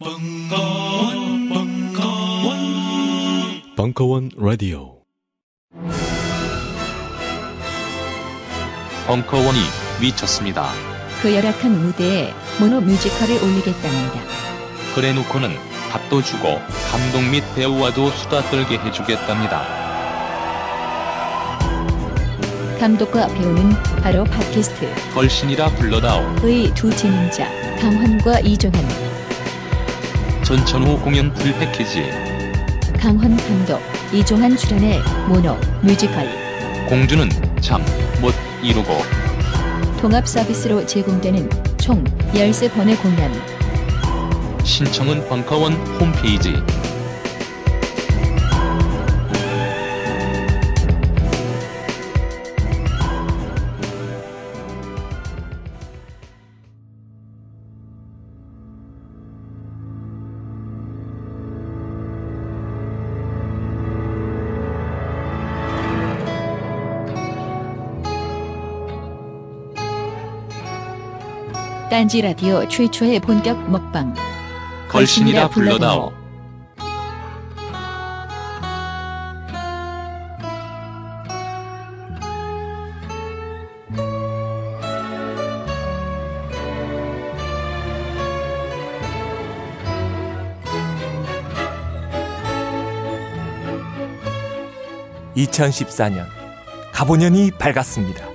[0.00, 2.58] 벙커원, 벙커원,
[3.76, 4.96] 벙커원 라디오.
[9.06, 9.58] 벙커원이
[10.00, 10.70] 미쳤습니다.
[11.22, 14.20] 그 열악한 무대에 모노 뮤지컬을 올리겠답니다.
[14.96, 15.50] 그래놓고는
[15.92, 16.58] 밥도 주고
[16.90, 19.62] 감독 및 배우와도 수다 떨게 해주겠답니다.
[22.80, 23.70] 감독과 배우는
[24.02, 26.20] 바로 팟캐스트 걸신이라 불러다오.
[26.42, 27.48] 의 두 진행자
[27.80, 28.84] 강환과 이종환,
[30.44, 32.04] 전천후 공연 full package.
[32.98, 33.80] 강환 감독,
[34.12, 36.26] 이종환 출연의 모노 뮤지컬
[36.88, 37.28] 공주는
[37.60, 37.82] 잠
[38.20, 38.88] 못 이루고
[40.00, 42.02] 통합 서비스로 제공되는 총
[42.32, 43.32] 13번의 공연
[44.64, 46.54] 신청은 벙커원 홈페이지.
[71.94, 74.12] 딴지 라디오 최초의 본격 먹방.
[74.88, 76.12] 걸신이라 불러다오.
[95.36, 96.26] (2014년)
[96.92, 98.26] 가보년이 밝았습니다.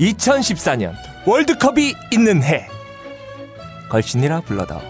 [0.00, 0.94] (2014년)
[1.26, 2.73] 월드컵이 있는 해
[3.88, 4.80] 걸신이라 불러다오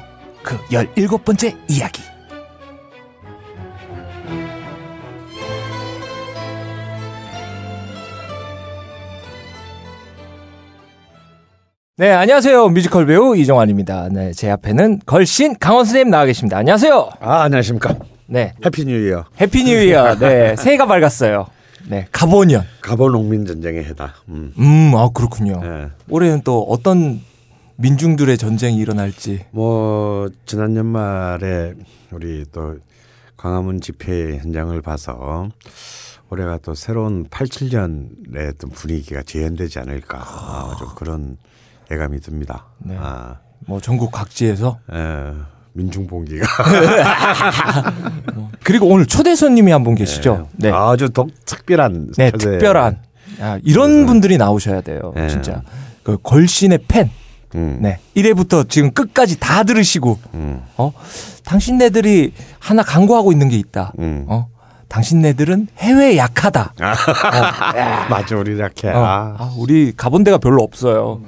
[0.42, 2.02] 그 열일곱 번째 이야기
[11.96, 12.70] 네, 안녕하세요.
[12.70, 14.08] 뮤지컬 배우 이종환입니다.
[14.10, 16.58] 네, 제 앞에는 걸신 강환 선생님 나와 계십니다.
[16.58, 17.10] 안녕하세요.
[17.20, 17.94] 아, 안녕하십니까.
[18.26, 19.24] 네, Happy New Year.
[19.40, 20.16] Happy New Year.
[20.18, 21.46] 네, 새해가 밝았어요.
[21.88, 22.64] 네, 가보년.
[22.80, 24.14] 가보 농민 전쟁의 해다.
[24.28, 24.52] 음.
[24.58, 25.60] 음, 아, 그렇군요.
[25.62, 25.90] 예.
[26.08, 27.20] 올해는 또 어떤
[27.76, 29.46] 민중들의 전쟁이 일어날지.
[29.50, 31.74] 뭐 지난 연말에
[32.12, 32.76] 우리 또
[33.36, 35.48] 광화문 집회 현장을 봐서
[36.30, 41.36] 올해가 또 새로운 87년의 어떤 분위기가 재현되지 않을까 아, 좀 그런
[41.90, 42.66] 예감이 듭니다.
[42.78, 42.96] 네.
[42.98, 44.78] 아, 뭐 전국 각지에서.
[44.92, 45.32] 예,
[45.74, 46.46] 민중 봉기가
[48.62, 50.48] 그리고 오늘 초대 손님이 한 분 계시죠?
[50.56, 50.70] 네.
[50.70, 52.98] 아주 독 특별한 네, 초대- 특별한.
[53.40, 55.12] 아, 이런 분들이 나오셔야 돼요.
[55.16, 55.28] 네.
[55.28, 55.62] 진짜.
[56.04, 57.10] 그 걸신의 팬.
[57.54, 57.98] 음, 네.
[58.16, 60.92] 1회부터 지금 끝까지 다 들으시고, 음, 어?
[61.44, 63.92] 당신네들이 하나 강구하고 있는 게 있다.
[63.98, 64.24] 음.
[64.28, 64.48] 어?
[64.88, 66.74] 당신네들은 해외에 약하다.
[68.10, 69.04] 맞아 우리 이렇게 어.
[69.04, 71.20] 아, 아, 우리 가본 데가 별로 없어요.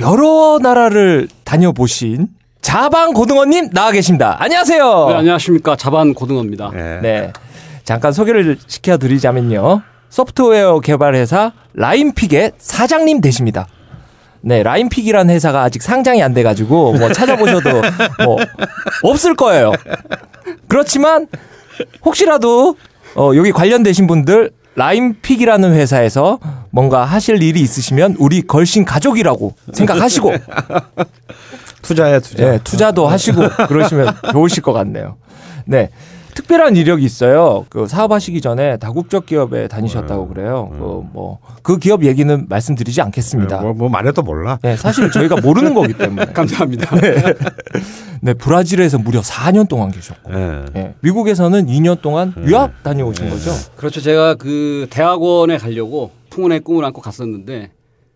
[0.00, 2.28] 여러 나라를 다녀보신
[2.60, 4.36] 자방 고등어님 나와 계십니다.
[4.38, 5.06] 안녕하세요.
[5.08, 5.76] 네, 안녕하십니까.
[5.76, 6.70] 자반 고등어입니다.
[6.74, 7.00] 예.
[7.00, 7.32] 네.
[7.84, 9.80] 잠깐 소개를 시켜드리자면요.
[10.10, 13.66] 소프트웨어 개발 회사 라인픽의 사장님 되십니다.
[14.40, 17.70] 네, 라인픽이라는 회사가 아직 상장이 안 돼가지고 뭐 찾아보셔도
[18.24, 18.36] 뭐
[19.02, 19.72] 없을 거예요.
[20.68, 21.26] 그렇지만
[22.04, 22.76] 혹시라도
[23.14, 26.38] 어, 여기 관련되신 분들 라인픽이라는 회사에서
[26.70, 30.32] 뭔가 하실 일이 있으시면 우리 걸신 가족이라고 생각하시고
[31.82, 32.50] 투자야 투자.
[32.50, 35.16] 네, 투자도 하시고 그러시면 좋으실 것 같네요.
[35.64, 35.90] 네.
[36.38, 37.66] 특별한 이력이 있어요.
[37.68, 40.68] 그 사업하시기 전에 다국적 기업에 다니셨다고 그래요.
[40.70, 43.60] 그뭐 그 기업 얘기는 말씀드리지 않겠습니다.
[43.60, 44.60] 뭐, 뭐 말해도 몰라.
[44.62, 46.26] 네, 사실 저희가 모르는 거기 때문에.
[46.32, 46.94] 감사합니다.
[48.20, 50.64] 네, 브라질에서 무려 4년 동안 계셨고, 예.
[50.72, 53.50] 네, 미국에서는 2년 동안 유학 다녀오신 거죠.
[53.74, 54.00] 그렇죠.
[54.00, 57.70] 제가 그 대학원에 가려고 풍운의 꿈을 안고 갔었는데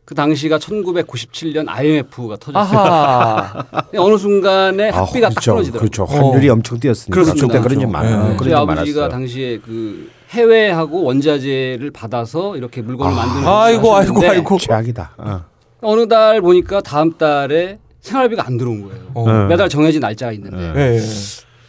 [0.04, 2.78] 그 당시가 1997년 IMF가 터졌어요.
[2.78, 3.64] 아하.
[3.96, 5.52] 어느 순간에 학비가 딱 그렇죠.
[5.52, 5.90] 끊어지더라고요.
[5.90, 6.04] 그렇죠.
[6.04, 7.14] 환율이 엄청 뛰었으니까.
[7.14, 7.46] 그렇습니다.
[7.46, 7.92] 그때 그런 일 그렇죠.
[7.92, 8.28] 많아.
[8.30, 8.36] 네.
[8.36, 9.08] 그런 아버지가 많았어요.
[9.08, 14.58] 당시에 그 해외하고 원자재를 받아서 이렇게 물건을 만드는 아이고, 아이고, 아이고.
[14.58, 15.14] 최악이다.
[15.18, 15.44] 어.
[15.82, 19.10] 어느 달 보니까 다음 달에 생활비가 안 들어온 거예요.
[19.14, 19.46] 어.
[19.46, 20.98] 매달 정해진 날짜가 있는데 네.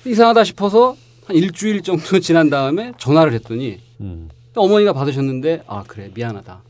[0.05, 0.95] 이상하다 싶어서
[1.25, 4.29] 한 일주일 정도 지난 다음에 전화를 했더니 음.
[4.55, 6.61] 어머니가 받으셨는데 아 그래 미안하다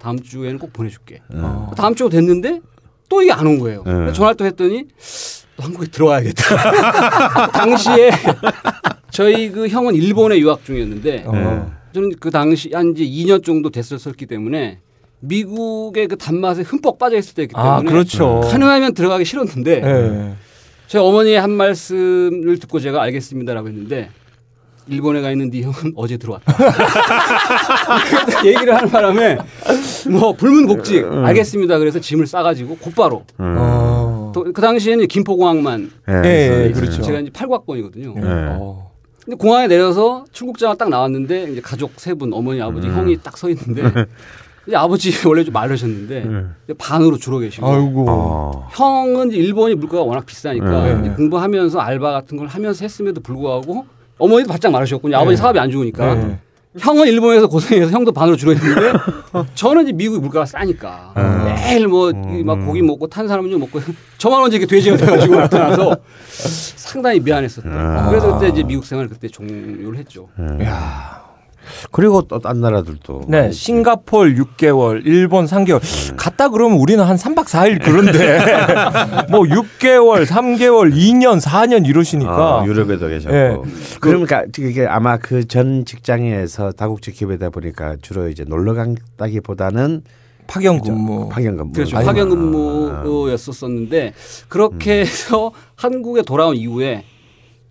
[0.00, 1.70] 다음 주에는 꼭 보내줄게 어.
[1.76, 2.60] 다음 주가 됐는데
[3.08, 4.12] 또 이게 안 온 거예요 네.
[4.12, 4.86] 전화를 또 했더니
[5.56, 8.10] 또 한국에 들어와야겠다 당시에
[9.10, 11.70] 저희 그 형은 일본에 유학 중이었는데 어.
[11.92, 14.78] 저는 그 당시 한 이제 2년 정도 됐었기 때문에
[15.20, 18.40] 미국의 그 단맛에 흠뻑 빠져 있을 때였기 때문에 아, 그렇죠.
[18.50, 20.34] 가능하면 들어가기 싫었는데 네.
[20.86, 24.08] 저희 어머니의 한 말씀을 듣고 제가 알겠습니다라고 했는데
[24.90, 26.52] 일본에 가 있는 네 형은 어제 들어왔다.
[28.44, 29.38] 얘기를 하는 바람에
[30.10, 31.78] 뭐 불문곡직 알겠습니다.
[31.78, 33.44] 그래서 짐을 싸가지고 곧바로 어.
[33.58, 34.32] 어.
[34.34, 37.02] 또그 당시에는 김포공항만 예, 예, 그래서 그렇죠.
[37.02, 38.14] 제가 이제 팔곽권이거든요.
[38.16, 38.20] 예.
[38.20, 38.26] 네.
[38.28, 38.90] 어.
[39.24, 42.96] 근데 공항에 내려서 출국자가 딱 나왔는데 이제 가족 세 분 어머니 아버지 음.
[42.96, 43.82] 형이 딱 서 있는데
[44.66, 46.54] 이제 아버지 원래 좀 마르셨는데 음.
[46.78, 48.06] 반으로 줄어 계시고 아이고.
[48.08, 48.68] 어.
[48.72, 50.98] 형은 이제 일본이 물가가 워낙 비싸니까 네.
[51.00, 53.86] 이제 공부하면서 알바 같은 걸 하면서 했음에도 불구하고
[54.20, 55.16] 어머니도 바짝 마르셨군요.
[55.16, 56.14] 아버지 사업이 안 좋으니까.
[56.14, 56.38] 네.
[56.78, 58.92] 형은 일본에서 고생해서 형도 반으로 줄어 있는데
[59.56, 61.12] 저는 이제 미국이 물가가 싸니까
[61.44, 63.80] 매일 뭐막 고기 먹고 탄산음료 먹고
[64.18, 65.96] 저만 혼자 이렇게 돼지가 돼가지고 나타나서
[66.76, 67.72] 상당히 미안했었던.
[67.72, 68.08] 아.
[68.08, 70.28] 그래서 그때 이제 미국 생활 그때 종료를 했죠.
[70.62, 71.29] 야.
[71.90, 75.80] 그리고 또 딴 나라들도 네, 많이 싱가폴 6개월, 일본 3개월.
[76.16, 78.38] 갔다 그러면 우리는 한 3박 4일 그런데
[79.30, 83.34] 뭐 6개월, 3개월, 2년, 4년 이러시니까 아, 유럽에도 계셨고.
[83.36, 83.56] 예.
[84.00, 90.02] 그러니까 이게 아마 그 전 직장에서 다국적 기업이다 보니까 주로 이제 놀러 간다기보다는
[90.46, 91.28] 파견 근무.
[91.28, 91.72] 파견 근무.
[91.72, 91.96] 그렇죠.
[91.96, 94.12] 파견 근무였었었는데
[94.48, 97.04] 그렇게 해서 한국에 돌아온 이후에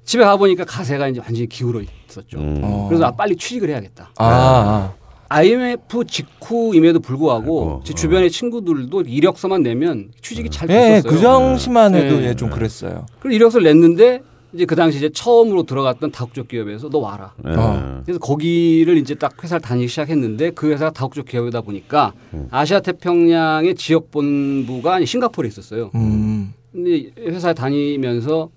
[0.09, 2.39] 집에 가 보니까 가세가 이제 완전히 기울어 있었죠.
[2.39, 2.61] 음.
[2.63, 2.88] 어.
[2.89, 4.09] 그래서 아 빨리 취직을 해야겠다.
[4.17, 4.94] 아, 아.
[5.29, 7.95] IMF 직후임에도 불구하고 아이고, 제 어.
[7.95, 11.11] 주변의 친구들도 이력서만 내면 취직이 잘 예, 됐었어요.
[11.11, 12.29] 그 당시만 해도 네.
[12.29, 13.06] 예, 좀 그랬어요.
[13.19, 17.35] 그리고 이력서를 냈는데 이제 그 당시 이제 처음으로 들어갔던 다국적 기업에서 너 와라.
[17.45, 17.51] 예.
[17.51, 18.01] 어.
[18.03, 22.47] 그래서 거기를 이제 딱 회사를 다니기 시작했는데 그 회사가 다국적 기업이다 보니까 음.
[22.50, 25.91] 아시아 태평양의 지역 본부가 싱가포르에 있었어요.
[25.94, 26.51] 음.
[26.71, 28.50] 근데 회사 다니면서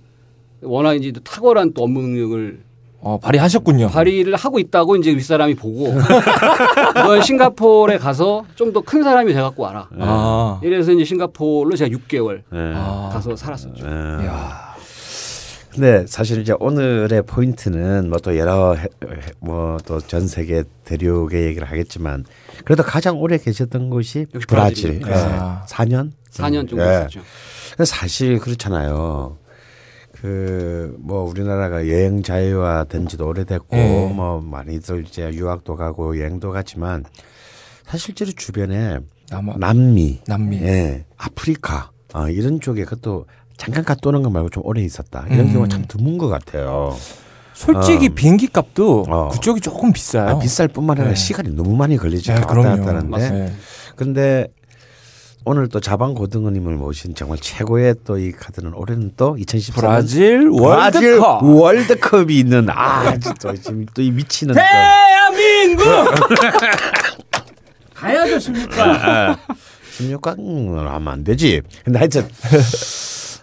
[0.63, 2.61] 워낙 이제 탁월한 또 업무 능력을
[3.05, 3.89] 어, 발휘하셨군요.
[3.89, 5.93] 발휘를 하고 있다고 이제 윗사람이 보고
[6.95, 9.89] 너 싱가포르에 가서 좀 더 큰 사람이 돼 갖고 와라.
[9.99, 10.61] 아.
[10.63, 12.73] 이래서 이제 싱가포르로 제가 6개월 예.
[12.77, 13.11] 아.
[13.13, 13.85] 가서 살았었죠.
[13.85, 14.27] 예.
[14.27, 14.73] 야.
[15.71, 18.77] 근데 사실 이제 오늘의 포인트는 뭐 또 여러
[19.41, 22.25] 뭐 또 전 세계 대륙의 얘기를 하겠지만
[22.65, 25.01] 그래도 가장 오래 계셨던 곳이 브라질.
[25.07, 25.13] 예.
[25.13, 25.65] 아.
[25.69, 26.11] 4년?
[26.31, 26.89] 4년 정도 예.
[26.89, 27.21] 했었죠.
[27.71, 29.39] 근데 사실 그렇잖아요.
[30.23, 34.07] 그 뭐 우리나라가 여행 자유화 된 지도 오래됐고 예.
[34.15, 37.05] 뭐 많이들 이제 유학도 가고 여행도 갔지만
[37.85, 40.59] 사실제로 주변에 남아, 남미, 남미.
[40.63, 43.27] 예, 아프리카 아, 이런 쪽에 그것도
[43.57, 45.53] 잠깐 갔다 오는 거 말고 좀 오래 있었다 이런 음.
[45.53, 46.97] 경우가 참 드문 것 같아요.
[47.55, 48.15] 솔직히 어.
[48.15, 49.29] 비행기 값도 어.
[49.31, 50.37] 그쪽이 조금 비싸요.
[50.37, 51.21] 아, 비쌀 뿐만 아니라 네.
[51.21, 52.33] 시간이 너무 많이 걸리죠.
[52.33, 52.55] 네, 왔다.
[52.55, 53.53] 갔다 하는데.
[53.97, 54.49] 근데
[55.45, 61.19] 오늘 또 자방 고등어님을 모신 정말 최고의 또 이 카드는 올해는 또 2014년 브라질 브라질
[61.19, 61.43] 월드컵.
[61.45, 65.85] 월드컵이 있는 아 진짜 지금 또 이 미치는 또 대한민국
[67.95, 69.39] 가야죠 십니까?
[69.99, 71.61] 16강을 하면 안 되지.
[71.85, 72.29] 근데 하여튼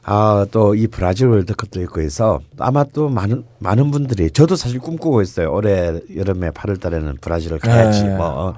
[0.04, 5.52] 아또 이 브라질 월드컵도 있고 해서 아마 또 많은 많은 분들이 저도 사실 꿈꾸고 있어요.
[5.54, 8.04] 올해 여름에 8월 달에는 브라질을 가야지.
[8.04, 8.16] 네.
[8.16, 8.56] 뭐 어.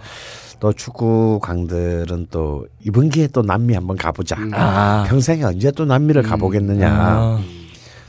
[0.62, 4.38] 또 축구 강들은 또 이번 기회에 또 남미 한번 가보자.
[4.54, 5.04] 아.
[5.10, 6.90] 평생에 언제 또 남미를 가보겠느냐.
[6.90, 7.42] 아.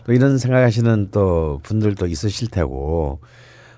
[0.05, 3.19] 또 이런 생각하시는 또 분들도 있으실 테고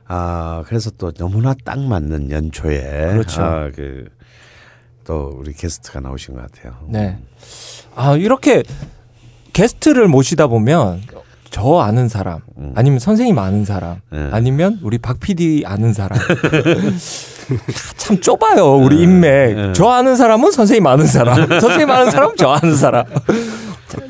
[0.07, 3.43] 아 그래서 또 너무나 딱 맞는 연초에 그렇죠.
[3.43, 4.09] 아, 그
[5.05, 6.79] 또 우리 게스트가 나오신 것 같아요.
[6.89, 7.19] 네.
[7.95, 8.63] 아 이렇게
[9.53, 11.03] 게스트를 모시다 보면
[11.51, 12.41] 저 아는 사람
[12.75, 14.29] 아니면 선생님 아는 사람 네.
[14.33, 16.19] 아니면 우리 박 PD 아는 사람
[17.97, 19.73] 참 좁아요 우리 인맥 네.
[19.75, 23.05] 저 아는 사람은 선생님 아는 사람 선생님 아는 사람은 저 아는 사람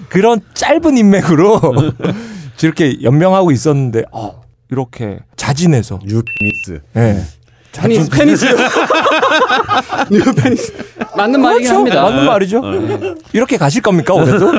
[0.08, 1.60] 그런 짧은 인맥으로
[2.62, 6.80] 이렇게 연명하고 있었는데 어, 이렇게 자진해서 뉴피니스.
[6.96, 7.22] 예.
[7.76, 8.46] 페니스 페니스
[10.08, 10.72] 뉴 페니스
[11.16, 11.74] 맞는 말이긴 그렇죠.
[11.78, 12.02] 합니다.
[12.02, 12.62] 맞는 말이죠.
[13.32, 14.52] 이렇게 가실 겁니까 올해도?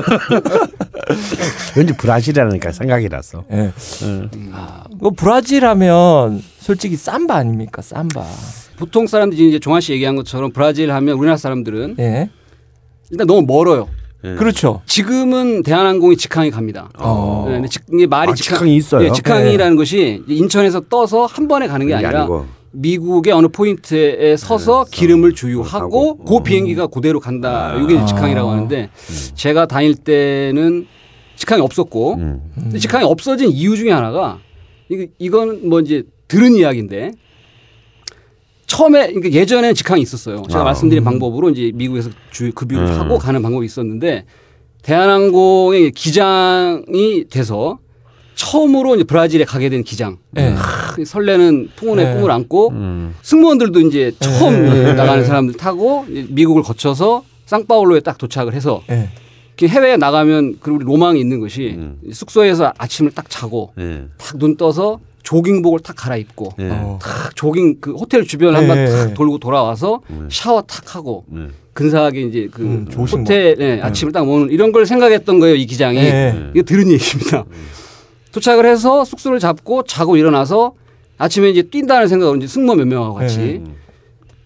[1.78, 3.46] 왠지 브라질이라니까 생각이 났어.
[3.52, 3.72] 예.
[4.54, 7.82] 아, 그 브라질 하면 솔직히 삼바 아닙니까?
[7.82, 8.22] 삼바.
[8.78, 12.30] 보통 사람들이 이제 종환 씨 얘기한 것처럼 브라질 하면 우리나라 사람들은 예.
[13.12, 13.88] 일단 너무 멀어요.
[14.22, 14.82] 그렇죠.
[14.88, 16.90] 지금은 대한항공이 직항이 갑니다.
[16.98, 17.46] 어.
[17.48, 19.06] 네, 직, 이게 말이 아, 직항 이 있어요?
[19.08, 22.46] 예, 직항이라는 것이 인천에서 떠서 한 번에 가는 게 아니라 아니고.
[22.72, 25.36] 미국의 어느 포인트에 서서 네, 기름을 하고.
[25.36, 26.44] 주유하고 그 어.
[26.44, 27.76] 비행기가 그대로 간다.
[27.80, 28.06] 이게 아.
[28.06, 28.90] 직항이라고 하는데
[29.36, 30.88] 제가 다닐 때는
[31.36, 32.74] 직항이 없었고 음.
[32.80, 34.40] 직항이 없어진 이유 중에 하나가
[34.90, 37.12] 이거 이건 뭐 이제 들은 이야기인데
[38.68, 40.44] 처음에 그러니까 예전에는 직항이 있었어요.
[40.50, 40.64] 제가 아.
[40.66, 43.00] 말씀드린 방법으로 이제 미국에서 주 급유를 음.
[43.00, 44.26] 하고 가는 방법이 있었는데
[44.82, 47.80] 대한항공의 기장이 돼서
[48.36, 50.18] 처음으로 이제 브라질에 가게 된 기장.
[50.38, 50.50] 예.
[50.50, 52.14] 하, 설레는 풍운의 네.
[52.16, 53.16] 꿈을 안고 음.
[53.22, 54.94] 승무원들도 이제 처음 네.
[54.94, 59.10] 나가는 사람들 타고 미국을 거쳐서 상파울로에 딱 도착을 해서 예.
[59.58, 62.00] 이렇게 해외에 나가면 그리고 로망이 있는 것이 음.
[62.12, 64.06] 숙소에서 아침을 딱 자고 예.
[64.18, 66.70] 탁눈 떠서 조깅복을 탁 갈아입고 예.
[66.70, 67.00] 어.
[67.02, 68.90] 탁 조깅 그 호텔 주변 한번 네.
[68.90, 70.30] 탁 돌고 돌아와서 음.
[70.32, 71.52] 샤워 탁 하고 음.
[71.74, 76.00] 근사하게 이제 그 음, 좋으신 호텔에 아침을 딱 먹는 이런 걸 생각했던 거예요 이 기장이
[76.00, 76.52] 네.
[76.54, 77.44] 이거 들은 얘기입니다.
[78.32, 80.74] 도착을 해서 숙소를 잡고 자고 일어나서
[81.18, 83.64] 아침에 이제 뛴다는 생각으로 이제 승무원 몇 명하고 같이 네.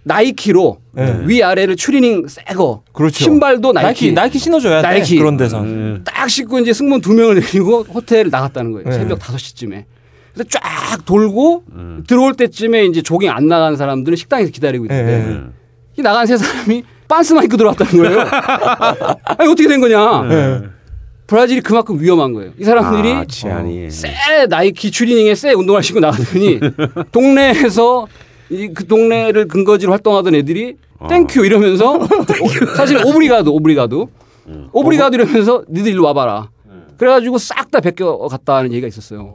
[0.03, 1.19] 나이키로 네.
[1.25, 3.23] 위 아래를 추리닝 새거 그렇죠.
[3.23, 4.87] 신발도 나이키, 나이키 신어줘야 돼.
[4.87, 5.17] 나이키.
[5.17, 5.63] 그런 데서.
[6.05, 8.89] 딱 씻고 이제 승무원 두 명을 데리고 호텔을 나갔다는 거예요.
[8.89, 8.95] 네.
[8.95, 9.85] 새벽 5 시쯤에.
[10.33, 11.63] 그래서 쫙 돌고
[12.07, 15.41] 들어올 때쯤에 이제 조깅 안 나간 사람들은 식당에서 기다리고 있는데 네.
[15.97, 18.19] 이 나간 세 사람이 빤스만 입고 들어왔다는 거예요.
[19.37, 20.23] 아니 어떻게 된 거냐?
[20.29, 20.61] 네.
[21.27, 22.51] 브라질이 그만큼 위험한 거예요.
[22.57, 23.91] 이 사람들이 아, 치안이.
[23.91, 24.09] 쎄
[24.49, 26.59] 나이키 추리닝에 쎄 운동화 신고 나가더니
[27.11, 28.07] 동네에서
[28.51, 30.75] 이 그 동네를 근거지로 활동하던 애들이
[31.07, 31.99] Thank you 이러면서
[32.75, 34.09] 사실 obrigado obrigado
[34.73, 36.49] obrigado 이러면서 니들 일로 와봐라.
[36.97, 39.33] 그래가지고 싹 다 베껴 갔다는 얘기가 있었어요.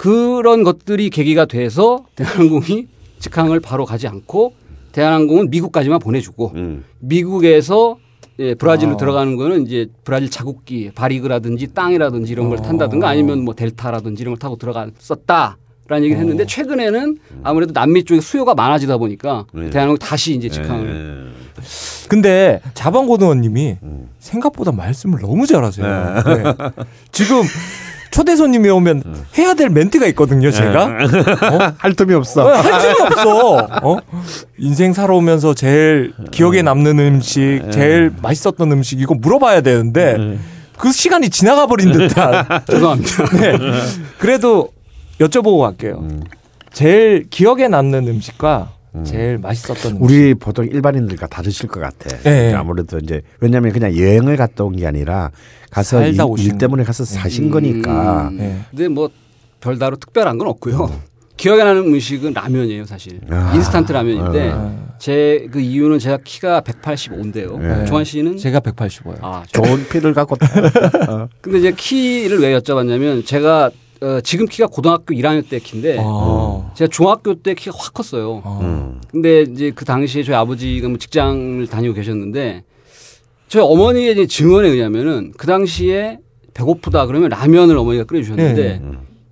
[0.00, 2.88] 그런 것들이 계기가 돼서 대한항공이
[3.18, 4.54] 직항을 바로 가지 않고
[4.92, 6.84] 대한항공은 미국까지만 보내주고 음.
[7.00, 7.98] 미국에서
[8.38, 8.96] 예, 브라질로 아.
[8.96, 14.38] 들어가는 거는 이제 브라질 자국기 바리그라든지 땀이라든지 이런 걸 탄다든가 아니면 뭐 델타라든지 이런 걸
[14.38, 19.68] 타고 들어갔었다 라는 얘기를 했는데 최근에는 아무래도 남미 쪽에 수요가 많아지다 보니까 네.
[19.68, 21.40] 대한항공이 다시 이제 직항을 네.
[22.08, 23.76] 근데 자방고등원님이
[24.18, 25.86] 생각보다 말씀을 너무 잘하세요.
[26.24, 26.42] 네.
[27.12, 27.42] 지금
[28.10, 29.02] 초대 손님이 오면
[29.38, 30.84] 해야 될 멘트가 있거든요, 제가.
[31.52, 31.74] 어?
[31.78, 32.44] 할 틈이 없어.
[32.44, 33.68] 어, 할 수가 없어.
[33.82, 33.96] 어?
[34.58, 40.38] 인생 살아오면서 제일 기억에 남는 음식, 제일 맛있었던 음식 이거 물어봐야 되는데
[40.76, 42.46] 그 시간이 지나가 버린 듯한.
[42.66, 43.24] 죄송합니다.
[43.36, 43.58] 네.
[44.18, 44.70] 그래도
[45.20, 46.06] 여쭤보고 갈게요.
[46.72, 48.70] 제일 기억에 남는 음식과
[49.04, 50.02] 제일 맛있었던 음식.
[50.02, 52.08] 우리 보통 일반인들과 다르실 것 같아.
[52.22, 52.52] 네.
[52.54, 55.30] 아무래도 이제 왜냐하면 그냥 여행을 갔다 온 게 아니라
[55.70, 57.50] 가서 일, 일 때문에 가서 사신 음.
[57.50, 58.30] 거니까.
[58.32, 58.60] 네.
[58.70, 59.08] 근데 뭐
[59.60, 60.90] 별다로 특별한 건 없고요.
[61.36, 63.18] 기억에 나는 음식은 라면이에요, 사실.
[63.30, 63.52] 아.
[63.54, 64.74] 인스턴트 라면인데 아.
[64.98, 67.58] 제그 이유는 제가 키가 185인데요.
[67.58, 67.84] 네.
[67.86, 69.16] 조한 씨는 제가 185요.
[69.22, 70.36] 아, 저- 좋은 피를 갖고
[71.40, 73.70] 근데 이제 키를 왜 여쭤봤냐면 제가
[74.02, 76.70] 어, 지금 키가 고등학교 1학년 때 키인데 아.
[76.74, 78.40] 제가 중학교 때 키가 확 컸어요.
[78.44, 78.58] 아.
[78.62, 79.00] 음.
[79.10, 82.64] 근데 이제 그 당시에 저희 아버지가 뭐 직장을 다니고 계셨는데
[83.48, 86.18] 저희 어머니의 이제 증언에 의하면은 그 당시에
[86.54, 88.82] 배고프다 그러면 라면을 어머니가 끓여주셨는데 네.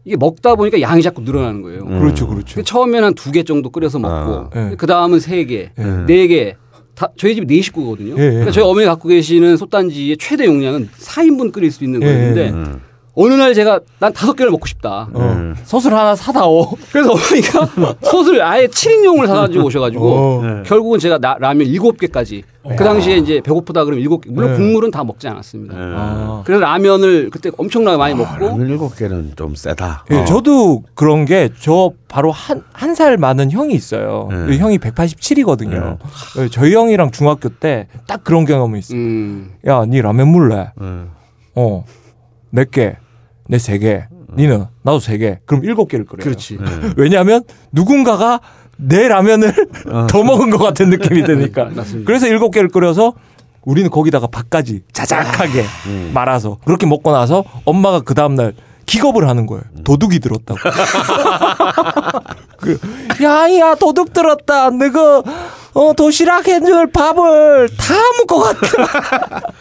[0.04, 1.82] 이게 먹다 보니까 양이 자꾸 늘어나는 거예요.
[1.84, 1.98] 음.
[2.00, 2.62] 그렇죠, 그렇죠.
[2.62, 4.50] 처음에는 한 두 개 정도 끓여서 먹고 아.
[4.54, 4.74] 네.
[4.76, 6.04] 그 다음은 세 개, 네.
[6.06, 6.56] 네 개.
[6.94, 8.16] 다 저희 집이 네 식구거든요.
[8.18, 8.28] 예, 예.
[8.30, 12.50] 그러니까 저희 어머니 가 갖고 계시는 솥단지의 최대 용량은 4인분 끓일 수 있는 예, 거였는데
[12.50, 12.80] 음.
[13.20, 15.08] 어느 날 제가 난 다섯 개를 먹고 싶다.
[15.12, 15.20] 어.
[15.20, 15.56] 음.
[15.64, 16.70] 솥을 하나 사다오.
[16.92, 20.42] 그래서 어머니가 솥을 아예 7인용을 사가지고 오셔가지고 어.
[20.44, 20.62] 네.
[20.64, 22.42] 결국은 제가 나- 라면 7개까지
[22.76, 24.56] 그 당시에 이제 배고프다 그러면 7개 물론 네.
[24.58, 25.74] 국물은 다 먹지 않았습니다.
[25.74, 25.80] 네.
[25.96, 26.42] 아.
[26.44, 30.04] 그래서 라면을 그때 엄청나게 많이 아, 먹고 라면 일곱 개는 좀 세다.
[30.12, 30.24] 예, 어.
[30.24, 34.28] 저도 그런 게 저 바로 한 한 살 많은 형이 있어요.
[34.30, 34.36] 네.
[34.46, 35.98] 그 형이 187이거든요.
[36.52, 38.98] 저희 형이랑 중학교 때 딱 그런 경험이 있어요.
[38.98, 40.70] 음, 야, 니 라면 물래?
[40.80, 41.10] 음.
[41.56, 41.84] 어,
[42.50, 42.96] 몇 개?
[43.48, 44.04] 내 세 개.
[44.36, 45.38] 니는 나도 세 개.
[45.46, 46.22] 그럼 일곱 개를 끓여요.
[46.22, 46.58] 그렇지.
[46.96, 48.40] 왜냐하면 누군가가
[48.76, 49.52] 내 라면을
[50.08, 51.64] 더 먹은 것 같은 느낌이 드니까.
[51.74, 52.06] 맞습니다.
[52.06, 53.14] 그래서 일곱 개를 끓여서
[53.62, 56.10] 우리는 거기다가 밥까지 자작하게 음.
[56.14, 58.52] 말아서 그렇게 먹고 나서 엄마가 그 다음날
[58.88, 59.62] 기겁을 하는 거예요.
[59.84, 60.58] 도둑이 들었다고.
[62.58, 62.78] 그,
[63.22, 64.70] 야 야 도둑 들었다.
[64.70, 65.22] 너가
[65.74, 68.66] 어, 도시락 해줄 밥을 다 먹고 갔다.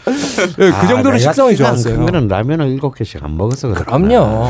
[0.60, 2.00] 예, 그 아, 정도로 식성이 좋았어요.
[2.00, 3.82] 그러면 라면을 일곱 개씩 안 먹어서 그래.
[3.86, 4.48] 그럼요.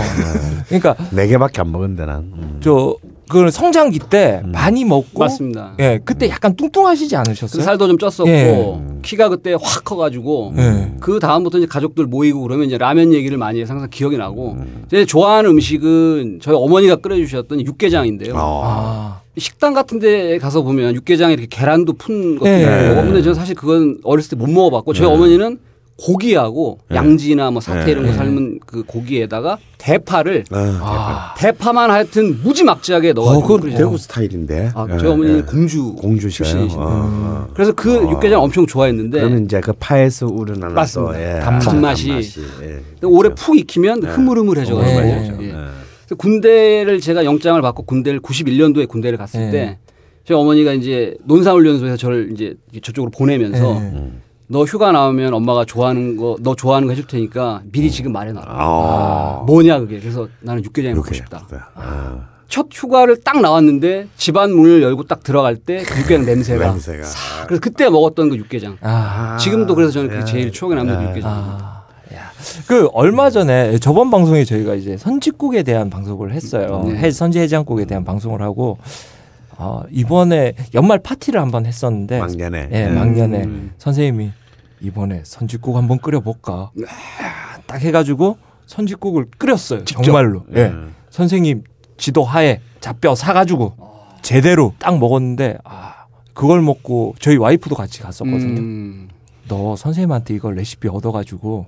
[0.68, 2.20] 그러니까 네 개밖에 안 먹은데 난.
[2.20, 2.60] 음.
[2.64, 2.96] 저
[3.30, 5.74] 그 성장기 때 많이 먹고 맞습니다.
[5.80, 7.62] 예, 그때 약간 뚱뚱하시지 그 않으셨어요?
[7.64, 8.78] 살도 좀 쪘었고 예.
[9.02, 10.92] 키가 그때 확 커가지고 예.
[11.00, 14.86] 그 다음부터 이제 가족들 모이고 그러면 이제 라면 얘기를 많이 해서 항상 기억이 나고 음.
[14.90, 18.34] 제가 좋아하는 음식은 저희 어머니가 끓여주셨던 육개장인데요.
[18.36, 18.62] 어.
[18.64, 22.90] 아, 식당 같은 데 가서 보면 육개장에 이렇게 계란도 푼 것도 예.
[22.92, 25.60] 있고 근데 저는 사실 그건 어렸을 때 못 먹어봤고 저희 어머니는
[25.98, 27.92] 고기하고 양지나 뭐 사태 예.
[27.92, 28.14] 이런 거 예.
[28.14, 33.78] 삶은 그 고기에다가 대파를 아, 아, 대파 만 하여튼 무지막지하게 어, 넣어가지고 그건 끓이죠.
[33.78, 34.72] 대구 스타일인데.
[34.76, 35.42] 아, 예, 저희 어머니는 예.
[35.44, 36.30] 공주 공주시요.
[36.30, 37.48] 출신이신데 어, 어.
[37.54, 41.14] 그래서 그 육개장 엄청 좋아했는데 그러면 이제 그 파에서 우러나는 맞습니다.
[41.14, 41.60] 또, 예, 단맛.
[41.62, 42.12] 단맛이.
[42.12, 42.80] 예.
[43.04, 45.30] 오래 푹 익히면 흐물흐물해져가지고 예.
[45.42, 45.48] 예.
[45.50, 46.16] 예.
[46.16, 49.52] 군대를 제가 영장을 받고 군대를 91년도에 군대를 갔을 예.
[49.52, 49.78] 때
[50.26, 53.80] 저희 어머니가 이제 논산훈련소에서 저를 이제 저쪽으로 보내면서 예.
[53.80, 54.22] 음.
[54.48, 58.44] 너 휴가 나오면 엄마가 좋아하는 거 너 좋아하는 거 해줄 테니까 미리 지금 말해놔.
[58.48, 59.44] 아.
[59.46, 60.00] 뭐냐 그게.
[60.00, 61.14] 그래서 나는 육개장이 먹고.
[61.14, 61.46] 싶다.
[61.76, 62.20] 아.
[62.48, 66.66] 첫 휴가를 딱 나왔는데 집안 문을 열고 딱 들어갈 때 그 육개장 냄새가.
[66.72, 67.04] 냄새가.
[67.48, 68.78] 그래서 그때 먹었던 그 육개장.
[68.82, 70.26] 아, 지금도 그래서 저는 그게 예.
[70.26, 71.08] 제일 추억에 남는 예.
[71.10, 71.30] 육개장.
[71.30, 71.84] 아,
[72.16, 72.32] 야.
[72.68, 76.84] 그 얼마 전에 저번 방송에 저희가 이제 선짓국에 대한 방송을 했어요.
[76.86, 76.96] 네.
[76.96, 78.78] 해- 선지 해장국에 대한 방송을 하고
[79.58, 82.70] 아, 이번에 연말 파티를 한번 했었는데 막년에.
[82.72, 82.96] 예, 음.
[82.96, 83.74] 막년에 음.
[83.78, 84.32] 선생님이
[84.82, 86.72] 이번에 선짓국 한번 끓여볼까.
[87.66, 88.38] 딱 해가지고
[88.68, 89.84] 선짓국을 끓였어요.
[89.86, 90.46] 정말로.
[90.56, 90.66] 예.
[90.68, 90.94] 음.
[91.10, 91.64] 선생님
[91.98, 93.74] 지도하에 잡뼈 사가지고
[94.22, 98.60] 제대로 딱 먹었는데 아 그걸 먹고 저희 와이프도 같이 갔었거든요.
[98.60, 99.10] 음.
[99.48, 101.66] 너 선생님한테 이걸 레시피 얻어가지고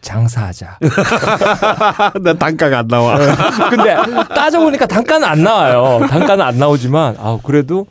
[0.00, 0.78] 장사하자.
[2.22, 3.16] 나 단가가 안 나와.
[3.68, 3.94] 근데
[4.34, 6.06] 따져보니까 단가는 안 나와요.
[6.08, 7.86] 단가는 안 나오지만 아 그래도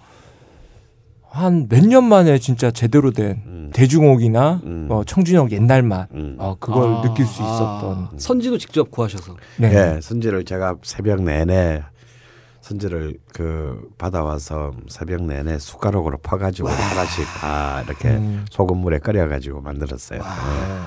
[1.31, 3.69] 한 몇 년 만에 진짜 제대로 된 음.
[3.73, 4.87] 대중옥이나 음.
[4.89, 6.35] 어, 청진옥 옛날 맛 음.
[6.39, 7.45] 어, 그걸 아, 느낄 수 아.
[7.45, 9.35] 있었던 선지도 직접 구하셔서.
[9.57, 9.71] 네.
[9.95, 11.83] 예, 선지를 제가 새벽 내내
[12.73, 18.45] 선지를 그 받아와서 새벽 내내 숟가락으로 퍼가지고 하나씩 다 이렇게 음.
[18.51, 20.19] 소금물에 끓여가지고 만들었어요.
[20.19, 20.25] 네.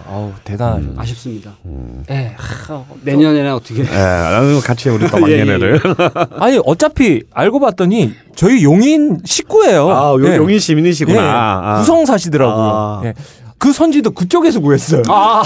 [0.08, 0.84] 아우 대단하죠.
[0.90, 0.94] 음.
[0.96, 1.50] 아쉽습니다.
[1.64, 2.04] 음.
[2.08, 2.34] 예.
[2.36, 3.82] 하, 내년에나 어떻게.
[3.82, 5.80] 예, 어, 같이 우리 또 예, 예, 막년회를.
[6.38, 9.90] 아니 어차피 알고 봤더니 저희 용인 식구예요.
[9.90, 10.36] 아, 요- 예.
[10.36, 11.16] 용인 시민이시구나.
[11.18, 11.20] 예.
[11.28, 11.78] 아.
[11.80, 12.64] 구성 사시더라고요.
[12.64, 13.02] 아.
[13.06, 13.14] 예.
[13.62, 15.02] 그 선지도 그쪽에서 구했어요.
[15.06, 15.40] 아,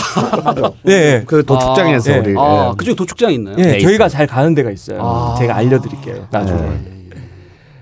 [0.89, 0.93] 예.
[0.93, 1.25] 예.
[1.27, 2.35] 그 도축장에서 아, 우리.
[2.39, 2.77] 아, 예.
[2.79, 3.57] 그쪽에 도축장이 있나요?
[3.59, 5.01] 예, 네, 저희가 잘 가는 데가 있어요.
[5.03, 5.35] 아.
[5.39, 6.29] 제가 알려드릴게요.
[6.31, 6.59] 나중에.
[6.63, 7.19] 네.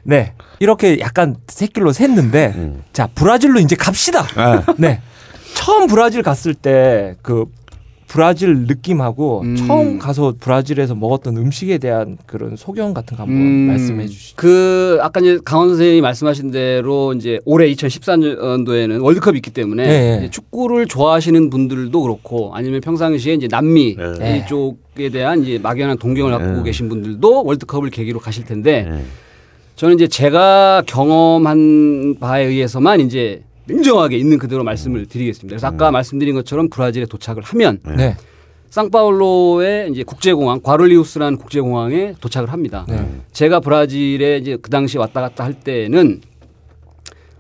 [0.03, 0.33] 네.
[0.59, 2.83] 이렇게 약간 새길로 샜는데, 음.
[2.93, 4.27] 자, 브라질로 이제 갑시다.
[4.37, 4.75] 예.
[4.77, 5.01] 네.
[5.55, 7.45] 처음 브라질 갔을 때, 그,
[8.15, 9.57] 브라질 느낌하고 음.
[9.57, 14.37] 처음 가서 브라질에서 먹었던 음식에 대한 그런 소견 같은 거 한번 음, 말씀해 주시죠.
[14.37, 19.87] 그 아까 이제 강원 선생님이 말씀하신 대로 이제 올해 2014년도에는 월드컵이 있기 때문에
[20.21, 20.31] 네.
[20.31, 24.45] 축구를 좋아하시는 분들도 그렇고 아니면 평상시에 이제 남미 네.
[24.45, 26.63] 이쪽에 대한 이제 막연한 동경을 갖고 네.
[26.63, 29.03] 계신 분들도 월드컵을 계기로 가실 텐데 예.
[29.75, 35.53] 저는 이제 제가 경험한 바에 의해서만 이제 냉정하게 있는 그대로 말씀을 드리겠습니다.
[35.55, 38.17] 그래서 아까 말씀드린 것처럼 브라질에 도착을 하면 네.
[38.71, 42.85] 상파울로의 이제 국제공항 과를리우스라는 국제공항에 도착을 합니다.
[42.89, 43.07] 네.
[43.33, 46.21] 제가 브라질에 이제 그 당시 왔다 갔다 할 때는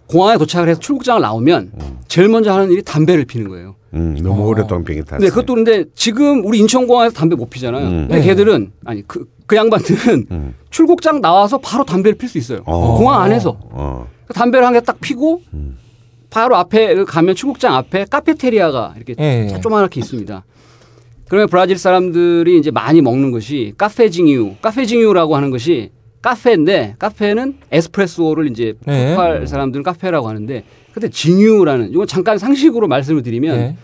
[0.06, 1.72] 공항에 도착을 해서 출국장을 나오면
[2.08, 3.74] 제일 먼저 하는 일이 담배를 피는 거예요.
[3.94, 4.46] 음, 너무 어.
[4.48, 5.18] 오랫동안 비행기 탔어요.
[5.20, 7.86] 근데 그것도 그런데 지금 우리 인천공항에서 담배 못 피잖아요.
[7.86, 7.90] 음.
[8.08, 8.22] 근데 네.
[8.26, 10.54] 걔들은 아니 그, 그 양반들은 음.
[10.70, 12.60] 출국장 나와서 바로 담배를 필 수 있어요.
[12.66, 12.96] 어.
[12.98, 14.06] 공항 안에서 어.
[14.34, 15.78] 담배를 한 개 딱 피고 음.
[16.34, 19.60] 바로 앞에 가면 출국장 앞에 카페테리아가 이렇게 예, 예.
[19.60, 20.44] 조그맣게 있습니다.
[21.28, 25.92] 그러면 브라질 사람들이 이제 많이 먹는 것이 카페징유, 카페징유라고 하는 것이
[26.22, 29.14] 카페인데 카페는 에스프레소를 이제 네.
[29.14, 33.76] 할 사람들은 카페라고 하는데 근데 징유라는 이건 잠깐 상식으로 말씀을 드리면 네.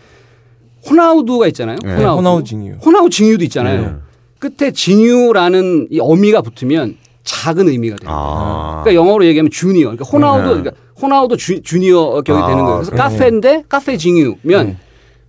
[0.89, 1.79] 호나우두가 있잖아요.
[1.85, 2.19] 네, 호나우두.
[2.19, 2.73] 호나우 징유.
[2.85, 3.83] 호나우 징유도 있잖아요.
[3.83, 3.93] 네.
[4.41, 8.11] 끝에 징유라는 이 어미가 붙으면 작은 의미가 돼요.
[8.13, 8.81] 아.
[8.83, 9.91] 그러니까 영어로 얘기하면 주니어.
[9.91, 10.63] 그러니까 호나우도 네.
[10.63, 12.77] 그러니까 호나우도 주, 주니어 격이 아, 되는 거예요.
[12.79, 12.97] 그래서 네.
[12.97, 14.77] café인데 cafezinho면 네.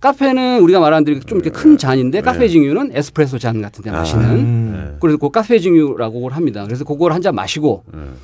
[0.00, 3.94] café는 우리가 말하는 대로 좀 이렇게 큰 잔인데 cafezinho는 에스프레소 잔 같은 데 아.
[3.94, 4.24] 마시는.
[4.30, 4.96] 음.
[5.00, 6.64] 그래서 그 cafezinho라고 그걸 합니다.
[6.64, 8.14] 그래서 그걸 한 잔 마시고 음.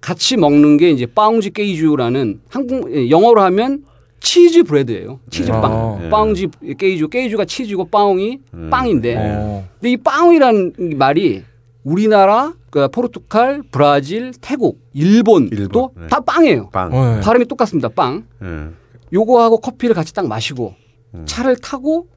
[0.00, 3.84] 같이 먹는 게 이제 pão de queijo라는 한국 예, 영어로 하면
[4.20, 5.20] cheese bread예요.
[5.30, 5.64] 치즈빵.
[5.64, 6.08] 아.
[6.10, 7.08] Pão de queijo.
[7.08, 8.68] Queijo가 치즈고 빠웅이 음.
[8.70, 9.64] 빵인데 어.
[9.80, 11.42] 근데 이 빵이라는 말이
[11.84, 16.06] 우리나라, 그 포르투갈, 브라질, 태국, 일본도 일본, 네.
[16.08, 16.70] 다 빵이에요.
[16.70, 16.90] 빵.
[16.90, 17.20] 네.
[17.20, 17.88] 발음이 똑같습니다.
[17.88, 18.24] 빵.
[18.42, 18.68] 예.
[19.12, 20.74] 요거하고 커피를 같이 딱 마시고
[21.14, 21.24] 음.
[21.26, 22.08] 차를 타고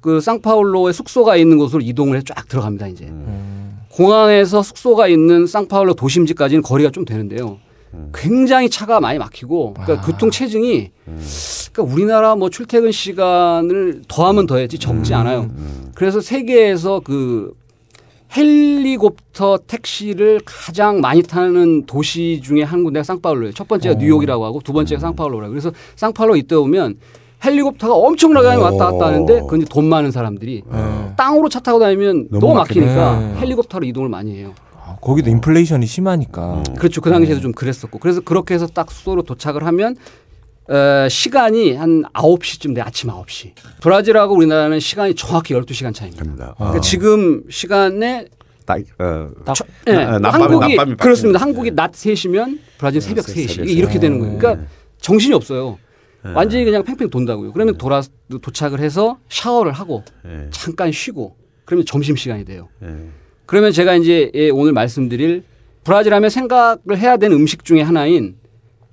[0.00, 2.88] 그 상파울로의 숙소가 있는 곳으로 이동을 해서 쫙 들어갑니다.
[2.88, 3.78] 이제 음.
[3.90, 7.58] 공항에서 숙소가 있는 상파울로 도심지까지는 거리가 좀 되는데요.
[7.94, 8.10] 음.
[8.14, 10.06] 굉장히 차가 많이 막히고 그러니까 아.
[10.06, 11.26] 교통 체증이 음.
[11.72, 15.42] 그러니까 우리나라 뭐 출퇴근 시간을 더하면 더했지 적지 않아요.
[15.42, 15.92] 음.
[15.94, 17.52] 그래서 세계에서 그
[18.36, 23.52] 헬리콥터 택시를 가장 많이 타는 도시 중에 한 군데가 상파울로예요.
[23.52, 23.98] 첫 번째가 어.
[23.98, 25.50] 뉴욕이라고 하고 두 번째가 상파울로라고.
[25.50, 26.98] 그래서 상파울로 이때 오면
[27.44, 31.12] 헬리콥터가 엄청나게 많이 왔다 갔다 하는데 그건 이제 돈 많은 사람들이 네.
[31.16, 32.86] 땅으로 차 타고 다니면 너무 막히네.
[32.86, 33.40] 막히니까 네.
[33.40, 34.54] 헬리콥터로 이동을 많이 해요.
[34.74, 36.62] 아, 거기도 인플레이션이 심하니까.
[36.78, 37.00] 그렇죠.
[37.00, 37.14] 그 네.
[37.14, 37.98] 당시에도 좀 그랬었고.
[37.98, 39.96] 그래서 그렇게 해서 딱 숙소로 도착을 하면
[40.68, 42.82] 어, 시간이 한 9시쯤 돼.
[42.82, 43.52] 아침 9시.
[43.80, 46.54] 브라질하고 우리나라는 시간이 정확히 12시간 차이입니다.
[46.58, 48.26] 그러니까 지금 시간에
[48.66, 49.56] 딱, 어, 딱
[49.88, 51.40] 예, 아, 낮밤이- 한국이 낮밤이 그렇습니다.
[51.40, 53.48] 한국이 낮 3시면 브라질 새벽 새- 3시.
[53.48, 54.38] 새벽 이게 이렇게 세- 되는 거예요.
[54.38, 54.66] 그러니까
[55.00, 55.78] 정신이 없어요.
[56.26, 56.30] 예.
[56.32, 57.52] 완전히 그냥 팽팽 돈다고요.
[57.54, 58.02] 그러면 돌아
[58.42, 60.48] 도착을 해서 샤워를 하고 예.
[60.50, 62.68] 잠깐 쉬고 그러면 점심 시간이 돼요.
[62.82, 62.88] 예.
[63.46, 65.44] 그러면 제가 이제 예, 오늘 말씀드릴
[65.84, 68.36] 브라질 하면 생각을 해야 되는 음식 중에 하나인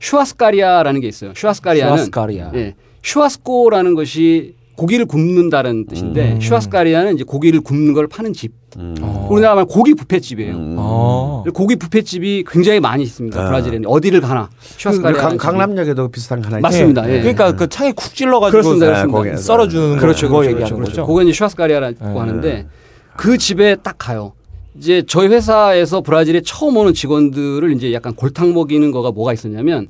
[0.05, 1.33] churrascaria라는 게 있어요.
[1.35, 2.51] churrascaria는 churrascaria.
[2.53, 6.41] 예, churrasco라는 것이 고기를 굽는다는 뜻인데 음.
[6.41, 8.51] churrascaria는 이제 고기를 굽는 걸 파는 집.
[8.77, 8.93] 음.
[9.01, 9.29] 어.
[9.31, 10.53] 우리나라 말 고기 뷔페집이에요.
[10.53, 10.75] 음.
[10.77, 11.43] 어.
[11.53, 13.41] 고기 뷔페집이 굉장히 많이 있습니다.
[13.41, 13.47] 아.
[13.47, 16.59] 브라질에는 어디를 가나 그 churrascaria 강, 강남역에도 비슷한 거 하나?
[16.59, 17.09] 맞습니다.
[17.09, 17.21] 예.
[17.21, 19.37] 그러니까 그 창에 쿡 찔러가지고 그렇습니다, 네, 그렇습니다.
[19.37, 21.07] 썰어주는 그렇죠, 거 그렇죠, 얘기하는 그렇죠, 거죠.
[21.07, 22.19] 그거 이제 슈아스카리아라고 네.
[22.19, 22.67] 하는데
[23.15, 24.33] 그 집에 딱 가요.
[24.77, 29.87] 이제 저희 회사에서 브라질에 처음 오는 직원들을 이제 약간 골탕 먹이는 거가 뭐가 있었냐면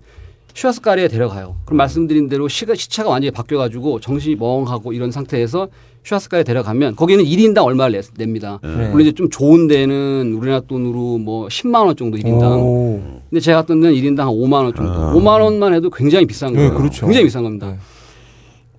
[0.54, 1.58] 슈아스카리에 데려가요.
[1.66, 5.68] 그럼 말씀드린 대로 시가, 시차가 완전히 바뀌어가지고 정신이 멍하고 이런 상태에서
[6.04, 8.60] 슈아스카리에 데려가면 거기는 1인당 얼마를 내, 냅니다.
[8.64, 8.70] 네.
[8.70, 12.64] 물론 이제 좀 좋은 데는 우리나라 돈으로 뭐 10만 원 정도 1인당.
[12.64, 13.02] 오.
[13.30, 14.94] 근데 제가 갔던 데는 1인당 한 5만 원 정도.
[15.20, 16.70] 5만 원만 해도 굉장히 비싼 거예요.
[16.70, 17.06] 네, 그렇죠.
[17.06, 17.72] 굉장히 비싼 겁니다.
[17.72, 17.78] 네.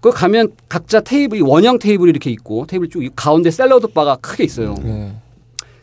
[0.01, 4.77] 그 가면 각자 테이블이 원형 테이블이 이렇게 있고 테이블 쭉 가운데 샐러드 바가 크게 있어요.
[4.83, 5.13] 네.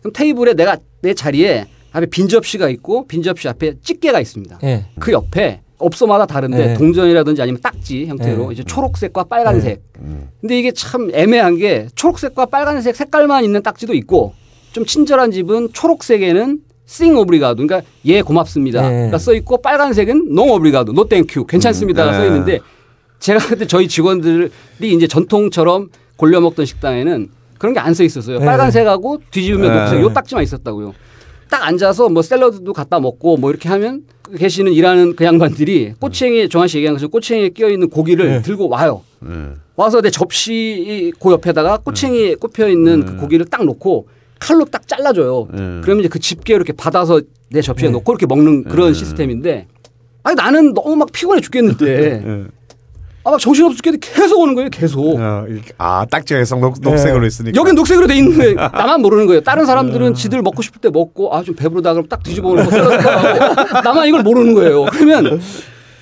[0.04, 4.60] 그럼 테이블에 내가 내 자리에 앞에 빈 접시가 있고 빈 접시 앞에 집게가 있습니다.
[4.64, 4.86] 예.
[5.00, 6.74] 그 옆에 업소마다 다른데 네.
[6.76, 8.54] 동전이라든지 아니면 딱지 형태로 네.
[8.54, 9.82] 이제 초록색과 빨간색.
[10.00, 10.30] 음.
[10.42, 14.34] 근데 이게 참 애매한 게 초록색과 빨간색 색깔만 있는 딱지도 있고
[14.72, 18.90] 좀 친절한 집은 초록색에는 sim obrigado 그러니까 예 고맙습니다.
[18.90, 19.10] 네.
[19.10, 22.28] 가 써 있고 빨간색은 não obrigado no thank you 괜찮습니다가 음, 써 네.
[22.28, 22.60] 있는데
[23.20, 24.50] 제가 그때 저희 직원들이
[24.82, 27.30] 이제 전통처럼 골려 먹던 식당에는
[27.64, 28.40] 그런 게 안 써 있었어요.
[28.40, 28.46] 네.
[28.46, 29.80] 빨간색하고 뒤집으면 네.
[29.80, 30.94] 녹색 요 딱지만 있었다고요.
[31.50, 36.50] 딱 앉아서 뭐 샐러드도 갖다 먹고 뭐 이렇게 하면 그 계시는 일하는 그 양반들이 꼬챙이에
[36.50, 38.42] 종환 씨 얘기한 것처럼 꼬챙이에 끼어 있는 고기를 네.
[38.42, 39.02] 들고 와요.
[39.22, 39.30] 네.
[39.78, 44.08] 와서 내 접시 그 옆에다가 꼬챙이에 꼽혀 있는 그 고기를 딱 놓고
[44.40, 45.48] 칼로 딱 잘라줘요.
[45.54, 45.80] 음.
[45.86, 47.94] 그러면 이제 그 집게 이렇게 받아서 내 접시에 네.
[47.94, 48.94] 놓고 이렇게 먹는 그런 음.
[48.94, 49.68] 시스템인데
[50.24, 51.86] 아니 나는 너무 막 피곤해 죽겠는데
[52.26, 52.44] 예.
[53.26, 55.18] 아막 정신없어 죽겠는데 계속 오는 거예요 계속.
[55.20, 57.58] 어, 이렇게- 아 딱지가 녹, 녹색으로 있으니까.
[57.60, 58.56] 여긴 녹색으로 돼 있는 거예요.
[58.74, 59.42] 나만 모르는 거예요.
[59.42, 62.70] 다른 사람들은 지들 먹고 싶을 때 먹고 아 좀 배부르다 그럼 딱 뒤집어 놓고
[63.84, 64.86] 나만 이걸 모르는 거예요.
[64.92, 65.40] 그러면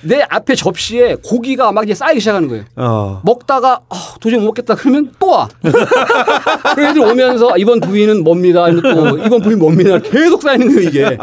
[0.02, 2.64] 내 앞에 접시에 고기가 막 이제 쌓이기 시작하는 거예요.
[2.76, 3.20] 어.
[3.24, 5.48] 먹다가 아, 도저히 못 먹겠다 그러면 또 와.
[6.74, 8.66] 그래서 애들 오면서 이번 부위는 뭡니다.
[8.70, 9.98] 또 이번 부위 뭡니다.
[9.98, 11.18] 계속 쌓이는 거예요 이게.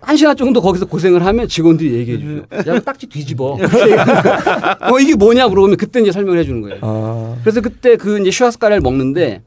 [0.00, 2.70] 한 시간 정도 거기서 고생을 하면 직원들이 얘기해 주죠.
[2.70, 3.58] 야 딱지 뒤집어.
[4.80, 6.78] 어 이게 뭐냐 물어보면 그때 이제 설명을 해주는 거예요.
[6.82, 7.36] 아.
[7.42, 9.42] 그래서 그때 그 이제 슈아스카리아를 먹는데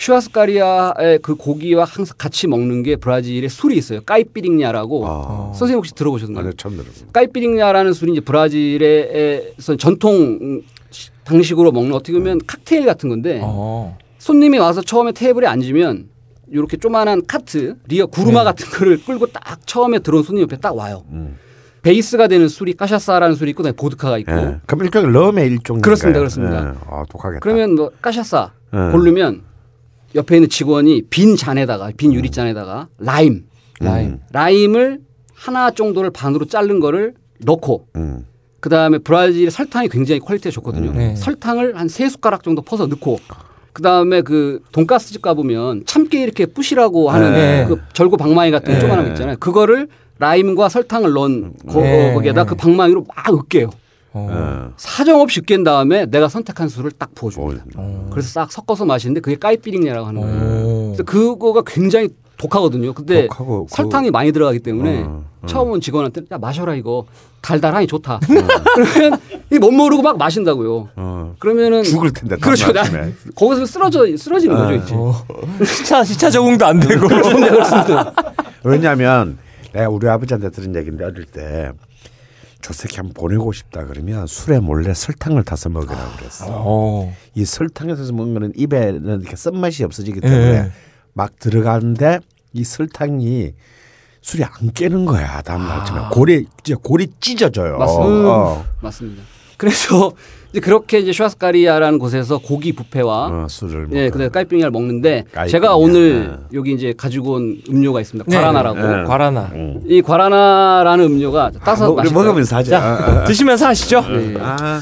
[0.00, 4.00] 슈아스카리아의 그 고기와 항상 같이 먹는 게 브라질의 술이 있어요.
[4.00, 5.52] 까이피링냐라고 아.
[5.54, 6.40] 선생님 혹시 들어보셨나요?
[6.40, 7.12] 아니요 처음 들었습니다.
[7.12, 10.62] 까이피링냐라는 술이 이제 브라질에서 전통
[11.24, 13.96] 방식으로 먹는 어떻게 보면 칵테일 같은 건데 어.
[14.18, 16.08] 손님이 와서 처음에 테이블에 앉으면
[16.48, 18.44] 이렇게 조만한 카트 리어 구르마 네.
[18.44, 21.04] 같은 거를 끌고 딱 처음에 들어온 손님 옆에 딱 와요.
[21.10, 21.36] 음.
[21.82, 24.60] 베이스가 되는 술이 cachaça라는 술이 있고 보드카가 있고 예.
[24.66, 25.80] 그럼 일종의 럼의 일종.
[25.80, 26.74] 그렇습니다, 그렇습니다.
[26.86, 27.40] 아 독하겠다.
[27.40, 28.92] 그러면 뭐 cachaça 예.
[28.92, 29.49] 고르면
[30.14, 33.46] 옆에 있는 직원이 빈 잔에다가 빈 유리잔에다가 라임
[33.80, 34.18] 라임.
[34.32, 35.00] 라임을
[35.34, 38.26] 하나 정도를 반으로 자른 거를 넣고 음.
[38.60, 40.92] 그 다음에 브라질 설탕이 굉장히 quality가 좋거든요.
[40.92, 41.16] 네.
[41.16, 43.18] 설탕을 한 세 숟가락 정도 퍼서 넣고
[43.72, 47.64] 그 다음에 그 돈가스 집 가보면 참깨 이렇게 뿌시라고 하는 네.
[47.68, 48.80] 그 절구 방망이 같은 네.
[48.80, 49.36] 조그만한 거 있잖아요.
[49.38, 52.12] 그거를 라임과 설탕을 넣은 거, 네.
[52.12, 53.70] 거기에다 그 방망이로 막 으깨요.
[54.12, 54.28] 어.
[54.30, 54.72] 어.
[54.76, 57.64] 사정없이 으깬 다음에 내가 선택한 술을 딱 뭐, 부어줍니다.
[57.76, 58.08] 어.
[58.10, 60.36] 그래서 싹 섞어서 마시는데 그게 caipirinha라고 하는 거예요.
[60.42, 60.84] 어.
[60.96, 62.92] 그래서 그거가 굉장히 독하거든요.
[62.94, 65.46] 근데 독하고 그- 설탕이 많이 들어가기 때문에 어, 어.
[65.46, 67.04] 처음 온 직원한테 야 마셔라 이거
[67.42, 68.18] 달달하니 좋다.
[68.74, 69.20] 그러면
[69.52, 70.88] 이못 모르고 막 마신다고요.
[70.96, 71.34] 어.
[71.38, 72.36] 그러면 죽을 텐데.
[72.36, 72.72] 다음 그렇죠.
[72.72, 72.82] 나.
[73.34, 74.94] 거기서 쓰러져 쓰러지는 거죠 이제.
[74.94, 75.14] 어.
[75.64, 77.06] 시차 시차 적응도 안 되고.
[77.08, 78.12] 그렇습니다.
[78.64, 79.38] 왜냐하면
[79.72, 81.72] 내가 우리 아버지한테 들은 얘기인데 어릴 때
[82.60, 86.46] 조새끼 한번 보내고 싶다 그러면 술에 몰래 설탕을 타서 먹으라고 그랬어.
[86.48, 87.14] 어.
[87.34, 90.72] 이 설탕을 타서 먹는 거는 입에는 이렇게 쓴맛이 없어지기 때문에 예.
[91.12, 92.20] 막 들어가는데
[92.52, 93.52] 이 설탕이
[94.22, 95.82] 술이 안 깨는 거야 다음 날 아.
[95.82, 97.78] 아침에 골이 이제 골이 찢어져요.
[97.78, 98.28] 맞습니다.
[98.30, 99.22] 어, 맞습니다.
[99.56, 100.12] 그래서
[100.50, 104.12] 이제 그렇게 이제 슈아스카리아라는 곳에서 고기 뷔페와 어, 술을 예, 먹어.
[104.12, 105.46] 그다음에 까이빙야를 먹는데 까이빙야.
[105.48, 106.36] 제가 오늘 네.
[106.58, 108.28] 여기 이제 가지고 온 음료가 있습니다.
[108.28, 108.36] 네.
[108.36, 108.78] 과라나라고.
[108.80, 109.04] 네.
[109.04, 109.50] 과라나.
[109.54, 109.80] 응.
[109.86, 112.70] 이 과라나라는 음료가 따서 뭐, 마실 먹으면서 하자.
[112.80, 114.04] 자, 드시면서 하시죠.
[114.10, 114.34] 예.
[114.40, 114.80] 아,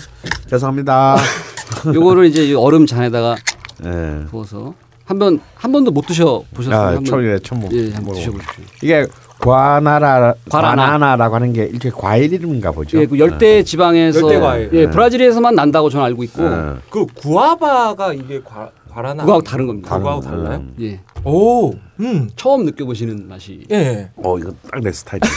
[0.48, 1.16] 죄송합니다.
[1.94, 3.36] 요거를 이제 이 얼음 잔에다가
[3.84, 4.24] 예.
[4.30, 4.72] 부어서
[5.04, 6.98] 한 번 한 번도 못 드셔 보셨어요?
[6.98, 7.72] 아, 처음 먹.
[7.72, 8.14] 예, 한번 먹어.
[8.14, 8.64] 드셔 보십시오.
[8.82, 9.06] 이게
[9.38, 10.86] 과나라 guaraná.
[10.86, 12.98] guaraná라고 하는 게 일종의 과일 이름인가 보죠.
[13.00, 14.70] 예, 그 열대 지방에서 열대 과일.
[14.72, 14.90] 예, 네.
[14.90, 16.74] 브라질에서만 난다고 저는 알고 있고 예.
[16.90, 19.22] 그 구아바가 이게 과, guaraná.
[19.22, 19.96] 그거하고 다른 겁니다.
[19.96, 20.58] 그거하고 달라요?
[20.58, 20.74] 음.
[20.80, 21.72] 예, 오.
[22.00, 22.28] 음.
[22.36, 23.60] 처음 느껴보시는 맛이.
[23.70, 24.10] 예.
[24.16, 25.28] 어 이거 딱 내 스타일인데.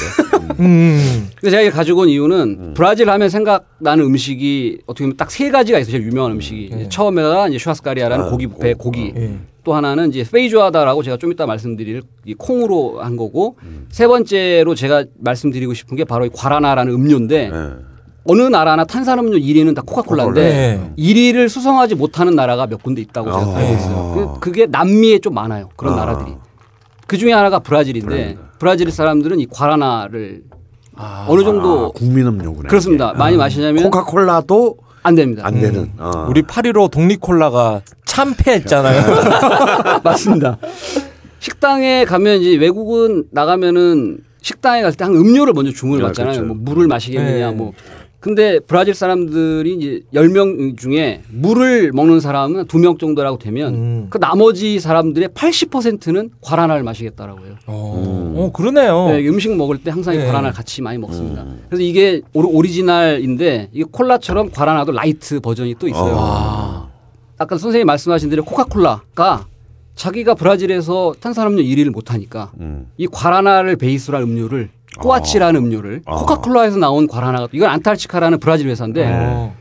[0.42, 0.56] 음.
[0.60, 1.30] 음.
[1.36, 5.80] 근데 제가 이거 가지고 온 이유는 브라질 하면 생각나는 음식이 어떻게 보면 딱 세 가지가
[5.80, 5.92] 있어요.
[5.92, 6.76] 제일 유명한 음식이 예.
[6.76, 9.14] 이제 처음에가 이제 churrascaria라는 아, 고기 뷔페 고- 고기.
[9.16, 9.38] 예.
[9.64, 13.58] 또 하나는 이제 페이주아다라고 제가 좀 이따 말씀드릴 이 콩으로 한 거고
[13.90, 17.91] 세 번째로 제가 말씀드리고 싶은 게 바로 이 과라나라는 음료인데 예.
[18.24, 20.94] 어느 나라나 탄산음료 1위는 다 코카콜라인데 네.
[20.98, 23.56] 1위를 수성하지 못하는 나라가 몇 군데 있다고 제가 아.
[23.58, 24.14] 알고 있어요.
[24.14, 25.70] 그- 그게 남미에 좀 많아요.
[25.76, 25.98] 그런 아.
[26.06, 26.36] 나라들이.
[27.08, 28.38] 그 중에 하나가 브라질인데 브라질.
[28.60, 30.44] 브라질 사람들은 이 과라나를
[30.96, 31.26] 아.
[31.28, 32.70] 어느 정도 아, 국민 음료구나.
[32.70, 33.14] 그렇습니다.
[33.14, 35.42] 많이 마시냐면 코카콜라도 안 됩니다.
[35.46, 35.92] 안 되는.
[35.98, 36.28] 어.
[36.30, 39.02] 우리 8.15 독립콜라가 참패했잖아요.
[40.04, 40.58] 맞습니다.
[41.40, 46.34] 식당에 가면 이제 외국은 나가면은 식당에 갈때 항상 음료를 먼저 주문을 아, 받잖아요.
[46.34, 46.48] 그렇죠.
[46.54, 47.56] 뭐 물을 마시겠느냐 네.
[47.56, 47.74] 뭐.
[48.22, 54.08] 근데 브라질 사람들이 이제 10명 중에 물을 먹는 사람은 2명 정도라고 되면 음.
[54.12, 57.56] 그 나머지 사람들의 80%는 guaraná를 마시겠다라고 해요.
[57.66, 59.08] 어, 어, 그러네요.
[59.08, 60.26] 네, 음식 먹을 때 항상 이 네.
[60.28, 61.44] guaraná 같이 많이 먹습니다.
[61.68, 66.16] 그래서 이게 오리- 오리지널인데 이게 콜라처럼 guaraná도 라이트 버전이 또 있어요.
[66.16, 66.90] 아.
[67.40, 69.48] 아까 선생님이 말씀하신 대로 코카콜라가
[69.96, 72.86] 자기가 브라질에서 탄산음료 1위를 못하니까 음.
[72.98, 74.70] 이 guaraná를 베이스로 한 음료를
[75.02, 76.16] Kuat라는 음료를 아.
[76.16, 79.54] 코카콜라에서 나온 guaraná가 이건 Antarctica라는 브라질 회사인데 어.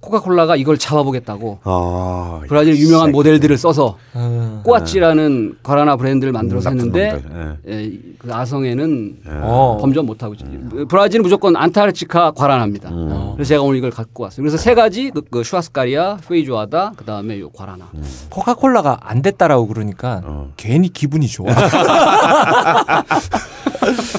[0.00, 3.12] 코카콜라가 이걸 잡아보겠다고 아, 브라질 유명한 색.
[3.12, 4.60] 모델들을 써서 어.
[4.64, 7.58] Kuat라는 guaraná 브랜드를 만들어서 나쁜 했는데 놈들.
[7.66, 7.72] 예.
[7.84, 9.78] 예, 그 아성에는 어.
[9.80, 10.46] 범접 못하고 있죠.
[10.86, 12.88] 브라질은 무조건 Antarctica guaraná입니다.
[12.90, 13.32] 음.
[13.34, 14.44] 그래서 제가 오늘 이걸 갖고 왔어요.
[14.44, 17.88] 그래서 세 가지 그, 그 churrascaria, feijoada, 그 다음에 요 guaraná.
[18.30, 20.52] 코카콜라가 안 됐다라고 그러니까 어.
[20.56, 21.48] 괜히 기분이 좋아.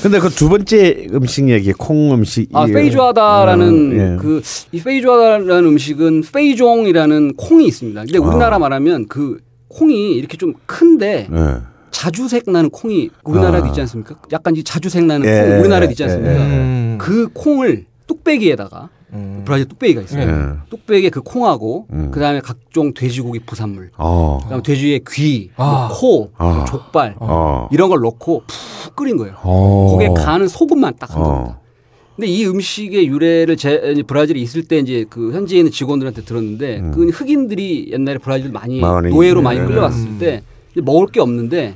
[0.02, 4.18] 근데 그 두 번째 음식 얘기 콩 음식 아 이- feijoada라는 어, 예.
[4.18, 8.02] 그이 feijoada라는 음식은 feijão이라는 콩이 있습니다.
[8.06, 11.56] 근데 우리나라 말하면 그 콩이 이렇게 좀 큰데 예.
[11.92, 13.70] 자주색 나는 콩이 우리나라에도 아.
[13.70, 14.16] 있지 않습니까?
[14.32, 16.32] 약간 이 자주색 나는 예, 콩 우리나라에도 있지 예, 않습니까?
[16.44, 16.98] 음.
[17.00, 19.44] 그 콩을 뚝배기에다가 음.
[19.46, 20.22] 브라질 뚝배기가 있어요.
[20.22, 20.70] 예.
[20.70, 22.12] 뚝배기에 그 콩하고 음.
[22.12, 24.40] 그다음에 각종 돼지고기 부산물, 어.
[24.44, 25.88] 그다음에 돼지의 귀, 아.
[25.90, 26.54] 뭐 코, 아.
[26.54, 27.70] 뭐 족발 어.
[27.72, 28.44] 이런 걸 넣고
[28.84, 29.36] 푹 끓인 거예요.
[29.44, 29.88] 어.
[29.92, 31.24] 거기에 간은 소금만 딱한 어.
[31.24, 31.60] 겁니다.
[32.16, 36.80] 근데 이 음식의 유래를 제 이제 브라질에 있을 때 이제 그 현지에 있는 직원들한테 들었는데
[36.80, 36.92] 음.
[36.92, 39.66] 그 흑인들이 옛날에 브라질 많이 많이 노예로 많이 네.
[39.68, 40.42] 끌려왔을 때
[40.72, 41.76] 이제 먹을 게 없는데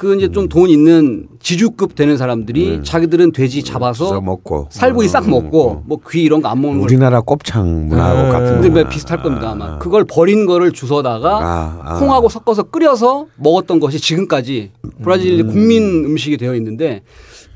[0.00, 2.82] 그 이제 좀 돈 있는 지주급 되는 사람들이 음.
[2.82, 5.88] 자기들은 돼지 써 잡아서 먹고 살부이 싹 음, 먹고 음.
[5.88, 8.28] 뭐귀 이런 거 안 먹는 걸 우리나라 곱창 문화하고 네.
[8.30, 8.88] 같은 근데.
[8.88, 9.78] 비슷할 겁니다 아마 아.
[9.78, 11.98] 그걸 버린 거를 주워다가 아, 아.
[11.98, 14.70] 콩하고 섞어서 끓여서 먹었던 것이 지금까지
[15.02, 17.02] 브라질 국민 음식이 되어 있는데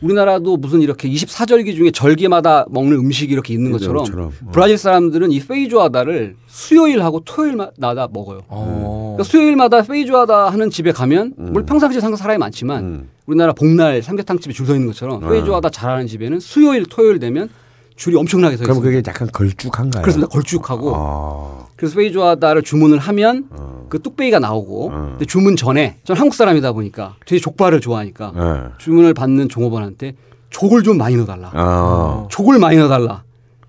[0.05, 4.05] 우리나라도 무슨 이렇게 24절기 중에 절기마다 먹는 음식이 이렇게 있는 것처럼.
[4.15, 4.31] 어.
[4.53, 8.43] 브라질 사람들은 이 페이조아다를 수요일하고 토요일마다 먹어요.
[8.49, 9.15] 어.
[9.17, 13.09] 그러니까 수요일마다 페이조아다 하는 집에 가면 물론 평상시에 상상 사람이 많지만 음.
[13.27, 15.29] 우리나라 복날 삼계탕 집에 줄 서 있는 것처럼 어.
[15.29, 17.49] 페이조아다 잘하는 집에는 수요일 토요일 되면
[17.97, 18.99] 줄이 엄청나게 서 그럼 있습니다.
[18.99, 20.03] 그게 약간 걸쭉한가요?
[20.03, 20.29] 그렇습니다.
[20.29, 21.69] 걸쭉하고 어.
[21.77, 23.84] 그래서 페이조아다를 주문을 하면 어.
[23.95, 25.07] 그 뚝배기가 나오고 어.
[25.11, 28.73] 근데 주문 전에 전 한국 사람이다 보니까 되게 족발을 좋아하니까 예.
[28.79, 30.17] 주문을 받는 종업원한테
[30.51, 31.53] 족을 좀 많이 넣어달라.
[31.55, 32.27] 어.
[32.29, 33.23] 족을 많이 넣어달라.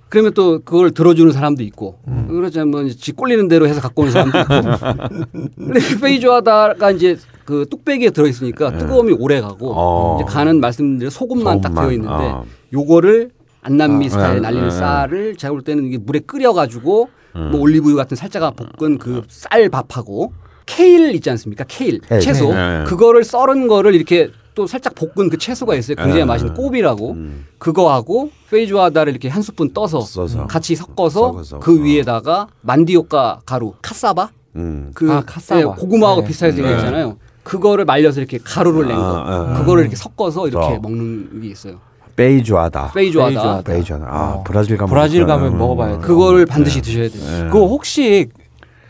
[0.10, 2.26] 그러면 또 그걸 들어주는 사람도 있고 음.
[2.28, 5.26] 그러지 뭐지 꼴리는 대로 해서 갖고 오는 사람도 있고
[5.58, 9.74] 근데 페이조아다가 이제 그 뚝배기에 들어있으니까 뜨거움이 오래 가고 네.
[9.76, 10.20] 어.
[10.20, 12.46] 이제 간은 말씀드린 소금만 딱 소금만, 되어 있는데 어.
[12.74, 13.30] 요거를
[13.66, 17.50] 안남미 아, 스타일 네, 날리는 네, 쌀을 제가 볼 때는 이게 물에 끓여가지고 음.
[17.52, 20.34] 뭐 올리브유 같은 살짝 볶은 그 쌀밥하고
[20.68, 21.64] 케일 있지 않습니까?
[21.68, 22.22] 케일, 케일.
[22.22, 22.84] 채소 네.
[22.86, 25.96] 그거를 썰은 거를 이렇게 또 살짝 볶은 그 채소가 있어요.
[25.96, 26.26] 굉장히 네.
[26.26, 27.46] 맛있는 couve라고 음.
[27.58, 30.46] 그거하고 feijoada를 이렇게 한 스푼 떠서 써서.
[30.48, 31.60] 같이 섞어서 섞어서.
[31.60, 31.82] 그 어.
[31.84, 34.92] 위에다가 mandioca 가루 카사바 음.
[34.94, 35.60] 그 아, 카사바.
[35.60, 36.28] 예, 고구마하고 네.
[36.28, 36.76] 비슷하게 생겨 네.
[36.76, 37.18] 있잖아요.
[37.44, 39.60] 그거를 말려서 이렇게 가루를 낸 거, 아, 아.
[39.60, 40.80] 그거를 이렇게 섞어서 이렇게 어.
[40.82, 41.80] 먹는 게 있어요.
[42.16, 42.92] 베이조아다.
[42.94, 43.30] 페이조아다.
[43.34, 43.62] 페이조아다.
[43.64, 44.06] 베이조아다.
[44.08, 44.44] 아, 어.
[44.46, 46.08] 브라질 가면 브라질 가면 먹어봐야 돼.
[46.08, 47.22] 그거를 반드시 드셔야 돼요.
[47.44, 47.50] 네.
[47.52, 48.30] 그거 혹시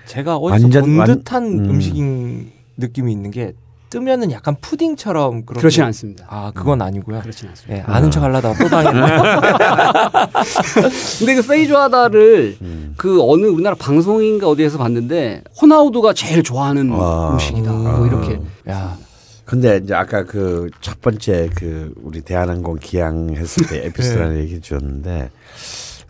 [0.05, 1.69] 제가 어디서 완전- 본 완- 듯한 음.
[1.71, 1.81] 음.
[1.81, 3.53] 식인 느낌이 있는 게
[3.89, 6.25] 뜨면은 약간 푸딩처럼 그렇게 그렇진 않습니다.
[6.29, 7.21] 아 그건 아니고요.
[7.21, 7.77] 그렇진 않습니다.
[7.77, 9.01] 예, 아는 척 하려다가 또 당했네.
[11.19, 12.93] 근데 그 페이조아다를 음.
[12.97, 17.29] 그 어느 우리나라 방송인가 어디에서 봤는데 호나우두가 제일 좋아하는 아.
[17.33, 17.71] 음식이다.
[17.71, 17.83] 음.
[17.83, 18.97] 뭐 이렇게 야,
[19.45, 25.29] 근데 이제 아까 그 첫 번째 그 우리 대한항공 기항 했을 때 에피소드라는 얘기 주셨는데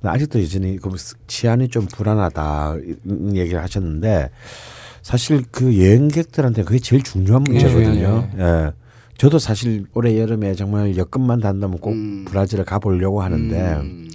[0.02, 0.90] 근데 아직도 여전히 그
[1.28, 2.76] 치안이 좀 불안하다
[3.34, 4.30] 얘기를 하셨는데
[5.02, 8.30] 사실 그 여행객들한테 그게 제일 중요한 문제거든요.
[8.38, 8.72] 예.
[9.18, 12.26] 저도 사실 올해 여름에 정말 여건만 단다면 꼭 음.
[12.26, 14.10] 브라질을 가보려고 하는데 음.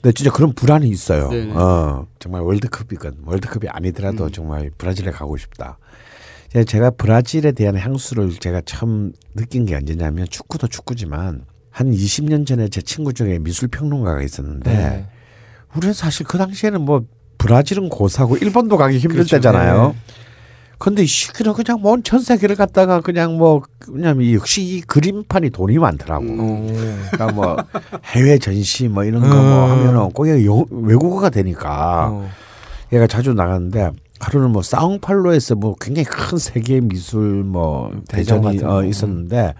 [0.00, 1.28] 근데 진짜 그런 불안이 있어요.
[1.28, 1.52] 네네.
[1.54, 4.32] 어, 정말 월드컵이건 월드컵이 아니더라도 음.
[4.32, 5.78] 정말 브라질에 가고 싶다.
[6.52, 12.68] 제가- 제가 브라질에 대한 향수를 제가 처음 느낀 게 언제냐면 축구도 축구지만 한 20년 전에
[12.68, 15.06] 제 친구 중에 미술 평론가가 있었는데 네.
[15.76, 17.04] 우리는 사실 그 당시에는 뭐
[17.36, 19.36] 브라질은 고사고 일본도 가기 힘들 그렇죠.
[19.36, 19.88] 때잖아요.
[19.92, 19.94] 네.
[20.78, 26.24] 근데 이 시기는 그냥 먼 전 세계를 갔다가 그냥 뭐이 역시 이 그림판이 돈이 많더라고.
[26.24, 27.06] 음.
[27.10, 27.56] 그러니까 뭐
[28.06, 29.70] 해외 전시 뭐 이런 거뭐 음.
[29.72, 32.30] 하면은 꼭 영- 외국어가 되니까 어.
[32.92, 38.68] 얘가 자주 나갔는데 하루는 뭐 사우팔로에서 뭐 굉장히 큰 세계 미술 뭐 대전 대전이 어,
[38.80, 38.84] 거.
[38.84, 39.54] 있었는데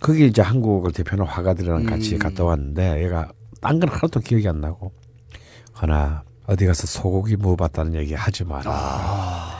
[0.00, 2.18] 거기 이제 한국을 대표하는 화가들이랑 같이 음.
[2.18, 3.28] 갔다 왔는데 얘가
[3.60, 4.92] 딴 건 하나도 기억이 안 나고
[5.72, 9.56] 하나 어디 가서 소고기 먹어봤다는 얘기 하지 마라.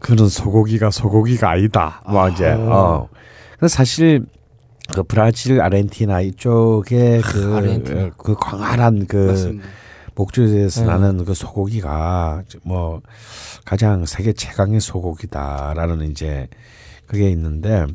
[0.00, 2.02] 그는 소고기가 소고기가 아니다.
[2.08, 3.08] 뭐 이제 어.
[3.58, 4.26] 근데 사실
[4.92, 8.10] 그 브라질, 아르헨티나 이쪽에 그, 아르헨티나.
[8.16, 9.66] 그 광활한 그 맞습니다.
[10.18, 10.86] 목줄에서 네.
[10.86, 13.00] 나는 그 소고기가 뭐
[13.64, 16.48] 가장 세계 최강의 소고기다라는 이제
[17.06, 17.86] 그게 있는데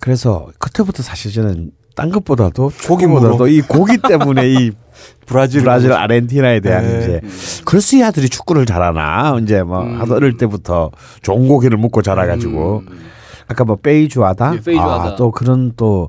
[0.00, 4.72] 그래서 그때부터 사실 저는 딴 것보다도 고기보다도 이 고기 때문에 이
[5.26, 6.98] 브라질 브라질, 아르헨티나에 대한 네.
[6.98, 7.20] 이제
[7.64, 10.00] 그래서 이 아들이 축구를 잘하나 이제 뭐 음.
[10.00, 10.90] 하도 어릴 때부터
[11.22, 13.12] 좋은 고기를 먹고 자라가지고 음.
[13.52, 15.04] 아까 뭐 페이주하다 예, 페이주하다.
[15.12, 16.08] 아, 또 그런 또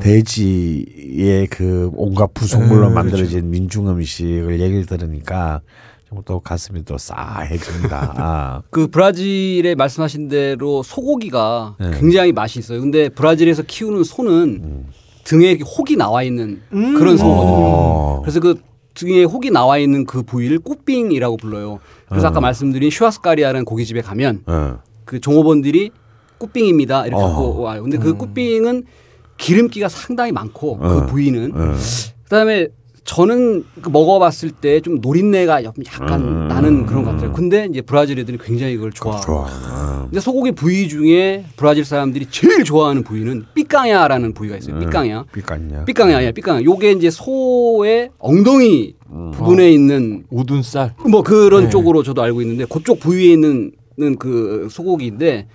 [0.00, 5.60] 돼지의 그 온갖 부속물로 음, 만들어진 민중 음식을 얘기를 들으니까
[6.08, 8.14] 좀또 가슴이 또 싸해집니다.
[8.16, 8.62] 아.
[8.70, 11.90] 그 브라질에 말씀하신 대로 소고기가 네.
[11.98, 12.80] 굉장히 맛이 있어요.
[12.80, 14.86] 근데 브라질에서 키우는 소는 음.
[15.24, 17.66] 등에 혹이 나와 있는 그런 소거든요.
[17.66, 18.20] 어.
[18.22, 18.60] 그래서 그
[18.94, 21.78] 등에 혹이 나와 있는 그 부위를 cupim이라고 불러요.
[22.08, 24.78] 그래서 아까 말씀드린 churrascaria라는 고깃집에 가면 어.
[25.04, 25.90] 그 종업원들이
[26.40, 27.06] 꽃빙입니다.
[27.06, 27.28] 이렇게 어.
[27.28, 27.82] 갖고 와요.
[27.82, 28.84] 근데 그 꽃빙은
[29.36, 30.88] 기름기가 상당히 많고 어.
[30.88, 31.74] 그 부위는 어.
[32.24, 32.68] 그다음에
[33.04, 36.48] 저는 그 먹어봤을 때 좀 노린내가 약간 음.
[36.48, 37.32] 나는 그런 것 같아요.
[37.32, 38.92] 근데 이제 브라질 애들이 굉장히 이걸.
[38.92, 39.16] 좋아.
[39.28, 39.46] 어.
[40.04, 44.76] 근데 소고기 부위 중에 브라질 사람들이 제일 좋아하는 부위는 삐깡야라는 부위가 있어요.
[44.76, 44.80] 음.
[44.80, 45.24] 삐깡야.
[45.32, 46.30] 삐깡야 아니야.
[46.32, 46.62] 삐깡야.
[46.62, 49.30] 요게 이제 소의 엉덩이 음.
[49.32, 50.94] 부분에 있는 우둔살.
[51.10, 51.70] 뭐 그런 네.
[51.70, 53.72] 쪽으로 저도 알고 있는데 그쪽 부위에 있는
[54.18, 55.48] 그 소고기인데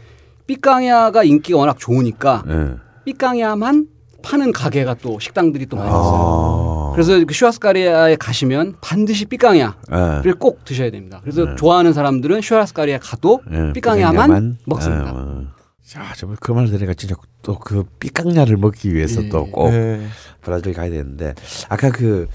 [0.48, 2.76] 삐깡야가 인기가 워낙 좋으니까 예.
[3.06, 3.88] 삐깡야만
[4.22, 6.90] 파는 가게가 또 식당들이 또 많이 있어요.
[6.90, 6.92] 아.
[6.94, 9.74] 그래서 그 슈아스카리아에 가시면 반드시 삐깡야를
[10.26, 10.32] 예.
[10.40, 11.20] 꼭 드셔야 됩니다.
[11.22, 15.06] 그래서 좋아하는 사람들은 슈아스카리아에 가도 예, 삐깡야만 먹습니다.
[15.08, 15.44] 예, 어.
[15.86, 19.30] 자, 정말 그말 들으니까 진짜 또 그 삐깡야를 먹기 위해서 예.
[19.30, 20.08] 또꼭 네.
[20.42, 21.36] 브라질 가야 되는데
[21.70, 22.28] 아까 그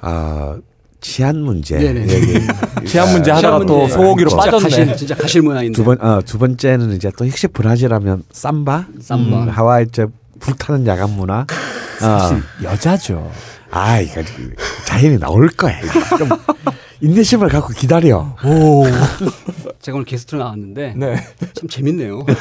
[0.00, 0.58] 아,
[1.04, 2.06] 치안 문제 네네.
[2.88, 3.92] 치안 문제 시험 하다가 또 문제.
[3.92, 4.62] 소고기로 진짜 빠졌네.
[4.62, 5.76] 가실, 진짜 가실 모양인데.
[5.76, 9.42] 두 번, 어, 두 번째는 이제 또 역시 브라질 하면 삼바, 삼바.
[9.42, 10.08] 음, 하와이 저
[10.40, 11.40] 불타는 야간 문화.
[11.40, 12.40] 어.
[12.62, 13.30] 여자죠.
[13.70, 14.22] 아, 이거
[14.86, 15.78] 자연이 나올 거야.
[16.16, 16.30] 좀
[17.02, 18.34] 인내심을 갖고 기다려.
[18.42, 18.84] 오.
[19.82, 21.16] 제가 오늘 게스트로 나왔는데 네.
[21.52, 22.24] 참 재밌네요.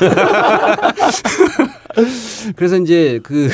[2.56, 3.50] 그래서 이제 그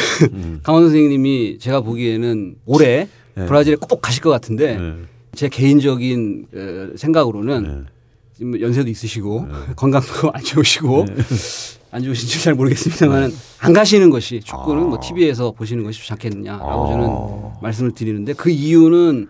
[0.61, 3.09] 강원 선생님이 제가 보기에는 올해 네.
[3.35, 4.93] 브라질에 꼭 가실 것 같은데 네.
[5.33, 7.91] 제 개인적인 어, 생각으로는 네.
[8.35, 11.05] 지금 연세도 있으시고 건강도 안 좋으시고
[11.91, 17.61] 안 좋으신지 잘 모르겠습니다만 안 가시는 것이 축구는 뭐 TV에서 보시는 것이 좋지 않겠느냐라고 저는
[17.61, 19.27] 말씀을 드리는데 그 이유는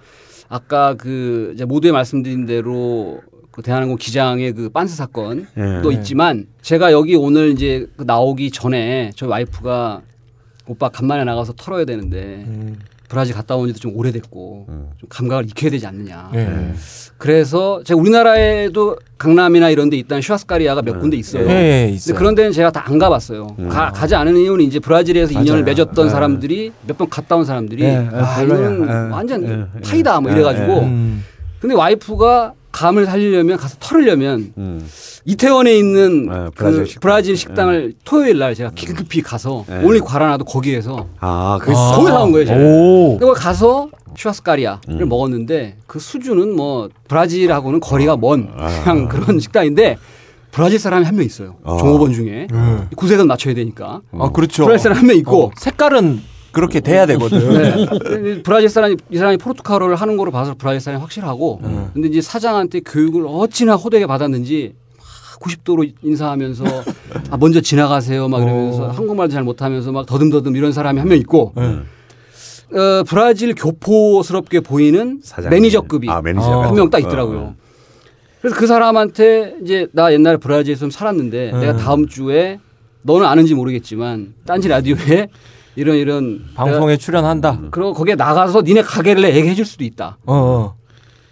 [0.49, 5.95] 아까 그 이제 모두에 말씀드린 대로 그 대한항공 기장의 그 빤스 사건도 네.
[5.95, 10.01] 있지만 제가 여기 오늘 이제 그 나오기 전에 저희 와이프가
[10.67, 12.45] 오빠 간만에 나가서 털어야 되는데
[13.09, 16.29] 브라질 갔다 온 지도 좀 오래됐고 좀 감각을 익혀야 되지 않느냐.
[16.31, 16.73] 네.
[17.17, 21.45] 그래서 제가 우리나라에도 강남이나 이런 데 있다는 슈아스카리아가 몇 군데 있어요.
[21.47, 22.15] 네, 근데 있어요.
[22.17, 23.47] 그런 데는 제가 다 안 가봤어요.
[23.69, 25.63] 가, 가지 않은 이유는 이제 브라질에서 인연을 맞아요.
[25.65, 26.09] 맺었던 네.
[26.11, 28.59] 사람들이 몇 번 갔다 온 사람들이 네, 아, 네, 별로야.
[28.69, 29.81] 이거는 네, 완전 네, 네.
[29.81, 30.85] 파이다 뭐 네, 이래가지고 네.
[30.85, 31.23] 음.
[31.59, 34.87] 근데 와이프가 감을 살리려면 가서 털으려면 음.
[35.25, 36.99] 이태원에 있는 네, 그 브라질 식당.
[37.01, 39.81] 브라질 식당을 토요일 날 제가 긴급히 가서 네.
[39.83, 41.91] 오늘 관하나도 거기에서 아, 그 아.
[41.95, 42.45] 거기 사온 거예요.
[42.47, 42.59] 제가.
[43.25, 45.09] 거기 가서 churrascaria를 음.
[45.09, 48.67] 먹었는데 그 수준은 뭐 브라질하고는 거리가 먼 아.
[48.83, 49.97] 그냥 그런 식당인데
[50.51, 51.57] 브라질 사람이 한 명 있어요.
[51.65, 51.75] 아.
[51.77, 52.87] 종업원 중에 음.
[52.95, 54.63] 구색은 맞춰야 되니까 아, 그렇죠.
[54.65, 57.39] 브라질 사람 한 명 있고 어, 색깔은 그렇게 돼야 되거든.
[58.23, 58.41] 네.
[58.43, 61.91] 브라질 사람이 이 사람이 포르투갈어를 하는 거로 봐서 브라질 사람이 확실하고 음.
[61.93, 65.05] 근데 이제 사장한테 교육을 어찌나 호되게 받았는지 막
[65.39, 66.63] 90도로 인사하면서
[67.29, 68.87] 아, 먼저 지나가세요 막 이러면서 어.
[68.89, 71.79] 한국말도 잘 못하면서 막 더듬더듬 이런 사람이 한 명 있고 네.
[72.77, 75.49] 어, 브라질 교포스럽게 보이는 사장님.
[75.55, 76.45] 매니저급이 아, 매니저.
[76.61, 76.67] 아.
[76.67, 77.55] 한명 딱 있더라고요.
[78.41, 81.59] 그래서 그 사람한테 이제 나 옛날에 브라질에서 좀 살았는데 음.
[81.59, 82.59] 내가 다음 주에
[83.01, 85.27] 너는 아는지 모르겠지만 딴지 라디오에
[85.75, 87.59] 이런 이런 방송에 출연한다.
[87.71, 90.17] 그리고 거기에 나가서 니네 가게를 내 얘기해 줄 수도 있다.
[90.25, 90.33] 어.
[90.35, 90.75] 어.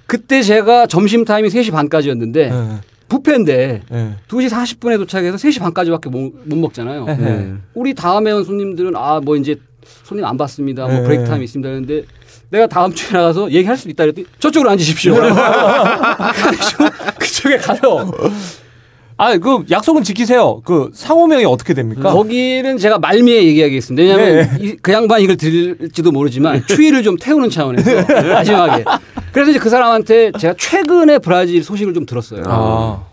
[0.06, 2.78] 그때 제가 점심 타임이 3시 반까지였는데 네.
[3.10, 4.16] 뷔페인데 네.
[4.30, 7.06] 2시 40분에 도착해서 3시 반까지밖에 못, 못 먹잖아요.
[7.06, 7.54] 네.
[7.74, 9.56] 우리 다음에 온 손님들은 아 뭐 이제
[10.04, 10.84] 손님 안 받습니다.
[10.88, 11.04] 뭐 네.
[11.04, 11.70] 브레이크 타임 있습니다.
[11.70, 12.04] 그런데
[12.50, 15.16] 내가 다음 주에 나가서 얘기할 수 있다 그랬더니 저쪽으로 앉으십시오.
[17.20, 18.12] 그쪽에 가서
[19.20, 20.62] 아, 그 약속은 지키세요.
[20.64, 22.12] 그 상호명이 어떻게 됩니까?
[22.14, 24.02] 거기는 제가 말미에 얘기하겠습니다.
[24.16, 27.92] 왜냐하면 이- 그 양반 이걸 들을지도 모르지만 추위를 좀 태우는 차원에서
[28.34, 28.84] 마지막에.
[29.32, 32.44] 그래서 이제 그 사람한테 제가 최근에 브라질 소식을 좀 들었어요.
[32.46, 33.04] 아.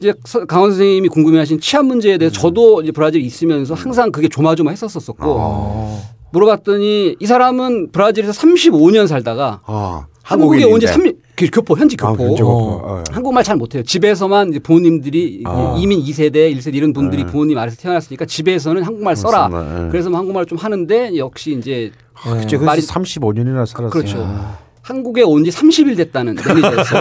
[0.00, 5.16] 이제 서- 강원 선생님이 궁금해하신 치안 문제에 대해서 저도 이제 브라질에 있으면서 항상 그게 조마조마했었었고
[5.26, 6.02] 어.
[6.32, 11.23] 물어봤더니 이 사람은 브라질에서 35년 살다가 아, 한국에 온지 한국인인데.
[11.36, 12.24] 그 교포 현지 아, 교포.
[12.28, 12.46] 현지 어.
[12.46, 12.80] 교포.
[12.84, 13.04] 어.
[13.10, 13.82] 한국말 잘 못해요.
[13.82, 15.76] 집에서만 이제 부모님들이 아.
[15.78, 17.30] 이민 2세대, 1세대 이런 분들이 네.
[17.30, 19.48] 부모님 아래서 태어났으니까 집에서는 한국말 써라.
[19.48, 19.88] 네.
[19.90, 23.90] 그래서 뭐 한국말 좀 하는데 역시 이제 그치, 말이- 그래서 35년이나 살았어요.
[23.90, 24.54] 그렇죠.
[24.82, 26.94] 한국에 온 지 30일 됐다는 매니저였어.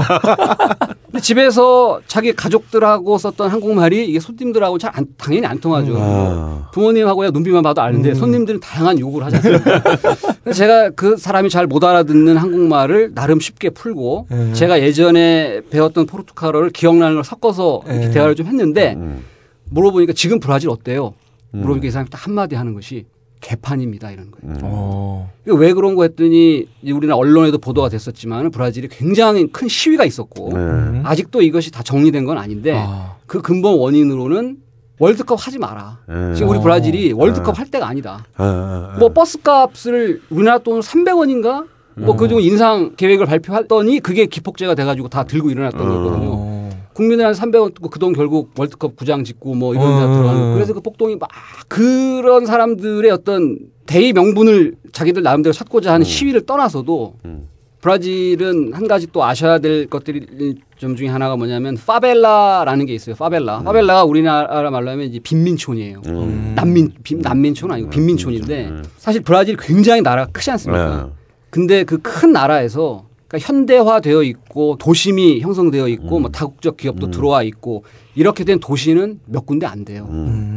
[1.14, 5.95] 근데 집에서 자기 가족들하고 썼던 한국말이 이게 손님들하고 잘 안- 당연히 안 통하죠.
[5.99, 6.70] 아.
[6.74, 8.16] 부모님하고야 눈빛만 봐도 아는데 음.
[8.16, 9.28] 손님들은 다양한 요구를?
[10.43, 14.53] 그래서 제가 그 사람이 잘 못 알아듣는 한국말을 나름 쉽게 풀고 네.
[14.53, 18.09] 제가 예전에 배웠던 포르투갈어를 기억나는 걸 섞어서 네.
[18.09, 19.24] 대화를 좀 했는데 음.
[19.70, 21.14] 물어보니까 지금 브라질 어때요?
[21.51, 23.05] 물어보니까 이 사람이 딱 한마디 하는 것이
[23.43, 24.57] 개판입니다 이러는 거예요.
[24.63, 25.31] 어.
[25.45, 31.01] 이거 왜 그런 거 했더니 우리나라 언론에도 보도가 됐었지만 브라질이 굉장히 큰 시위가 있었고 네.
[31.03, 33.17] 아직도 이것이 다 정리된 건 아닌데 아.
[33.27, 34.57] 그 근본 원인으로는
[34.99, 35.99] 월드컵 하지 마라.
[36.07, 36.33] 네.
[36.35, 36.61] 지금 우리 어.
[36.61, 37.57] 브라질이 월드컵 네.
[37.57, 38.25] 할 때가 아니다.
[38.37, 38.99] 아, 아, 아.
[38.99, 41.67] 뭐 버스 값을 우리나라 돈 300원인가?
[41.95, 46.52] 뭐그 정도 인상 계획을 발표했더니 그게 기폭제가 돼가지고 다 들고 일어났던 거거든요.
[46.93, 46.95] 어.
[46.95, 50.13] 국민들한 300원 그돈 결국 월드컵 구장 짓고 뭐 이런 데 어.
[50.15, 50.53] 들어가는 거.
[50.53, 51.29] 그래서 그 폭동이 막
[51.67, 57.49] 그런 사람들의 어떤 대의 명분을 자기들 나름대로 찾고자 하는 시위를 떠나서도 음.
[57.81, 63.13] 브라질은 한 가지 또 아셔야 될 것들이 좀 중에 하나가 뭐냐면 파벨라라는 게 있어요.
[63.15, 63.61] 파벨라.
[63.63, 66.01] 파벨라가 우리나라 말로 하면 이제 빈민촌이에요.
[66.05, 66.53] 음.
[66.55, 71.03] 난민 빈, 난민촌 아니고 빈민촌인데 사실 브라질 굉장히 나라가 크지 않습니까?
[71.07, 71.11] 네.
[71.49, 73.03] 근데 그 큰 나라에서
[73.34, 79.47] 그러니까 현대화되어 있고 도심이 형성되어 있고 뭐 다국적 기업도 들어와 있고 이렇게 된 도시는 몇
[79.47, 80.07] 군데 안 돼요.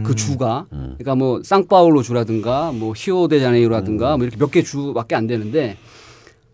[0.04, 0.66] 그 주가.
[0.68, 5.76] 그러니까 뭐 상파울로 주라든가 뭐 히오데자네이로라든가 뭐 이렇게 몇 개 주밖에 안 되는데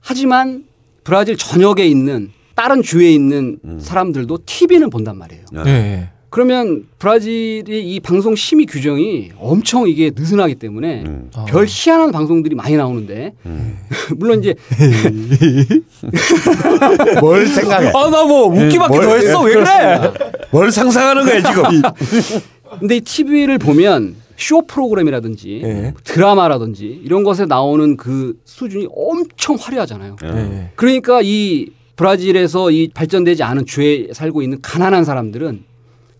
[0.01, 0.64] 하지만
[1.05, 5.45] 브라질 전역에 있는 다른 주에 있는 사람들도 TV는 본단 말이에요.
[5.64, 6.11] 네.
[6.33, 11.30] 그러면 브라질의 이 방송 심의 규정이 엄청 이게 느슨하기 때문에 음.
[11.47, 13.35] 별 희한한 방송들이 많이 나오는데
[14.16, 14.55] 물론 이제
[17.20, 17.89] 뭘 생각해?
[17.89, 19.43] 아, 나 뭐 웃기밖에 뭘- 더 했어.
[19.43, 20.12] 왜 그래?
[20.51, 21.64] 뭘 상상하는 거야 지금?
[22.80, 25.93] 근데 이 TV를 보면 쇼 프로그램이라든지 네.
[26.05, 30.16] 드라마라든지 이런 것에 나오는 그 수준이 엄청 화려하잖아요.
[30.22, 30.70] 네.
[30.76, 35.64] 그러니까 이 브라질에서 이 발전되지 않은 주에 살고 있는 가난한 사람들은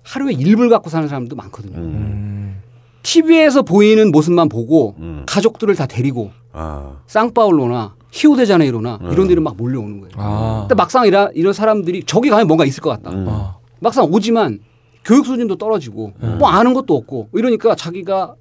[0.03, 1.78] 하루에 일불 갖고 사는 사람도 많거든요.
[1.78, 2.61] 음.
[3.03, 5.24] TV에서 보이는 모습만 보고 음.
[5.26, 6.96] 가족들을 다 데리고 아.
[7.07, 10.12] 상파울로나 히오데자네이로나 이런 데를 막 몰려오는 거예요.
[10.16, 10.59] 아.
[10.62, 13.11] 근데 막상 이런, 이런 사람들이 저기 가면 뭔가 있을 것 같다.
[13.11, 13.26] 음.
[13.28, 13.57] 아.
[13.80, 14.61] 막상 오지만
[15.05, 18.36] 교육 수준도 떨어지고 뭐 아는 것도 없고 이러니까 자기가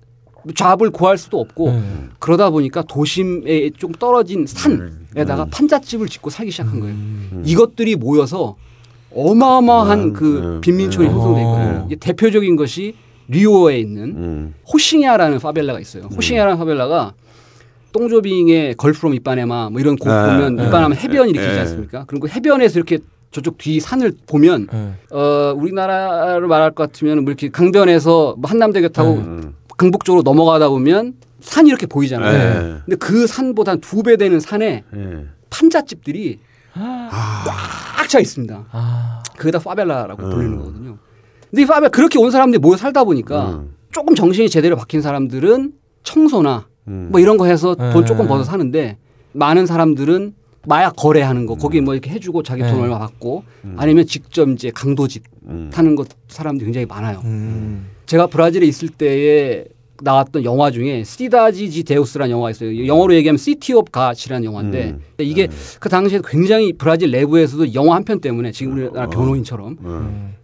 [0.55, 1.83] 잡을 구할 수도 없고 네.
[2.19, 6.95] 그러다 보니까 도심에 좀 떨어진 산에다가 판잣집을 짓고 살기 시작한 거예요.
[7.43, 8.57] 이것들이 모여서
[9.13, 11.13] 어마어마한 음, 그 음, 빈민촌이 음.
[11.13, 11.79] 형성돼 있거든요.
[11.81, 11.83] 음.
[11.87, 12.95] 이게 대표적인 것이
[13.27, 14.53] 리오에 있는 음.
[14.71, 16.03] 호싱야라는 파벨라가 있어요.
[16.15, 17.13] 호싱야라는 파벨라가
[17.93, 21.51] 똥조빙의 걸프롬 이빠네마 뭐 이런 곡 네, 보면 네, 이빠나면 해변이 이렇게 네.
[21.53, 22.05] 있지 않습니까?
[22.07, 22.99] 그리고 해변에서 이렇게
[23.31, 24.93] 저쪽 뒤 산을 보면 네.
[25.11, 29.55] 어 우리나라로 말할 것 같으면 뭐 이렇게 강변에서 뭐 한남대교 타고 음.
[29.77, 32.31] 강북 쪽으로 넘어가다 보면 산이 이렇게 보이잖아요.
[32.33, 32.77] 네.
[32.85, 35.25] 근데 그 산보다 두 배 되는 산에 예.
[35.49, 36.50] 판잣집들이 아.
[36.73, 38.65] 꽉 차 있습니다.
[38.71, 39.23] 아.
[39.37, 40.97] 그게 다 파벨라라고 불리는 거거든요.
[41.49, 43.75] 근데 이 파벨 그렇게 온 사람들이 모여 살다 보니까 음.
[43.91, 47.07] 조금 정신이 제대로 박힌 사람들은 청소나 음.
[47.11, 48.05] 뭐 이런 거 해서 돈 네.
[48.05, 48.97] 조금 벌어 사는데
[49.33, 50.33] 많은 사람들은
[50.67, 52.81] 마약 거래하는 거 거기 뭐 이렇게 해주고 자기 돈 네.
[52.81, 53.43] 얼마 받고
[53.77, 55.69] 아니면 직접 이제 강도짓 음.
[55.73, 57.21] 하는 사람들이 굉장히 많아요.
[57.23, 57.87] 음.
[58.05, 59.65] 제가 브라질에 있을 때에
[60.01, 62.85] 나왔던 영화 중에 Cidade de Deus라는 영화가 있어요.
[62.87, 65.01] 영어로 얘기하면 City of God이라는 영화인데 음.
[65.19, 65.47] 이게
[65.79, 70.35] 그 당시에 굉장히 브라질 내부에서도 영화 한 편 때문에 지금 우리나라 변호인처럼 음.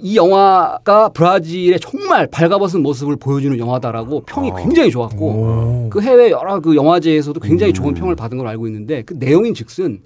[0.00, 5.86] 이 영화가 브라질의 정말 발가벗은 모습을 보여주는 영화다라고 평이 굉장히 좋았고 오.
[5.90, 10.02] 그 해외 여러 그 영화제에서도 굉장히 좋은 평을 받은 걸 알고 있는데 그 내용인 즉슨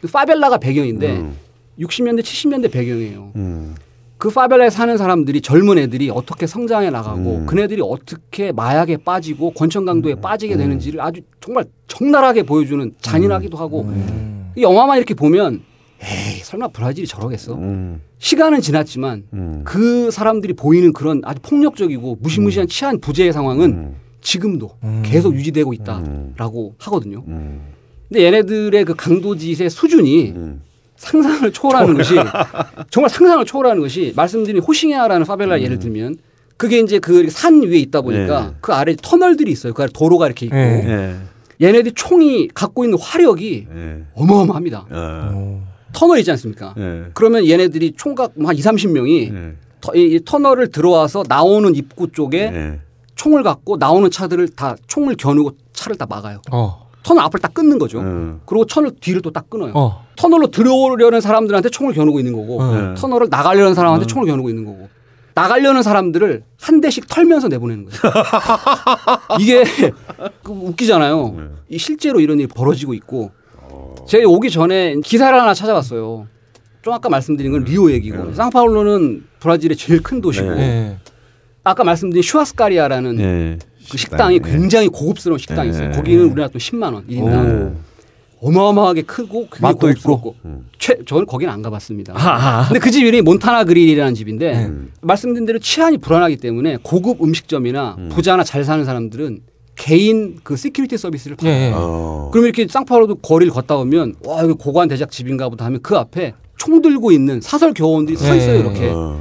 [0.00, 1.36] 그 파벨라가 배경인데 음.
[1.80, 3.32] 60년대 70년대 배경이에요.
[4.16, 4.18] 음.
[4.18, 7.46] 그 파벨라에 사는 사람들이 젊은 애들이 어떻게 성장해 나가고 음.
[7.46, 14.52] 그네들이 어떻게 마약에 빠지고 권총 강도에 빠지게 되는지를 아주 정말 적나라하게 보여주는 잔인하기도 하고 음.
[14.56, 15.62] 이 영화만 이렇게 보면
[16.02, 17.54] 에이 설마 브라질이 저러겠어?
[17.54, 18.00] 음.
[18.18, 19.62] 시간은 지났지만 음.
[19.64, 25.02] 그 사람들이 보이는 그런 아주 폭력적이고 무시무시한 치안 부재의 상황은 지금도 음.
[25.04, 27.22] 계속 유지되고 있다라고 하거든요.
[27.28, 27.60] 음.
[28.08, 30.62] 근데 얘네들의 그 강도짓의 수준이 음.
[30.96, 32.14] 상상을 초월하는 것이
[32.90, 36.16] 정말 상상을 초월하는 것이 말씀드린 호싱야라는 파벨라 예를 들면
[36.56, 38.54] 그게 이제 그 산 위에 있다 보니까 네.
[38.60, 39.74] 그 아래 터널들이 있어요.
[39.74, 40.84] 그 아래 도로가 이렇게 있고 네.
[41.60, 41.66] 예.
[41.66, 44.02] 얘네들이 총이 갖고 있는 화력이 예.
[44.14, 44.86] 어마어마합니다.
[44.90, 45.32] 어.
[45.34, 45.60] 오.
[45.92, 46.74] 터널 있지 않습니까?
[46.78, 47.04] 예.
[47.14, 49.54] 그러면 얘네들이 총각 한 2, 30명이 예.
[49.94, 52.80] 이 터널을 들어와서 나오는 입구 쪽에 예.
[53.16, 56.40] 총을 갖고 나오는 차들을 다 총을 겨누고 차를 다 막아요.
[56.52, 56.85] 어.
[57.06, 58.00] 터널 앞을 딱 끊는 거죠.
[58.00, 58.40] 음.
[58.46, 59.70] 그리고 터널 뒤를 또 딱 끊어요.
[59.76, 60.04] 어.
[60.16, 62.94] 터널로 들어오려는 사람들한테 총을 겨누고 있는 거고 어.
[62.96, 64.88] 터널을 나가려는 사람한테 총을 겨누고 있는 거고
[65.34, 68.00] 나가려는 사람들을 한 대씩 털면서 내보내는 거예요.
[69.38, 69.62] 이게
[70.42, 71.36] 그 웃기잖아요.
[71.68, 73.30] 이 실제로 이런 일이 벌어지고 있고
[74.08, 76.26] 제가 오기 전에 기사를 하나 찾아봤어요.
[76.82, 80.98] 좀 아까 말씀드린 건 리오 얘기고 상파울로는 브라질의 제일 큰 도시고 네.
[81.62, 83.58] 아까 말씀드린 churrascaria라는 예.
[83.90, 84.38] 그 식당이 예.
[84.40, 85.90] 굉장히 고급스러운 식당이 있어요.
[85.90, 85.96] 네.
[85.96, 87.74] 거기는 우리나라 돈 10만 원 1인당.
[88.40, 90.66] 어마어마하게 크고 굉장히 맛도 고급스럽고 음.
[90.78, 92.12] 최, 저는 거기는 안 가봤습니다.
[92.16, 94.70] 아, 근데 그 집 이름이 몬타나 그릴이라는 집인데 네.
[95.00, 99.40] 말씀드린 대로 치안이 불안하기 때문에 고급 음식점이나 부자나 잘 사는 사람들은
[99.74, 101.52] 개인 그 security 서비스를 받아요.
[101.54, 101.72] 예.
[101.74, 102.28] 어.
[102.32, 106.34] 그러면 이렇게 쌍파울로도 거리를 걷다 보면 와 여기 고관 대작 집인가 보다 하면 그 앞에
[106.56, 108.58] 총 들고 있는 사설 경호원들이 서 있어요 네.
[108.60, 109.18] 이렇게 어.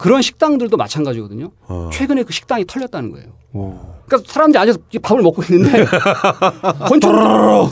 [0.00, 1.50] 그런 식당들도 마찬가지거든요.
[1.68, 1.90] 어.
[1.92, 3.26] 최근에 그 식당이 털렸다는 거예요.
[4.06, 5.84] 그러니까 사람들이 앉아서 밥을 먹고 있는데
[6.88, 7.70] 권총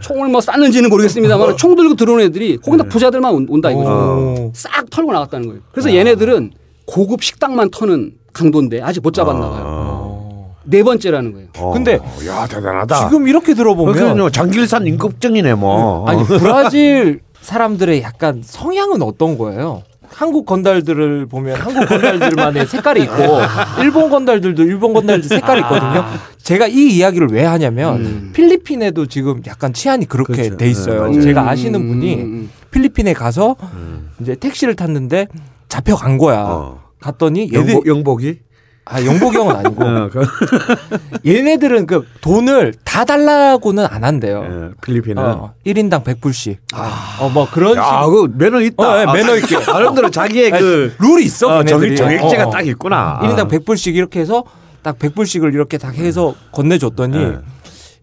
[0.00, 3.88] 총을 뭐 쐈는지는 모르겠습니다만 총 들고 들어오는 애들이 거기다 부자들만 온- 온다 이거죠.
[3.90, 4.52] 오.
[4.54, 5.62] 싹 털고 나갔다는 거예요.
[5.70, 6.50] 그래서 얘네들은
[6.84, 9.62] 고급 식당만 터는 강도인데 아직 못 잡았나 봐요.
[9.64, 10.56] 어.
[10.64, 11.48] 네 번째라는 거예요.
[11.58, 11.72] 어.
[11.72, 13.08] 근데 야 대단하다.
[13.08, 16.08] 지금 이렇게 들어보면 그러니까 장길산 임급증이네 뭐.
[16.08, 19.82] 아니 브라질 사람들의 약간 성향은 어떤 거예요?
[20.10, 23.14] 한국 건달들을 보면 한국 건달들만의 색깔이 있고
[23.80, 26.04] 일본 건달들도 일본 건달들 색깔이 있거든요.
[26.42, 28.30] 제가 이 이야기를 왜 하냐면 음.
[28.32, 30.56] 필리핀에도 지금 약간 치안이 그렇게 그렇죠.
[30.56, 31.08] 돼 있어요.
[31.08, 31.20] 네.
[31.20, 32.50] 제가 아시는 분이 음, 음.
[32.70, 33.56] 필리핀에 가서
[34.20, 35.28] 이제 택시를 탔는데
[35.68, 36.44] 잡혀간 거야.
[36.48, 36.82] 어.
[37.00, 38.38] 갔더니 영복 영복이.
[38.90, 40.26] 아 영복이 형은 아니고 어, 그,
[41.26, 44.44] 얘네들은 그 돈을 다 달라고는 안 한대요.
[44.44, 45.22] 예, 필리핀은.
[45.22, 46.56] 어, 1인당 100불씩.
[47.20, 47.78] 어, 뭐 그런 식.
[47.78, 48.82] 야, 그 매너 있다.
[48.82, 49.60] 어, 예, 매너 있게.
[49.62, 51.58] 사람들은 자기의 그 룰이 있어.
[51.58, 51.64] 어.
[51.64, 52.50] 정액, 정액제가 어, 어.
[52.50, 53.20] 딱 있구나.
[53.22, 54.44] 1인당 100불씩 이렇게 해서
[54.82, 57.38] 딱 100불씩을 이렇게 딱 해서 건네줬더니 네.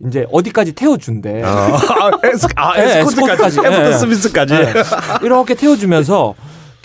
[0.05, 1.41] 이제 어디까지 태워준대.
[1.43, 1.47] 어.
[1.47, 3.59] 아, 에스, 아, 네, 에스코트까지.
[3.59, 3.59] 에스코트까지.
[3.59, 3.93] 에스코트 네.
[3.97, 4.53] 스미스까지.
[4.53, 4.73] 네.
[5.23, 6.35] 이렇게 태워주면서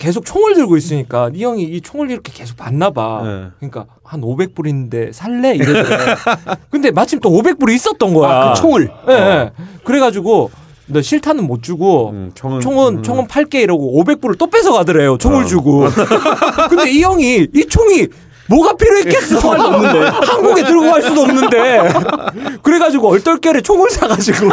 [0.01, 3.21] 계속 총을 들고 있으니까 이 형이 이 총을 이렇게 계속 봤나 봐.
[3.23, 3.47] 네.
[3.59, 5.53] 그러니까 한 500불인데 살래?
[5.53, 6.15] 이러더래.
[6.71, 8.31] 근데 마침 또 500불이 있었던 거야.
[8.31, 8.89] 아, 그 총을.
[9.09, 9.51] 예, 예.
[9.83, 10.49] 그래가지고
[10.87, 13.03] 너 실탄은 못 주고 음, 총은- 총은 음.
[13.03, 15.19] 총은 팔게 이러고 500불을 또 뺏어 가더래요.
[15.19, 15.45] 총을 어.
[15.45, 15.85] 주고.
[16.67, 18.07] 근데 이 형이 이 총이
[18.49, 19.37] 뭐가 필요했겠어?
[19.53, 21.93] 한국에 들고 갈 수도 없는데.
[22.63, 24.49] 그래가지고 얼떨결에 총을 사가지고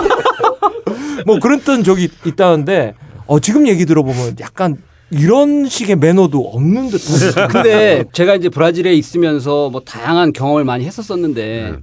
[1.24, 2.94] 뭐 그랬던 적이 있다는데
[3.26, 4.76] 어, 지금 얘기 들어보면 약간
[5.10, 7.48] 이런 식의 매너도 없는 듯한.
[7.48, 11.76] 근데 제가 이제 브라질에 있으면서 뭐 다양한 경험을 많이 했었었는데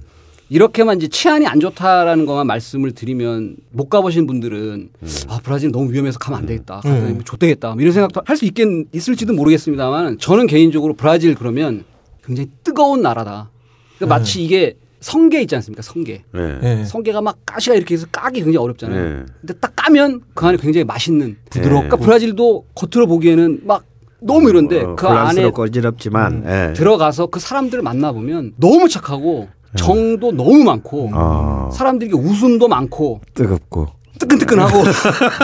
[0.48, 4.90] 이렇게만 이제 치안이 안 좋다라는 것만 말씀을 드리면 못 가보신 분들은
[5.28, 6.76] 아 브라질 너무 위험해서 가면 안 되겠다.
[6.76, 7.70] 갔더니 뭐 좆되겠다.
[7.74, 11.84] 뭐 이런 생각도 할 수 있겠 있을지도 모르겠습니다만 저는 개인적으로 브라질 그러면
[12.24, 13.50] 굉장히 뜨거운 나라다.
[13.96, 15.82] 그러니까 마치 이게 성게 있지 않습니까?
[15.82, 16.24] 성게.
[16.32, 16.58] 네.
[16.64, 16.84] 예.
[16.84, 19.04] 성게가 막 가시가 이렇게 해서 까기 굉장히 어렵잖아요.
[19.18, 19.24] 네.
[19.40, 21.74] 근데 딱 까면 그 안에 굉장히 맛있는 부드럽고.
[21.74, 23.84] 그러니까 브라질도 겉으로 보기에는 막
[24.20, 26.42] 너무 이런데 어, 그 안에 혼란스럽고 어지럽지만.
[26.48, 26.72] 예.
[26.72, 29.46] 들어가서 그 사람들을 만나 보면 너무 착하고
[29.76, 33.86] 정도 너무 많고 어, 사람들이 웃음도 많고 뜨겁고.
[34.18, 34.82] 뜨끈뜨끈하고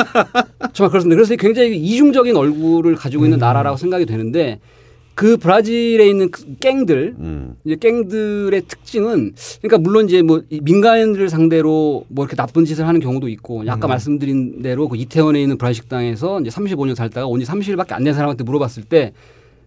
[0.73, 1.15] 정말 그렇습니다.
[1.15, 4.59] 그래서 굉장히 이중적인 얼굴을 가지고 있는 나라라고 생각이 되는데
[5.15, 7.55] 그 브라질에 있는 그 갱들 음.
[7.65, 13.29] 이제 갱들의 특징은 그러니까 물론 이제 뭐이 민간인들을 상대로 뭐 이렇게 나쁜 짓을 하는 경우도
[13.29, 18.05] 있고 아까 말씀드린 대로 그 이태원에 있는 브라질 식당에서 이제 35년 살다가 온지 30일밖에 안
[18.05, 19.13] 된 사람한테 물어봤을 때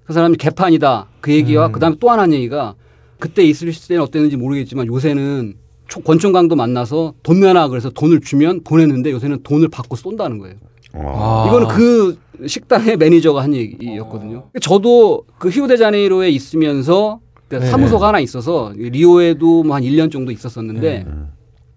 [0.05, 2.75] 그 치안이 개판이다 그 얘기와 그다음에 또 하나 얘기가
[3.17, 5.55] 그때 있을 때는 어땠는지 모르겠지만 요새는
[5.87, 10.55] 초- 권총강도 만나서 돈 내놔 그래서 돈을 주면 보냈는데 요새는 돈을 받고 쏜다는 거예요.
[10.95, 11.45] 어.
[11.45, 11.47] 아.
[11.49, 12.17] 이거는 그
[12.47, 14.45] 식당의 매니저가 한 얘기였거든요.
[14.61, 17.65] 저도 그 히오데자네이로에 있으면서 그 네.
[17.67, 21.05] 사무소가 하나 있어서 리오에도 뭐 한 1년 정도 있었었는데 네.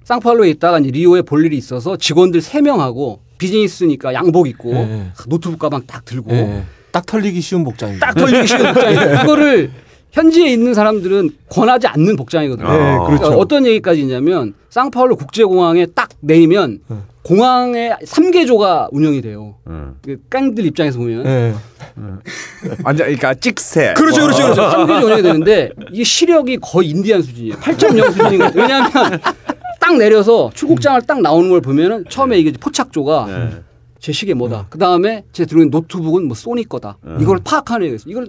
[0.05, 5.07] 상파울로에 있다가 이제 리오에 볼 일이 있어서 직원들 3명하고 비즈니스니까 양복 입고 네.
[5.29, 6.63] 노트북 가방 딱 들고 예.
[6.91, 8.01] 딱 털리기 쉬운 복장이죠.
[8.01, 9.19] 딱 걸리기 쉬운 복장이에요.
[9.21, 9.71] 그거를
[10.13, 12.67] 현지에 있는 사람들은 권하지 않는 복장이거든요.
[12.69, 13.07] 네, 그렇죠.
[13.07, 16.97] 그러니까 어떤 얘기까지 있냐면 쌍파울로 국제공항에 딱 내리면 네.
[17.29, 19.57] 공항에 3개조가 운영이 돼요.
[19.67, 19.97] 음.
[20.03, 21.27] 그 깡들 입장에서 보면.
[21.27, 21.55] 예.
[22.83, 23.93] 완전 그러니까 찍새.
[23.95, 24.63] 그렇죠, 그렇죠, 그렇죠.
[24.63, 27.57] 3개조 운영이 되는데 이게 시력이 거의 인디안 수준이에요.
[27.57, 28.53] 8.0 수준인 거예요.
[28.55, 28.91] 왜냐하면
[29.79, 33.51] 딱 내려서 출국장을 딱 나오는 걸 보면은 처음에 이게 포착조가 네.
[33.99, 34.67] 제 시계 뭐다.
[34.71, 36.97] 그 다음에 제 들고 있는 노트북은 뭐 소니 거다.
[37.21, 37.99] 이걸 파악하는 거예요.
[38.07, 38.29] 이걸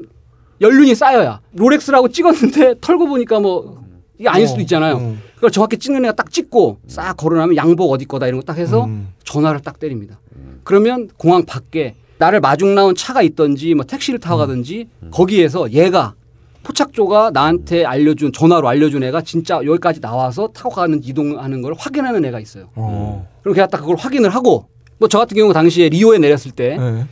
[0.60, 1.39] 연륜이 쌓여야.
[1.54, 3.82] 롤렉스라고 찍었는데 털고 보니까 뭐
[4.20, 4.97] 이게 아닐 수도 있잖아요.
[4.97, 5.22] 음.
[5.36, 8.84] 그걸 정확히 찍는 애가 딱 찍고 싹 걸어나면 양복 어디 거다 이런 거 딱 해서
[8.86, 9.13] 음.
[9.24, 10.20] 전화를 딱 때립니다.
[10.63, 16.15] 그러면 공항 밖에 나를 마중 나온 차가 있던지 뭐 택시를 타고 가든지 거기에서 얘가
[16.63, 22.39] 포착조가 나한테 알려준 전화로 알려준 애가 진짜 여기까지 나와서 타고 가는 이동하는 걸 확인하는 애가
[22.41, 22.70] 있어요.
[22.76, 23.26] 어.
[23.41, 24.65] 그럼 걔가 딱 그걸 확인을 하고
[24.97, 27.05] 뭐 저 같은 경우 당시에 리오에 내렸을 때 네.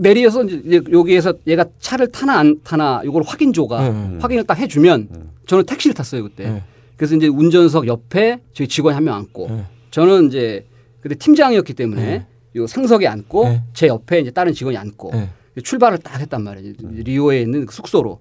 [0.00, 4.18] 내리에서 이제 여기에서 얘가 차를 타나 안 타나 이걸 확인조가 네.
[4.20, 5.08] 확인을 딱 해주면
[5.46, 6.48] 저는 택시를 탔어요 그때.
[6.50, 6.62] 네.
[6.96, 9.64] 그래서 이제 운전석 옆에 저희 직원이 한 명 앉고 네.
[9.90, 10.66] 저는 이제
[11.00, 12.26] 그때 팀장이었기 때문에 네.
[12.56, 13.62] 요 상석에 앉고 네.
[13.72, 15.28] 제 옆에 이제 다른 직원이 앉고 네.
[15.62, 16.74] 출발을 딱 했단 말이에요.
[16.80, 18.18] 리오에 있는 그 숙소로.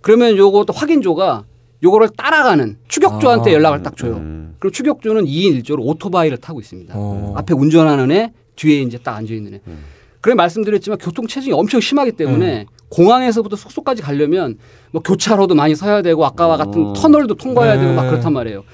[0.00, 1.44] 그러면 요것도 확인조가
[1.82, 3.54] 요거를 따라가는 추격조한테 아.
[3.54, 4.16] 연락을 딱 줘요.
[4.16, 4.54] 음.
[4.58, 6.94] 그럼 추격조는 2인 1조로 오토바이를 타고 있습니다.
[6.96, 7.34] 어.
[7.36, 9.60] 앞에 운전하는 애, 뒤에 이제 딱 앉아 있는 애.
[9.66, 9.78] 음.
[10.20, 14.58] 그래 말씀드렸지만 교통 체증이 엄청 심하기 때문에 공항에서부터 숙소까지 가려면
[14.90, 16.92] 뭐 교차로도 많이 서야 되고 아까와 같은 어.
[16.92, 18.10] 터널도 통과해야 되고 막 네.
[18.10, 18.64] 그렇단 말이에요.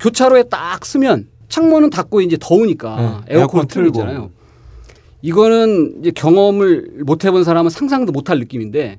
[0.00, 3.36] 교차로에 딱 쓰면 창문은 닫고 이제 더우니까 네.
[3.36, 3.86] 에어컨 에어컨.
[3.86, 4.30] 있잖아요.
[5.22, 8.98] 이거는 이제 경험을 못 해본 사람은 상상도 못할 느낌인데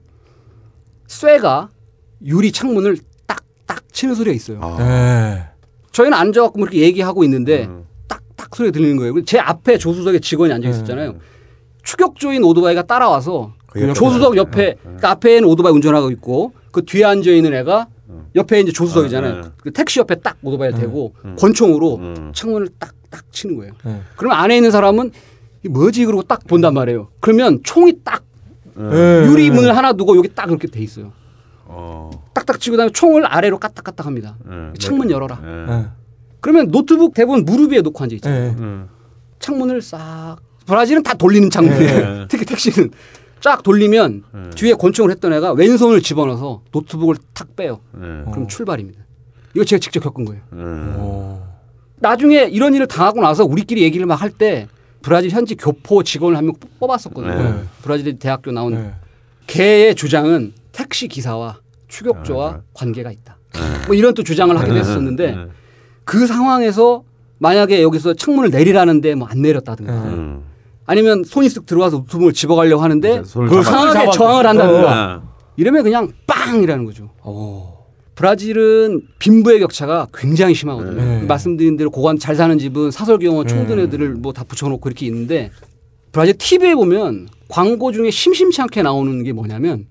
[1.07, 1.69] 쇠가
[2.25, 2.97] 유리 창문을
[3.27, 4.59] 딱딱 치는 소리가 있어요.
[4.61, 4.77] 아.
[4.77, 5.43] 네.
[5.91, 7.85] 저희는 앉아갖고 뭐 이렇게 얘기하고 있는데 음.
[8.07, 9.23] 딱딱 소리가 들리는 거예요.
[9.23, 11.15] 제 앞에 조수석에 직원이 앉아 있었잖아요.
[11.85, 17.31] 추격조인 오토바이가 따라와서 그 옆에 조수석 옆에 그 앞에는 오토바이 운전하고 있고 그 뒤에 앉아
[17.31, 17.87] 있는 애가
[18.35, 19.33] 옆에 이제 조수석이잖아요.
[19.33, 19.51] 음.
[19.61, 20.77] 그 택시 옆에 딱 오토바이 음.
[20.77, 22.31] 대고 권총으로 음.
[22.33, 23.73] 창문을 딱딱 치는 거예요.
[23.85, 24.01] 네.
[24.17, 25.11] 그러면 안에 있는 사람은
[25.69, 27.07] 뭐지 그러고 딱 본단 말이에요.
[27.21, 28.23] 그러면 총이 딱
[28.75, 29.25] 네.
[29.25, 31.13] 유리 문을 하나 두고 여기 딱 이렇게 돼 있어요.
[31.65, 32.09] 어.
[32.33, 34.35] 딱딱 치고 다음에 총을 아래로 까딱까딱 합니다.
[34.45, 34.73] 음.
[34.77, 35.35] 창문 열어라.
[35.41, 35.65] 음.
[35.69, 35.85] 네.
[36.41, 38.51] 그러면 노트북 대부분 무릎 위에 놓고 앉아 있잖아요.
[38.51, 38.55] 네.
[38.59, 38.89] 음.
[39.39, 41.99] 창문을 싹 브라질은 다 돌리는 창문이에요.
[41.99, 42.25] 네.
[42.29, 42.91] 특히 택시는
[43.41, 44.49] 쫙 돌리면 네.
[44.55, 47.79] 뒤에 권총을 했던 애가 왼손을 집어넣어서 노트북을 탁 빼요.
[47.95, 48.25] 음.
[48.31, 49.01] 그럼 출발입니다.
[49.55, 50.41] 이거 제가 직접 겪은 거예요.
[51.97, 54.67] 나중에 이런 일을 당하고 나서 우리끼리 얘기를 막 할 때
[55.01, 57.43] 브라질 현지 교포 직원을 한 명 뽑았었거든요.
[57.43, 57.63] 네.
[57.83, 58.93] 브라질 대학교 나온 네.
[59.47, 63.37] 걔의 주장은 택시 기사와 추격조와 아, 관계가 있다.
[63.85, 65.51] 뭐 이런 또 주장을 하기도 했었는데 음.
[66.03, 67.03] 그 상황에서
[67.37, 70.43] 만약에 여기서 창문을 내리라는데 뭐 안 내렸다든가 음.
[70.85, 75.21] 아니면 손이 쓱 들어와서 노트북을 집어가려고 하는데 손을 그걸 상하게 저항을 한다든가 아.
[75.57, 77.09] 이러면 그냥 빵이라는 거죠.
[77.21, 77.75] 어.
[78.15, 80.93] 브라질은 빈부의 격차가 굉장히 심하거든요.
[81.03, 81.21] 네.
[81.23, 83.83] 말씀드린 대로 고관 잘 사는 집은 사설경원 총든 네.
[83.83, 85.51] 애들을 뭐 다 붙여놓고 이렇게 있는데
[86.11, 89.85] 브라질 TV에 보면 광고 중에 심심치 않게 나오는 게 뭐냐면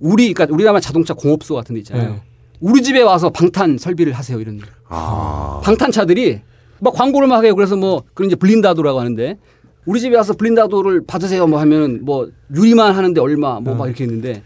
[0.00, 2.10] 우리 그러니까 우리나라 자동차 공업소 같은 데 있잖아요.
[2.10, 2.22] 네.
[2.60, 4.62] 우리 집에 와서 방탄 설비를 하세요 이런 일.
[4.88, 5.60] 아.
[5.62, 6.40] 방탄차들이
[6.80, 7.54] 막 광고를 막 해요.
[7.54, 9.38] 그래서 뭐 그런 이제 블린다도라고 하는데
[9.84, 14.42] 우리 집에 와서 블린다도를 받으세요 뭐 하면은 뭐 유리만 하는데 얼마 뭐막 이렇게 있는데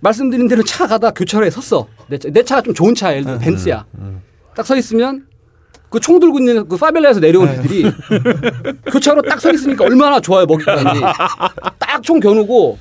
[0.00, 1.86] 말씀드린 대로 차 가다 교차로에 섰어.
[2.08, 3.12] 내, 차, 내 차가 좀 좋은 차야.
[3.12, 3.84] 예를 들어 벤츠야.
[4.56, 5.26] 딱 서 있으면
[5.90, 7.84] 그 총 들고 있는 그 파벨라에서 내려온 애들이
[8.90, 11.00] 교차로 딱 서 있으니까 얼마나 좋아요 먹기까지.
[11.78, 12.78] 딱 총 겨누고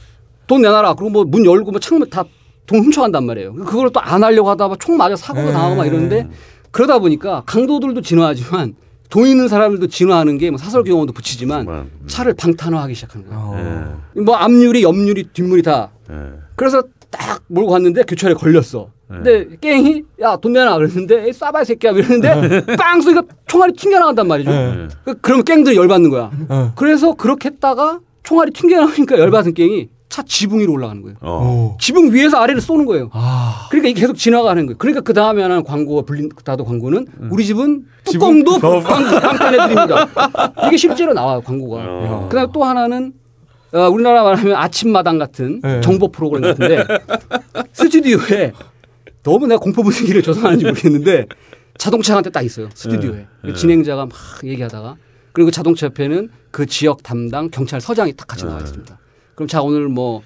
[0.47, 0.93] 돈 내놔라.
[0.93, 2.24] 그리고 뭐 문 열고 뭐 창문 다
[2.66, 3.53] 돈 훔쳐간단 말이에요.
[3.55, 6.30] 그걸 또 안 하려고 하다가 총 맞아 사고가 당하고 막 이러는데
[6.72, 8.76] 그러다 보니까 강도들도 진화하지만
[9.10, 11.91] 돈 있는 사람들도 진화하는 게 뭐 사설 경험도 붙이지만 음.
[12.07, 13.41] 차를 방탄화하기 시작하는 거예요.
[13.43, 14.01] 어.
[14.22, 15.89] 뭐 앞유리, 옆유리, 뒷유리 다.
[16.12, 16.16] 예.
[16.55, 18.89] 그래서 딱 몰고 갔는데 교차로에 걸렸어.
[19.07, 24.51] 근데 깽이 야돈 내놔 그랬는데 에이, 쏴봐 이 새끼야 이러는데 빵 소리가 총알이 튕겨나간단 말이죠.
[24.51, 24.88] 네.
[25.03, 26.30] 그, 그러면 깽들이 열받는 거야.
[26.49, 26.74] 어.
[26.76, 31.18] 그래서 그렇게 했다가 총알이 튕겨나가니까 열받은 깽이 차 지붕 위로 올라가는 거예요.
[31.22, 31.78] 어.
[31.80, 33.10] 지붕 위에서 아래를 쏘는 거예요.
[33.14, 33.68] 아.
[33.70, 34.78] 그러니까 이게 계속 지나가는 거예요.
[34.80, 40.07] 그러니까 그 다음에 하는 광고가 불린 다도 광고는 우리 집은 뚜껑도 광고 방탄해 드립니다.
[40.68, 41.84] 이게 실제로 나와요 광고가.
[41.86, 42.28] 어.
[42.30, 43.14] 그다음에 또 하나는
[43.72, 45.80] 어, 우리나라 말하면 아침마당 같은 네.
[45.82, 46.84] 정보 프로그램 같은데
[47.72, 48.51] 스튜디오에
[49.22, 51.28] 너무 내가 공포 분위기를 조성하는지 모르겠는데
[51.78, 53.53] 자동차한테 딱 있어요 스튜디오에 네.
[53.53, 54.95] 진행자가 막 얘기하다가
[55.34, 58.49] 그리고 자동차 옆에는 그 지역 담당 경찰서장이 딱 같이 네.
[58.49, 58.98] 나와 있습니다.
[59.39, 60.21] 그럼 자 오늘 뭐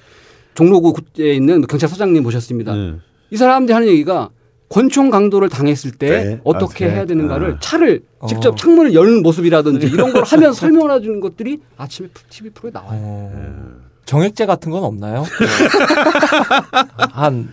[0.55, 2.73] 종로구에 있는 경찰서장님 모셨습니다.
[2.73, 2.99] 음.
[3.29, 4.31] 이 사람들이 하는 얘기가
[4.69, 6.41] 권총 강도를 당했을 때 네.
[6.43, 7.27] 어떻게 아, 해야 되는 아.
[7.27, 8.25] 가를 차를 어.
[8.25, 12.99] 직접 창문을 여는 모습이라든지 이런 걸 하면서 설명해 주는 것들이 아침에 TV 프로에 나와요.
[12.99, 13.71] 어.
[14.05, 15.25] 정액제 같은 건 없나요?
[17.11, 17.49] 한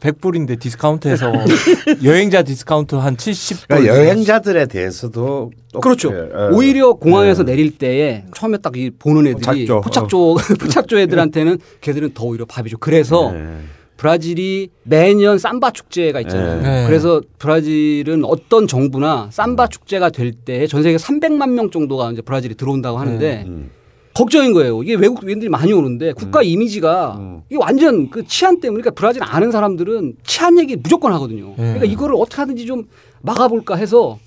[0.00, 1.32] 100불인데 discount해서
[2.04, 3.64] 여행자 discount 한 70불.
[3.68, 5.80] 그러니까 여행자들에 대해서도 똑같아요.
[5.80, 6.12] 그렇죠.
[6.14, 6.54] 예.
[6.54, 7.52] 오히려 공항에서 네.
[7.52, 9.80] 내릴 때에 처음에 딱 이 보는 애들이 포착조.
[9.80, 12.76] 포착조 포착조 애들한테는 걔들은 더 오히려 밥이 죠.
[12.78, 13.58] 그래서 네.
[13.96, 16.60] 브라질이 매년 삼바 축제가 있잖아요.
[16.60, 16.68] 네.
[16.82, 16.86] 네.
[16.86, 22.56] 그래서 브라질은 어떤 정부나 삼바 축제가 될 때 전 세계 300만 명 정도가 이제 브라질에
[22.56, 23.70] 들어온다고 하는데 음.
[24.16, 24.82] 걱정인 거예요.
[24.82, 27.42] 이게 외국인들이 많이 오는데 국가 이미지가 음.
[27.48, 31.48] 이게 완전 그 치안 때문에 그러니까 브라질 아는 사람들은 치안 얘기 무조건 하거든요.
[31.50, 31.54] 네.
[31.56, 32.84] 그러니까 이거를 어떻게 하든지 좀
[33.22, 34.18] 막아볼까 해서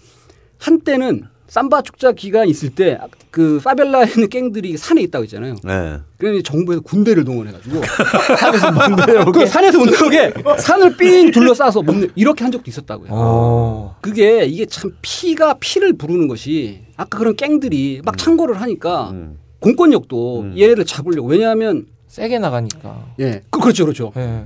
[0.58, 3.00] 한때는 삼바 축제 기간 있을 때
[3.32, 5.56] 그 파벨라에 있는 갱들이 산에 있다고 했잖아요.
[5.64, 5.98] 네.
[6.18, 7.82] 그러니 정부에서 군대를 동원해가지고
[8.38, 13.10] 산에서 못 내려오게 산에서 못 내려오게 산을 삥 둘러싸서 못 내, 이렇게 한 적도 있었다고요.
[13.12, 13.96] 어.
[14.02, 19.38] 그게 이게 참 피가 피를 부르는 것이 아까 그런 갱들이 막 창궐을 하니까 음.
[19.60, 23.14] 공권력도 얘를 잡으려고 왜냐하면 세게 나가니까.
[23.20, 24.46] 예 그, 그렇죠 그렇죠 예.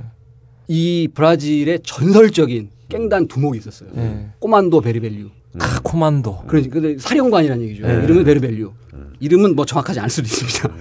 [0.68, 3.89] 이 브라질의 전설적인 갱단 두목이 있었어요.
[3.97, 4.28] 예.
[4.39, 5.30] Comando Vermelho.
[5.59, 6.43] 카 comando.
[6.47, 7.88] 그러니 근데 사령관이라는 얘기죠.
[7.88, 8.03] 네.
[8.03, 8.74] 이름은 Vermelho.
[9.20, 10.76] 이름은 뭐 정확하지 않을 수도 있습니다.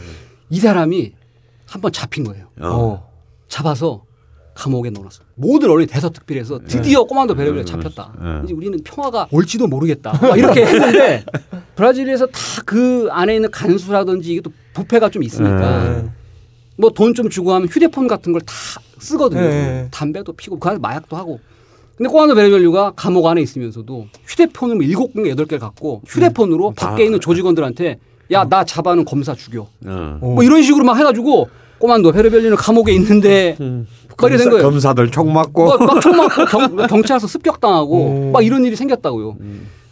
[0.51, 1.13] 이 사람이
[1.67, 2.49] 한번 잡힌 거예요.
[2.61, 3.11] 어.
[3.49, 4.05] 잡아서
[4.55, 5.23] 감옥에 넣어놨어.
[5.35, 8.13] 모든 언론이 대서특필해서 드디어 Comando Vermelho 잡혔다.
[8.23, 8.41] 네.
[8.45, 10.13] 이제 우리는 평화가 올지도 모르겠다.
[10.21, 11.25] 막 이렇게 했는데
[11.77, 16.11] 브라질에서 다 그 안에 있는 간수라든지 이게 또 부패가 좀 있으니까 네.
[16.79, 18.53] 뭐돈 좀 주고 하면 휴대폰 같은 걸 다
[18.99, 19.41] 쓰거든요.
[19.41, 19.89] 네.
[19.91, 21.41] 담배도 피고 그 안에 마약도 하고.
[21.97, 26.75] 근데 꼬만도 베르벨류가 감옥 안에 있으면서도 휴대폰을 뭐 일곱 개, 여덟 개를 갖고 휴대폰으로 음.
[26.75, 27.99] 밖에 있는 조직원들한테
[28.31, 29.69] 야, 나 잡아는 검사 죽여.
[29.85, 30.19] 어.
[30.21, 31.49] 뭐 이런 식으로 막 해가지고
[31.79, 33.57] 꼬만도 베르벨류는 감옥에 있는데
[34.23, 34.63] 거리 된 거예요.
[34.65, 37.97] 검사들 총 맞고 막, 막총 맞고 경, 경찰서 습격당하고
[38.29, 38.31] 오.
[38.33, 39.37] 막 이런 일이 생겼다고요.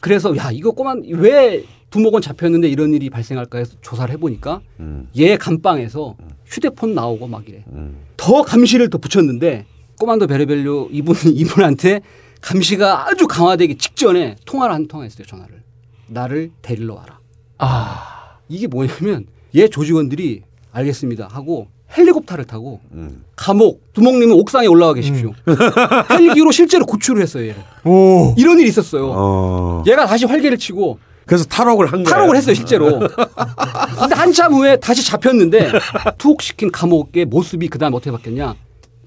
[0.01, 5.09] 그래서 야 이거 꼬만 왜 두목은 잡혔는데 이런 일이 발생할까 해서 조사를 해보니까 음.
[5.19, 6.17] 얘 감방에서
[6.47, 7.65] 휴대폰 나오고 막 이래.
[7.73, 7.97] 음.
[8.17, 9.67] 더 감시를 더 붙였는데
[9.99, 12.01] 꼬만도 베르벨류 이분 이분한테
[12.41, 15.63] 감시가 아주 강화되기 직전에 통화를 한통 했어요 전화를
[16.07, 17.19] 나를 데리러 와라.
[17.59, 18.39] 아.
[18.49, 23.25] 이게 뭐냐면 얘 조직원들이 알겠습니다 하고 헬리콥터를 타고 음.
[23.37, 25.33] 감옥 두목님은 옥상에 올라와 계십시오.
[26.11, 27.57] 헬기로 실제로 구출을 했어요 얘를.
[27.85, 28.35] 오.
[28.37, 29.11] 이런 일이 있었어요.
[29.15, 29.83] 어.
[29.87, 32.15] 얘가 다시 활개를 치고 그래서 탈옥을 한 거야.
[32.15, 32.99] 탈옥을 했어요 실제로.
[33.99, 35.73] 근데 한참 후에 다시 잡혔는데
[36.19, 38.55] 투옥시킨 감옥의 모습이 그다음 어떻게 바뀌었냐?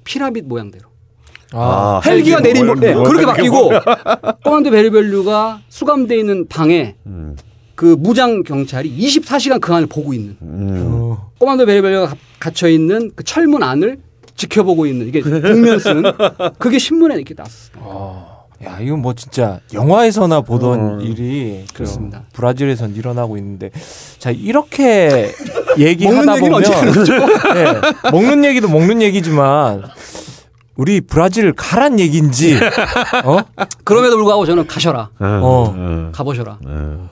[0.04, 0.90] 피라밋 모양대로.
[1.54, 2.02] 아.
[2.04, 3.70] 헬기가 헬기 내린 모양, 네, 모양 그렇게 바뀌고
[4.44, 7.36] Comando Vermelho가 수감돼 있는 방에 음.
[7.76, 10.90] 그 무장 경찰이 24시간 그 안을 보고 있는 음.
[10.92, 11.32] 어.
[11.40, 14.00] Comando Vermelho가 갇혀 있는 그 철문 안을
[14.36, 16.04] 지켜보고 있는 이게 국면 쓴
[16.58, 17.74] 그게 신문에 이렇게 났어요.
[17.78, 18.34] 어.
[18.66, 21.02] 야, 이건 뭐 진짜 영화에서나 보던 어.
[21.02, 22.24] 일이 그렇습니다.
[22.34, 23.72] 브라질에선 일어나고 있는데
[24.20, 25.32] 자 이렇게
[25.78, 26.74] 얘기하다 먹는 보면 거죠?
[27.54, 29.84] 네, 먹는 얘기도 먹는 얘기지만
[30.76, 32.58] 우리 브라질 가란 얘기인지
[33.26, 33.38] 어?
[33.84, 35.10] 그럼에도 불구하고 저는 가셔라.
[35.20, 35.20] 어.
[35.20, 36.10] 어.
[36.14, 36.58] 가보셔라.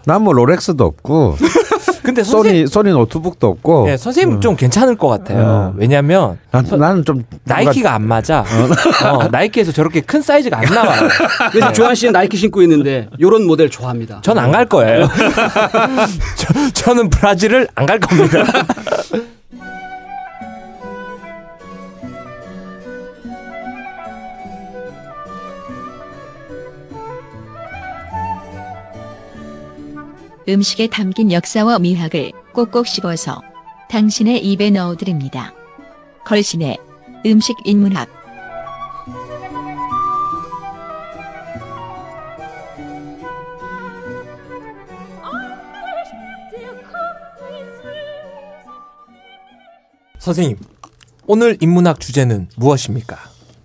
[0.05, 1.37] 난 뭐 롤렉스도 없고
[2.03, 5.43] 근데 선생 소니 소니 노트북도 없고 네, 선생님 좀 괜찮을 것 같아요.
[5.45, 5.73] 어.
[5.77, 8.43] 왜냐면 난, 나는 좀 나이키가 안 맞아.
[9.05, 11.07] 어, 나이키에서 저렇게 큰 사이즈가 안 나와요.
[11.51, 14.21] 그래서 조한 씨는 나이키 신고 있는데 이런 모델 좋아합니다.
[14.23, 15.07] 전 안 갈 거예요.
[16.35, 18.43] 저, 저는 브라질을 안 갈 겁니다.
[30.47, 33.41] 음식에 담긴 역사와 미학을 꼭꼭 씹어서
[33.89, 35.53] 당신의 입에 넣어드립니다.
[36.25, 36.77] 걸신의
[37.25, 38.21] 음식 인문학
[50.21, 50.57] 선생님,
[51.25, 53.17] 오늘 인문학 주제는 무엇입니까?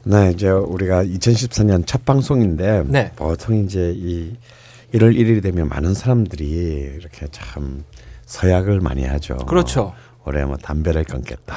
[0.05, 3.13] 네, 이제 우리가 2014년 첫 방송인데 네.
[3.15, 4.35] 보통 이제 이
[4.95, 6.45] 1월 1일이 되면 많은 사람들이
[6.99, 7.85] 이렇게 참
[8.27, 9.37] 서약을 많이 하죠.
[9.37, 9.95] 그렇죠.
[10.25, 11.55] 올해 뭐 담배를 끊겠다.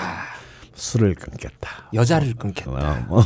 [0.75, 1.89] 술을 끊겠다.
[1.93, 2.71] 여자를 끊겠다.
[2.71, 3.23] 어, 뭐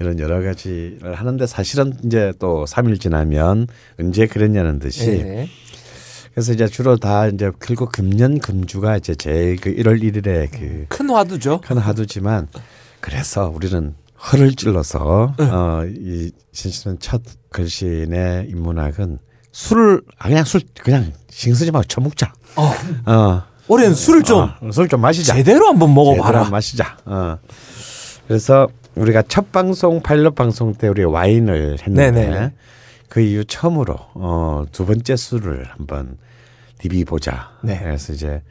[0.00, 3.68] 이런 여러 가지를 하는데 사실은 이제 또 3일 지나면
[4.00, 5.48] 언제 그랬냐는 듯이 네.
[6.32, 11.10] 그래서 이제 주로 다 이제 그리고 금년 금주가 이제 제일 그 1월 1일에 그 큰
[11.10, 11.60] 화두죠.
[11.60, 12.48] 큰 하두지만
[13.00, 13.94] 그래서 우리는
[14.32, 15.44] 허를 찔러서 네.
[15.50, 19.18] 어이 신씨는 첫 글씨의 인문학은
[19.52, 22.32] 술을 아 그냥 술 그냥 신경 쓰지 말고 처먹자.
[22.56, 23.42] 어, 어.
[23.68, 25.34] 올해는 술을 좀술좀 마시자.
[25.34, 26.38] 제대로 한번 제대로 먹어봐라.
[26.40, 26.96] 한번 마시자.
[27.04, 27.38] 어.
[28.26, 32.52] 그래서 우리가 첫 방송 파일럿 방송 때 우리 와인을 했는데 네네.
[33.08, 36.18] 그 이후 처음으로 어, 두 번째 술을 한번
[36.78, 37.52] 디비 보자.
[37.62, 37.78] 네.
[37.82, 38.42] 그래서 이제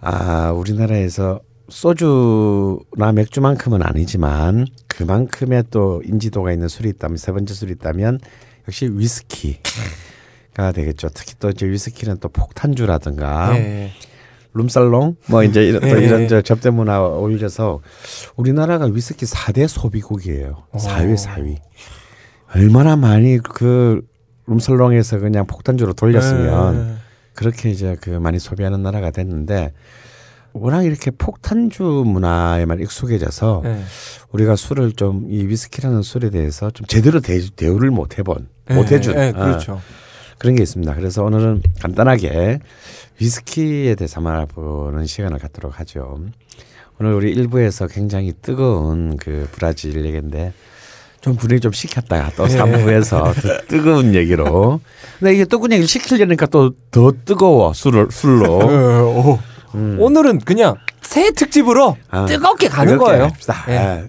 [0.00, 8.20] 아 우리나라에서 소주나 맥주만큼은 아니지만 그만큼의 또 인지도가 있는 술이 있다면 세 번째 술이 있다면
[8.68, 11.08] 역시 위스키가 되겠죠.
[11.12, 13.90] 특히 또 이제 위스키는 또 폭탄주라든가 네.
[14.54, 16.04] 룸살롱 뭐 이제 이런 또 예.
[16.06, 17.80] 이런 저 접대 문화 어울려서
[18.36, 20.64] 우리나라가 위스키 4대 소비국이에요.
[20.72, 21.56] 4위 4위.
[22.54, 24.00] 얼마나 많이 그
[24.46, 26.94] 룸살롱에서 그냥 폭탄주로 돌렸으면 네.
[27.34, 29.72] 그렇게 이제 그 많이 소비하는 나라가 됐는데
[30.60, 33.82] 워낙 이렇게 폭탄주 문화에만 익숙해져서 네.
[34.32, 39.14] 우리가 술을 좀 이 위스키라는 술에 대해서 좀 제대로 대, 대우를 못 해본 못 해준
[39.14, 39.32] 네, 어.
[39.44, 39.80] 그렇죠.
[40.38, 40.94] 그런 게 있습니다.
[40.94, 42.58] 그래서 오늘은 간단하게
[43.20, 46.18] 위스키에 대해서 한번 알아보는 시간을 갖도록 하죠.
[47.00, 50.52] 오늘 우리 일부에서 굉장히 뜨거운 그 브라질 얘기인데
[51.22, 52.56] 좀 분위기 좀 식혔다가 또 네.
[52.58, 54.80] 3부에서 더 뜨거운 얘기로.
[55.18, 59.38] 근데 이게 뜨거운 얘기를 식히려니까 또 더 뜨거워 술을 술로.
[59.76, 59.78] 오.
[59.78, 60.00] 음.
[60.00, 63.30] 오늘은 그냥 새 특집으로 아, 뜨겁게 가는 거예요.
[63.68, 63.72] 예.
[63.72, 64.08] 예.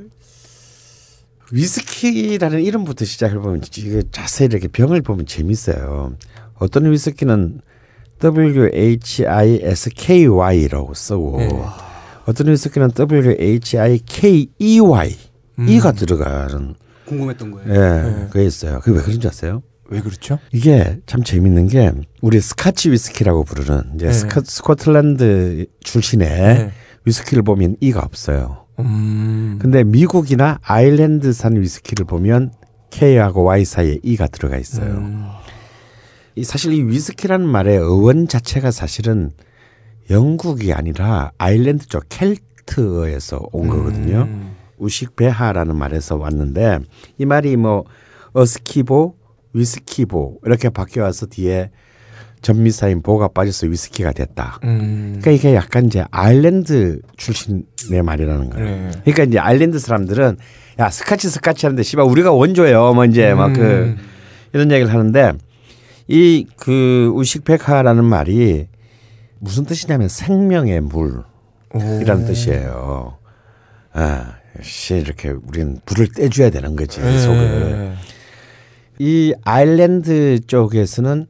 [1.52, 6.14] 위스키라는 이름부터 시작해 보면 이게 자세히 이렇게 병을 보면 재밌어요.
[6.56, 7.62] 어떤 위스키는
[8.20, 11.50] W H I S K Y라고 쓰고 네.
[12.26, 15.16] 어떤 위스키는 W H I K E Y
[15.60, 15.70] 음.
[15.70, 17.74] E가 들어가는 궁금했던 거예요.
[17.74, 18.28] 예, 네.
[18.30, 18.80] 그게 있어요.
[18.80, 19.62] 그게 왜 그런지 아세요?
[19.90, 20.40] 왜 그렇죠?
[20.52, 24.14] 이게 참 재밌는 게 우리 스카치 위스키라고 부르는 이제 네.
[24.14, 26.72] 스코, 스코틀랜드 출신의 네.
[27.06, 28.66] 위스키를 보면 E가 없어요.
[28.80, 29.58] 음.
[29.62, 32.52] 근데 미국이나 아일랜드산 위스키를 보면
[32.90, 34.90] K하고 Y 사이에 E가 들어가 있어요.
[34.90, 35.28] 음.
[36.36, 39.32] 이 사실 이 위스키라는 말의 어원 자체가 사실은
[40.10, 44.28] 영국이 아니라 아일랜드 쪽 켈트어에서 온 거거든요.
[44.30, 44.56] 음.
[44.78, 46.80] 우식 배하라는 말에서 왔는데
[47.18, 47.86] 이 말이 뭐
[48.34, 49.16] 어스키보,
[49.58, 51.72] 위스키보 이렇게 바뀌어와서 뒤에
[52.42, 54.60] 전미사인 보가 빠져서 위스키가 됐다.
[54.64, 55.18] 음.
[55.20, 58.66] 그러니까 이게 약간 이제 아일랜드 출신의 말이라는 거예요.
[58.66, 58.92] 네.
[59.02, 60.38] 그러니까 이제 아일랜드 사람들은
[60.80, 62.94] 야 스카치 스카치 하는데 씨발 우리가 원조예요.
[62.94, 63.98] 뭐 이제 막그 음.
[64.54, 65.34] 이런 얘기를 하는데
[66.08, 68.68] 이 그 우식백화라는 말이
[69.40, 72.28] 무슨 뜻이냐면 생명의 물이라는 오.
[72.28, 73.18] 뜻이에요.
[73.94, 77.20] 아, 역시 이렇게 우리는 불을 떼줘야 되는 거지 네.
[77.20, 77.94] 속을.
[79.00, 81.28] 이 아일랜드 쪽에서는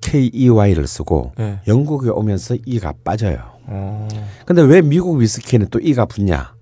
[0.00, 1.60] KEY를 쓰고 네.
[1.66, 3.38] 영국에 오면서 E가 빠져요.
[3.66, 4.08] 어.
[4.44, 6.54] 근데 왜 미국 위스키는 또 E가 붙냐?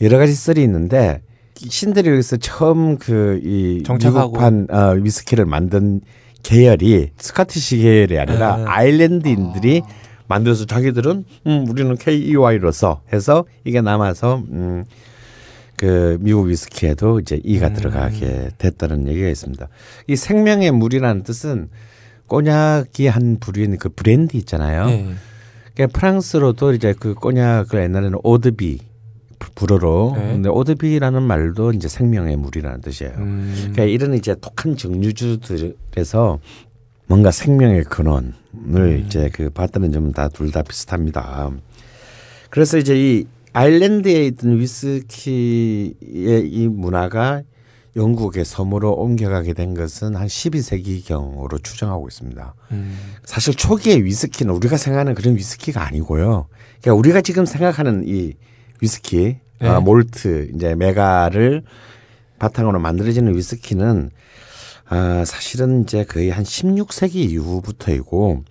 [0.00, 1.22] 여러 가지 썰이 있는데
[1.56, 3.82] 신들이 여기서 처음 그이.
[3.88, 6.00] 미국판 어, 위스키를 만든
[6.42, 8.64] 계열이 스카티시 계열이 아니라 네.
[8.66, 9.82] 아일랜드인들이
[10.28, 14.84] 만들어서 자기들은 음 우리는 KEY로서 해서 이게 남아서 음.
[15.78, 19.68] 그 미국 위스키에도 이제 E가 들어가게 됐다는 얘기가 있습니다.
[20.08, 21.70] 이 생명의 물이라는 뜻은
[22.26, 24.86] 꼬냑이 한 부류인 그 브랜디 있잖아요.
[24.86, 25.14] 네.
[25.74, 28.80] 그러니까 프랑스로도 이제 그 꼬냑을 옛날에는 오드비
[29.54, 30.32] 불어로 네.
[30.32, 33.12] 근데 오드비라는 말도 이제 생명의 물이라는 뜻이에요.
[33.18, 33.52] 음.
[33.56, 36.38] 그러니까 이런 이제 독한 정류주들에서
[37.06, 39.04] 뭔가 생명의 근원을 음.
[39.06, 41.50] 이제 그 봤다는 점은 다 둘 다 비슷합니다.
[42.50, 47.42] 그래서 이제 이 아일랜드에 있던 위스키의 이 문화가
[47.96, 52.54] 영국의 섬으로 옮겨가게 된 것은 한 12세기경으로 추정하고 있습니다.
[52.70, 52.98] 음.
[53.24, 56.46] 사실 초기의 위스키는 우리가 생각하는 그런 위스키가 아니고요.
[56.80, 58.34] 그러니까 우리가 지금 생각하는 이
[58.80, 59.68] 위스키, 네.
[59.68, 61.62] 아, 몰트, 이제 메가를
[62.38, 64.10] 바탕으로 만들어지는 위스키는
[64.90, 68.44] 아, 사실은 이제 거의 한 16세기 이후부터이고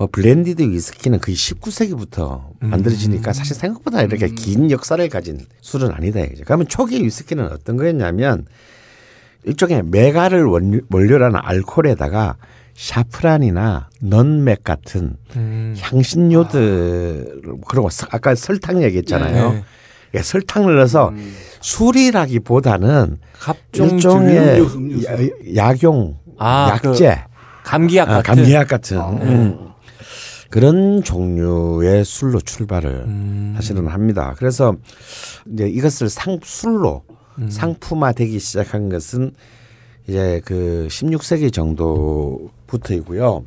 [0.00, 6.44] 뭐 blended 위스키는 거의 19세기부터 만들어지니까 사실 생각보다 이렇게 긴 역사를 가진 술은 아니다 이거죠.
[6.46, 8.46] 그러면 초기 위스키는 어떤 거였냐면
[9.44, 12.36] 일종의 맥아를 원료- 원료로 하는 알코올에다가
[12.72, 15.76] 사프란이나 nutmeg 같은 음.
[15.78, 19.52] 향신료들 그리고 서- 아까 설탕 얘기했잖아요.
[19.52, 19.64] 네.
[20.14, 21.12] 예, 설탕을 넣어서
[21.60, 27.18] 술이라기보다는 갑종류 일종의 약용 아, 약제
[27.64, 28.34] 감기약 아, 같은.
[28.36, 29.69] 감기약 같은 음.
[30.50, 33.52] 그런 종류의 술로 출발을 음.
[33.56, 34.34] 사실은 합니다.
[34.36, 34.74] 그래서
[35.52, 37.04] 이제 이것을 상 술로
[37.38, 37.48] 음.
[37.48, 39.32] 상품화되기 시작한 것은
[40.08, 43.44] 이제 그 16세기 정도부터이고요.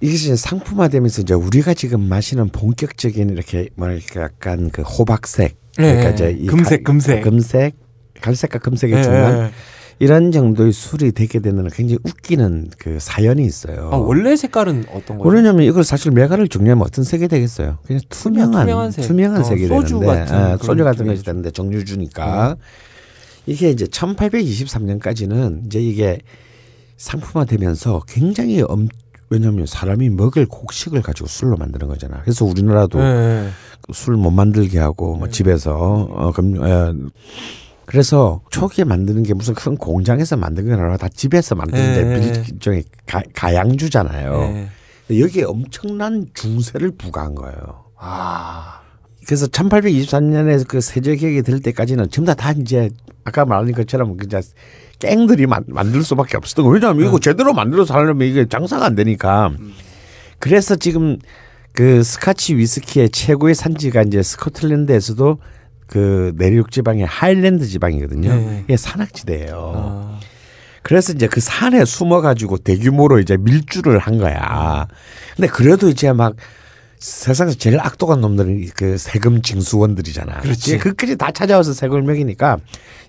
[0.00, 6.36] 이것이 상품화되면서 이제 우리가 지금 마시는 본격적인 이렇게 뭐랄까 약간 그 호박색 그러니까 네, 이제
[6.38, 7.22] 이 금색, 가- 금색.
[7.24, 7.74] 금색
[8.20, 9.02] 갈색과 금색의 네.
[9.02, 9.50] 중간
[10.00, 13.90] 이런 정도의 술이 되게 되는 굉장히 웃기는 그 사연이 있어요.
[13.92, 15.34] 아, 원래 색깔은 어떤 거예요?
[15.34, 17.78] 왜냐면 이걸 사실 메가를 정리하면 어떤 색이 되겠어요?
[17.84, 19.06] 그냥 투명한 투명한 색.
[19.06, 21.06] 투명한 어, 색이 소주 되는데 같은 아, 소주 같은.
[21.06, 22.56] 것이 되는데 정류주니까
[23.46, 26.18] 이게 이제 1823년까지는 이제 이게
[26.96, 28.88] 상품화되면서 굉장히 엄
[29.30, 32.20] 왜냐하면 사람이 먹을 곡식을 가지고 술로 만드는 거잖아.
[32.22, 33.48] 그래서 우리나라도 네.
[33.92, 36.92] 술못 만들게 하고 뭐 집에서 어 그럼 예.
[37.88, 42.20] 그래서 초기에 만드는 게 무슨 큰 공장에서 만든 게 아니라 다 집에서 만드는 네.
[42.20, 44.40] 게 일종의 가, 가양주잖아요.
[45.08, 45.18] 네.
[45.18, 47.86] 여기에 엄청난 중세를 부과한 거예요.
[47.96, 48.82] 아.
[49.26, 52.90] 그래서 1823년에 그 세제 개혁이 될 때까지는 전부 다, 다 이제
[53.24, 54.42] 아까 말한 것처럼 그냥
[54.98, 56.74] 깽들이 만, 만들 수밖에 없었던 거예요.
[56.74, 59.50] 왜냐하면 이거 제대로 만들어서 하려면 이게 장사가 안 되니까.
[60.38, 61.16] 그래서 지금
[61.72, 65.38] 그 스카치 위스키의 최고의 산지가 이제 스코틀랜드에서도
[65.88, 68.28] 그 내륙 지방의 하일랜드 지방이거든요.
[68.28, 68.60] 네.
[68.64, 69.72] 이게 산악지대예요.
[69.74, 70.20] 아.
[70.82, 74.86] 그래서 이제 그 산에 숨어 가지고 대규모로 이제 밀주를 한 거야.
[75.34, 76.36] 근데 그래도 이제 막
[76.98, 80.40] 세상에서 제일 악독한 놈들은 그 세금 징수원들이잖아.
[80.40, 80.78] 그렇지.
[80.78, 82.58] 그까지 다 찾아와서 세금을 매기니까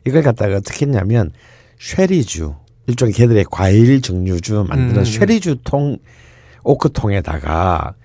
[0.05, 1.31] 이걸 갖다가 어떻게 했냐면
[1.79, 2.55] 쉐리주
[2.87, 5.05] 일종의 걔들의 과일 정류주 만드는 음.
[5.05, 5.97] 쉐리주 통
[6.63, 7.95] 오크통에다가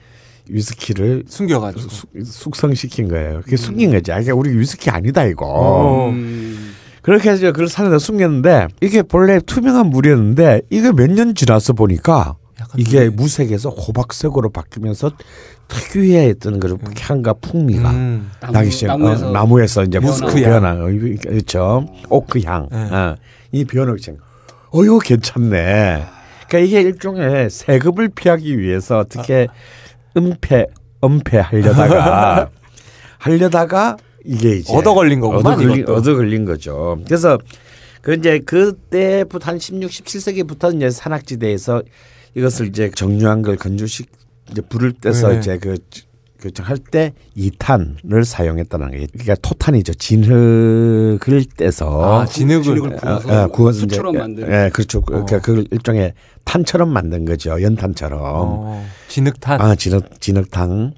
[0.48, 1.88] 위스키를 숨겨가지고.
[1.88, 3.40] 숙- 숙성시킨 거예요.
[3.44, 4.12] 그게 숨긴 거지.
[4.12, 5.46] 아, 이게 우리 위스키 아니다 이거.
[5.46, 6.08] 어.
[6.10, 6.74] 음.
[7.02, 12.36] 그렇게 해서 그걸 산에다 숨겼는데 이게 본래 투명한 물이었는데 이게 몇 년 지나서 보니까
[12.76, 15.12] 이게 좀- 무색에서 호박색으로 바뀌면서
[15.68, 18.30] 특유의 어떤 그런 향과 풍미가 음.
[18.52, 18.88] 나기 시작.
[18.98, 20.60] 나무에서 어, 나무에서 이제 무스크 향.
[20.62, 20.74] 변화,
[21.22, 21.86] 그렇죠.
[22.08, 22.68] 오크 향.
[22.70, 22.78] 네.
[22.78, 23.16] 어,
[23.52, 24.16] 이 변하기 시작.
[24.70, 26.04] 어 이거 괜찮네.
[26.48, 29.46] 그러니까 이게 일종의 세급을 피하기 위해서 어떻게
[30.16, 30.66] 은폐
[31.02, 32.50] 은폐 하려다가
[33.18, 35.88] 하려다가 이게 이제 얻어 걸린 거구만, 얻어 걸린.
[35.88, 36.98] 얻어 걸린 거죠.
[37.06, 37.38] 그래서
[38.00, 41.82] 그 이제 그때부터 한 16, 17세기부터 이제 산악지대에서
[42.34, 44.10] 이것을 이제 정류한 걸 건조식
[44.50, 45.38] 이제 불을 떼서 네.
[45.38, 45.76] 이제 그
[46.50, 49.06] 그할때 이탄을 사용했다는 거예요.
[49.12, 49.94] 그러니까 토탄이죠.
[49.94, 52.62] 진흙을 떼서 아, 진흙을.
[52.62, 54.46] 진흙을 구워서 어, 어, 구워서 이제 숯처럼 만든.
[54.50, 55.00] 예, 그렇죠.
[55.00, 56.14] 그러니까 그걸 일종의
[56.44, 57.60] 탄처럼 만든 거죠.
[57.60, 58.20] 연탄처럼.
[58.22, 59.60] 어, 진흙탄.
[59.60, 60.94] 아, 진흙 진흙탕.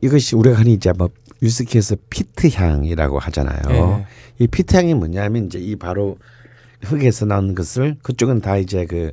[0.00, 1.08] 이것이 우리가 흔히 이제 뭐
[1.40, 3.60] 위스키에서 피트 향이라고 하잖아요.
[3.70, 4.06] 예.
[4.38, 6.16] 이 피트 향이 뭐냐면 이제 이 바로
[6.82, 9.12] 흙에서 나온 것을 그쪽은 다 이제 그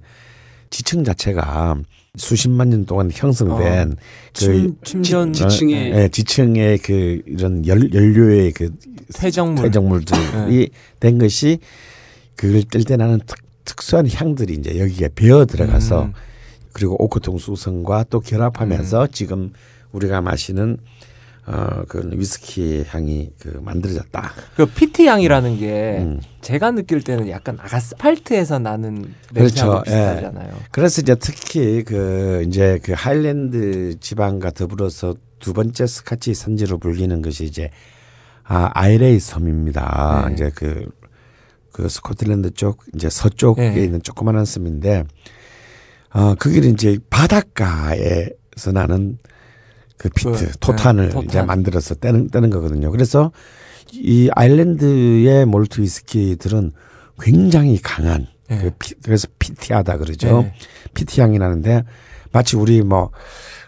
[0.70, 1.78] 지층 자체가
[2.18, 3.96] 수십만 년 동안 형성된 어,
[4.38, 8.70] 그 침- 지, 지층의- 예, 지층의 그 이런 열, 연료의 그
[9.14, 9.64] 퇴적물.
[9.66, 11.60] 퇴적물들이 된 것이
[12.36, 16.14] 그걸 뗄때 나는 특, 특수한 향들이 이제 여기에 배어 들어가서 음.
[16.74, 19.54] 그리고 오크통 수성과 또 결합하면서 지금
[19.92, 20.78] 우리가 마시는
[21.48, 24.32] 어, 그 위스키 향이 그 만들어졌다.
[24.56, 26.20] 그 피트 향이라는 게 음.
[26.42, 29.66] 제가 느낄 때는 약간 아스팔트에서 나는 그렇죠.
[29.66, 29.82] 냄새하고 예.
[29.84, 30.56] 비슷하잖아요.
[30.72, 37.44] 그래서 이제 특히 그 이제 그 하일랜드 지방과 더불어서 두 번째 스카치 산지로 불리는 것이
[37.44, 37.70] 이제
[38.44, 40.26] 아 아일레이 섬입니다.
[40.28, 40.34] 네.
[40.34, 40.90] 이제 그,
[41.72, 43.84] 그 스코틀랜드 쪽 이제 서쪽에 네.
[43.84, 45.04] 있는 조그마한 섬인데
[46.12, 49.20] 어 거기는 이제 바닷가에서 나는
[49.98, 51.26] 그 peat 그, 토탄을 네, 토탄.
[51.30, 52.92] 이제 만들어서 때는 때는 거거든요.
[52.92, 53.32] 그래서
[53.94, 56.72] 이 아일레이의 몰트 위스키들은
[57.20, 58.60] 굉장히 강한 네.
[58.62, 60.42] 그 피, 그래서 피티하다 그러죠.
[60.42, 60.54] 네.
[60.94, 61.84] 피티 향이 나는데
[62.32, 63.12] 마치 우리 뭐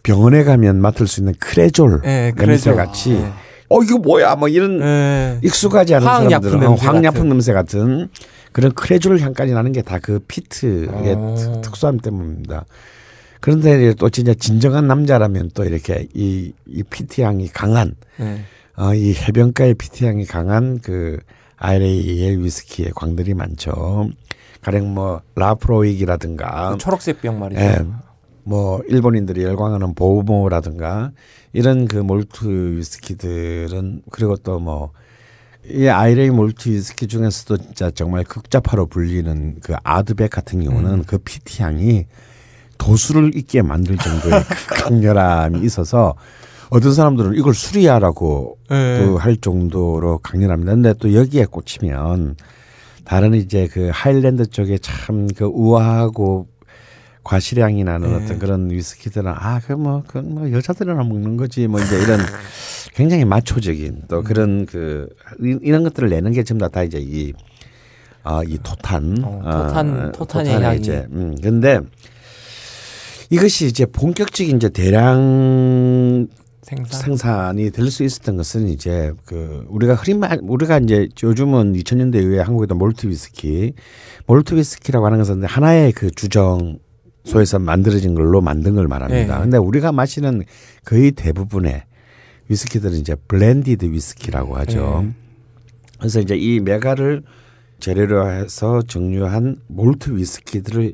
[0.03, 3.31] 병원에 가면 맡을 수 있는 크레졸 예, 냄새 같이 예.
[3.69, 5.39] 어 이거 뭐야 뭐 이런 예.
[5.43, 7.29] 익숙하지 않은 사람들은 어, 냄새 화학약품 같은.
[7.29, 8.09] 냄새 같은
[8.51, 11.35] 그런 크레졸 향까지 나는 게 다 그 피트의 어.
[11.37, 12.65] 특- 특수함 때문입니다.
[13.39, 18.41] 그런데 또 진짜 진정한 남자라면 또 이렇게 이, 이 피트 향이 강한 예.
[18.75, 21.19] 어, 이 해변가의 peat 향이 강한 그
[21.57, 24.09] 아일레이의 위스키의 광들이 많죠.
[24.61, 27.61] 가령 뭐 라프로익이라든가 그 초록색 병 말이죠.
[27.61, 27.79] 예,
[28.43, 31.11] 뭐 일본인들이 열광하는 보모어라든가
[31.53, 34.91] 이런 그 몰트 위스키들은 그리고 또 뭐
[35.69, 41.03] 이 아일레이 몰트 위스키 중에서도 진짜 정말 극좌파로 불리는 그 아드벡 같은 경우는 음.
[41.05, 42.05] 그 peaty 향이
[42.77, 46.15] 도수를 있게 만들 정도의 그 강렬함이 있어서
[46.69, 48.99] 어떤 사람들은 이걸 수리하라고 예.
[49.05, 50.71] 그할 정도로 강렬합니다.
[50.73, 52.35] 근데 또 여기에 꽂히면
[53.05, 56.47] 다른 이제 그 하일랜드 쪽에 참 그 우아하고
[57.23, 58.23] 과실향이 나는 네.
[58.23, 62.19] 어떤 그런 위스키들은 아 그 뭐 그 뭐 여자들이나 먹는 거지 뭐 이제 이런
[62.95, 65.07] 굉장히 마초적인 또 그런 그
[65.41, 67.33] 이- 이런 것들을 내는 게 전부 다, 다 이제 이
[68.23, 70.79] 아, 이 토탄, 어, 토탄- 토탄의 토탄의 향이.
[70.79, 71.79] 이제, 음, 근데
[73.29, 76.27] 이것이 이제 본격적인 이제 대량
[76.61, 77.01] 생산.
[77.01, 82.21] 생산 이 될 수 있었던 것은 이제 그 우리가 흔히 말 우리가 이제 요즘은 2000년대
[82.21, 83.73] 이후에 한국에도 몰트 위스키,
[84.25, 89.35] 몰트 위스키라고 하는 것은 하나의 그 주정소에서 만들어진 걸로 만든 걸 말합니다.
[89.37, 89.41] 네.
[89.43, 90.43] 근데 우리가 마시는
[90.85, 91.83] 거의 대부분의
[92.49, 95.03] 위스키들은 이제 blended 위스키라고 하죠.
[95.05, 95.13] 네.
[95.99, 97.23] 그래서 이제 이 맥아를
[97.79, 100.93] 재료로 해서 증류한 몰트 위스키들을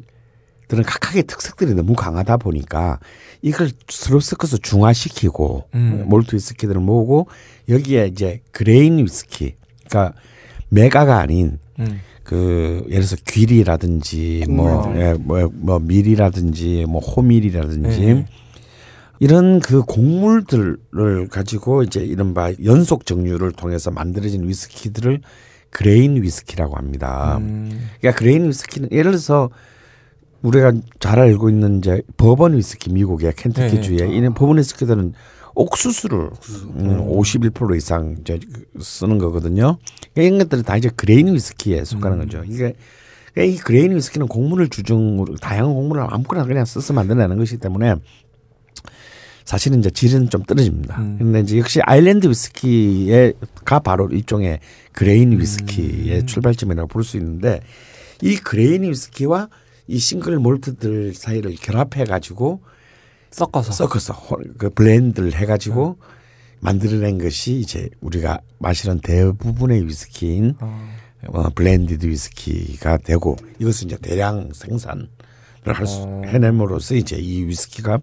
[0.74, 3.00] 들은 각각의 특색들이 너무 강하다 보니까
[3.42, 6.06] 이걸 서로 섞어서 중화시키고 음.
[6.08, 7.28] 몰트 위스키들을 모으고
[7.70, 9.56] 여기에 이제 grain 위스키
[9.88, 10.18] 그러니까
[10.70, 12.00] 맥아가 아닌 음.
[12.24, 18.26] 그 예를 들어서 귀리라든지 뭐, 예, 뭐, 뭐 밀이라든지 뭐 호밀이라든지 네.
[19.20, 25.22] 이런 그 곡물들을 가지고 이제 이른바 연속 증류를 통해서 만들어진 위스키들을
[25.70, 27.38] grain 위스키라고 합니다.
[27.42, 27.90] 음.
[28.00, 29.50] 그러니까 grain 위스키는 예를 들어서
[30.44, 33.82] 우리가 잘 알고 있는 이제 버번 위스키 미국의 켄터키 네.
[33.82, 35.14] 주에 이런 버번 위스키들은
[35.56, 36.20] 옥수수를
[36.76, 38.40] 음, 51% 이상 이제
[38.80, 39.78] 쓰는 거거든요.
[40.14, 42.26] 그러니까 이런 것들은 다 이제 그레인 위스키에 속하는 음.
[42.26, 42.44] 거죠.
[42.46, 42.76] 이게
[43.34, 47.96] 그러니까 이 그레인 위스키는 곡물을 주종으로 다양한 곡물을 아무거나 그냥 써서 만들어내는 것이기 때문에
[49.46, 50.98] 사실은 이제 질은 좀 떨어집니다.
[51.00, 51.18] 음.
[51.20, 54.60] 근데 이제 역시 아일랜드 위스키가 바로 일종의
[54.92, 56.26] 그레인 위스키의 음.
[56.26, 57.60] 출발점이라고 볼 수 있는데
[58.22, 59.50] 이 그레인 위스키와
[59.88, 62.62] 이 싱글 몰트들 사이를 결합해 가지고
[63.32, 63.72] 섞어서.
[63.72, 65.98] 섞어서 호- 그 blend를 해 가지고
[66.60, 70.90] 만들어낸 것이 이제 우리가 마시는 대부분의 위스키인 어.
[71.28, 75.08] 어, blended 위스키가 되고 이것은 이제 대량 생산을
[75.66, 76.22] 할 수, 어.
[76.26, 78.00] 해냄으로써 이제 이 위스키가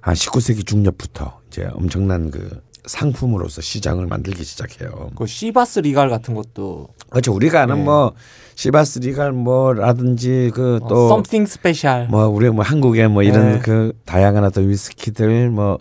[0.00, 5.10] 한 19세기 중엽부터 이제 엄청난 그 상품으로서 시장을 만들기 시작해요.
[5.16, 7.32] 그 Chivas Regal 같은 것도 그렇죠.
[7.32, 7.84] 우리가 아는 네.
[7.84, 8.12] 뭐
[8.54, 12.08] Chivas Regal 뭐라든지 그 어, 또 Something Special.
[12.08, 13.58] 뭐 우리 뭐 한국의 뭐 이런 네.
[13.58, 15.78] 그 다양한 어떤 위스키들 뭐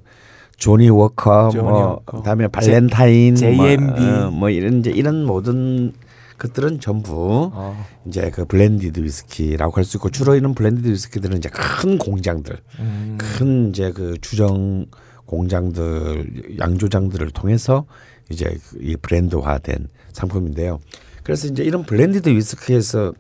[0.58, 2.18] Johnnie Walker Johnnie 뭐 워커.
[2.18, 4.02] 그다음에 Ballantine J&B.
[4.02, 5.94] 뭐, 어, 뭐 이런 이제 이런 모든
[6.40, 7.86] 것들은 전부 어.
[8.06, 13.18] 이제 그 blended 위스키라고 할 수 있고 주로 이런 blended 위스키들은 이제 큰 공장들, 음.
[13.20, 14.86] 큰 이제 그 주정
[15.26, 17.86] 공장들, 양조장들을 통해서
[18.30, 20.80] 이제 그 이 브랜드화된 상품인데요.
[21.24, 23.14] 그래서 이제 이런 blended 위스키에서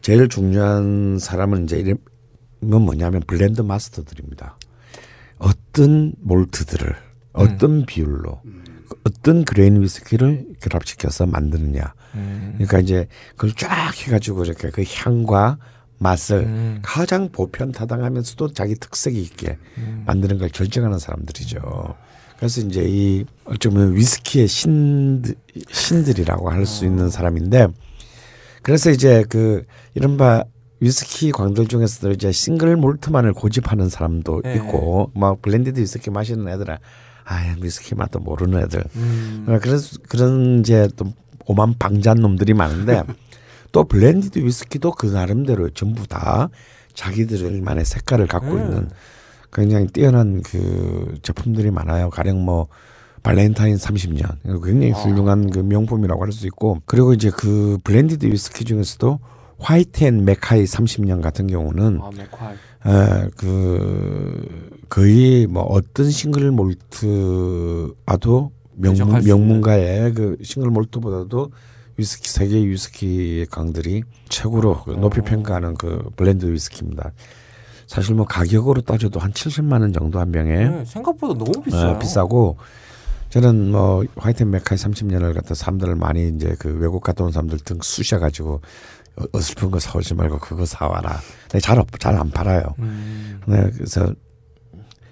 [0.00, 4.58] 제일 중요한 사람은 이제 이런 뭐냐면 blend master들입니다.
[5.38, 6.96] 어떤 몰트들을
[7.32, 8.40] 어떤 비율로
[9.04, 11.94] 어떤 그레인 위스키를 결합시켜서 만드느냐.
[12.14, 12.54] 음.
[12.54, 15.58] 그러니까 이제 그걸 쫙 해가지고 이렇게 그 향과
[15.98, 16.78] 맛을 음.
[16.82, 20.04] 가장 보편타당하면서도 자기 특색이 있게 음.
[20.06, 21.96] 만드는 걸 결정하는 사람들이죠.
[22.38, 25.34] 그래서 이제 이 어쩌면 위스키의 신들,
[25.70, 27.68] 신들이라고 할 수 있는 사람인데
[28.62, 29.64] 그래서 이제 그
[29.94, 30.44] 이른바
[30.80, 34.54] 위스키 광들 중에서도 이제 싱글 몰트만을 고집하는 사람도 네.
[34.56, 36.76] 있고 막 blended 위스키 마시는 애들은
[37.24, 39.46] 아 위스키 맛도 모르는 애들 음.
[39.48, 41.12] 어, 그래서 그런 이제 또
[41.46, 43.02] 오만방자한 놈들이 많은데
[43.72, 46.48] 또 blended 위스키도 그 나름대로 전부 다
[46.94, 48.58] 자기들만의 색깔을 갖고 음.
[48.60, 48.90] 있는
[49.52, 52.10] 굉장히 뛰어난 그 제품들이 많아요.
[52.10, 52.68] 가령 뭐
[53.22, 58.64] Ballantine 30년 이거 굉장히 훌륭한 그 명품이라고 할 수 있고 그리고 이제 그 blended 위스키
[58.64, 59.18] 중에서도
[59.58, 62.10] Whyte & Mackay 30년 같은 경우는 아.
[62.86, 71.50] 에, 그 거의 뭐 어떤 싱글 몰트하고도 대적할 명문, 수 명문가의 그 싱글 몰트보다도
[71.96, 77.10] 위스키 세계 위스키 광들이 최고로 그 높이 평가하는 그 blend 위스키입니다.
[77.88, 81.92] 사실 뭐 가격으로 따져도 한 70만 원 정도 한 병에 네, 생각보다 너무 비싸요.
[81.92, 82.56] 어, 비싸고
[83.30, 87.78] 저는 뭐 Whyte & Mackay 30년을 갖다 사람들을 많이 이제 그 외국 갔다 온 사람들 등
[87.82, 88.60] 쑤셔 가지고
[89.16, 91.18] 어, 어설픈 거 사오지 말고 그거 사와라.
[91.50, 92.62] 근데 잘잘 안 팔아요.
[92.78, 93.40] 음.
[93.46, 94.12] 네, 그래서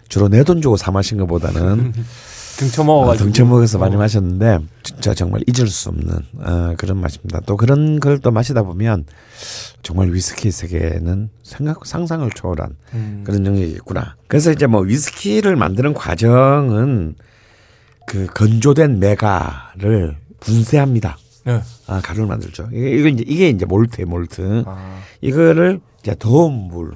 [0.08, 1.92] 주로 내 돈 주고 사 마신 것보다는
[2.56, 3.24] 등쳐 먹어가지고.
[3.26, 3.98] 등쳐 먹어서 많이 어.
[3.98, 7.40] 마셨는데 진짜 정말 잊을 수 없는 어, 그런 맛입니다.
[7.46, 9.04] 또 그런 걸 또 마시다 보면
[9.82, 13.22] 정말 위스키 세계는 생각 상상을 초월한 음.
[13.24, 14.16] 그런 영역이 있구나.
[14.26, 17.14] 그래서 이제 뭐 위스키를 만드는 과정은
[18.06, 21.18] 그 건조된 메가를 분쇄합니다.
[21.44, 21.60] 네.
[21.86, 22.68] 아, 가루를 만들죠.
[22.72, 24.64] 이게, 이게 이제 이게 이제 몰트에 몰트.
[24.66, 24.98] 아.
[25.20, 26.92] 이거를 이제 더운 물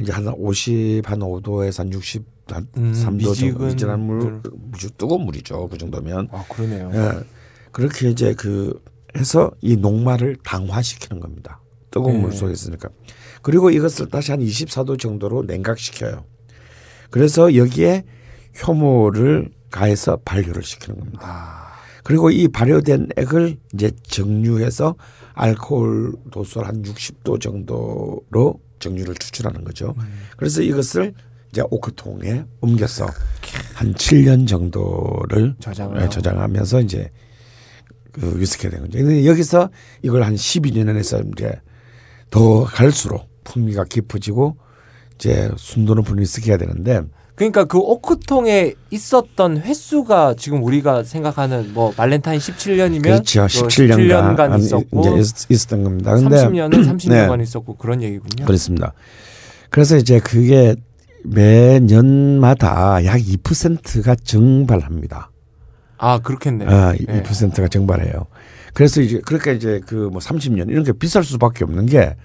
[0.00, 4.42] 이제 한 50, 한 5도에서 한 60, 한 음, 3도 정도 미지근 미지근한 물, 물.
[4.54, 5.68] 무지 뜨거운 물이죠.
[5.68, 6.28] 그 정도면.
[6.30, 6.90] 아 그러네요.
[6.94, 7.24] 예.
[7.72, 8.80] 그렇게 이제 그
[9.16, 11.60] 해서 이 녹말을 당화시키는 겁니다.
[11.90, 12.22] 뜨거운 네.
[12.22, 12.88] 물 속에 있으니까.
[13.42, 16.24] 그리고 이것을 다시 한 24도 정도로 냉각시켜요.
[17.10, 18.04] 그래서 여기에
[18.66, 21.20] 효모를 가해서 발효를 시키는 겁니다.
[21.22, 21.72] 아.
[22.04, 24.96] 그리고 이 발효된 액을 이제 정류해서
[25.34, 29.94] 알코올 도수를 한 60도 정도로 정류를 추출하는 거죠.
[30.36, 31.14] 그래서 이것을
[31.50, 33.06] 이제 오크통에 옮겨서
[33.74, 36.08] 한 7년 정도를 저장을 네.
[36.08, 37.10] 저장하면서 이제
[38.10, 38.98] 그 위스키가 된 거죠.
[38.98, 39.70] 근데 여기서
[40.02, 41.52] 이걸 한 12년에서 이제
[42.30, 44.56] 더 갈수록 풍미가 깊어지고
[45.14, 47.02] 이제 순도 높은 위스키가 되는데
[47.34, 53.46] 그러니까 그 오크통에 있었던 횟수가 지금 우리가 생각하는 뭐 발렌타인 17년이면 그렇죠.
[53.46, 56.14] 17년간, 17년간 있었고 이제 있- 있었던 겁니다.
[56.14, 57.42] 근데 30년은 30년간 네.
[57.42, 58.44] 있었고 그런 얘기군요.
[58.44, 58.92] 그렇습니다.
[59.70, 60.76] 그래서 이제 그게
[61.24, 65.30] 매년마다 약 2%가 증발합니다.
[65.98, 66.68] 아 그렇겠네요.
[66.68, 67.22] 아, 네.
[67.22, 68.26] 2%가 증발해요.
[68.74, 72.16] 그래서 이제 그렇게 이제 그 뭐 30년 이런 게 비쌀 수밖에 없는 게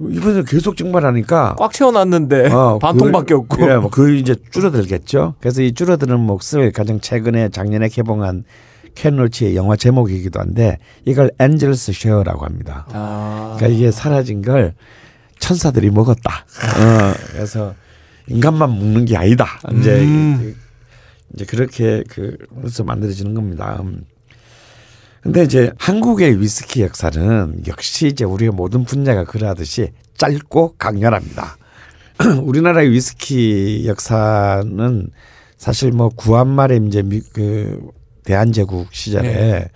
[0.00, 3.70] 이번에 계속 증발하니까 꽉 채워놨는데 어, 반 그- 통밖에 없고.
[3.70, 5.34] 예, 뭐그 이제 줄어들겠죠.
[5.40, 8.44] 그래서 이 줄어드는 몫을 가장 최근에 작년에 개봉한
[8.94, 12.86] 켄 로치의 영화 제목이기도 한데 이걸 엔젤스 쉐어라고 합니다.
[12.92, 14.74] 아, 그러니까 이게 사라진 걸
[15.38, 16.44] 천사들이 먹었다.
[16.44, 17.74] 어, 그래서
[18.28, 19.46] 인간만 먹는 게 아니다.
[19.78, 20.54] 이제 음.
[21.34, 23.78] 이제 그렇게 그 그래서 만들어지는 겁니다.
[23.82, 24.04] 음.
[25.24, 29.88] 근데 이제 한국의 위스키 역사는 역시 이제 우리의 모든 분야가 그러하듯이
[30.18, 31.56] 짧고 강렬합니다.
[32.44, 35.08] 우리나라의 위스키 역사는
[35.56, 37.88] 사실 뭐 구한 말에 이제 미, 그
[38.24, 39.68] 대한제국 시절에 네.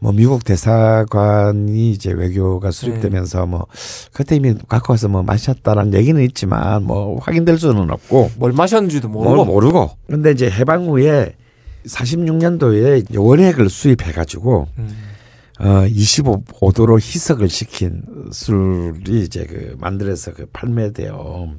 [0.00, 3.66] 뭐 미국 대사관이 이제 외교가 수립되면서 뭐
[4.12, 9.28] 그때 이미 갖고 와서 뭐 마셨다라는 얘기는 있지만 뭐 확인될 수는 없고 뭘 마셨는지도 뭘
[9.28, 9.44] 모르고.
[9.44, 9.90] 모르고.
[10.08, 11.36] 근데 이제 해방 후에
[11.88, 14.96] 46년도에 원액을 수입해 가지고 음.
[15.60, 21.50] 어 25도로 희석을 시킨 술이 이제 그 만들어서 그 판매돼요.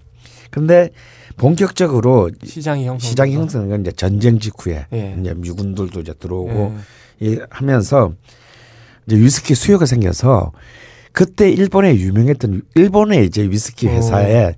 [0.51, 0.89] 근데
[1.37, 3.09] 본격적으로 시장이 형성.
[3.09, 5.15] 시장 형성은 이제 전쟁 직후에 예.
[5.19, 6.77] 이제 미군들도 이제 들어오고
[7.21, 7.27] 예.
[7.27, 8.13] 이 하면서
[9.05, 10.51] 이제 위스키 수요가 생겨서
[11.11, 14.55] 그때 일본에 유명했던 일본의 이제 위스키 회사에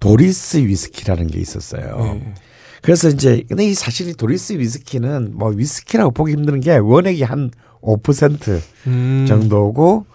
[0.00, 2.20] 도리스 위스키라는 게 있었어요.
[2.22, 2.34] 예.
[2.82, 7.50] 그래서 이제 근데 이 사실 이 도리스 위스키는 뭐 위스키라고 보기 힘든 게 원액이 한
[7.82, 9.24] 5% 음.
[9.28, 10.06] 정도고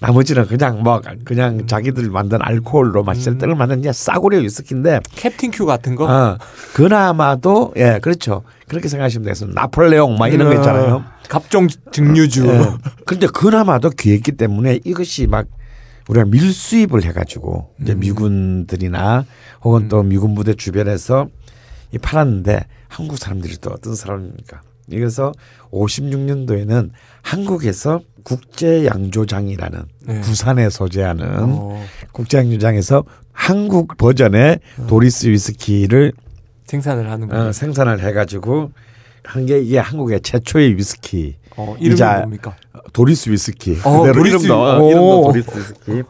[0.00, 3.38] 나머지는 그냥 뭐 그냥 자기들 만든 알코올로 마실 음.
[3.38, 6.04] 때를 만든 그냥 싸구려 위스키인데 캡틴 큐 같은 거.
[6.04, 6.38] 어,
[6.74, 11.04] 그나마도 예 그렇죠 그렇게 생각하시면 되겠습니다 나폴레옹 막 이런 거 있잖아요.
[11.28, 12.46] 갑종 증류주.
[12.46, 12.60] 예.
[13.04, 15.46] 근데 그나마도 귀했기 때문에 이것이 막
[16.08, 18.00] 우리가 밀수입을 해가지고 이제 음.
[18.00, 19.24] 미군들이나
[19.62, 21.28] 혹은 또 미군 부대 주변에서
[21.92, 24.60] 이 팔았는데 한국 사람들이 또 어떤 사람입니까?
[24.90, 25.32] 그래서
[25.70, 26.90] 56년도에는
[27.22, 30.20] 한국에서 국제 양조장이라는 네.
[30.22, 31.82] 부산에 소재하는 어,
[32.12, 36.12] 국제 양조장에서 한국 버전의 도리스 위스키를
[36.64, 37.36] 생산을 하는 거.
[37.48, 38.72] 어, 생산을 해가지고
[39.24, 42.56] 한 게 이게 한국의 최초의 위스키 어, 이름이 뭡니까?
[42.94, 43.78] 도리스 위스키.
[43.84, 45.32] 어, 그대로 도리스 이름도 어, 위- 이름도 오.
[45.32, 46.02] 도리스 위스키.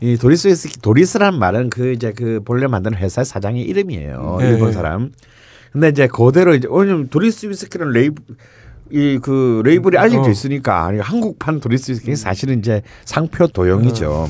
[0.00, 4.36] 이 도리스 위스키 도리스란 말은 그 이제 그 본래 만드는 회사 사장의 이름이에요.
[4.40, 4.48] 네.
[4.48, 5.12] 일본 사람.
[5.72, 8.22] 근데 이제 그대로 이제 왜냐면 도리스 위스키는 레이블
[8.92, 10.30] 이 그 레이블이 알려져 어.
[10.30, 14.28] 있으니까 한국판 도리스 위스키 사실은 이제 상표 도용이죠.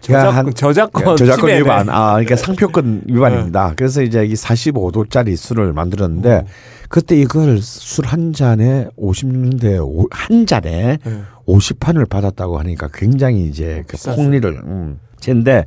[0.00, 1.50] 저작권, 한- 저작권, 저작권.
[1.50, 1.88] 위반.
[1.90, 3.74] 아, 그러니까 상표권 위반입니다.
[3.76, 6.46] 그래서 이제 이 45도짜리 술을 만들었는데
[6.88, 11.22] 그때 이걸 술 한 잔에 56년대 한 잔에 네.
[11.46, 13.96] 50판을 받았다고 하니까 굉장히 이제 그.
[14.14, 14.98] 폭리를 음.
[15.20, 15.66] 젠데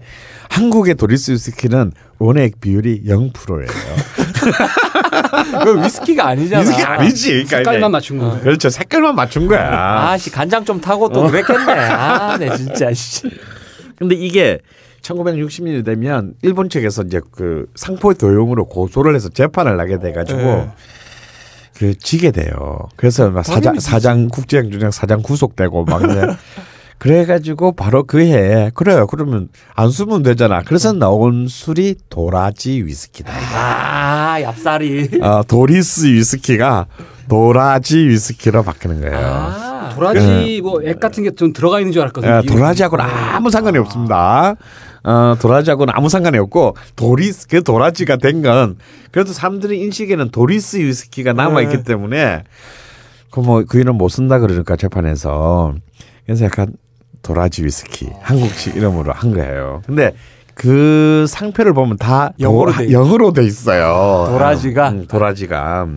[0.50, 3.68] 한국의 도리스 위스키는 원액 비율이 0%예요.
[5.64, 6.62] 그 위스키가 아니잖아.
[6.62, 7.30] 위스키 아니지.
[7.32, 8.40] 그러니까 색깔만 맞춘 거예요.
[8.42, 8.70] 그렇죠.
[8.72, 10.10] 색깔만 맞춘 거야.
[10.10, 11.72] 아씨 간장 좀 타고 또 그랬겠네.
[11.72, 13.30] 아, 네 진짜 씨.
[14.04, 14.60] 근데 이게
[15.02, 20.70] 1960년이 되면 일본 측에서 이제 그 상포 도용으로 고소를 해서 재판을 나게 돼가지고 네.
[21.78, 22.80] 그 지게 돼요.
[22.96, 23.80] 그래서 막 사장.
[23.80, 26.22] 사장 국제행주장 사장 구속되고 막 이제
[27.00, 29.08] 그래가지고 바로 그 해에 그래요.
[29.08, 30.62] 그러면 안 쓰면 되잖아.
[30.62, 33.34] 그래서 나온 술이 도라지 위스키다.
[33.34, 35.22] 아 얍사리.
[35.22, 36.88] 어, 도리스 위스키가
[37.30, 39.18] 도라지 위스키로 바뀌는 거예요.
[39.26, 42.42] 아, 도라지 뭐 액 같은 게 좀 들어가 있는 줄 알았거든요.
[42.44, 44.56] 예, 도라지하고는 아무 상관이 없습니다.
[45.04, 48.78] 어, 도라지하고는 아무 상관이 없고 도리스 그 도라지가 된 건
[49.12, 51.84] 그래도 사람들의 인식에는 도리스 위스키가 남아 있기 네.
[51.84, 52.44] 때문에
[53.32, 55.74] 그 뭐 그 이름 못 쓴다 그러니까 재판에서
[56.26, 56.74] 그래서 약간
[57.22, 59.82] 도라지 위스키 한국식 이름으로 한 거예요.
[59.86, 60.14] 근데
[60.56, 62.92] 그 상표를 보면 다 영어로 도- 돼.
[62.92, 64.28] 영어로 돼 있어요.
[64.30, 64.90] 도라지가?
[64.90, 65.88] 음, 도라지가.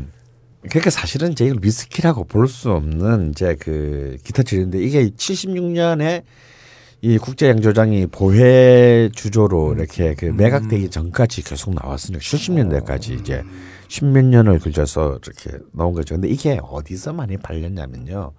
[0.69, 6.23] 그러니까 사실은 이제 이걸 위스키라고 볼 수 없는 이제 그 기타 질인데 이게 76년에
[7.03, 13.43] 이 국제 양조장이 보혜 주조로 이렇게 그 매각되기 전까지 계속 나왔으니까 70년대까지 이제
[13.89, 16.15] 십몇 년을 걸쳐서 이렇게 나온 거죠.
[16.15, 18.33] 근데 이게 어디서 많이 팔렸냐면요.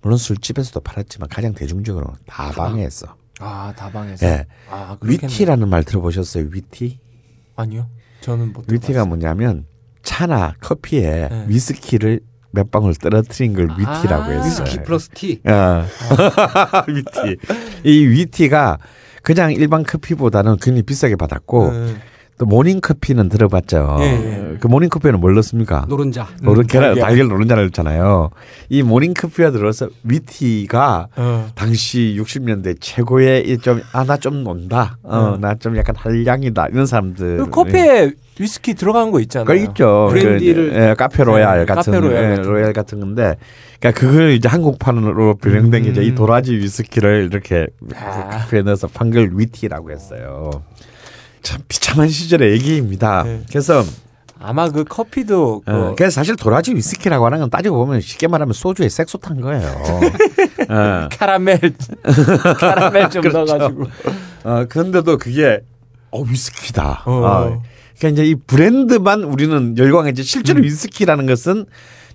[0.00, 3.14] 물론 술집에서도 팔았지만 가장 대중적으로 다방에서.
[3.40, 4.26] 아 다방에서.
[4.26, 4.46] 예.
[4.70, 5.26] 아 그렇겠네.
[5.26, 6.48] 위티라는 말 들어보셨어요?
[6.50, 6.98] 위티?
[7.56, 7.88] 아니요.
[8.20, 8.70] 저는 못.
[8.72, 9.66] 위티가 뭐냐면
[10.08, 11.44] 차나 커피에 네.
[11.48, 12.20] 위스키를
[12.50, 14.30] 몇 방울 떨어뜨린 걸 위티라고 아.
[14.30, 14.64] 했어요.
[14.64, 15.42] 위스키 플러스 티.
[15.44, 15.84] 어.
[16.88, 17.36] 위티.
[17.84, 18.78] 이 위티가
[19.22, 21.96] 그냥 일반 커피보다는 굉장히 비싸게 받았고 네.
[22.38, 23.96] 또 모닝 커피는 들어봤죠.
[24.00, 24.56] 예, 예.
[24.60, 25.84] 그 모닝 커피는 뭘 넣습니까?
[25.88, 26.28] 노른자.
[26.40, 27.02] 노른 음, 계란 달걀.
[27.08, 28.30] 달걀 노른자를 넣잖아요.
[28.68, 31.48] 이 모닝 커피가 들어서 위티가 어.
[31.56, 34.98] 당시 60년대 최고의 좀 아 나 좀 논다.
[35.02, 35.40] 어, 음.
[35.40, 36.68] 나 좀 약간 한량이다.
[36.68, 37.38] 이런 사람들.
[37.38, 39.44] 그 커피에 위스키 들어간 거 있잖아요.
[39.46, 40.08] 그 있죠.
[40.12, 43.34] 브랜디를- 그, 예, 카페 로얄 네, 같은 카페 로얄 예, 같은 로얄 같은 건데,
[43.80, 46.14] 그러니까 그걸 이제 한국판으로 변형된 게 이제 이 음.
[46.14, 47.66] 도라지 위스키를 이렇게
[47.96, 48.28] 아.
[48.28, 50.50] 카페에 넣어서 판 걸 위티라고 했어요.
[51.48, 53.22] 참 비참한 시절의 얘기입니다.
[53.22, 53.40] 네.
[53.48, 53.82] 그래서
[54.38, 58.52] 아마 그 커피도 그 어, 그래서 사실 도라지 위스키라고 하는 건 따지고 보면 쉽게 말하면
[58.52, 59.62] 소주에 색소 탄 거예요.
[60.68, 61.08] 어.
[61.10, 61.58] 카라멜
[62.60, 63.44] 카라멜 좀 그렇죠.
[63.44, 63.84] 넣어가지고.
[64.44, 65.60] 어, 그런데도 그게
[66.10, 67.04] 어 위스키다.
[67.06, 67.12] 어.
[67.12, 67.62] 어.
[67.98, 71.64] 그러니까 이제 이 브랜드만 우리는 열광했지 실제로 위스키라는 것은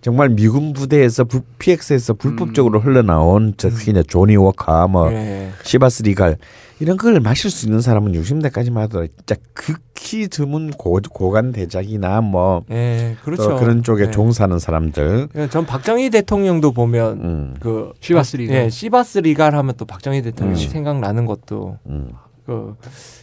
[0.03, 5.49] 정말 미군 부대에서 불- PX에서 불법적으로 흘러나온 특히 이제 조니 워커 뭐 예.
[5.63, 6.35] 시바스 리갈
[6.81, 12.63] 이런 걸 마실 수 있는 사람은 60년대까지만 하더라도 진짜 극히 드문 고, 고관 대작이나 뭐
[12.69, 13.55] 예, 또 그렇죠.
[13.55, 14.11] 그런 쪽에 예.
[14.11, 18.55] 종사하는 사람들 예, 전 박정희 대통령도 보면 음, 그 시바스 리갈.
[18.57, 20.67] 예, 시바스 리갈 하면 또 박정희 대통령 음.
[20.67, 22.09] 생각나는 것도 음.
[22.45, 22.75] 그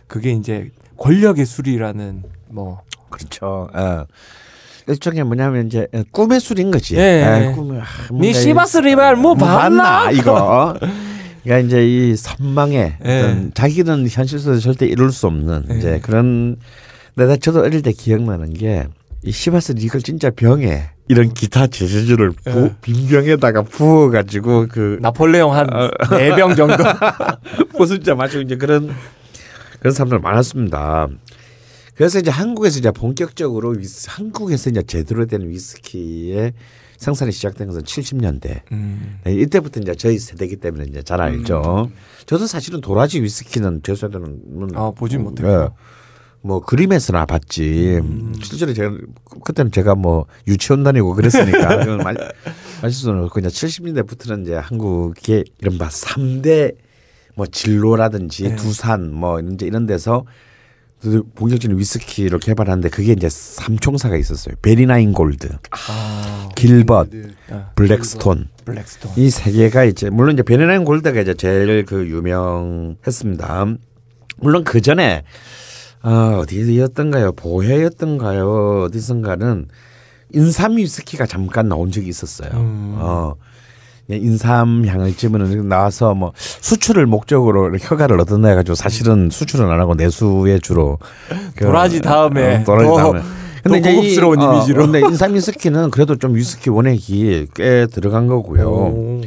[0.07, 2.81] 그게 이제 권력의 술이라는 뭐
[3.11, 3.69] 그렇죠.
[3.75, 4.05] 어.
[4.91, 6.97] 일종의 뭐냐면 이제 꿈의 술인 거지.
[6.97, 7.23] 예.
[7.25, 10.11] 아, 꿈을 아, 니 뭔가 시바스 이- 리발 뭐 봤나?
[10.11, 10.77] 이거.
[11.45, 13.19] 그러니까 이제 이 선망의 예.
[13.21, 15.79] 어떤 자기는 현실 속에서 절대 이룰 수 없는 예.
[15.79, 16.57] 이제 그런
[17.15, 18.87] 내가 저도 어릴 때 기억나는 게
[19.23, 22.75] 이 시바스 리걸 진짜 병에 이런 기타 제재주를 부, 예.
[22.81, 26.83] 빈병에다가 부어가지고 그 나폴레옹 한네병 정도.
[27.77, 28.95] 보슬자 마시고 이제 그런
[29.79, 31.09] 그런 사람들 많았습니다.
[32.01, 36.55] 그래서 이제 한국에서 이제 본격적으로 위스, 한국에서 이제 제대로 된 위스키의
[36.97, 38.63] 생산이 시작된 것은 70년대.
[38.73, 39.19] 음.
[39.23, 41.91] 네, 이때부터 이제 저희 세대이기 때문에 이제 잘 알죠.
[42.25, 45.25] 저도 사실은 도라지 위스키는 제 세대는 아, 보진 예.
[45.25, 45.75] 못했고요.
[46.41, 47.99] 뭐 그림에서나 봤지.
[48.03, 48.33] 음.
[48.43, 48.97] 실제로 제가
[49.45, 52.15] 그때는 제가 뭐 유치원 다니고 그랬으니까 그건 마-
[52.81, 56.77] 마실 수는 없고 이제 70년대부터는 이제 한국의 이른바 3대
[57.35, 58.57] 뭐 진로라든지 네.
[58.57, 60.31] 두산 뭐 이제 이런 데서 그
[61.35, 64.55] 본격적인 위스키를 개발하는데 그게 이제 삼총사가 있었어요.
[64.61, 67.33] 베리나인 골드, 아, 길벗, 네.
[67.75, 68.49] 블랙스톤.
[68.67, 69.13] 블랙스톤.
[69.17, 73.67] 이 세 개가 이제 물론 이제 베리나인 골드가 이제 제일 그 유명했습니다.
[74.39, 75.25] 물론 그 전에
[76.03, 77.33] 아 어디였던가요?
[77.33, 78.83] 보해였던가요?
[78.85, 79.69] 어디선가는
[80.33, 82.51] 인삼 위스키가 잠깐 나온 적이 있었어요.
[82.55, 82.95] 음.
[82.99, 83.35] 어.
[84.11, 89.95] 그냥 인삼 향을 집어넣는 나와서 뭐 수출을 목적으로 허가를 얻었나 해가지고 사실은 수출은 안 하고
[89.95, 90.99] 내수에 주로
[91.55, 93.23] 그- 도라지 다음에 어, 도라지 더- 다음에
[93.63, 94.83] 더 이제 이- 고급스러운 어, 이미지로.
[94.87, 98.69] 근데 인삼 위스키는 그래도 좀 위스키 원액이 꽤 들어간 거고요.
[98.69, 99.21] 오.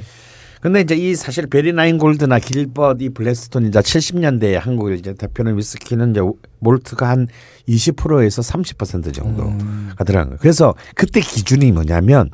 [0.60, 6.11] 근데 이제 이 사실 베리나인 골드나 길벗 이 블랙스톤 이제 70년대에 한국을 이제 대표하는 위스키는
[6.11, 6.22] 이제
[6.60, 7.27] 몰트가 한
[7.69, 9.91] 20%에서 30% 정도가 음.
[10.05, 10.38] 들어간 거예요.
[10.41, 12.30] 그래서 그때 기준이 뭐냐면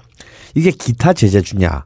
[0.56, 1.86] 이게 기타 제재 주냐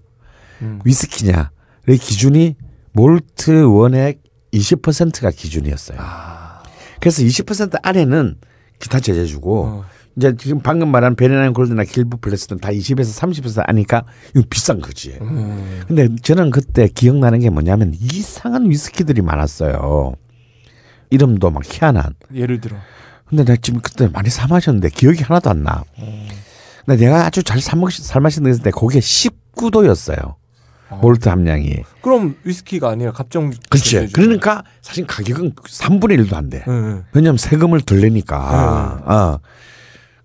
[0.62, 0.80] 음.
[0.86, 1.52] 위스키냐
[1.88, 2.56] 의 기준이
[2.94, 4.22] 몰트 원액
[4.54, 5.98] 20%가 기준이었어요.
[6.00, 6.64] 아.
[7.00, 8.36] 그래서 20% 안에는
[8.80, 9.86] 기타 제재주고 어.
[10.16, 14.04] 이제 지금 방금 말한 베리나인 골드나 길벗 블랙스톤 다 20에서 30% 아니까
[14.36, 15.18] 이거 비싼 거지.
[15.22, 15.82] 음.
[15.88, 20.14] 근데 저는 그때 기억나는 게 뭐냐면 이상한 위스키들이 많았어요.
[21.10, 22.14] 이름도 막 희한한.
[22.34, 22.78] 예를 들어.
[23.26, 25.84] 근데 내가 지금 그때 많이 사 마셨는데 기억이 하나도 안 나.
[26.86, 30.36] 근데 내가 아주 잘 사 먹, 살 마시는 데 그게 19도였어요.
[31.02, 31.84] 몰트 함량이.
[32.02, 33.52] 그럼 위스키가 아니라 갑정.
[33.70, 34.10] 그렇지.
[34.14, 36.64] 그러니까 사실 가격은 3분의 1도 안 돼.
[36.68, 39.02] 응, 왜냐면 세금을 덜 내니까.
[39.06, 39.40] 어.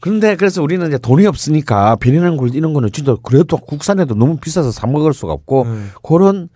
[0.00, 4.70] 그런데 그래서 우리는 이제 돈이 없으니까 베리난 골드 이런 거는 진짜 그래도 국산에도 너무 비싸서
[4.70, 5.90] 사 먹을 수가 없고 응.
[6.02, 6.48] 그런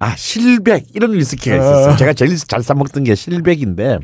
[0.00, 1.96] 아 실백 이런 위스키가 있었어요.
[1.96, 3.98] 제가 제일 잘 사 먹던 게 실백인데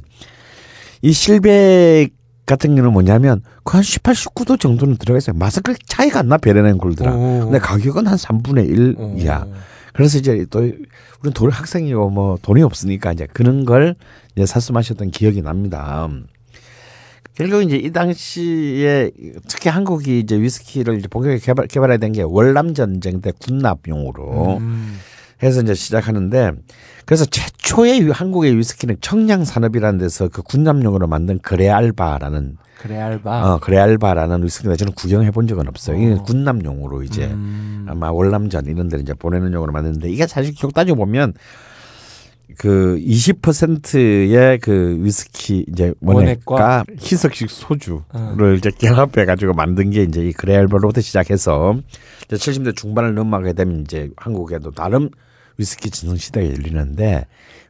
[1.03, 2.11] 이 실백
[2.47, 5.37] 같은 경우는 뭐냐면 그 한 18, 19도 정도는 들어가 있어요.
[5.37, 6.39] 맛은 그렇게 차이가 안나
[6.79, 7.15] 골드랑.
[7.15, 7.41] 오.
[7.45, 9.43] 근데 가격은 한 3분의 1 이하.
[9.45, 9.53] 오.
[9.93, 13.95] 그래서 이제 또 우리는 돈 학생이고 뭐 돈이 없으니까 이제 그런 걸
[14.37, 16.09] 이제 사수 마셨던 기억이 납니다.
[17.35, 19.11] 결국 이제 이 당시에
[19.49, 24.99] 특히 한국이 이제 위스키를 이제 본격적으로 개발 개발해야 된 게 월남 전쟁 때 군납용으로 음.
[25.43, 26.53] 해서 이제 시작하는데
[27.07, 33.55] 그래서 최초의 한국의 위스키는 청량 산업이라는 데서 그 군납용으로 만든 그레알바라는 그래 알바.
[33.55, 35.97] 어 그레알바라는 위스키인데 저는 구경해 본 적은 없어요.
[35.97, 37.87] 이게 군납용으로 이제 음.
[37.89, 41.33] 아마 월남전 이런 데를 이제 보내는 용으로 만드는데 이게 사실 기억 따지고 보면
[42.59, 48.55] 그 20%의 그 위스키 이제 원액과 원액과 희석식 소주를 어.
[48.57, 51.77] 이제 결합해 가지고 만든 게 이제 이 그레알바로부터 시작해서
[52.25, 55.11] 이제 70대 중반을 넘어가게 되면 이제 한국에도 다른
[55.59, 57.27] 위스키 전성 시대가 열리는데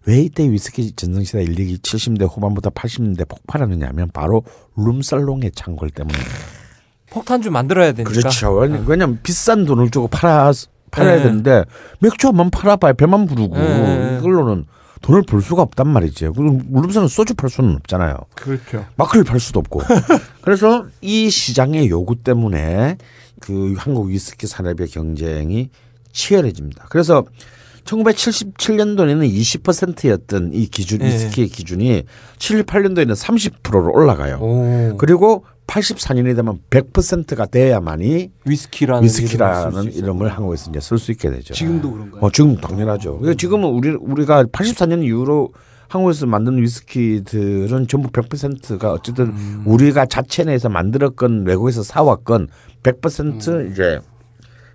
[0.06, 4.42] 왜 이때 위스키 전성 시대 열리기 70대 후반부터 80년대 폭발하느냐면 바로
[4.76, 6.18] 룸살롱의 창궐 때문에
[7.10, 8.10] 폭탄주 만들어야 되니까.
[8.12, 8.52] 그렇죠.
[8.52, 10.52] 왜냐- 왜냐면 비싼 돈을 주고 팔아
[10.90, 11.22] 팔아야 네.
[11.24, 11.64] 되는데
[12.00, 14.18] 맥주 한번 팔아봐야 배만 부르고 네.
[14.20, 14.66] 이걸로는
[15.02, 15.92] 돈을 벌 수가 없단.
[15.94, 18.16] 그리고 물론서는 소주 팔 수는 없잖아요.
[18.34, 18.84] 그렇죠.
[18.96, 19.80] 마크를 팔 수도 없고.
[20.42, 22.96] 그래서 이 시장의 요구 때문에
[23.40, 25.70] 그 한국 위스키 산업의 경쟁이
[26.12, 26.86] 치열해집니다.
[26.88, 27.24] 그래서
[27.86, 31.06] 1977년도에는 20%였던 이 기준 네.
[31.06, 32.02] 위스키의 기준이
[32.38, 34.38] 78년도에는 30%로 올라가요.
[34.40, 34.96] 오.
[34.98, 41.54] 그리고 84년이 되면 100%가 돼야만이 위스키라는 위스키라는 이름을 한국에서 이제 쓸 수 있게 되죠.
[41.54, 42.20] 지금도 그런가요?
[42.22, 43.18] 어, 지금 당연하죠.
[43.18, 45.52] 그러니까 지금은 우리 우리가 84년 이후로
[45.88, 49.62] 한국에서 만든 위스키들은 전부 100%가 어쨌든 음.
[49.66, 52.48] 우리가 자체 내에서 만들었건 외국에서 사왔건
[52.82, 54.00] 100% 이제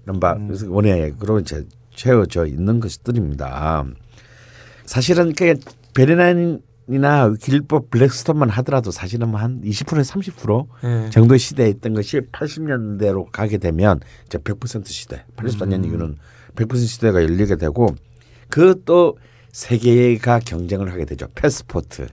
[0.06, 1.66] 이런 바 원에 그런 이제
[2.02, 3.86] 채워져 있는 것들입니다.
[4.86, 5.53] 사실은 그
[5.94, 11.10] 베르난이나 길법 블랙스톤만 하더라도 사실은 뭐한 20%에서 30% 네.
[11.11, 16.18] 정도 시대에 있던 것이 80년대로 가게 되면 이제 100% 시대, 84년 이후는
[16.56, 17.94] 100% 시대가 열리게 되고
[18.49, 21.28] 그 또세 개가 경쟁을 하게 되죠.
[21.36, 22.07] 패스포트,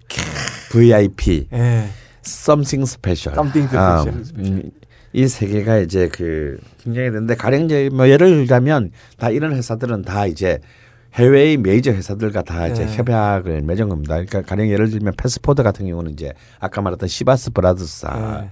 [0.71, 1.89] VIP, 예.
[2.27, 3.35] something special.
[3.35, 4.05] Something 아.
[4.37, 4.71] 음,
[5.13, 10.03] 이 세 개가 이제 그 굉장히 되는데 가령 이제 뭐 예를 들자면 다 이런 회사들은
[10.03, 10.59] 다 이제
[11.15, 12.97] 해외의 메이저 회사들과 다 이제 네.
[12.97, 14.15] 협약을 맺은 겁니다.
[14.15, 17.55] 그러니까 가령 예를 들면 패스포트 같은 경우는 이제 아까 말했던 시바스 네.
[17.55, 18.51] 브라더스하고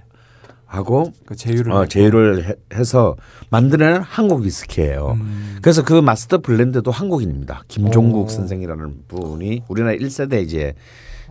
[1.25, 3.15] 그 제휴를 어, 제휴를 해, 해서
[3.51, 5.17] 만드는 한국 위스키예요.
[5.21, 5.59] 음.
[5.61, 7.63] 그래서 그 master blender도 한국인입니다.
[7.67, 8.29] 김종국 오.
[8.29, 10.73] 선생이라는 분이 우리나라 1세대 이제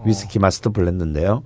[0.04, 1.42] 위스키 master blender인데요.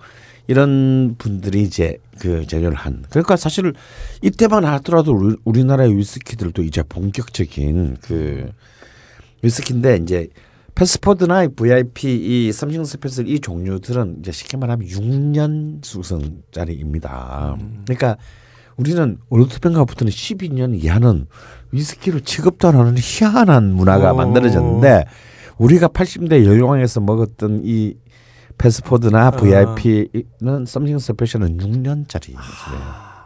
[0.51, 3.05] 이런 분들이 이제 그 제조를 한.
[3.09, 3.73] 그러니까 사실
[4.21, 8.51] 이때만 하더라도 우리- 우리나라의 위스키들도 이제 본격적인 그
[9.43, 10.27] 위스키인데 이제
[10.75, 12.09] 패스포트나 VIP
[12.49, 17.57] 이 썸씽 스페셜 이 종류들은 이제 쉽게 말하면 6년 숙성짜리입니다.
[17.85, 18.17] 그러니까
[18.77, 21.27] 우리는 언젠가부터는 12년 이하는
[21.71, 24.17] 위스키를 취급도 안 하는 희한한 문화가 오.
[24.17, 25.05] 만들어졌는데
[25.59, 27.95] 우리가 80년대 열광해서 먹었던 이
[28.61, 32.35] 패스포트나 VIP는 썸씽 스페셜은 6년짜리.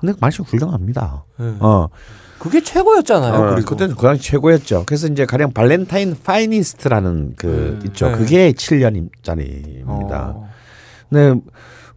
[0.01, 1.25] 근데 맛이 훌륭합니다.
[1.41, 1.57] 예.
[1.61, 1.89] 어.
[2.39, 3.35] 그게 최고였잖아요.
[3.35, 4.85] 어, 그때는 그냥 최고였죠.
[4.87, 8.09] 그래서 이제 가령 발렌타인 파이니스트라는 그 있죠.
[8.11, 8.17] 네.
[8.17, 10.13] 그게 7년짜리입니다.
[10.13, 10.49] 어.
[11.09, 11.41] 근데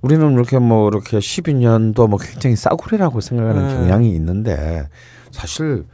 [0.02, 3.74] 우리는 이렇게 뭐 이렇게 12년도 뭐 굉장히 싸구려라고 생각하는 네.
[3.76, 4.88] 경향이 있는데
[5.32, 5.86] 사실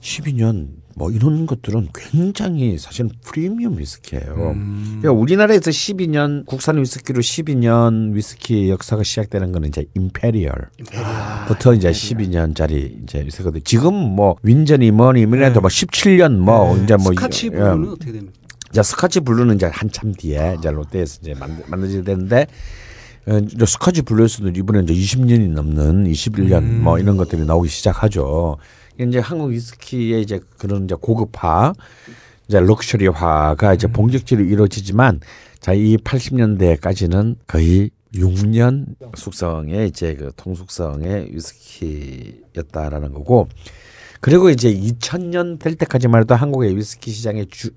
[0.00, 4.50] 12년 뭐 이런 것들은 굉장히 사실 프리미엄 위스키예요.
[4.54, 4.98] 음.
[5.00, 10.52] 그러니까 우리나라에서 12년 국산 위스키로 12년 위스키 역사가 시작되는 거는 이제 임페리얼
[11.48, 13.62] 부터 이제 12년짜리 이제 위스키거든.
[13.64, 17.90] 지금 뭐 윈저니 뭐니 뭐니도 뭐 17년 뭐 이제 뭐 스카치 이- 블루는 예.
[17.92, 18.32] 어떻게 됩니까?
[18.70, 22.46] 이제 스카치 블루는 이제 한참 뒤에 이제 롯데에서 이제 만들, 만들어지게 되는데
[23.26, 28.58] 어, 이제 스카치 블루에서도 이번에 이제 20년이 넘는 21년 뭐 이런 것들이 나오기 시작하죠.
[29.08, 31.72] 이제 한국 위스키의 이제 그런 이제 고급화,
[32.48, 35.20] 이제 럭셔리화가 이제 본격적으로 이루어지지만
[35.60, 43.48] 자, 이 80년대까지는 거의 6년 숙성의 이제 그 통숙성의 위스키였다라는 거고
[44.20, 47.70] 그리고 이제 2000년 될 때까지만 해도 한국의 위스키 시장의 주,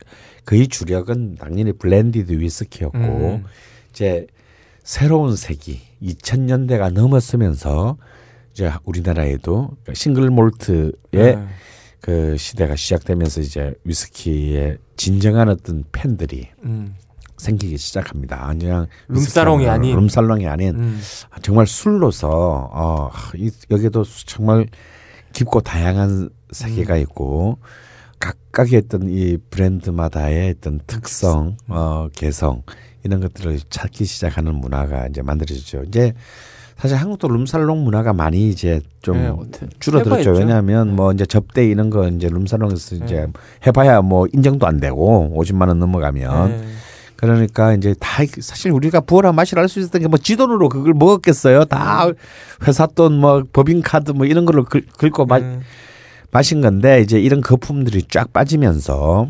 [0.45, 3.45] 거의 주력은 당연히 blended 위스키였고 음.
[3.91, 4.27] 이제
[4.83, 7.97] 새로운 세기 2000년대가 넘었으면서
[8.53, 11.47] 이제 우리나라에도 single malt의 네.
[11.99, 16.95] 그 시대가 시작되면서 이제 위스키의 진정한 어떤 팬들이 음.
[17.37, 18.47] 생기기 시작합니다.
[18.47, 19.95] 그냥 위스키는 아닌.
[19.95, 21.01] 룸살롱이 아닌 음.
[21.41, 24.67] 정말 술로서 어, 이, 여기도 정말
[25.33, 27.57] 깊고 다양한 세계가 있고
[28.19, 32.63] 각각의 어떤 이 브랜드마다의 어떤 특성, 어, 개성
[33.03, 35.83] 이런 것들을 찾기 시작하는 문화가 이제 만들어지죠.
[35.87, 36.13] 이제
[36.77, 40.31] 사실 한국도 룸살롱 문화가 많이 이제 좀 네, 줄어들었죠.
[40.31, 43.27] 왜냐하면 뭐 이제 접대 이런 거 이제 룸살롱에서 이제
[43.65, 46.63] 해봐야 뭐 인정도 안 되고 50만 원 넘어가면 네.
[47.15, 51.65] 그러니까 이제 다 사실 우리가 부어라 마시라 할수 있었던 게 뭐 지돈으로 그걸 먹었겠어요.
[51.65, 52.07] 다
[52.67, 55.61] 회사 돈 뭐 법인카드 뭐 이런 걸로 긁, 긁고 마, 음.
[56.31, 59.27] 마신 건데 이제 이런 거품들이 쫙 빠지면서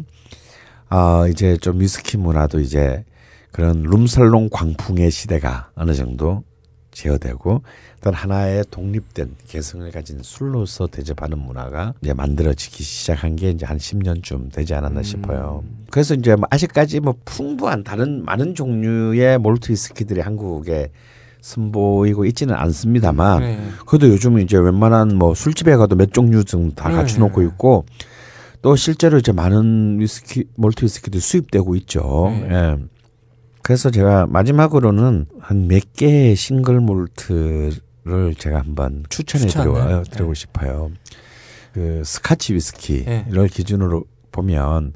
[0.90, 3.04] 어 이제 좀 위스키 문화도 이제
[3.52, 6.44] 그런 룸살롱 광풍의 시대가 어느 정도
[6.94, 7.62] 제어되고
[7.98, 14.52] 어떤 하나의 독립된 개성을 가진 술로서 대접하는 문화가 이제 만들어지기 시작한 게 이제 한 10년쯤
[14.54, 15.64] 되지 않았나 싶어요.
[15.90, 20.92] 그래서 이제 뭐 아직까지 뭐 풍부한 다른 많은 종류의 몰트 위스키들이 한국에
[21.42, 23.60] 선보이고 있지는 않습니다만 네.
[23.86, 26.96] 그래도 요즘은 이제 웬만한 뭐 술집에 가도 몇 종류 좀다 네.
[26.96, 27.86] 갖춰 놓고 있고
[28.62, 32.28] 또 실제로 이제 많은 위스키 몰트 위스키도 수입되고 있죠.
[32.30, 32.48] 네.
[32.50, 32.78] 예.
[33.64, 39.74] 그래서 제가 마지막으로는 한 몇 개의 싱글 몰트를 제가 한번 추천해 추천을.
[39.74, 40.92] 드리고, 드리고 싶어요.
[41.74, 43.48] 그 스카치 위스키를 네.
[43.52, 44.94] 기준으로 보면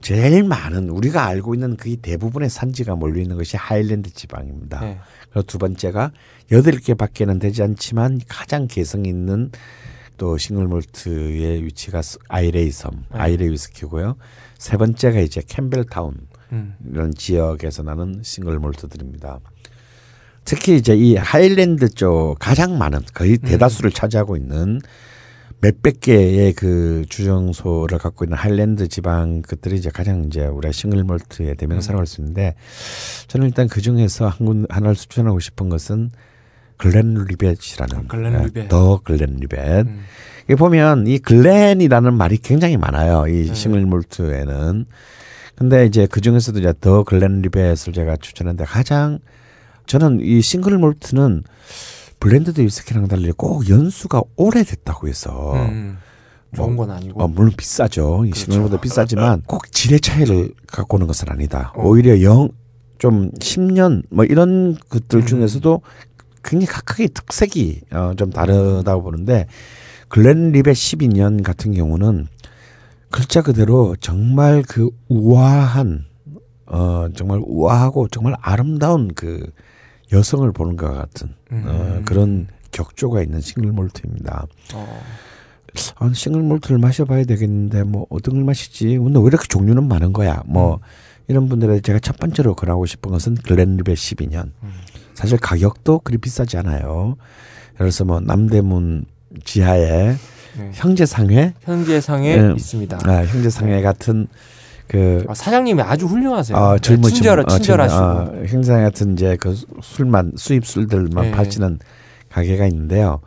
[0.00, 4.80] 제일 많은 우리가 알고 있는 거의 대부분의 산지가 몰려 있는 것이 하일랜드 지방입니다.
[4.80, 4.98] 네.
[5.30, 6.12] 그리고 두 번째가
[6.52, 9.50] 여덟 개밖에는 되지 않지만 가장 개성 있는
[10.16, 13.18] 또 single malt의 위치가 스- 아이레이 섬, 네.
[13.18, 14.16] 아이레이 위스키고요.
[14.58, 16.14] 세 번째가 이제 캠벨타운
[16.52, 16.74] 음.
[16.90, 19.40] 이런 지역에서 나는 single malt들입니다.
[20.44, 24.80] 특히 이제 이 하일랜드 쪽 가장 많은 거의 대다수를 차지하고 있는
[25.60, 31.54] 몇백 개의 그 주정소를 갖고 있는 하일랜드 지방 것들이 이제 가장 이제 우리가 single malt의
[31.54, 32.56] 대명사라고 할수 있는데
[33.28, 36.10] 저는 일단 그 중에서 한 군 하나를 추천하고 싶은 것은
[36.76, 38.68] 글렌 리벳이라는 아, 글렌 예, 리벳.
[38.68, 39.86] 더 글렌 리벳.
[39.86, 40.00] 음.
[40.46, 43.28] 이게 보면 이 글렌이라는 말이 굉장히 많아요.
[43.28, 43.54] 이 네.
[43.54, 44.86] single malt에는.
[45.62, 49.20] 근데 이제 그 중에서도 이제 더 글렌 리벳을 제가 추천했는데 가장
[49.86, 51.44] 저는 이 single malt는
[52.18, 55.98] blended 위스키랑 달리 꼭 연수가 오래됐다고 해서 음.
[56.54, 57.22] 좋은 건 아니고.
[57.22, 58.24] 어, 물론 비싸죠.
[58.26, 58.52] 이 그렇죠.
[58.52, 61.72] 싱글보다 비싸지만 꼭 질의 차이를 갖고 오는 것은 아니다.
[61.76, 61.86] 어.
[61.86, 62.50] 오히려 young
[63.02, 65.26] 좀 10년 뭐 이런 것들 음.
[65.26, 65.82] 중에서도
[66.44, 69.48] 굉장히 각각의 특색이 어, 좀 다르다고 보는데
[70.06, 72.28] 글렌 리벳 12년 같은 경우는
[73.12, 76.06] 글자 그대로 정말 그 우아한
[76.66, 79.52] 어 정말 우아하고 정말 아름다운 그
[80.12, 81.54] 여성을 보는 것 같은 어,
[81.98, 82.02] 음.
[82.04, 84.46] 그런 격조가 있는 싱글 몰트입니다.
[84.74, 85.02] 어.
[85.96, 88.98] 아, 싱글 몰트를 마셔봐야 되겠는데 뭐 어떤 걸 마시지?
[88.98, 90.42] 근데 왜 이렇게 종류는 많은 거야?
[90.46, 90.80] 뭐
[91.28, 94.50] 이런 분들에 제가 첫 번째로 권하고 싶은 것은 글렌리벳 12년.
[95.14, 97.16] 사실 가격도 그리 비싸지 않아요.
[97.74, 99.06] 예를 들어서 뭐 남대문
[99.44, 100.16] 지하에 네.
[100.72, 102.52] 형제상회, 현재상에 네.
[102.54, 102.98] 있습니다.
[103.04, 104.26] 아, 형제상회 같은
[104.88, 106.56] 그 아, 사장님이 아주 훌륭하세요.
[106.56, 108.00] 어, 젊은 네, 친절, 어, 친절하시고.
[108.02, 111.30] 어, 형제상회 같은 이제 그 술만 수입 술들만 네.
[111.30, 111.78] 파시는
[112.30, 113.20] 가게가 있는데요.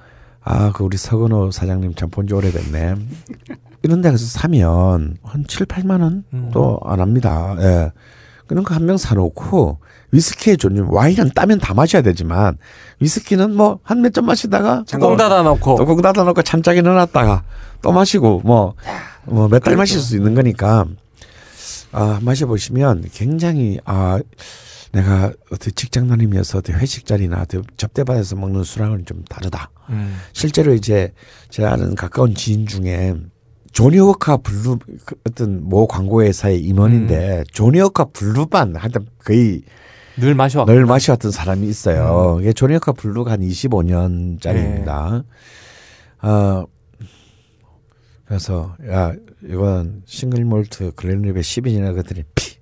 [0.44, 2.96] 아, 그 우리 서건호 사장님 참 본 지 오래됐네.
[3.82, 6.24] 이런 데 가서 사면 한 7, 8만 음.
[6.34, 7.56] 원도 안 합니다.
[7.60, 7.92] 예.
[8.48, 9.80] 그런 거한병 사놓고
[10.16, 12.58] 위스키의 종류, 와인은 따면 다 마셔야 되지만
[13.00, 15.76] 위스키는 뭐 한 몇 잔 마시다가 뚜껑 닫아 놓고.
[15.76, 17.44] 뚜껑 닫아 놓고 찬짝에 넣어놨다가
[17.82, 18.76] 또 마시고 뭐
[19.26, 20.86] 뭐 몇 달 마실 수 있는 거니까
[21.92, 24.20] 아 마셔보시면 굉장히 아
[24.92, 29.70] 내가 어떻게 직장 다니면서 어떻게 회식 자리나 접대받아서 먹는 술하고는 좀 다르다.
[29.90, 30.18] 음.
[30.32, 31.12] 실제로 이제
[31.50, 33.16] 제가 아는 가까운 지인 중에
[33.74, 39.64] 조니 워카 블루 그 어떤 모 광고 회사의 임원인데 조니 워카 블루만 하여튼 거의
[40.18, 40.66] 늘 마셔.
[40.66, 42.38] 늘 마셔왔던 사람이 있어요.
[42.42, 45.24] 이게 조니워카 블루가 한 25년짜리입니다.
[46.22, 46.66] 어,
[48.26, 49.14] 그래서 야
[49.44, 52.56] 이건 single malt 글렌리벳 12년이나 그랬더니 피.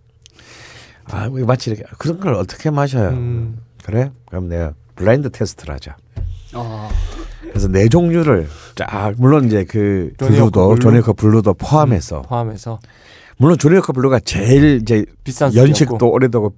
[1.05, 3.09] 아, 이거 마치 이렇게 그런 걸 어떻게 마셔요?
[3.09, 3.59] 음.
[3.83, 4.11] 그래?
[4.29, 5.95] 그럼 내가 블라인드 테스트를 하자.
[6.53, 6.89] 아,
[7.41, 10.79] 그래서 네 종류를 쫙 물론 이제 그 블루도 블루?
[10.79, 12.79] 조니워커 블루도 포함해서 포함해서
[13.37, 16.09] 물론 조니워커 블루가 제일 이제 비싼 연식도.
[16.09, 16.53] 오래되고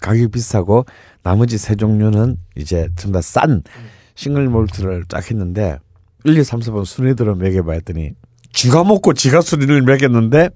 [0.00, 0.86] 가격이 비싸고
[1.22, 3.62] 나머지 세 종류는 이제 좀더싼
[4.14, 5.78] 싱글 몰트를 딱 했는데
[6.24, 8.12] 1, 2, 3, 4번 순위들을 매겨봐 했더니
[8.52, 10.50] 지가 먹고 지가 순위를 매겼는데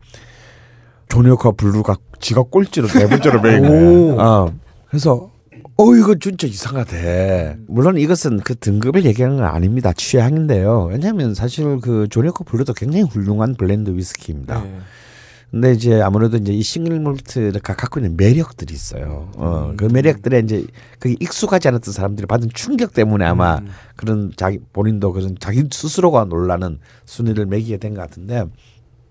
[1.09, 3.61] 조니워커 블루가 지가 꼴찌로 네 번째로 거야.
[4.19, 4.53] 어.
[4.89, 5.31] 그래서
[5.79, 7.57] 어 이거 진짜 이상하대.
[7.69, 9.93] 물론 이것은 그 등급을 얘기하는 건 아닙니다.
[9.93, 10.89] 취향인데요.
[10.91, 14.63] 왜냐하면 사실 그 조니워커 블루도 굉장히 훌륭한 블렌드 위스키입니다.
[14.63, 14.79] 네.
[15.51, 19.31] 근데 이제 아무래도 이제 이 싱글 몰트가 갖고 있는 매력들이 있어요.
[19.37, 20.67] 어, 그 매력들에 이제
[20.99, 23.69] 그게 익숙하지 않았던 사람들이 받은 충격 때문에 아마 음.
[23.97, 28.45] 그런 자기 본인도 그런 자기 스스로가 놀라는 순위를 매기게 된 것 같은데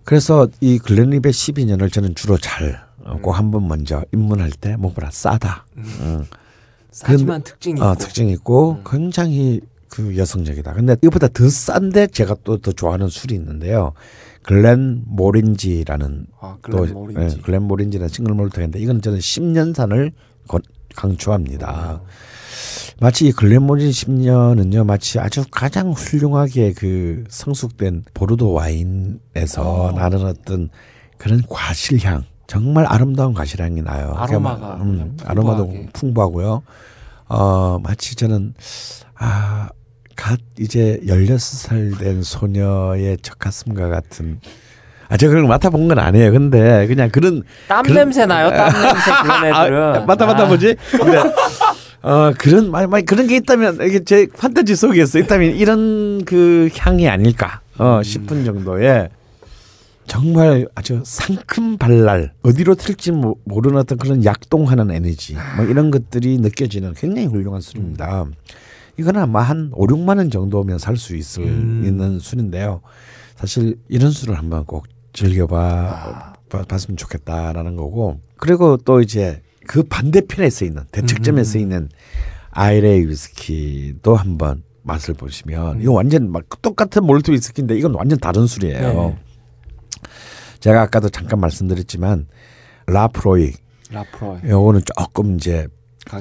[0.03, 5.66] 그래서 이 글렌립의 12년을 저는 주로 잘 어, 꼭 한번 먼저 입문할 때 뭐보다 싸다.
[6.02, 6.22] 어,
[6.91, 7.95] 싸지만 특징이 어, 있고.
[7.95, 10.74] 특징 있고 굉장히 그 여성적이다.
[10.74, 13.94] 근데 이것보다 더 싼데 제가 또 더 좋아하는 술이 있는데요.
[14.46, 17.36] 글렌 모린지라는 아, 또 글렌 모린지.
[17.38, 20.12] 예, 글렌 모린지라는 싱글 몰트인데 이건 저는 10년산을
[20.96, 22.02] 강추합니다.
[23.02, 30.70] 마치 이 글렌 모린 10년은요, 마치 아주 가장 훌륭하게 그 성숙된 보르도 와인에서 나는 어떤
[31.18, 34.14] 그런 과실향, 정말 아름다운 과실향이 나요.
[34.16, 35.90] 아로마가 음, 그냥 아로마도 풍부하게.
[35.94, 36.62] 풍부하고요.
[37.28, 38.54] 어, 마치 저는
[39.16, 39.70] 아,
[40.16, 44.40] 갓 이제 16살 된 소녀의 첫 가슴과 같은
[45.08, 46.32] 아, 제가 그걸 맡아본 건 아니에요.
[46.32, 48.50] 근데 그냥 그런 땀 그런- 냄새 나요.
[48.50, 49.84] 땀 냄새 그런 애들은.
[49.84, 50.76] 아, 맞다 맞다 아, 뭐지?
[50.92, 51.18] 근데
[52.02, 57.62] 어 그런 만 그런 게 있다면 이게 제 판타지 속에서 있다면 이런 그 향이 아닐까
[57.78, 59.10] 어 싶은 정도의
[60.08, 66.38] 정말 아주 상큼 발랄 어디로 튈지 모- 모르는 어떤 그런 약동하는 에너지 뭐 이런 것들이
[66.38, 68.26] 느껴지는 굉장히 훌륭한 술입니다.
[68.98, 71.84] 이거는 아마 한 5, 6만 원 정도면 살 수 있을 음.
[71.86, 72.82] 있는 술인데요.
[73.36, 76.34] 사실 이런 술을 한번 꼭 즐겨봐 아.
[76.50, 81.90] 봐- 봤으면 좋겠다라는 거고 그리고 또 이제 그 반대편에 서 있는 대척점에 서 있는
[82.52, 88.80] 아이레이 위스키도 한번 맛을 보시면 이거 완전 막 똑같은 몰트 위스키인데 이건 완전 다른 술이에요.
[88.80, 89.18] 네.
[90.60, 92.28] 제가 아까도 잠깐 말씀드렸지만
[92.88, 93.54] 라프로이
[93.92, 94.40] 라프로.
[94.48, 95.68] 요거는 조금 이제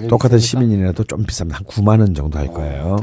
[0.09, 0.39] 똑같은?
[0.39, 1.53] 12년이라도 좀 비쌉니다.
[1.53, 2.97] 한 9만 원 정도 할 거예요.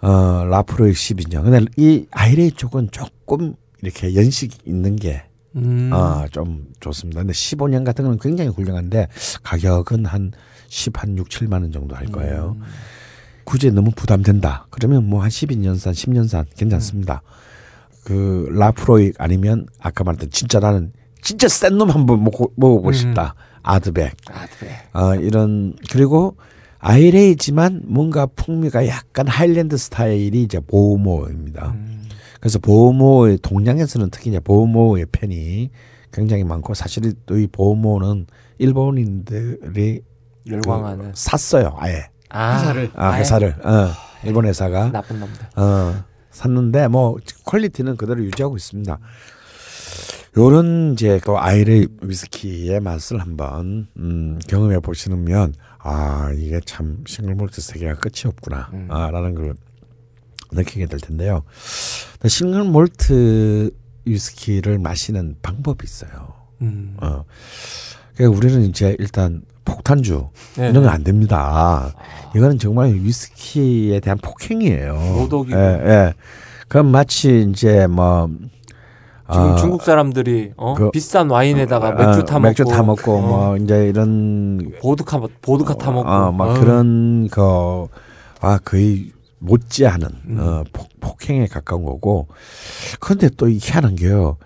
[0.00, 1.42] 어, 라프로이 12년.
[1.42, 5.22] 근데 이 아이레이 쪽은 조금 이렇게 연식 있는 게
[5.56, 5.90] 음.
[5.92, 7.20] 아, 좀 좋습니다.
[7.20, 9.08] 근데 15년 같은 건 굉장히 훌륭한데
[9.42, 10.32] 가격은 한
[10.68, 12.56] 10, 한 6, 7만 원 정도 할 거예요.
[12.58, 12.64] 음.
[13.44, 14.66] 굳이 너무 부담된다.
[14.70, 17.22] 그러면 뭐 한 12년산, 10년산 괜찮습니다.
[18.04, 20.92] 그 라프로익 아니면 아까 말했던 진짜 나는
[21.28, 23.34] 진짜 센 놈 한번 먹고, 먹어보고 싶다.
[23.62, 24.16] 아드백.
[24.32, 24.70] 아, 그래.
[24.94, 26.36] 어, 이런 그리고
[26.78, 31.74] 아이레이지만 뭔가 풍미가 약간 하일랜드 스타일이 이제 보모입니다.
[32.40, 35.68] 그래서 보모의 동양에서는 특히 이제 보모의 팬이
[36.12, 38.26] 굉장히 많고 사실 또 이 보모는
[38.56, 40.00] 일본인들이
[40.48, 41.04] 열광하는.
[41.06, 42.90] 그 샀어요 아예 아, 회사를.
[42.94, 43.20] 아, 아예?
[43.20, 43.88] 회사를 어,
[44.24, 45.40] 일본 회사가 나쁜 놈들.
[45.56, 48.98] 어, 샀는데 뭐 퀄리티는 그대로 유지하고 있습니다.
[50.36, 57.94] 요런 이제 그 아이레 위스키의 맛을 한번 음, 경험해 보시면 아 이게 참 싱글몰트 세계가
[57.94, 58.88] 끝이 없구나 음.
[58.90, 59.54] 아 라는 걸
[60.52, 61.42] 느끼게 될 텐데요.
[62.26, 63.70] 싱글몰트
[64.04, 66.34] 위스키를 마시는 방법이 있어요.
[66.62, 66.96] 음.
[67.00, 67.24] 어.
[68.14, 70.70] 그러니까 우리는 이제 일단 폭탄주 네.
[70.70, 71.92] 이런 건 안 됩니다.
[72.34, 74.94] 이거는 정말 위스키에 대한 폭행이에요.
[74.94, 75.58] 모독이고.
[75.58, 76.14] 예, 예.
[76.68, 78.30] 그럼 마치 이제 뭐
[79.30, 80.74] 지금 어, 중국 사람들이 어?
[80.74, 85.20] 그- 비싼 와인에다가 맥주 어, 타 먹고 맥주 타 먹고 어, 뭐 이제 이런 보드카
[85.42, 86.54] 보드카 타 먹고 어, 막 어.
[86.60, 87.88] 그런 거
[88.40, 89.10] 아 거의
[89.40, 90.38] 못지않은 음.
[90.40, 92.28] 어, 폭, 폭행에 가까운 거고
[93.00, 94.36] 그런데 또이 희한한 게요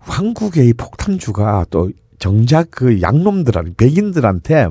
[0.00, 4.68] 한국의 이 폭탄주가 또 정작 그 양놈들한테 백인들한테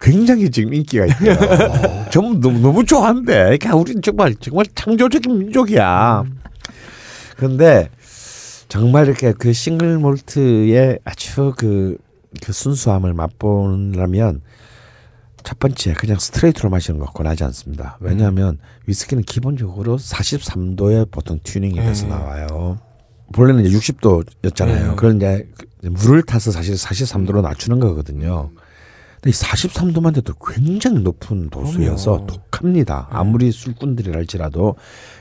[0.00, 1.34] 굉장히 지금 인기가 있대요.
[2.10, 3.32] 전부 너무, 너무 좋아한대.
[3.34, 6.24] 그러니까 우리는 정말 정말 창조적인 민족이야.
[7.36, 7.90] 그런데
[8.70, 11.98] 정말 이렇게 그 싱글 몰트의 아주 그,
[12.40, 14.42] 그 순수함을 맛보려면
[15.42, 17.98] 첫 번째 그냥 스트레이트로 마시는 거 권하지 않습니다.
[18.00, 22.10] 왜냐하면 위스키는 기본적으로 43도에 보통 튜닝이 돼서 네.
[22.10, 22.78] 나와요.
[23.36, 24.88] 원래는 이제 60도였잖아요.
[24.90, 24.94] 네.
[24.94, 25.48] 그걸 이제
[25.82, 28.50] 물을 타서 사실 43도로 낮추는 거거든요.
[29.20, 32.26] 근데 이 43도만 돼도 굉장히 높은 도수여서 그럼요.
[32.26, 33.08] 독합니다.
[33.10, 34.76] 아무리 술꾼들이랄지라도.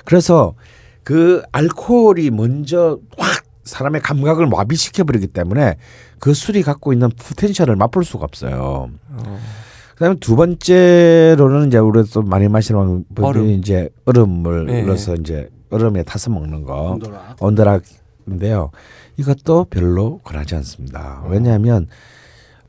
[0.05, 0.53] 그래서
[1.03, 3.38] 그 알코올이 먼저 확
[3.69, 5.77] 사람의 감각을 마비시켜 버리기 때문에
[6.19, 8.89] 그 술이 갖고 있는 포텐셜을 맛볼 수가 없어요.
[9.09, 9.39] 어.
[9.95, 13.49] 그다음에 두 번째로는 이제 우리가 또 많이 마시는 분들이 얼음.
[13.49, 14.81] 이제 얼음을 네.
[14.83, 16.91] 넣어서 이제 얼음에 타서 먹는 거.
[16.91, 17.35] 온도라.
[17.39, 18.71] 온더락인데요.
[19.17, 21.23] 이것도 별로 권하지 않습니다.
[21.27, 21.87] 왜냐하면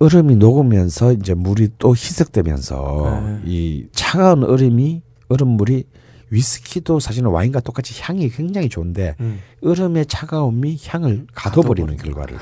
[0.00, 3.40] 얼음이 녹으면서 이제 물이 또 희석되면서 네.
[3.44, 5.84] 이 차가운 얼음이 얼음물이
[6.30, 9.40] 위스키도 사실은 와인과 똑같이 향이 굉장히 좋은데 음.
[9.62, 12.36] 얼음의 차가움이 향을 가둬버리는 결과를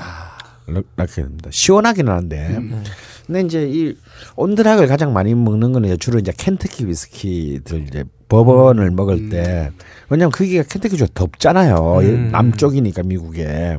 [0.95, 1.49] 낳게 됩니다.
[1.51, 2.47] 시원하기는 한데.
[2.57, 2.83] 음.
[3.25, 3.95] 근데 이제 이
[4.35, 9.71] 온드락을 가장 많이 먹는 거는 주로 이제 켄터키 위스키들 이제 버번을 먹을 때
[10.09, 11.99] 왜냐면 거기가 켄터키 좀 덥잖아요.
[11.99, 12.29] 음.
[12.31, 13.77] 남쪽이니까 미국에.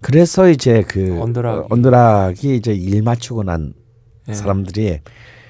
[0.00, 1.58] 그래서 이제 그 언더락이.
[1.58, 3.72] 어, 언더락이 이제 일 맞추고 난
[4.28, 4.34] 예.
[4.34, 5.00] 사람들이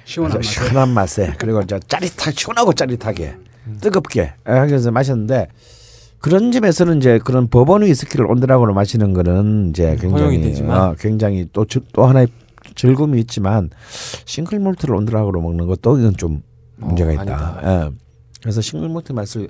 [0.05, 0.51] 시원한 아주 맛.
[0.51, 3.46] 시원한 맛에 그리고 이제 짜릿하게 시원하고 짜릿하게 음.
[3.81, 5.47] 뜨겁게 그래서 마셨는데
[6.19, 10.61] 그런 점에서는 이제 그런 버번 위스키를 on the rock으로 마시는 거는 이제 음, 굉장히.
[10.63, 12.27] 어, 굉장히 또 또 하나의
[12.75, 13.69] 즐거움이 있지만
[14.25, 16.41] 싱글 몰트를 on the rock으로 먹는 것도 이건 좀
[16.77, 17.21] 문제가 어, 있다.
[17.21, 17.61] 아니다.
[17.63, 17.91] 예.
[18.41, 19.49] 그래서 싱글 몰트 맛을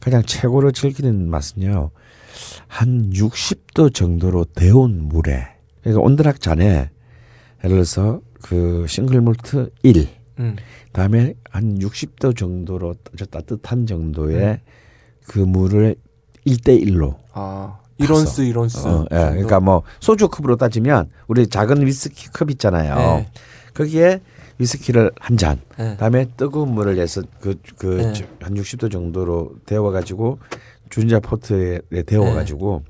[0.00, 1.90] 가장 최고로 즐기는 맛은요.
[2.66, 5.46] 한 60도 정도로 데운 물에
[5.82, 6.90] 그러니까 on the rock 잔에
[7.64, 10.08] 예를 들어서 그 싱글 몰트 1
[10.42, 10.56] 음.
[10.92, 12.94] 다음에 한 60도 정도로
[13.30, 14.58] 따뜻한 정도의 음.
[15.26, 15.96] 그 물을
[16.46, 18.86] 1대 1로 아 1온스 1온스.
[18.86, 19.16] 어, 예.
[19.16, 22.96] 그러니까 뭐 소주 컵으로 따지면 우리 작은 위스키 컵 있잖아요.
[22.96, 23.28] 네.
[23.74, 24.20] 거기에
[24.58, 25.96] 위스키를 한 잔, 네.
[25.96, 28.26] 다음에 뜨거운 물을 내서 그그 네.
[28.40, 30.38] 한 60도 정도로 데워 가지고
[30.90, 32.34] 주전자 포트에 데워 네.
[32.34, 32.82] 가지고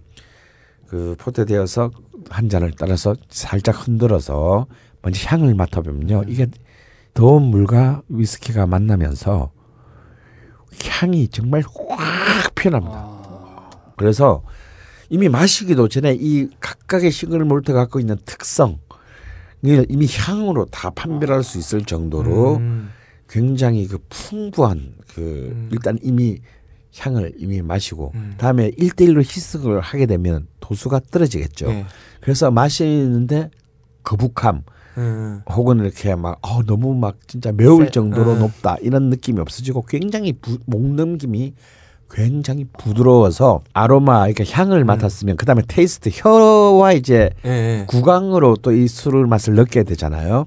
[0.89, 1.91] 그 포트에 데워서
[2.29, 4.66] 한 잔을 따라서 살짝 흔들어서
[5.03, 6.24] 먼저 향을 맡아보면요.
[6.29, 6.47] 이게
[7.14, 9.52] 더운 물과 위스키가 만나면서
[10.89, 13.70] 향이 정말 확 피어납니다.
[13.97, 14.43] 그래서
[15.10, 18.78] 이미 마시기도 전에 이 각각의 싱글 몰트 갖고 있는 특성
[19.64, 22.90] 을 이미 향으로 다 판별할 수 있을 정도로 음.
[23.28, 25.68] 굉장히 그 풍부한 그 음.
[25.70, 26.40] 일단 이미
[26.98, 28.34] 향을 이미 마시고 음.
[28.39, 31.68] 다음에 일대일로 희석을 하게 되면 도수가 떨어지겠죠.
[31.68, 31.86] 예.
[32.20, 33.51] 그래서 마시는데
[34.02, 34.62] 거북함
[34.98, 35.40] 음.
[35.51, 38.39] 혹은 이렇게 막 어, 너무 막 진짜 매울 세- 정도로 음.
[38.40, 41.55] 높다 이런 느낌이 없어지고 굉장히 부, 목 넘김이
[42.10, 47.51] 굉장히 부드러워서 아로마 그러니까 향을 맡았으면 그다음에 taste 혀와 이제 예,
[47.81, 47.85] 예.
[47.86, 50.44] 구강으로 또 이 술을 맛을 느끼게 되잖아요.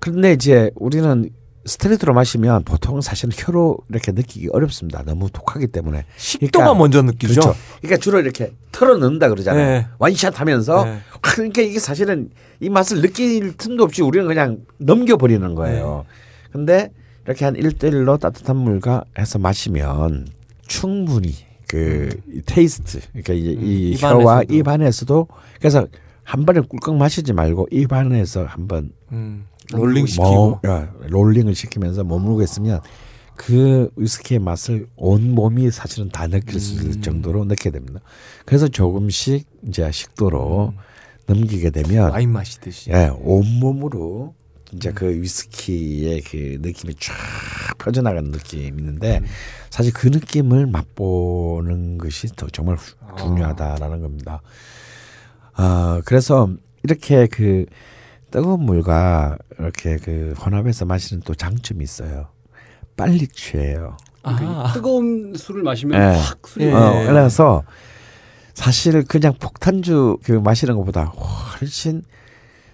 [0.00, 1.30] 그런데 이제 우리는
[1.66, 5.02] 스트레이트로 마시면 보통 사실은 혀로 이렇게 느끼기 어렵습니다.
[5.06, 6.04] 너무 독하기 때문에.
[6.16, 7.40] 식도가 먼저 느끼죠.
[7.40, 7.58] 그렇죠.
[7.80, 9.66] 그러니까 주로 이렇게 털어 넣는다 그러잖아요.
[9.66, 9.86] 네.
[9.98, 10.98] 원샷 하면서 네.
[11.34, 12.30] 그러니까 이게 사실은
[12.60, 16.04] 이 맛을 느낄 틈도 없이 우리는 그냥 넘겨버리는 거예요.
[16.06, 16.50] 네.
[16.52, 16.92] 근데
[17.24, 20.28] 이렇게 한 1대1로 따뜻한 물과 해서 마시면
[20.68, 21.34] 충분히
[21.66, 22.08] 그
[22.46, 24.22] taste 그러니까 이 입안에서도.
[24.22, 25.28] 혀와 입안에서도
[25.58, 25.88] 그래서
[26.22, 30.60] 한 번에 꿀꺽 마시지 말고 입안에서 한번 음, 롤링 뭐, 시키고.
[30.66, 32.80] 야, 롤링을 시키면서 머무르고 있으면
[33.34, 37.02] 그 위스키의 맛을 온 몸이 사실은 다 느낄 수 있을 음.
[37.02, 38.00] 정도로 느끼게 됩니다.
[38.44, 40.74] 그래서 조금씩 이제 식도로
[41.26, 42.90] 넘기게 되면 와인 마시듯이.
[42.90, 44.34] 예, 온몸으로
[44.68, 47.14] 진짜 그 위스키의 그 느낌이 쫙
[47.78, 49.22] 퍼져나가는 느낌이 있는데
[49.70, 54.40] 사실 그 느낌을 맛보는 것이 더 정말 후- 중요하다라는 겁니다.
[55.54, 56.50] 아, 그래서
[56.82, 57.66] 이렇게 그
[58.30, 62.26] 뜨거운 물과 이렇게 그 혼합해서 마시는 또 장점이 있어요.
[62.96, 63.96] 빨리 취해요.
[64.22, 66.18] 아, 뜨거운 술을 마시면 예.
[66.18, 66.72] 확 술이 예.
[66.72, 67.62] 어, 그래서
[68.54, 72.02] 사실 그냥 폭탄주 그 마시는 것보다 훨씬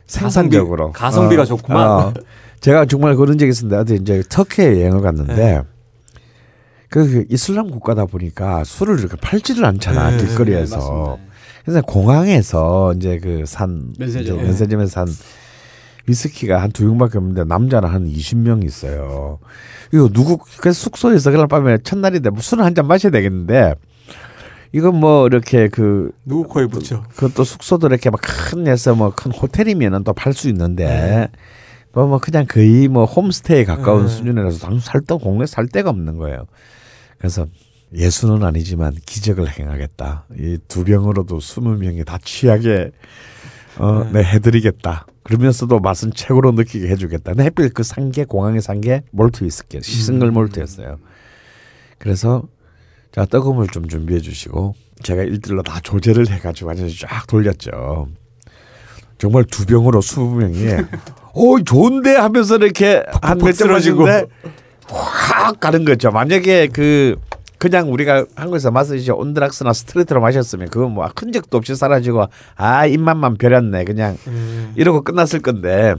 [0.06, 2.14] 생산적으로 가성비가 좋구만.
[2.60, 5.60] 제가 정말 그런 적이 있었는데 어디 이제 터키에 여행을 갔는데 네.
[6.90, 10.76] 그, 그 이슬람 국가다 보니까 술을 이렇게 팔지를 않잖아 네, 네, 길거리에서.
[10.76, 11.16] 맞습니다.
[11.64, 14.36] 그래서 공항에서 이제 그산 면세점.
[14.36, 15.08] 이제 면세점에서 산
[16.06, 19.38] 위스키가 한 두 병밖에 없는데 남자는 한 20명 있어요.
[19.92, 23.74] 이거 누구 그 숙소에서 그날 밤에 첫날인데 뭐 술을 한 잔 마셔야 되겠는데
[24.72, 27.02] 이건 뭐 이렇게 그 누구 코에 붙여.
[27.16, 31.28] 그것도 숙소도 이렇게 막 큰 데서 뭐 큰 호텔이면은 또 팔 수 있는데
[31.92, 34.08] 뭐, 뭐 그냥 거의 뭐 홈스테이에 가까운 네.
[34.08, 36.46] 수준이라서 당살데 공내 살 데가 없는 거예요.
[37.18, 37.46] 그래서
[37.92, 40.26] 예수는 아니지만 기적을 행하겠다.
[40.38, 42.92] 이 두 병으로도 스무 명이 다 취하게
[43.78, 45.06] 어, 네, 해드리겠다.
[45.24, 47.32] 그러면서도 맛은 최고로 느끼게 해주겠다.
[47.32, 50.98] 근데 하필 그 산게 공항에 산게 몰트 위스키, 싱글 몰트였어요.
[51.98, 52.44] 그래서
[53.12, 58.08] 자물좀 준비해 주시고 제가 일들로 다 조제를 해가지고 완전히 쫙 돌렸죠.
[59.18, 60.66] 정말 두 병으로 스무 명이
[61.34, 64.04] 오 좋은데 하면서 이렇게 한몇점 쓰러지고.
[64.04, 64.34] 마시는데
[64.88, 66.10] 확 가는 거죠.
[66.10, 67.16] 만약에 그
[67.58, 72.26] 그냥 우리가 한국에서 마시지 온드락스나 스트레이트로 마셨으면 그건 뭐큰 적도 없이 사라지고
[72.56, 74.72] 아 입맛만 벼렸네 그냥 음.
[74.76, 75.94] 이러고 끝났을 건데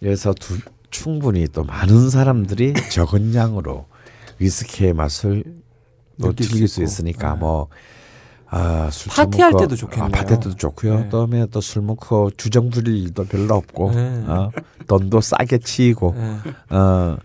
[0.00, 0.58] 그래서 두,
[0.90, 3.86] 충분히 또 많은 사람들이 적은 양으로
[4.40, 5.44] 위스키의 맛을
[6.20, 6.84] 또수 즐길 수 있고.
[6.84, 7.40] 있으니까 네.
[7.40, 7.68] 뭐
[8.50, 10.06] 아, 술 파티할 때도 좋겠네요.
[10.06, 10.96] 아, 파티할 때도 좋고요.
[10.96, 11.04] 네.
[11.04, 14.24] 그다음에 또 술 먹고 주정 부릴 일도 별로 없고 네.
[14.28, 14.50] 어,
[14.86, 16.74] 돈도 싸게 치이고 예.
[16.76, 17.16] 어,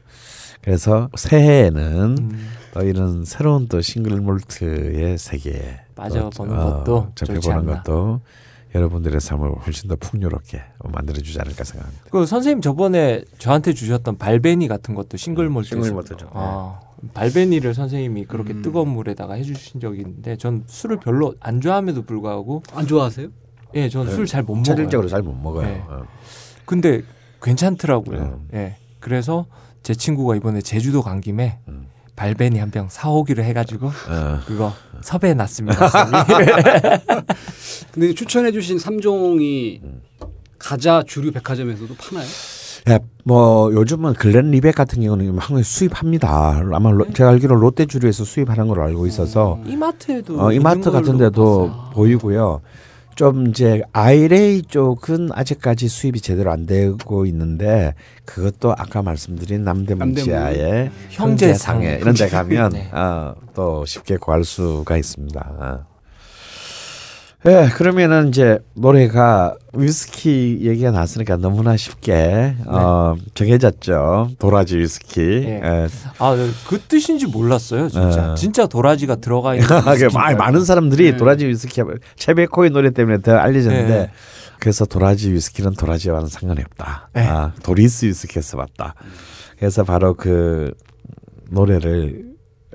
[0.61, 7.75] 그래서 새해에는 음, 또 이런 새로운 또 싱글 몰트의 세계에 빠져보는 또, 것도 좋지 접해보는.
[7.83, 8.21] 것도
[8.75, 12.05] 여러분들의 삶을 훨씬 더 풍요롭게 만들어 주지 않을까 생각합니다.
[12.11, 15.69] 그 선생님 저번에 저한테 주셨던 발베니 같은 것도 싱글 몰트.
[15.69, 16.29] 싱글 몰트죠.
[16.33, 16.79] 아,
[17.13, 18.61] 발베니를 선생님이 그렇게 음.
[18.61, 23.27] 뜨거운 물에다가 해주신 적이 있는데 전 술을 별로 안 좋아함에도 불구하고 안 좋아하세요?
[23.75, 24.63] 예, 전 술 잘못 먹어요.
[24.63, 25.67] 체질적으로 잘 못 먹어요.
[25.67, 25.83] 네.
[25.87, 26.03] 어.
[26.65, 27.01] 근데
[27.41, 28.19] 괜찮더라고요.
[28.19, 28.47] 음.
[28.53, 28.75] 예.
[28.99, 29.45] 그래서
[29.83, 31.87] 제 친구가 이번에 제주도 간 김에 음.
[32.15, 34.39] 발베니 한 병 사오기로 해가지고 어.
[34.45, 35.79] 그거 섭외해 놨습니다.
[37.93, 40.01] 근데 추천해주신 3종이 음.
[40.57, 42.27] 가자 주류 백화점에서도 파나요?
[42.87, 46.61] 예, 뭐 요즘은 글렌 리백 같은 경우는 한국에 수입합니다.
[46.71, 51.67] 아마 로- 제가 알기로 롯데 주류에서 수입하는 걸로 알고 있어서 이마트에도 어, 이마트 같은 데도
[51.67, 51.89] 봤어요.
[51.93, 52.61] 보이고요.
[53.15, 57.93] 좀 이제 아이레이 쪽은 아직까지 수입이 제대로 안 되고 있는데
[58.23, 60.15] 그것도 아까 말씀드린 남대문.
[60.15, 61.97] 지하에 형제상해.
[61.99, 62.89] 이런 데 가면 네.
[62.93, 65.85] 어, 또 쉽게 구할 수가 있습니다.
[67.45, 67.49] 어.
[67.49, 74.31] 예, 그러면은 이제 노래가 위스키 얘기가 나왔으니까 너무나 쉽게 어, 정해졌죠.
[74.39, 75.21] 도라지 위스키.
[75.21, 75.61] 네.
[75.63, 75.87] 예.
[76.17, 76.35] 아,
[76.67, 78.31] 그 뜻인지 몰랐어요, 진짜.
[78.31, 78.35] 어.
[78.35, 79.67] 진짜 도라지가 들어가 있는.
[79.69, 80.65] 그 많- 줄 많은.
[80.65, 81.17] 사람들이 네.
[81.17, 81.81] 도라지 위스키
[82.17, 84.11] 체베코의 노래 때문에 더 알려졌는데 네.
[84.59, 87.09] 그래서 도라지 위스키는 도라지와는 상관이 없다.
[87.13, 87.25] 네.
[87.25, 88.95] 아, 도리스 위스키에서 왔다.
[89.57, 90.73] 그래서 바로 그
[91.49, 92.25] 노래를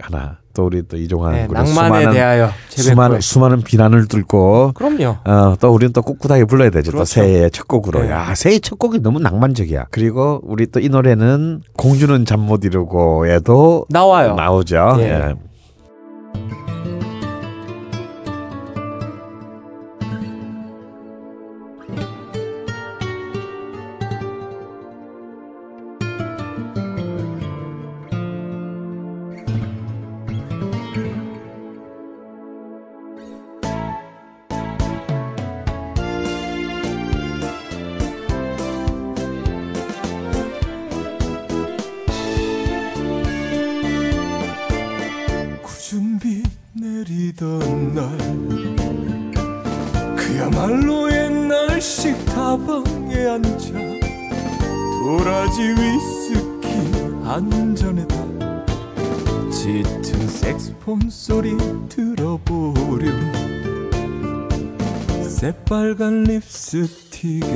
[0.00, 3.20] 하나 또 우리 또 이종환 네, 낭만에 수많은 대하여 수많은.
[3.20, 5.16] 수많은 비난을 뚫고 그럼요.
[5.24, 6.92] 어, 또 우리는 또 꿋꿋하게 불러야 되죠.
[6.92, 7.12] 또 그렇죠.
[7.12, 8.02] 새해의 첫 곡으로.
[8.04, 8.10] 네.
[8.10, 9.86] 야, 새해 첫 곡이 너무 낭만적이야.
[9.90, 14.34] 그리고 우리 또 이 노래는 공주는 잠 못 이루고에도 나와요.
[14.34, 14.96] 나오죠.
[14.98, 15.02] 예.
[15.04, 15.34] 예.
[60.94, 61.56] 색스폰 소리
[61.88, 63.32] 들어보렴.
[65.22, 67.46] 새빨간 립스틱에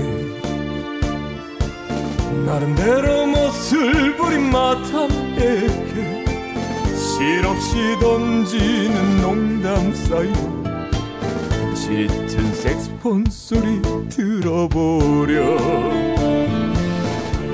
[2.45, 6.25] 나름대로 멋을 부린 마탐에게
[6.97, 10.65] 실없이 던지는 농담 사이로
[11.75, 15.59] 짙은 색스폰 소리 들어보렴.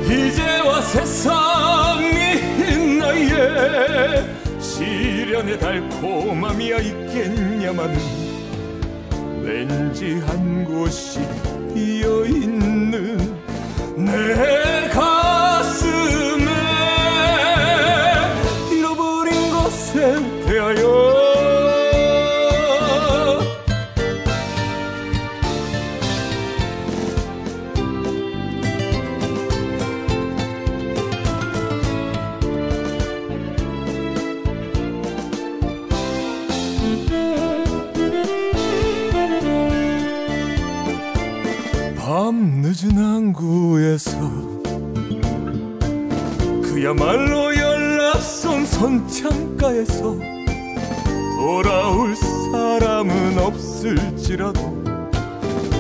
[0.05, 2.15] 이제와 세상이
[2.99, 4.34] 나이
[5.35, 7.99] 에 시련의 달콤함이야 있겠냐마는
[9.43, 11.19] 왠지 한 곳이
[11.75, 13.17] 비어있는
[13.97, 14.64] 내
[43.05, 44.19] 항구에서
[46.63, 50.17] 그야말로 연락선 선창가에서
[51.37, 54.59] 돌아올 사람은 없을지라도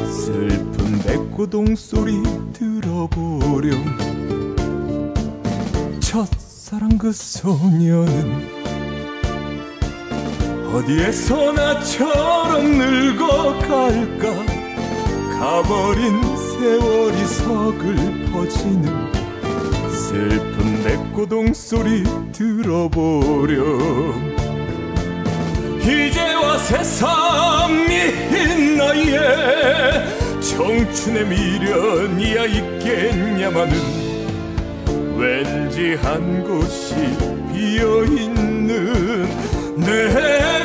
[0.06, 2.22] 슬픈 백고동 소리
[2.52, 3.72] 들어보렴.
[6.00, 8.64] 첫사랑 그 소녀는
[10.74, 14.64] 어디에서 나처럼 늙어갈까?
[15.38, 16.33] 가버린
[16.64, 18.84] 세월이 서글퍼지는
[19.90, 24.34] 슬픈 백고동 소리 들어보렴.
[25.82, 27.98] 이제와 새삼이
[28.78, 29.18] 나이에
[30.40, 33.76] 청춘의 미련이야 있겠냐마는
[35.18, 36.94] 왠지 한 곳이
[37.52, 39.28] 비어있는
[39.76, 40.63] 내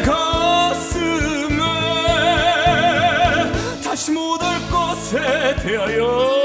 [5.09, 6.38] 올 것에 대하여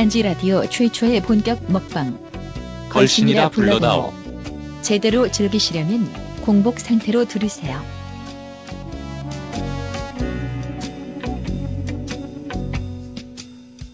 [0.00, 2.18] 딴지 라디오 최초의 본격 먹방.
[2.88, 4.14] 걸신이라 불러다오.
[4.80, 6.08] 제대로 즐기시려면
[6.40, 7.78] 공복 상태로 들으세요.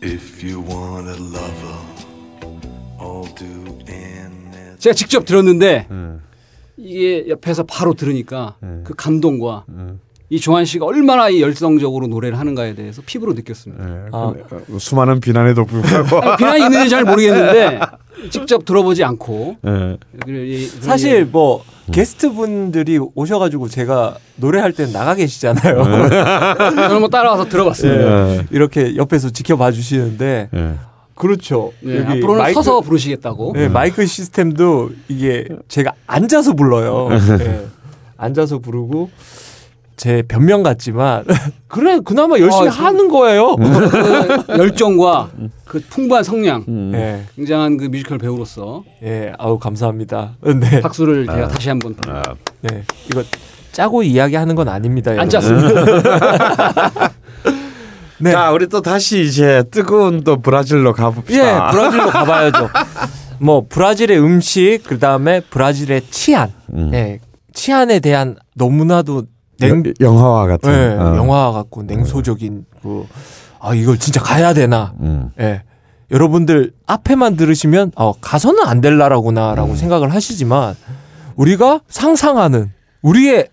[0.01, 1.77] If you want a lover,
[3.03, 4.79] all do in it.
[4.79, 6.23] 제가 직접 들었는데 음.
[6.77, 8.85] 이게 옆에서 바로 들으니까 음.
[8.87, 9.99] 그 감동과 음.
[10.29, 13.85] 이 조한 씨가 얼마나 이 열성적으로 노래를 하는가에 대해서 피부로 느꼈습니다.
[13.89, 14.19] 예, 아.
[14.19, 14.35] 어,
[14.79, 17.79] 수많은 비난에도 불구하고 아니, 비난이 있는지 잘 모르겠는데
[18.31, 19.57] 직접 들어보지 않고
[20.27, 21.63] 이- 사실 뭐
[21.93, 25.85] 게스트 분들이 오셔가지고 제가 노래할 땐 나가 계시잖아요.
[26.59, 28.31] 저는 뭐 따라와서 들어봤습니다.
[28.31, 28.47] 예.
[28.51, 30.73] 이렇게 옆에서 지켜봐 주시는데 예.
[31.15, 31.73] 그렇죠.
[31.81, 33.53] 네, 여기 앞으로는 마이크- 서서 부르시겠다고.
[33.55, 37.11] 네, 마이크 시스템도 이게 제가 앉아서 불러요.
[37.39, 37.65] 네,
[38.17, 39.11] 앉아서 부르고
[39.97, 41.25] 제 변명 같지만
[41.69, 42.85] 그래 그나마 열심히 아, 참.
[42.87, 43.57] 하는 거예요.
[43.57, 45.31] 그 열정과
[45.65, 46.91] 그 풍부한 성량, 음.
[46.93, 50.37] 네, 굉장한 그 뮤지컬 배우로서 예, 아우 감사합니다.
[50.61, 52.23] 네, 박수를 제가 다시 한번 아,
[52.61, 53.23] 네, 이거
[53.73, 55.13] 짜고 이야기하는 건 아닙니다.
[55.17, 55.29] 안.
[55.29, 55.91] 짰습니다.
[58.19, 58.33] 네.
[58.33, 61.71] 자, 우리 또 다시 이제 뜨거운 또 브라질로 예, 가봅시다.
[61.71, 62.69] 브라질로 가봐야죠.
[63.39, 66.91] 뭐 브라질의 음식, 그 다음에 브라질의 치안, 음.
[66.95, 67.19] 예,
[67.53, 69.25] 치안에 대한 너무나도
[69.59, 70.71] 냉, 여- 영화와 같은.
[70.73, 71.17] 예, 어.
[71.17, 73.07] 영화 같고 냉소적인 그,
[73.61, 74.95] 아 이걸 진짜 가야 되나?
[75.01, 75.31] 음.
[75.41, 75.63] 예.
[76.11, 79.77] 여러분들 앞에만 들으시면 어, 가서는 안 될라라구나라고 음.
[79.77, 80.75] 생각을 하시지만
[81.35, 82.73] 우리가 상상하는
[83.03, 83.49] 우리의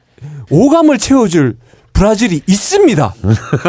[0.51, 1.57] 오감을 채워줄
[1.93, 3.13] 브라질이 있습니다.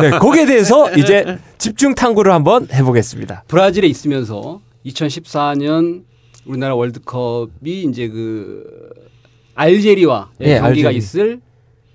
[0.00, 3.44] 네, 거기에 대해서 이제 집중 탐구를 한번 해보겠습니다.
[3.48, 6.02] 브라질에 있으면서 2014년
[6.46, 8.64] 우리나라 월드컵이 이제 그
[9.54, 10.96] 알제리와 예, 경기가 알제리.
[10.96, 11.40] 있을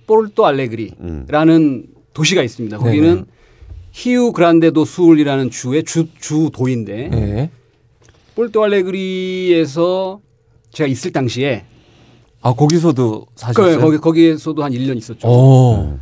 [0.09, 1.83] 포르토 알레그리라는 음.
[2.15, 2.79] 도시가 있습니다.
[2.79, 3.23] 거기는 네.
[3.91, 7.49] 히우 그란데도 수울이라는 주의 주, 주도인데 예.
[8.35, 10.19] 포르토 알레그리에서
[10.71, 11.63] 제가 있을 당시에
[12.41, 13.77] 아 거기서도 사셨어요?
[13.77, 15.27] 그, 거기 거기에서도 한 1년 있었죠.
[15.27, 15.99] 어.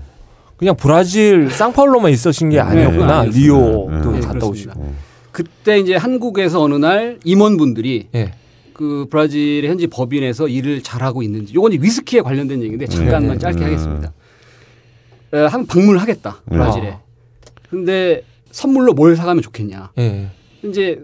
[0.55, 3.25] 그냥 브라질 상파울루만 있으신 게 아니었구나.
[3.25, 4.47] 네, 리오도 네, 네, 갔다 그렇습니다.
[4.73, 4.93] 오시고.
[5.31, 8.31] 그때 이제 한국에서 어느 날 임원분들이 예.
[8.77, 13.37] 그 브라질의 현지 법인에서 일을 잘하고 있는지 요건 이제 위스키에 관련된 얘기인데 잠깐만 네.
[13.39, 13.65] 짧게 음.
[13.65, 14.11] 하겠습니다.
[15.33, 16.91] 에, 한 방문을 하겠다 브라질에.
[16.91, 16.99] 아.
[17.69, 18.21] 근데
[18.51, 19.91] 선물로 뭘 사가면 좋겠냐.
[19.97, 20.27] 예.
[20.63, 20.99] 이제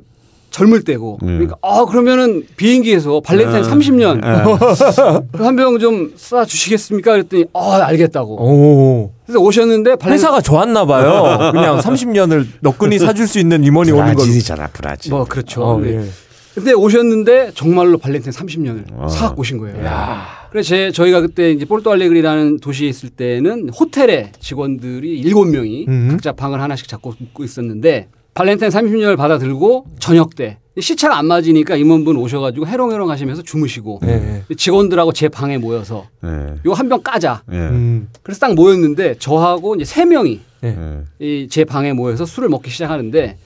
[0.52, 1.28] 젊을 때고 음.
[1.28, 3.68] 그러니까 아 그러면은 비행기에서 발렌타인 아.
[3.68, 7.12] 30년 아, 한병 좀 쏴 주시겠습니까?
[7.14, 8.36] 그랬더니 아 알겠다고.
[8.40, 9.12] 오.
[9.26, 11.50] 그래서 오셨는데 발렌 회사가 좋았나 봐요.
[11.52, 14.18] 그냥 30년을 너끈히 사줄 수 있는 임원이 오는 걸로.
[14.18, 15.12] 브라질이잖아 브라질.
[15.12, 15.64] 뭐 그렇죠.
[15.64, 15.96] 어, 네.
[15.96, 16.06] 예.
[16.54, 19.08] 근데 오셨는데 정말로 발렌타인 30년을 어.
[19.08, 19.84] 사갖고 오신 거예요.
[19.86, 20.48] 야.
[20.52, 26.08] 그래서 제, 저희가 그때 이제 포르토알레그리라는 도시에 있을 때는 호텔에 직원들이 일곱 명이 음.
[26.12, 31.76] 각자 방을 하나씩 잡고 묵고 있었는데 발렌타인 30년을 받아 들고 저녁 때 시차가 안 맞으니까
[31.76, 34.44] 임원분 오셔가지고 해롱해롱 하시면서 주무시고 예.
[34.56, 36.56] 직원들하고 제 방에 모여서 예.
[36.66, 37.44] 요한병 까자.
[37.52, 37.56] 예.
[37.58, 38.10] 음.
[38.24, 41.04] 그래서 딱 모였는데 저하고 이제 세 명이 예.
[41.20, 43.38] 이제 방에 모여서 술을 먹기 시작하는데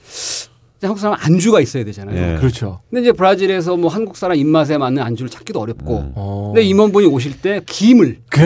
[0.80, 2.34] 한국 사람은 안주가 있어야 되잖아요.
[2.34, 2.38] 예.
[2.38, 2.80] 그렇죠.
[2.88, 5.98] 근데 이제 브라질에서 뭐 한국 사람 입맛에 맞는 안주를 찾기도 어렵고.
[5.98, 6.12] 음.
[6.14, 6.52] 어.
[6.54, 8.40] 근데 임원분이 오실 때 김을 그,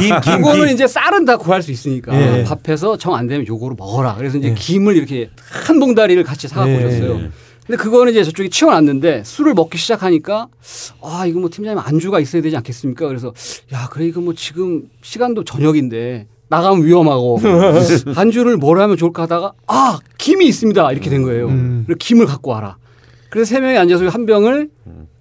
[0.00, 0.74] 김, 김, 이거는 김.
[0.74, 2.44] 이제 쌀은 다 구할 수 있으니까 예.
[2.44, 4.14] 밥해서 정 안 되면 요거로 먹어라.
[4.16, 4.54] 그래서 이제 예.
[4.54, 5.30] 김을 이렇게
[5.66, 6.84] 한 봉다리를 같이 사갖고 예.
[6.86, 7.28] 오셨어요.
[7.66, 10.48] 근데 그거는 이제 저쪽에 치워놨는데 술을 먹기 시작하니까
[11.02, 13.06] 아 이거 뭐 팀장님 안주가 있어야 되지 않겠습니까?
[13.06, 13.34] 그래서
[13.72, 17.38] 야 그래 이거 뭐 지금 시간도 저녁인데 나가면 위험하고
[18.16, 21.46] 안주를 뭘 하면 좋을까 하다가 아 김이 있습니다 이렇게 된 거예요.
[21.46, 21.84] 음.
[21.86, 22.76] 그래서 김을 갖고 와라.
[23.30, 24.68] 그래서 세 명이 앉아서 한 병을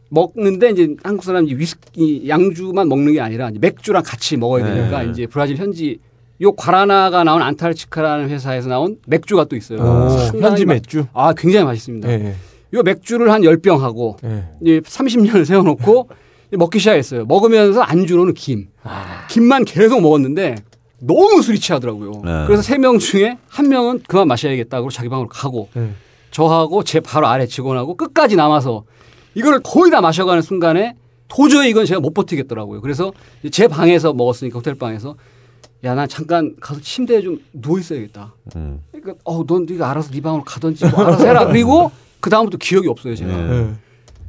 [0.10, 5.12] 먹는데 이제 한국 사람 이제 위스키 양주만 먹는 게 아니라 맥주랑 같이 먹어야 되니까 네.
[5.12, 6.00] 이제 브라질 현지
[6.42, 9.80] 요 과라나가 나온 안타르치카라는 회사에서 나온 맥주가 또 있어요.
[9.80, 11.06] 오, 상당히 현지 마- 맥주.
[11.14, 12.10] 아 굉장히 맛있습니다.
[12.10, 12.34] 예.
[12.74, 14.46] 요 맥주를 한 10병 하고 예.
[14.64, 16.10] 이제 30년을 세워 놓고
[16.58, 17.26] 먹기 시작했어요.
[17.26, 18.70] 먹으면서 안주로는 김.
[18.84, 19.28] 아.
[19.30, 20.56] 김만 계속 먹었는데
[21.00, 22.12] 너무 술이 취하더라고요.
[22.24, 22.44] 네.
[22.48, 25.92] 그래서 세 명 중에 한 명은 그만 마셔야겠다고 자기 방으로 가고 예.
[26.32, 28.84] 저하고 제 바로 아래 직원하고 끝까지 남아서
[29.36, 30.96] 이거를 거의 다 마셔가는 순간에
[31.28, 32.82] 도저히 이건 제가 못 버티겠더라고요.
[32.82, 33.12] 그래서
[33.52, 35.16] 제 방에서 먹었으니까 호텔 방에서
[35.86, 38.36] 야 나 잠깐 가서 침대에 좀 누워 있어야겠다.
[38.58, 38.82] 음.
[38.92, 41.46] 그러니까 어넌 네가 알아서 네 방으로 가든지 뭐 알아서 해라.
[41.48, 41.90] 그리고
[42.20, 43.32] 그 다음부터 기억이 없어요 제가.
[43.32, 43.54] 네.
[43.54, 43.70] 예.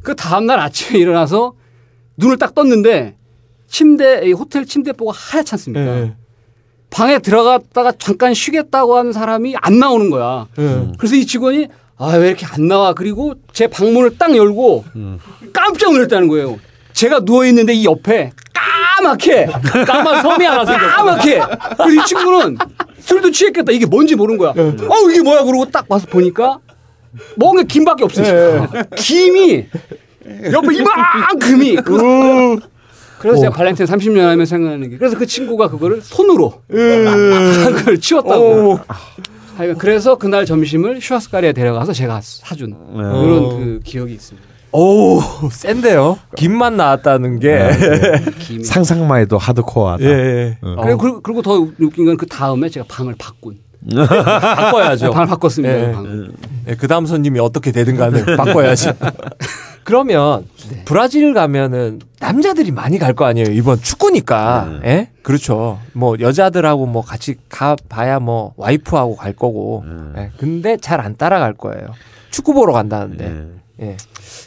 [0.03, 1.55] 그 다음 날 아침에 일어나서
[2.17, 3.17] 눈을 딱 떴는데
[3.67, 6.15] 침대 이 호텔 침대보가 하얗잖습니까.
[6.91, 6.97] 예.
[6.97, 10.47] 방에 들어갔다가 잠깐 쉬겠다고 하는 사람이 안 나오는 거야.
[10.59, 10.89] 예.
[10.99, 11.69] 그래서 이 직원이
[11.99, 12.95] 아 왜 이렇게 안 나와?
[12.95, 14.85] 그리고 제 방문을 딱 열고
[15.53, 16.59] 깜짝 놀랐다는 거예요.
[16.95, 18.33] 제가 누워 있는데 이 옆에
[18.99, 19.47] 까맣게
[19.87, 20.97] 까만 섬이 하나 생겼어.
[20.97, 21.41] 까맣게.
[21.77, 22.59] 그리고 이 친구는
[23.01, 23.73] 술도 취했겠다.
[23.73, 24.51] 이게 뭔지 모르는 거야.
[24.51, 25.45] 어 이게 뭐야?
[25.45, 26.59] 그러고 딱 와서 보니까
[27.57, 28.67] 게 김밖에 없어요.
[28.97, 29.67] 김이
[30.53, 31.77] 옆에 이만큼이.
[33.21, 38.81] 그- 그래서 제가 발렌타인 30년 하면 생각나는 게 그래서 그 친구가 그거를 손으로 그걸 치웠다고.
[39.57, 44.49] 하여간 그래서 그날 점심을 슈아스카리에 데려가서 제가 사준 그런 그 기억이 있습니다.
[44.73, 45.21] 오,
[45.51, 46.19] 센데요.
[46.37, 47.71] 김만 나왔다는 게.
[48.39, 48.65] 김이.
[48.65, 50.05] 상상만 해도 하드코어하다.
[50.05, 50.59] 예, 예.
[50.63, 53.59] 그리고, 그리고, 그리고 더 웃긴 건 그 다음에 제가 방을 바꾼.
[53.89, 55.11] 바꿔야죠.
[55.11, 55.75] 방을 바꿨습니다.
[55.75, 55.87] 예.
[55.87, 56.29] 그 방.
[56.69, 58.93] 예, 그 다음 손님이 어떻게 되든 간에 바꿔야지.
[59.85, 60.47] 그러면
[60.85, 63.51] 브라질 가면은 남자들이 많이 갈 거 아니에요.
[63.51, 64.81] 이번 축구니까.
[64.85, 65.11] 예?
[65.23, 65.81] 그렇죠.
[65.95, 69.85] 뭐 여자들하고 뭐 같이 가 봐야 뭐 와이프하고 갈 거고.
[70.17, 70.31] 예.
[70.37, 71.95] 근데 잘 안 따라갈 거예요.
[72.31, 73.47] 축구 보러 간다는데.
[73.81, 73.97] 예.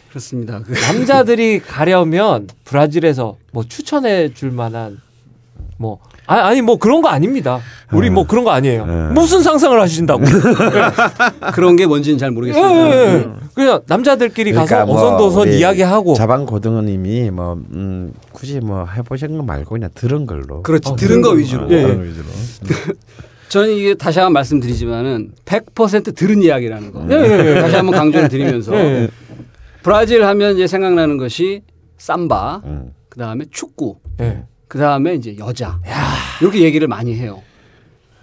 [0.09, 0.61] 그렇습니다.
[0.63, 5.01] 그 남자들이 가려면 브라질에서 뭐 추천해 줄 만한
[5.77, 7.59] 뭐 아, 아니 뭐 그런 거 아닙니다.
[7.91, 8.85] 우리 뭐 그런 거 아니에요.
[8.85, 8.93] 네.
[9.13, 10.23] 무슨 상상을 하신다고?
[11.53, 12.89] 그런 게 뭔지는 잘 예, 모르겠습니다.
[12.91, 13.29] 예, 예.
[13.53, 19.43] 그냥 남자들끼리 가서 그러니까 뭐 어선도선 이야기하고 자방 고등어님이 뭐 음, 굳이 뭐 해보신 거
[19.43, 20.63] 말고 그냥 들은 걸로.
[20.63, 20.91] 그렇지.
[20.91, 21.67] 어, 들은 거 들은 위주로.
[21.67, 21.73] 거.
[21.73, 21.97] 예, 들은 예.
[21.97, 22.25] 거 위주로.
[23.49, 27.05] 저는 이게 다시 한번 말씀드리지만은 100% 들은 이야기라는 거.
[27.11, 27.61] 예, 예, 예.
[27.61, 29.09] 다시 한번 강조를 드리면서 예, 예.
[29.83, 31.61] 브라질 하면 이제 생각나는 것이
[31.97, 32.93] 삼바, 음.
[33.09, 34.45] 그 다음에 축구, 예.
[34.73, 35.79] 그 다음에 이제 여자.
[36.41, 37.43] 이렇게 얘기를 많이 해요.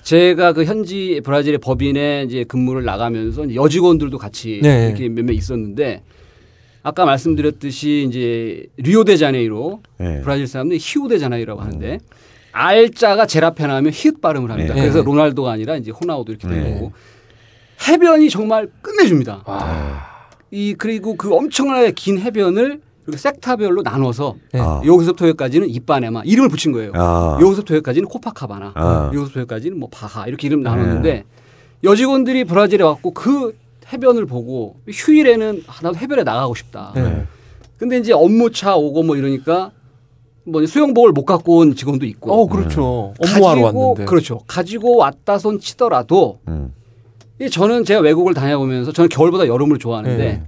[0.02, 4.88] 제가 그 현지 브라질의 법인에 이제 근무를 나가면서 이제 여직원들도 같이 네.
[4.88, 6.02] 이렇게 몇몇 있었는데
[6.82, 10.20] 아까 말씀드렸듯이 이제 리오데자네이로 예.
[10.24, 12.00] 브라질 사람들이 히우데자네이라고 하는데
[12.50, 14.74] 알자가 제라페나 하면 히읗 발음을 합니다.
[14.74, 14.80] 네.
[14.80, 15.04] 그래서 네.
[15.04, 16.74] 로날도가 아니라 이제 호나우도 이렇게 된 네.
[16.74, 16.92] 거고
[17.86, 19.44] 해변이 정말 끝내줍니다.
[19.46, 20.02] 와.
[20.50, 24.60] 이 그리고 그 엄청나게 긴 해변을 이렇게 섹타별로 나눠서 네.
[24.60, 24.80] 아.
[24.84, 26.92] 여기서부터 여기까지는 이빠네마 이름을 붙인 거예요.
[26.94, 27.38] 아.
[27.40, 29.06] 여기서부터 여기까지는 코파카바나, 아.
[29.08, 31.24] 여기서부터 여기까지는 뭐 바하 이렇게 이름 나눴는데
[31.84, 33.56] 여직원들이 브라질에 왔고 그
[33.92, 36.92] 해변을 보고 휴일에는 아, 나도 해변에 나가고 싶다.
[36.94, 37.26] 네.
[37.76, 39.72] 근데 이제 업무차 오고 뭐 이러니까
[40.44, 42.32] 뭐 수영복을 못 갖고 온 직원도 있고.
[42.32, 43.14] 어, 그렇죠.
[43.18, 44.04] 업무하러 가지고 왔는데.
[44.04, 44.40] 그렇죠.
[44.46, 46.72] 가지고 왔다 손 치더라도 음.
[47.40, 50.42] 이 저는 제가 외국을 다녀보면서 저는 겨울보다 여름을 좋아하는데 네.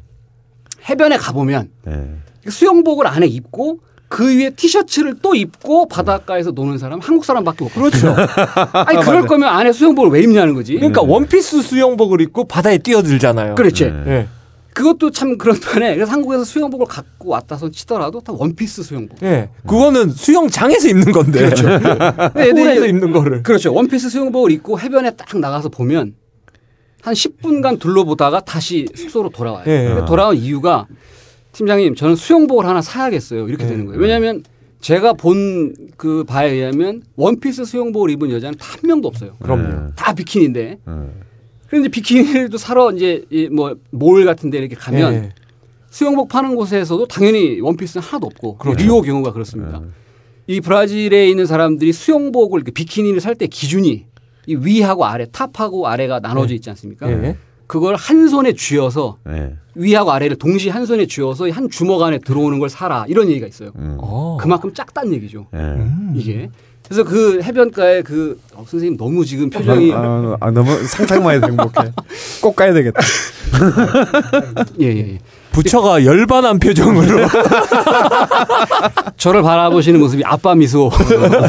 [0.88, 2.10] 해변에 가보면 예.
[2.48, 7.72] 수영복을 안에 입고 그 위에 티셔츠를 또 입고 바닷가에서 노는 사람 은 한국 사람밖에 못
[7.72, 8.14] 그렇죠.
[8.86, 10.74] 아니 그럴 거면 안에 수영복을 왜 입냐는 거지.
[10.74, 13.54] 그러니까 원피스 수영복을 입고 바다에 뛰어들잖아요.
[13.54, 13.84] 그렇지.
[13.84, 14.02] 네.
[14.06, 14.28] 예.
[14.74, 19.22] 그것도 참 그런 편에 그래서 한국에서 수영복을 갖고 왔다서 치더라도 다 원피스 수영복.
[19.22, 19.48] 예.
[19.66, 21.38] 그거는 수영장에서 입는 건데.
[21.40, 21.68] 그렇죠.
[22.36, 23.42] 애들에서 입는 거를.
[23.42, 23.72] 그렇죠.
[23.72, 26.14] 원피스 수영복을 입고 해변에 딱 나가서 보면
[27.00, 29.64] 한 10분간 둘러보다가 다시 숙소로 돌아와요.
[29.66, 29.88] 예.
[29.88, 30.86] 근데 돌아온 이유가
[31.52, 33.48] 팀장님 저는 수영복을 하나 사야겠어요.
[33.48, 34.00] 이렇게 되는 거예요.
[34.00, 34.42] 왜냐하면
[34.80, 39.34] 제가 본 그 바에 의하면 원피스 수영복을 입은 여자는 단 한 명도 없어요.
[39.40, 39.92] 그럼요.
[39.94, 40.78] 다 비키니인데.
[40.88, 41.12] 음.
[41.68, 45.28] 그런데 비키니를 사러 이제 뭐몰 같은 데 이렇게 가면 예.
[45.90, 48.82] 수영복 파는 곳에서도 당연히 원피스는 하나도 없고 그렇죠.
[48.82, 49.82] 리오 경우가 그렇습니다.
[50.48, 54.06] 이 브라질에 있는 사람들이 수영복을 이렇게 비키니를 살 때 기준이
[54.48, 57.08] 이 위하고 아래 탑하고 아래가 나눠져 있지 않습니까?
[57.10, 57.36] 예.
[57.72, 59.54] 그걸 한 손에 쥐어서 네.
[59.74, 63.70] 위하고 아래를 동시에 한 손에 쥐어서 한 주먹 안에 들어오는 걸 사라 이런 얘기가 있어요.
[63.76, 63.96] 음.
[63.98, 64.36] 어.
[64.38, 65.46] 그만큼 작다는 얘기죠.
[65.54, 65.78] 예.
[66.14, 66.50] 이게
[66.84, 71.92] 그래서 그 해변가에 그 어, 선생님 너무 지금 표정이 아, 아, 너무 상상만 해도 행복해.
[72.42, 73.00] 꼭 가야 되겠다.
[74.78, 75.18] 예 예 예.
[75.52, 77.26] 부처가 열반한 표정으로.
[79.16, 80.90] 저를 바라보시는 모습이 아빠 미소.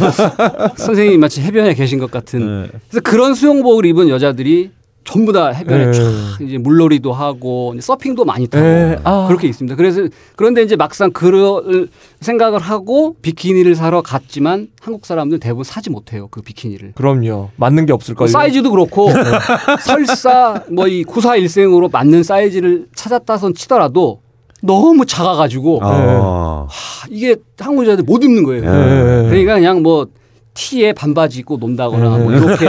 [0.77, 2.39] 선생님이 마치 해변에 계신 것 같은.
[2.63, 2.69] 네.
[2.89, 4.71] 그래서 그런 수영복을 입은 여자들이
[5.03, 5.91] 전부 다 해변에 네.
[5.91, 6.01] 쫙
[6.41, 8.97] 이제 물놀이도 하고 서핑도 많이 타고 네.
[9.03, 9.25] 아.
[9.27, 9.75] 그렇게 있습니다.
[9.75, 10.01] 그래서
[10.37, 11.89] 그런데 이제 막상 그럴
[12.21, 16.27] 생각을 하고 비키니를 사러 갔지만 한국 사람들 대부분 사지 못해요.
[16.31, 16.93] 그 비키니를.
[16.95, 17.49] 그럼요.
[17.57, 18.27] 맞는 게 없을 거예요.
[18.29, 19.09] 사이즈도 그렇고
[19.85, 24.21] 설사 뭐 이 구사일생으로 맞는 사이즈를 찾았다선 치더라도
[24.61, 26.67] 너무 작아가지고 어.
[26.69, 28.63] 하, 이게 한국 여자들 못 입는 거예요.
[28.63, 29.29] 예.
[29.29, 30.07] 그러니까 그냥 뭐
[30.53, 32.67] 티에 반바지 입고 논다거나 뭐 이렇게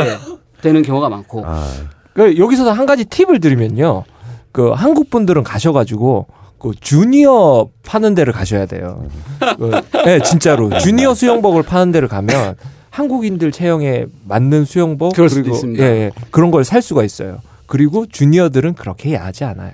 [0.63, 1.43] 되는 경우가 많고.
[1.45, 1.69] 아.
[2.15, 4.05] 그 여기서 한 가지 팁을 드리면요.
[4.53, 6.27] 그 한국 분들은 가셔가지고
[6.59, 9.05] 그 주니어 파는 데를 가셔야 돼요.
[9.59, 12.55] 그, 네, 진짜로 주니어 수영복을 파는 데를 가면
[12.91, 15.85] 한국인들 체형에 맞는 수영복 그럴 수도 그리고 있습니다.
[15.85, 17.41] 예, 예, 그런 걸 살 수가 있어요.
[17.67, 19.73] 그리고 주니어들은 그렇게 야하지 않아요.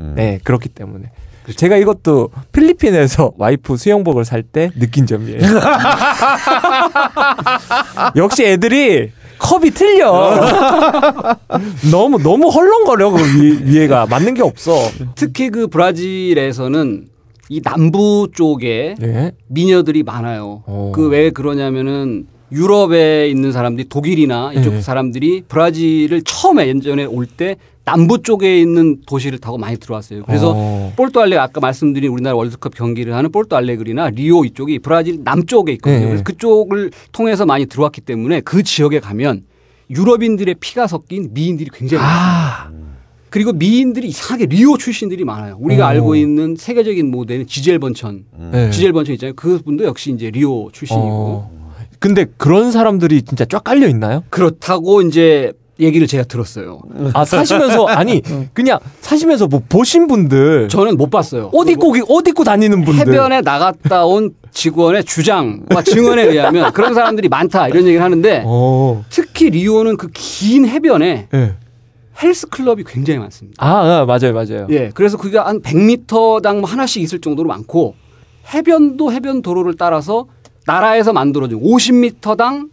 [0.00, 0.14] 음.
[0.16, 1.10] 네, 그렇기 때문에.
[1.56, 5.40] 제가 이것도 필리핀에서 와이프 수영복을 살 때 느낀 점이에요.
[8.16, 10.34] 역시 애들이 컵이 틀려.
[11.90, 14.72] 너무 너무 헐렁거려 그 위, 위에가 맞는 게 없어.
[15.14, 17.08] 특히 그 브라질에서는
[17.50, 19.32] 이 남부 쪽에 예.
[19.48, 20.62] 미녀들이 많아요.
[20.66, 20.92] 어.
[20.94, 24.80] 그왜 그러냐면은 유럽에 있는 사람들이 독일이나 이쪽 예.
[24.80, 30.24] 사람들이 브라질을 처음에 예전에 올 때 남부 쪽에 있는 도시를 타고 많이 들어왔어요.
[30.24, 30.92] 그래서 어.
[30.96, 36.00] 볼토 알레 아까 말씀드린 우리나라 월드컵 경기를 하는 볼토 알레그리나 리오 이쪽이 브라질 남쪽에 있거든요.
[36.00, 36.06] 네.
[36.06, 39.42] 그래서 그쪽을 통해서 많이 들어왔기 때문에 그 지역에 가면
[39.90, 42.18] 유럽인들의 피가 섞인 미인들이 굉장히 많아요.
[42.18, 42.70] 아,
[43.28, 45.56] 그리고 미인들이 이상하게 리오 출신들이 많아요.
[45.60, 45.88] 우리가 어.
[45.88, 48.24] 알고 있는 세계적인 모델은 지젤 번천.
[48.52, 48.70] 네.
[48.70, 49.34] 지젤 번천 있잖아요.
[49.34, 51.06] 그분도 역시 이제 리오 출신이고.
[51.06, 51.64] 어.
[51.98, 54.24] 근데 그런 사람들이 진짜 쫙 깔려 있나요?
[54.30, 56.80] 그렇다고 이제 얘기를 제가 들었어요.
[57.14, 58.22] 아 사시면서 아니
[58.52, 61.50] 그냥 사시면서 뭐 보신 분들 저는 못 봤어요.
[61.52, 67.28] 옷 입고 옷 입고 다니는 분들 해변에 나갔다 온 직원의 주장과 증언에 의하면 그런 사람들이
[67.28, 69.04] 많다 이런 얘기를 하는데 어.
[69.10, 71.54] 특히 리오는 그 긴 해변에 예.
[72.22, 73.56] 헬스 클럽이 굉장히 많습니다.
[73.66, 74.68] 아, 아 맞아요 맞아요.
[74.70, 77.96] 예, 그래서 그게 한 100m당 뭐 하나씩 있을 정도로 많고
[78.54, 80.26] 해변도 해변 도로를 따라서
[80.66, 82.68] 나라에서 만들어진 50m당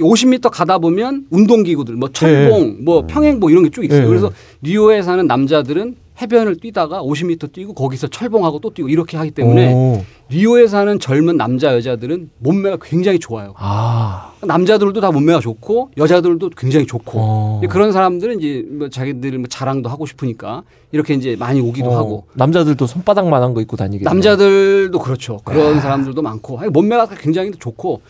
[0.00, 4.00] 50m 가다 보면 운동기구들, 뭐 철봉, 뭐 평행봉 이런 게 쭉 있어요.
[4.02, 4.06] 네.
[4.06, 9.72] 그래서 리오에 사는 남자들은 해변을 뛰다가 50m 뛰고 거기서 철봉하고 또 뛰고 이렇게 하기 때문에
[9.74, 10.04] 오.
[10.28, 13.52] 리오에 사는 젊은 남자 여자들은 몸매가 굉장히 좋아요.
[13.56, 14.32] 아.
[14.42, 17.60] 남자들도 다 몸매가 좋고 여자들도 굉장히 좋고 어.
[17.68, 20.62] 그런 사람들은 이제 뭐 자기들 뭐 자랑도 하고 싶으니까
[20.92, 24.04] 이렇게 이제 많이 오기도 어, 하고 남자들도 손바닥만한 거 입고 다니겠네.
[24.08, 25.38] 남자들도 그렇죠.
[25.44, 28.02] 그런 사람들도 많고 몸매가 굉장히 좋고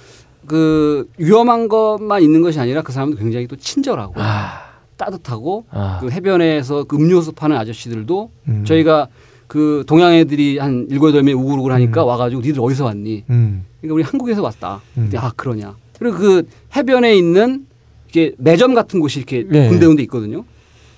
[0.47, 4.65] 그 위험한 것만 있는 것이 아니라 그 사람도 굉장히 또 친절하고 아.
[4.97, 5.99] 따뜻하고 아.
[6.01, 8.65] 그 해변에서 그 음료수 파는 아저씨들도 음.
[8.65, 9.09] 저희가
[9.47, 13.25] 그 동양 애들이 한 일곱 여덟 명 우글우글 하니까 와가지고 니들 어디서 왔니?
[13.31, 13.65] 음.
[13.81, 14.81] 그러니까 우리 한국에서 왔다.
[14.97, 15.11] 음.
[15.16, 15.77] 아 그러냐.
[15.99, 17.66] 그리고 그 해변에 있는
[18.09, 19.69] 이게 매점 같은 곳이 이렇게 네.
[19.69, 20.45] 군데군데 있거든요.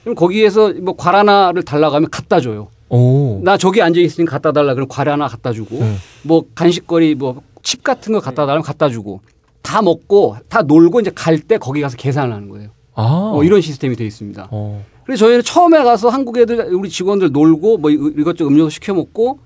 [0.03, 2.69] 그럼 거기에서 뭐 과라나를 달라고 하면 갖다 줘요.
[2.89, 3.41] 오.
[3.43, 5.97] 나 저기 앉아 있으니까 갖다 달라 그럼 과라나 갖다 주고 네.
[6.23, 9.21] 뭐 간식거리 뭐 칩 같은 거 갖다 달라면 갖다 주고
[9.67, 12.69] 다 먹고 다 놀고 이제 갈 때 거기 가서 계산을 하는 거예요.
[12.95, 13.33] 아.
[13.35, 14.49] 어, 이런 시스템이 돼 있습니다.
[14.51, 14.85] 어.
[15.05, 19.39] 그래서 저희는 처음에 가서 한국 애들 우리 직원들 놀고 뭐 이- 이것저것 음료수 시켜 먹고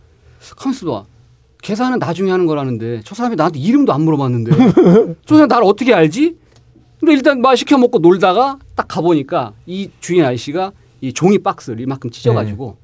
[0.57, 1.05] 가만있어 봐.
[1.63, 4.51] 계산은 나중에 하는 거라는데 저 사람이 나한테 이름도 안 물어봤는데
[5.27, 6.37] 저 사람 나를 어떻게 알지?
[6.99, 12.11] 근데 일단 막 시켜 먹고 놀다가 딱 가보니까 이 주인 아저씨가 이 종이 박스를 이만큼
[12.11, 12.77] 찢어가지고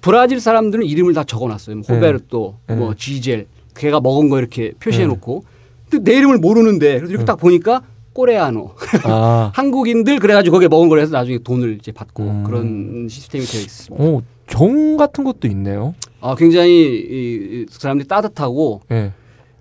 [0.00, 1.76] 브라질 사람들은 이름을 다 적어놨어요.
[1.76, 1.94] 뭐 네.
[1.94, 2.74] 호베르토, 네.
[2.76, 5.40] 뭐 지젤, 걔가 먹은 거 이렇게 표시해놓고.
[5.40, 5.55] 근데
[6.02, 7.82] 내 이름을 모르는데 그래서 이렇게 딱 보니까
[8.12, 8.70] 꼬레아노
[9.04, 12.44] 아, 한국인들 그래가지고 거기에 먹은 거를 해서 나중에 돈을 이제 받고 음.
[12.44, 14.04] 그런 시스템이 되어 있습니다.
[14.04, 15.94] 오, 정 같은 것도 있네요.
[16.20, 19.12] 아, 굉장히 이, 이 사람들이 따뜻하고 예.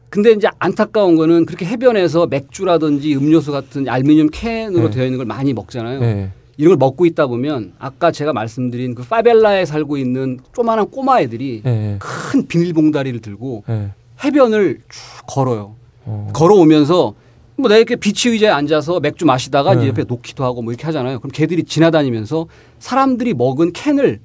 [0.10, 4.96] 근데 이제 안타까운 거는 그렇게 해변에서 맥주라든지 음료수 같은 알루미늄 캔으로 네.
[4.96, 6.02] 되어 있는 걸 많이 먹잖아요.
[6.02, 6.32] 예.
[6.58, 11.62] 이런 걸 먹고 있다 보면 아까 제가 말씀드린 그 파벨라에 살고 있는 조만한 꼬마 애들이
[11.66, 11.98] 예.
[12.00, 13.90] 큰 비닐봉다리를 들고 예.
[14.24, 15.76] 해변을 쭉 걸어요.
[16.06, 16.30] 어.
[16.34, 17.14] 걸어오면서
[17.58, 19.82] 뭐 내가 이렇게 비치 의자에 앉아서 맥주 마시다가 네.
[19.82, 21.20] 이제 옆에 놓기도 하고 뭐 이렇게 하잖아요.
[21.20, 22.48] 그럼 걔들이 지나다니면서
[22.80, 24.20] 사람들이 먹은 캔을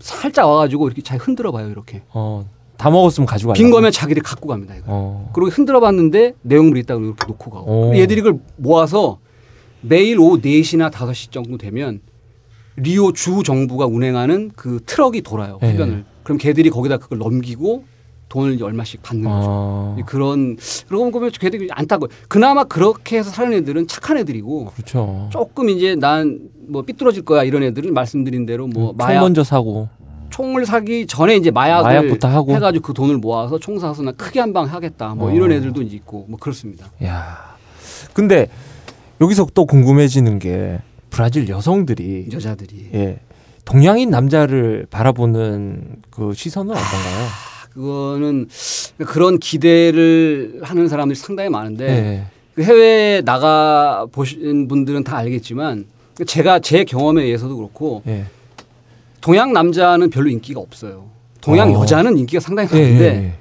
[0.00, 1.70] 살짝 와가지고 이렇게 잘 흔들어 봐요.
[1.70, 2.02] 이렇게.
[2.12, 3.70] 어, 다 먹었으면 가지고 빈.
[3.70, 4.74] 거면 자기들이 갖고 갑니다.
[4.74, 4.84] 이거.
[4.88, 5.30] 어.
[5.32, 7.70] 그리고 흔들어 봤는데 내용물이 있다고 이렇게 놓고 가고.
[7.70, 7.80] 오.
[7.90, 9.18] 그리고 얘들이 이걸 모아서
[9.80, 12.00] 매일 오후 4시나 5시 정도 되면
[12.76, 15.58] 리오 주 정부가 운행하는 그 트럭이 돌아요.
[15.62, 15.72] 네.
[15.72, 16.04] 해변을.
[16.24, 17.84] 그럼 걔들이 거기다 그걸 넘기고
[18.34, 19.96] 돈을 얼마씩 받는 거죠.
[19.96, 20.56] 아, 그런
[20.88, 25.28] 그러고 보면 걔들이 안타고 그나마 그렇게 해서 사는 애들은 착한 애들이고 그렇죠.
[25.32, 29.86] 조금 이제 난 뭐 삐뚤어질 거야 이런 애들은 말씀드린 대로 뭐총 마약 먼저 사고.
[30.30, 32.52] 총을 사기 전에 이제 마약을 마약부터 하고.
[32.54, 35.32] 해가지고 그 돈을 모아서 총 사서 나 크게 한 방 하겠다 뭐 어.
[35.34, 36.86] 이런 애들도 이제 있고 뭐 그렇습니다.
[37.04, 37.54] 야.
[38.14, 38.48] 근데
[39.20, 40.80] 여기서 또 궁금해지는 게
[41.10, 43.20] 브라질 여성들이 여자들이 예.
[43.66, 47.26] 동양인 남자를 바라보는 그 시선은 어떤가요?
[47.74, 48.48] 그거는
[48.98, 52.24] 그런 기대를 하는 사람들이 상당히 많은데 예.
[52.54, 55.86] 그 해외에 나가 보신 분들은 다 알겠지만
[56.24, 58.26] 제가 제 경험에 의해서도 그렇고 예.
[59.20, 61.06] 동양 남자는 별로 인기가 없어요.
[61.40, 61.80] 동양 어.
[61.82, 63.32] 여자는 인기가 상당히 예, 많은데 예,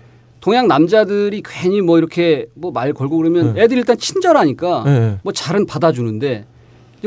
[0.41, 3.61] 동양 남자들이 괜히 뭐 이렇게 뭐 말 걸고 그러면 네.
[3.64, 4.91] 애들이 일단 친절하니까 예.
[4.91, 5.18] 예.
[5.22, 6.45] 뭐 잘은 받아주는데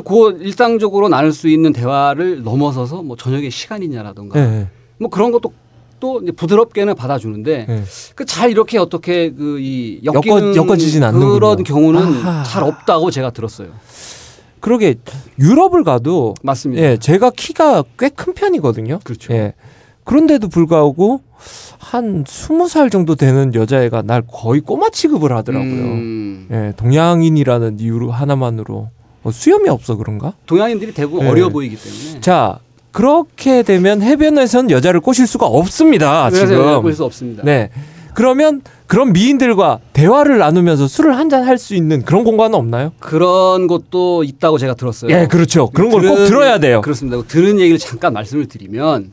[0.05, 4.69] 그 일상적으로 나눌 수 있는 대화를 넘어서서 뭐 저녁에 시간이냐라던가 예, 예.
[4.99, 5.53] 뭐 그런 것도
[6.01, 7.83] 또 부드럽게는 받아주는데 예.
[8.15, 11.33] 그잘 이렇게 어떻게 그 이 엮어- 엮어지진 않는군요.
[11.35, 12.43] 그런 경우는 아하.
[12.45, 13.69] 잘 없다고 제가 들었어요.
[14.61, 14.97] 그러게
[15.39, 16.83] 유럽을 가도 맞습니다.
[16.83, 18.99] 예, 제가 키가 꽤 큰 편이거든요.
[19.05, 19.33] 그렇죠.
[19.33, 19.55] 예.
[20.05, 21.21] 그런데도 불구하고
[21.79, 25.71] 한 스무 살 정도 되는 여자애가 날 거의 꼬마 취급을 하더라고요.
[25.71, 28.91] 음, 예, 동양인이라는 이유로 하나만으로
[29.25, 30.35] 어, 수염이 없어 그런가?
[30.47, 31.31] 동양인들이 대부분 네.
[31.31, 32.59] 어려 보이기 때문에 자,
[32.97, 36.31] 그렇게 되면 해변에선 여자를 꼬실 수가 없습니다.
[36.31, 36.81] 그래서 지금.
[36.81, 37.43] 볼수 없습니다.
[37.45, 37.69] 네.
[38.15, 42.93] 그러면 그런 미인들과 대화를 나누면서 술을 한 잔 할 수 있는 그런 공간은 없나요?
[42.99, 45.11] 그런 것도 있다고 제가 들었어요.
[45.15, 45.69] 예, 그렇죠.
[45.69, 46.81] 그런 걸 꼭 들어야 돼요.
[46.81, 47.21] 그렇습니다.
[47.29, 49.13] 들은 얘기를 잠깐 말씀을 드리면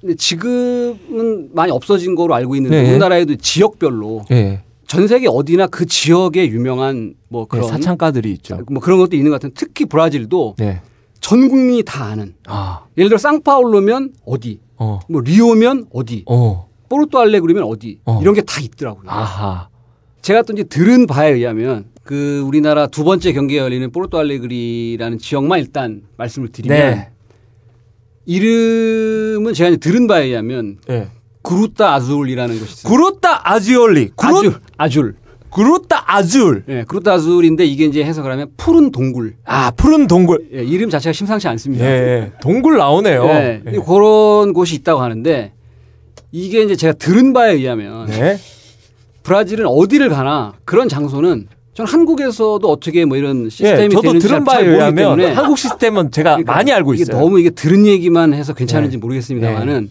[0.00, 2.90] 근데 지금은 많이 없어진 거로 알고 있는데 네.
[2.90, 4.60] 우리나라에도 지역별로 예.
[4.86, 8.60] 전 세계 어디나 그 지역에 유명한 뭐 네, 그런 사창가들이 있죠.
[8.70, 10.80] 뭐 그런 것도 있는 것 같은 특히 브라질도 네.
[11.24, 17.18] 전 국민이 다 아는 아, 예를 들어 상파울로면 어디 어, 뭐 리오면 어디 어, 포르투
[17.18, 18.18] 알레그리면 어디 어.
[18.20, 19.04] 이런 게 다 있더라고요.
[19.10, 19.68] 아하.
[20.20, 25.60] 제가 또 이제 들은 바에 의하면 그 우리나라 두 번째 경기에 열리는 포르투 알레그리라는 지역만
[25.60, 27.10] 일단 말씀을 드리면 네.
[28.26, 31.08] 이름은 제가 이제 들은 바에 의하면 예.
[31.42, 32.92] 그루타 아줄이라는 것이 있어요.
[32.92, 34.10] 그루타 아지올리.
[34.14, 35.16] 그루, 아줄, 아줄.
[35.54, 36.64] 그루타 아줄.
[36.68, 39.34] 예, 그루타 아줄인데 이게 이제 해석을 하면 푸른 동굴.
[39.44, 40.48] 아, 푸른 동굴.
[40.52, 41.84] 예, 이름 자체가 심상치 않습니다.
[41.84, 42.32] 예, 예.
[42.42, 43.24] 동굴 나오네요.
[43.26, 43.70] 예, 예.
[43.78, 45.52] 그런 곳이 있다고 하는데
[46.32, 48.36] 이게 이제 제가 들은 바에 의하면 네.
[49.22, 54.44] 브라질은 어디를 가나 그런 장소는 전 한국에서도 어떻게 뭐 이런 시스템이 예, 저도 되는지 들은
[54.44, 57.20] 잘- 바에 의하면 한국 시스템은 제가 그러니까 많이 알고 이게 있어요.
[57.20, 59.00] 너무 이게 들은 얘기만 해서 괜찮은지 네.
[59.00, 59.88] 모르겠습니다만은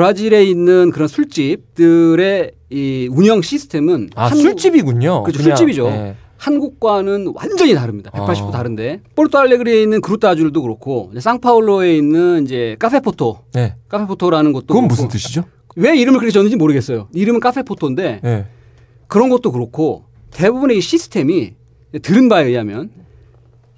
[0.00, 5.22] 브라질에 있는 그런 술집들의 이 운영 시스템은 아, 한국- 술집이군요.
[5.22, 5.86] 그렇죠, 그냥, 술집이죠.
[5.86, 6.16] 예.
[6.36, 8.10] 한국과는 완전히 다릅니다.
[8.10, 8.50] 180도 아.
[8.50, 13.74] 다른데 포르투알레그리에 있는 그루타줄도 그렇고 상파울로에 있는 이제 카페포토 네.
[13.88, 15.44] 카페포토라는 것도 그건 그렇고 무슨 뜻이죠?
[15.76, 17.08] 왜 이름을 그렇게 졌는지 모르겠어요.
[17.14, 18.44] 이름은 카페포토인데 예.
[19.06, 21.54] 그런 것도 그렇고 대부분의 이 시스템이
[22.02, 22.90] 들은 바에 의하면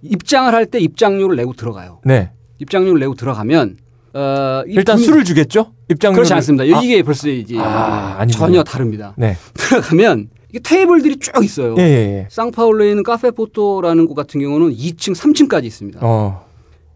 [0.02, 2.00] 입장을 할 때 입장료를 내고 들어가요.
[2.04, 2.32] 네.
[2.58, 3.76] 입장료를 내고 들어가면
[4.14, 5.72] 어, 이 일단 분- 술을 주겠죠?
[5.90, 6.64] 입장 그렇지 않습니다.
[6.64, 8.24] 이게 벌써 이제 아.
[8.30, 9.14] 전혀 다릅니다.
[9.16, 9.36] 네.
[9.54, 11.74] 들어가면 이게 테이블들이 쭉 있어요.
[11.78, 12.26] 예, 예, 예.
[12.30, 16.00] 상파울로에 있는 카페 포토라는 곳 같은 경우는 2층, 3층까지 있습니다.
[16.02, 16.46] 어.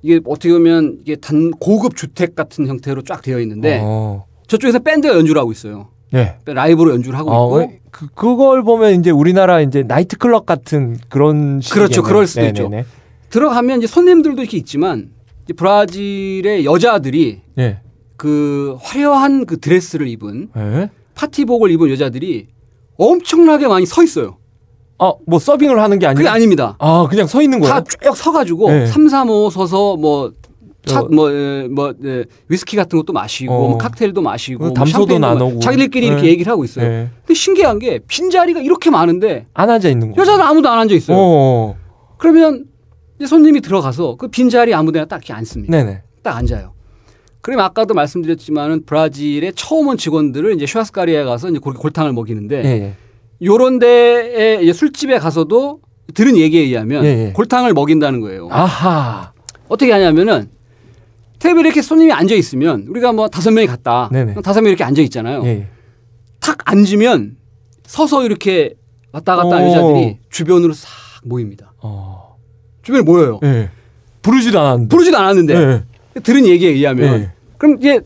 [0.03, 4.25] 이게 어떻게 보면 이게 단 고급 주택 같은 형태로 쫙 되어 있는데 어.
[4.49, 5.89] 저쪽에서 밴드가 연주를 하고 있어요.
[6.15, 6.37] 예.
[6.47, 11.61] 라이브로 연주를 하고 어, 있고 그, 그걸 보면 이제 우리나라 이제 나이트 클럽 같은 그런
[11.61, 12.03] 그렇죠.
[12.03, 12.65] 그럴 수도 있죠.
[12.65, 12.85] 네네네.
[13.31, 15.11] 들어가면 이제 손님들도 이렇게 있지만
[15.57, 17.79] 브라질의 여자들이 예.
[18.17, 20.91] 그 화려한 그 드레스를 입은 예.
[21.15, 22.49] 파티복을 입은 여자들이
[22.99, 24.37] 엄청나게 많이 서 있어요.
[24.99, 26.77] 아, 뭐 서빙을 하는 게 그게 아니라 아닙니다.
[26.79, 27.75] 아, 그냥 서 있는 거예요?
[27.75, 28.87] 다쭉 서 가지고 네.
[28.87, 30.33] 삼 3, 5 서서 뭐
[30.85, 33.69] 차, 저- 뭐, 에, 뭐, 에, 위스키 같은 것도 마시고, 어.
[33.69, 35.61] 뭐 칵테일도 마시고, 그뭐 담소도 나누고.
[35.61, 36.29] 자기들끼리 이렇게 네.
[36.31, 36.89] 얘기를 하고 있어요.
[36.89, 37.09] 네.
[37.25, 40.21] 근데 신기한 게 빈자리가 이렇게 많은데 안 앉아 있는 거.
[40.21, 41.17] 여자들 아무도 안 앉아 있어요.
[41.21, 41.77] 어.
[42.19, 42.65] 그러면
[43.27, 45.71] 손님이 들어가서 그 빈자리 아무데나 딱 이렇게 앉습니다.
[45.77, 46.03] 네네.
[46.23, 46.73] 딱 앉아요.
[47.41, 52.95] 그러면 아까도 말씀드렸지만은 브라질의 처음 온 직원들을 이제 슈아스카리에 가서 이제 골탕을 먹이는데 예, 예.
[53.45, 55.81] 요런 데에 술집에 가서도
[56.15, 57.33] 들은 얘기에 의하면 예, 예.
[57.33, 58.49] 골탕을 먹인다는 거예요.
[58.51, 59.33] 아하.
[59.69, 60.51] 어떻게 하냐면은
[61.41, 64.09] 테이블에 이렇게 손님이 앉아 있으면 우리가 뭐 다섯 명이 갔다.
[64.13, 65.43] 그럼 다섯 명이 이렇게 앉아 있잖아요.
[65.45, 65.67] 예, 예.
[66.39, 67.37] 탁 앉으면
[67.85, 68.75] 서서 이렇게
[69.11, 69.71] 왔다 갔다 하는 오.
[69.73, 70.89] 여자들이 주변으로 싹
[71.25, 71.73] 모입니다.
[71.79, 72.12] 어.
[72.83, 73.41] 주변에 모여요.
[73.45, 73.71] 예.
[74.23, 74.89] 부르지도 않았는데.
[74.89, 76.21] 부르지도 않았는데 예.
[76.21, 77.33] 들은 얘기에 의하면 예.
[77.59, 78.01] 그럼 이게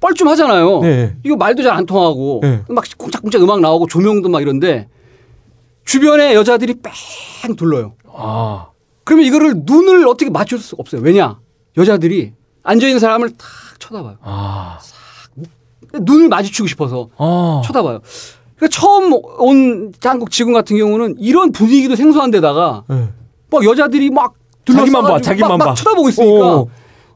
[0.00, 0.80] 뻘쭘하잖아요.
[0.80, 1.16] 네.
[1.24, 2.62] 이거 말도 잘 안 통하고 네.
[2.68, 4.88] 막 쿵짝쿵짝 음악 나오고 조명도 막 이런데
[5.84, 6.74] 주변에 여자들이
[7.42, 7.94] 뺑 둘러요.
[8.12, 8.68] 아.
[9.04, 11.00] 그러면 이거를 눈을 어떻게 맞출 수가 없어요.
[11.00, 11.38] 왜냐?
[11.76, 12.32] 여자들이
[12.62, 13.46] 앉아 있는 사람을 탁
[13.78, 14.16] 쳐다봐요.
[14.22, 14.78] 아.
[15.92, 17.62] 눈을 마주치고 싶어서 아.
[17.64, 18.00] 쳐다봐요.
[18.56, 23.08] 그러니까 처음 온 한국 직원 같은 경우는 이런 분위기도 생소한 데다가 예.
[23.50, 24.34] 막 여자들이 막
[24.66, 25.74] 자기만 봐, 자기만 막, 막 봐.
[25.74, 26.70] 쳐다보고 있으니까 오.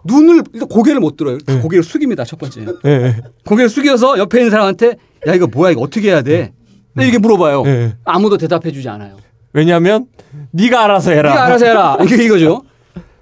[0.04, 1.38] 눈을 일단 고개를 못 들어요.
[1.44, 1.58] 네.
[1.60, 2.24] 고개를 숙입니다.
[2.24, 2.64] 첫 번째.
[2.86, 3.16] 예, 예.
[3.44, 4.96] 고개를 숙여서 옆에 있는 사람한테
[5.26, 6.52] 야 이거 뭐야 이거 어떻게 해야 돼?
[6.98, 7.64] 이렇게 물어봐요.
[7.66, 7.96] 예.
[8.04, 9.16] 아무도 대답해주지 않아요.
[9.52, 10.06] 왜냐면
[10.52, 11.30] 네가 알아서 해라.
[11.30, 11.98] 네가 알아서 해라.
[12.04, 12.62] 이게 이거죠.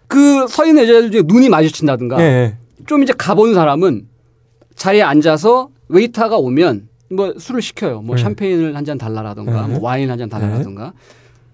[0.06, 2.16] 그 서 있는 여자들 중에 눈이 마주친다든가.
[2.86, 4.06] 좀 이제 가본 사람은
[4.74, 8.02] 자리에 앉아서 웨이터가 오면 뭐 술을 시켜요.
[8.02, 8.22] 뭐 네.
[8.22, 9.72] 샴페인을 한 잔 달라라든가 네.
[9.74, 10.92] 뭐 와인 한 잔 달라라든가.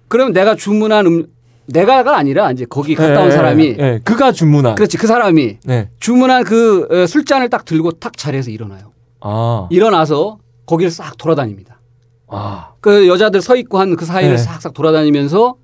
[0.09, 1.27] 그러면 내가 주문한 음
[1.67, 4.01] 내가가 아니라 이제 거기 갔다 온 예, 사람이 예, 예.
[4.05, 4.75] 그가 주문한.
[4.75, 5.91] 그렇지 그 사람이 네.
[6.01, 8.93] 주문한 그 어, 술잔을 딱 들고 탁 자리에서 일어나요.
[9.21, 9.67] 아.
[9.71, 11.81] 일어나서 거기를 싹 돌아다닙니다.
[12.29, 12.71] 아.
[12.81, 14.43] 그 여자들 서 있고 한 그 사이를 네.
[14.43, 15.55] 싹싹 돌아다니면서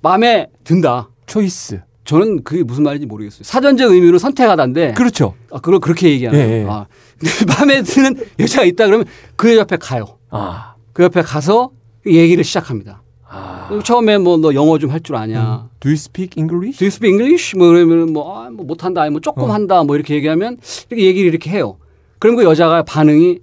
[0.00, 1.08] 마음에 든다.
[1.26, 1.82] 초이스.
[2.04, 3.44] 저는 그게 무슨 말인지 모르겠어요.
[3.44, 4.94] 사전적 의미로 선택하다인데.
[4.94, 5.34] 그렇죠.
[5.52, 6.66] 아, 그걸 그렇게 얘기하는 예, 거예요.
[6.66, 6.70] 예.
[6.70, 6.86] 아,
[7.18, 9.06] 근데 마음에 드는 여자가 있다 그러면
[9.36, 10.18] 그 옆에 가요.
[10.30, 10.74] 아.
[10.92, 11.70] 그 옆에 가서
[12.06, 13.01] 얘기를 시작합니다.
[13.32, 13.80] 아.
[13.84, 15.68] 처음에 뭐 너 영어 좀 할 줄 아냐.
[15.80, 16.78] Do you speak English?
[16.78, 17.56] Do you speak English?
[17.56, 19.52] 뭐 그러면 뭐, 아, 뭐 못한다, 뭐 조금 어.
[19.52, 20.58] 한다, 뭐 이렇게 얘기하면
[20.90, 21.78] 이렇게 얘기를 이렇게 해요.
[22.18, 23.38] 그럼 그 여자가 반응이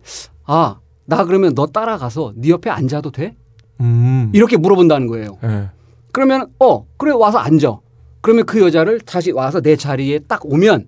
[0.45, 3.35] 아, 나 그러면 너 따라가서 네 옆에 앉아도 돼?
[3.81, 4.29] 음.
[4.33, 5.37] 이렇게 물어본다는 거예요.
[5.43, 5.69] 예.
[6.11, 7.79] 그러면 어, 그래 와서 앉아.
[8.21, 10.85] 그러면 그 여자를 다시 와서 내 자리에 딱 오면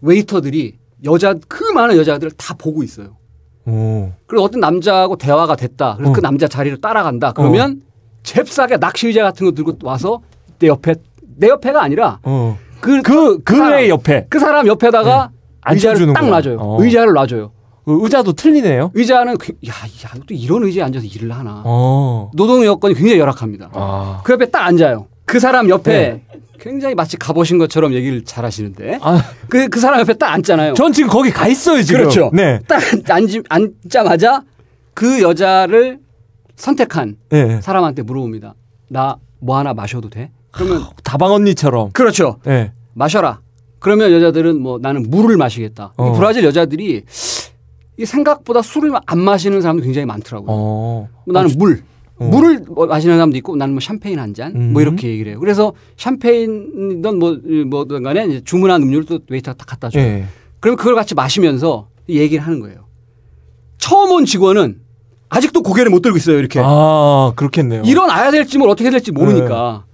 [0.00, 3.16] 웨이터들이 여자 그 많은 여자들을 다 보고 있어요.
[3.66, 4.10] 오.
[4.26, 5.94] 그리고 어떤 남자하고 대화가 됐다.
[5.96, 6.14] 그래서 어.
[6.14, 7.32] 그 남자 자리로 따라간다.
[7.32, 7.82] 그러면
[8.22, 10.20] 잽싸게 낚시 의자 같은 거 들고 와서
[10.58, 10.94] 내 옆에
[11.36, 12.58] 내 옆에가 아니라 어.
[12.80, 14.26] 그, 그, 그 사람, 그의 옆에.
[14.28, 15.30] 그 사람 옆에다가
[15.68, 16.28] 의자를 앉혀주는 딱.
[16.28, 16.58] 놔줘요.
[16.58, 16.82] 어.
[16.82, 17.52] 의자를 놔줘요.
[17.84, 18.90] 그 의자도 틀리네요.
[18.94, 21.62] 의자는 그- 야, 야, 또 이런 의자에 앉아서 일을 하나.
[21.64, 22.30] 어.
[22.34, 23.70] 노동 여건이 굉장히 열악합니다.
[23.72, 24.20] 아.
[24.24, 25.06] 그 옆에 딱 앉아요.
[25.24, 26.40] 그 사람 옆에 네.
[26.58, 28.98] 굉장히 마치 가보신 것처럼 얘기를 잘 하시는데.
[29.00, 29.22] 아.
[29.48, 30.74] 그, 그 사람 옆에 딱 앉잖아요.
[30.74, 32.00] 전 지금 거기 가 있어요, 지금.
[32.02, 32.30] 그렇죠.
[32.32, 32.60] 네.
[32.68, 32.80] 딱
[33.10, 34.42] 앉, 앉자마자
[34.94, 35.98] 그 여자를
[36.56, 37.60] 선택한 네.
[37.60, 38.54] 사람한테 물어봅니다.
[38.88, 40.30] 나 뭐 하나 마셔도 돼?
[40.52, 41.90] 그러면 다방 언니처럼.
[41.92, 42.38] 그렇죠.
[42.44, 42.72] 네.
[42.94, 43.40] 마셔라.
[43.80, 45.92] 그러면 여자들은 뭐 나는 물을 마시겠다.
[45.98, 46.12] 이 어.
[46.12, 47.02] 브라질 여자들이
[47.98, 50.48] 이 생각보다 술을 안 마시는 사람도 굉장히 많더라고요.
[50.48, 51.08] 어.
[51.26, 51.82] 뭐 나는 물.
[52.18, 52.24] 어.
[52.26, 54.54] 물을 뭐 마시는 사람도 있고 나는 뭐 샴페인 한 잔.
[54.54, 54.72] 음.
[54.72, 55.40] 뭐 이렇게 얘기를 해요.
[55.40, 60.04] 그래서 샴페인이든 뭐, 뭐든 간에 주문한 음료를 또 웨이터가 딱 갖다 줘요.
[60.04, 60.24] 예.
[60.60, 62.86] 그럼 그걸 같이 마시면서 얘기를 하는 거예요.
[63.78, 64.80] 처음 온 직원은
[65.34, 66.38] 아직도 고개를 못 들고 있어요.
[66.38, 66.60] 이렇게.
[66.62, 67.82] 아, 그렇겠네요.
[67.86, 69.84] 일어나야 될지 뭘 어떻게 해야 될지 모르니까.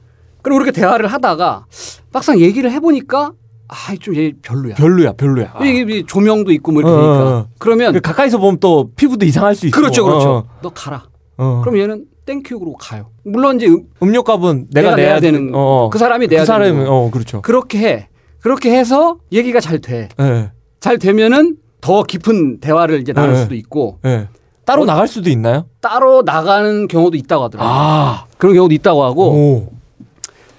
[0.43, 1.67] 그리고 이렇게 대화를 하다가
[2.13, 3.33] 막상 얘기를 해보니까
[3.69, 4.75] 아, 좀얘 별로야.
[4.75, 5.53] 별로야, 별로야.
[5.55, 5.65] 아.
[5.65, 7.23] 이게 조명도 있고 뭐 이렇게 어, 되니까.
[7.23, 7.47] 어, 어.
[7.59, 9.79] 그러면 그 가까이서 보면 또 피부도 이상할 수 있고.
[9.79, 10.31] 그렇죠, 그렇죠.
[10.31, 11.05] 어, 너 가라.
[11.37, 11.61] 어.
[11.63, 13.11] 그럼 얘는 thank you 그러고 가요.
[13.25, 15.89] 물론 이제 음- 음료값은 내가, 내가 내야 되는 어.
[15.93, 16.93] 그 사람이 내야 그 사람이 되는 거.
[16.93, 17.43] 어, 그렇죠.
[17.43, 18.09] 그렇게 해.
[18.41, 20.09] 그렇게 해서 얘기가 잘 돼.
[20.21, 20.51] 예.
[20.81, 23.43] 잘 되면은 더 깊은 대화를 이제 나눌 네.
[23.43, 24.29] 수도 있고 예.
[24.69, 24.85] 따로 어?
[24.85, 25.67] 나갈 수도 있나요?
[25.81, 27.73] 따로 나가는 경우도 있다고 하더라고요.
[27.75, 28.27] 아.
[28.37, 29.73] 그런 경우도 있다고 하고 오.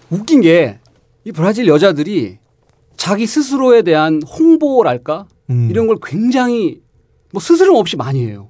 [0.10, 0.80] 웃긴 게
[1.26, 2.38] 이 브라질 여자들이
[2.98, 5.68] 자기 스스로에 대한 홍보랄까 음.
[5.70, 6.82] 이런 걸 굉장히
[7.32, 8.50] 뭐 스스럼 없이 많이 해요.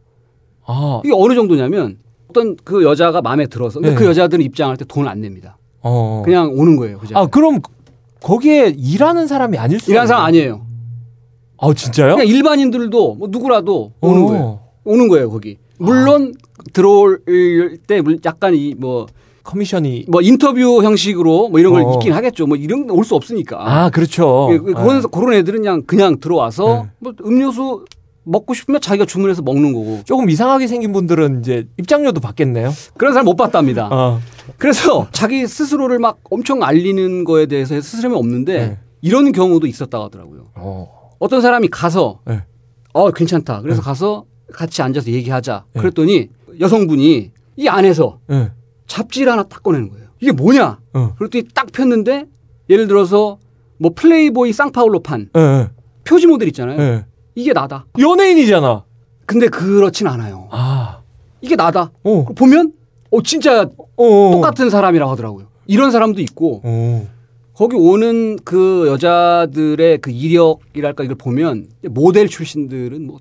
[0.65, 1.01] 아.
[1.03, 1.97] 이게 어느 정도냐면
[2.29, 3.95] 어떤 그 여자가 마음에 들어서 근데 네.
[3.95, 5.57] 그 여자들은 입장할 때 돈을 안 냅니다.
[5.81, 6.21] 어.
[6.23, 6.99] 그냥 오는 거예요.
[6.99, 7.17] 그죠?
[7.17, 7.59] 아, 그럼
[8.21, 10.65] 거기에 일하는 사람이 아닐 수 일하는 사람 아니에요.
[11.57, 12.15] 아, 진짜요?
[12.15, 14.25] 그냥 일반인들도 뭐 누구라도 오는 어.
[14.27, 14.58] 거예요.
[14.83, 15.57] 오는 거예요 거기.
[15.77, 16.33] 물론
[16.73, 17.21] 들어올
[17.87, 19.07] 때 물- 약간 이 뭐
[19.43, 21.93] 커미션이 뭐 인터뷰 형식으로 뭐 이런 걸 어.
[21.93, 22.45] 있긴 하겠죠.
[22.45, 23.57] 뭐 이런 올 수 없으니까.
[23.59, 24.47] 아, 그렇죠.
[24.51, 26.89] 그- 그- 그런 그런 애들은 그냥 그냥 들어와서 네.
[26.99, 27.85] 뭐 음료수
[28.25, 32.71] 먹고 싶으면 자기가 주문해서 먹는 거고 조금 이상하게 생긴 분들은 이제 입장료도 받겠네요.
[32.95, 33.89] 그런 사람 못 봤답니다.
[33.91, 34.19] 아.
[34.57, 38.77] 그래서 자기 스스로를 막 엄청 알리는 거에 대해서 스스럼이 없는데 네.
[39.01, 40.47] 이런 경우도 있었다고 하더라고요.
[40.55, 41.09] 어.
[41.17, 42.43] 어떤 사람이 가서 네.
[42.93, 43.61] 어 괜찮다.
[43.61, 45.65] 그래서 가서 같이 앉아서 얘기하자.
[45.73, 45.79] 네.
[45.79, 48.51] 그랬더니 여성분이 이 안에서 예.
[48.87, 50.07] 잡지를 하나 딱 꺼내는 거예요.
[50.21, 50.79] 이게 뭐냐?
[50.93, 51.13] 어.
[51.17, 52.25] 그랬더니 딱 폈는데
[52.69, 53.37] 예를 들어서
[53.77, 55.39] 뭐 플레이보이 쌍파울로판 예.
[55.39, 55.69] 예.
[56.03, 56.79] 표지 모델 있잖아요.
[56.81, 57.05] 예.
[57.35, 57.85] 이게 나다.
[57.97, 58.83] 연예인이잖아.
[59.25, 60.47] 근데 그렇진 않아요.
[60.51, 61.01] 아.
[61.41, 61.91] 이게 나다.
[62.03, 62.25] 어.
[62.35, 62.73] 보면
[63.11, 64.31] 어 진짜 어.
[64.31, 65.47] 똑같은 사람이라고 하더라고요.
[65.67, 67.07] 이런 사람도 있고 어.
[67.53, 73.19] 거기 오는 그 여자들의 그 이력이랄까 이걸 보면 모델 출신들은 뭐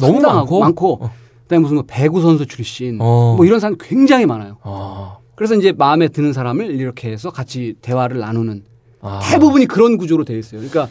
[0.00, 0.60] 너무 많고?
[0.60, 1.10] 많고 어.
[1.44, 3.34] 그다음에 무슨 뭐 배구 선수 출신 어.
[3.36, 4.58] 뭐 이런 사람 굉장히 많아요.
[4.62, 5.18] 아.
[5.34, 8.64] 그래서 이제 마음에 드는 사람을 이렇게 해서 같이 대화를 나누는
[9.00, 9.20] 아.
[9.22, 10.60] 대부분이 그런 구조로 되어 있어요.
[10.60, 10.88] 그러니까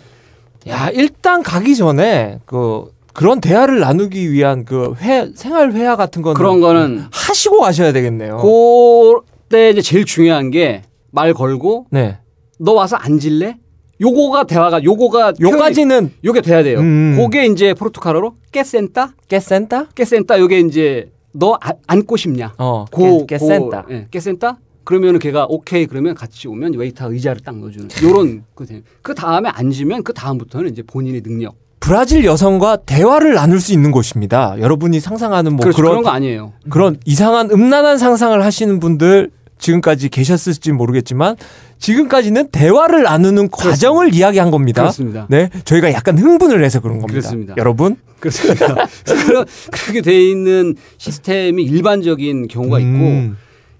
[0.67, 6.35] 야, 일단 가기 전에 그 그런 대화를 나누기 위한 그 회, 생활 회화 같은 거는
[6.35, 8.37] 그런 거는 하시고 가셔야 되겠네요.
[8.37, 10.83] 그때 이제 제일 중요한 게
[11.15, 12.17] 말 걸고 네.
[12.59, 13.57] 너 와서 앉을래?
[14.03, 16.79] 요거가 대화가 요거가 요까지는 요게 돼야 돼요.
[16.79, 17.15] 음.
[17.17, 19.13] 그게 이제 포르투갈어로 깨센타?
[19.29, 19.87] 깨센타?
[19.95, 22.53] 깨센타 요게 이제 너 아- 앉고 싶냐?
[22.57, 22.85] 어.
[22.91, 23.83] 고, 깨, 깨센타.
[23.83, 24.57] 고, 예, 깨센타?
[24.83, 28.81] 그러면은 걔가 오케이 그러면 같이 오면 웨이터 의자를 딱 넣어주는 요런 그, 돼.
[29.01, 34.55] 그 다음에 앉으면 그 다음부터는 이제 본인의 능력 브라질 여성과 대화를 나눌 수 있는 곳입니다.
[34.59, 35.77] 여러분이 상상하는 뭐 그렇죠.
[35.77, 36.53] 그런 그런 거 아니에요.
[36.69, 41.37] 그런 이상한 음란한 상상을 하시는 분들 지금까지 계셨을지 모르겠지만
[41.83, 44.83] 지금까지는 대화를 나누는 과정을 이야기한 겁니다.
[44.83, 45.27] 그렇습니다.
[45.29, 47.19] 네, 저희가 약간 흥분을 해서 그런 겁니다.
[47.19, 47.55] 그렇습니다.
[47.57, 48.87] 여러분, 그렇습니다.
[49.69, 53.37] 그렇게 돼 있는 시스템이 일반적인 경우가 있고 음,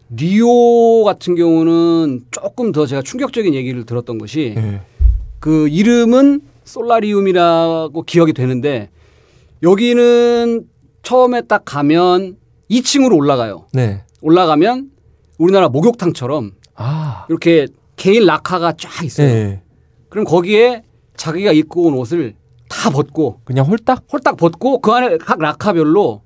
[0.10, 4.82] 리오 같은 경우는 조금 더 제가 충격적인 얘기를 들었던 것이 네.
[5.40, 8.90] 그 이름은 솔라리움이라고 기억이 되는데
[9.62, 10.66] 여기는
[11.04, 12.36] 처음에 딱 가면
[12.70, 13.68] 2층으로 올라가요.
[13.72, 14.04] 네.
[14.20, 14.90] 올라가면
[15.38, 17.68] 우리나라 목욕탕처럼 아, 이렇게
[18.04, 19.28] 개인 락카가 쫙 있어요.
[19.28, 19.62] 네.
[20.10, 20.84] 그럼 거기에
[21.16, 22.36] 자기가 입고 온 옷을
[22.68, 24.04] 다 벗고 그냥 홀딱.
[24.12, 26.22] 홀딱 벗고 그 안에 각 락카별로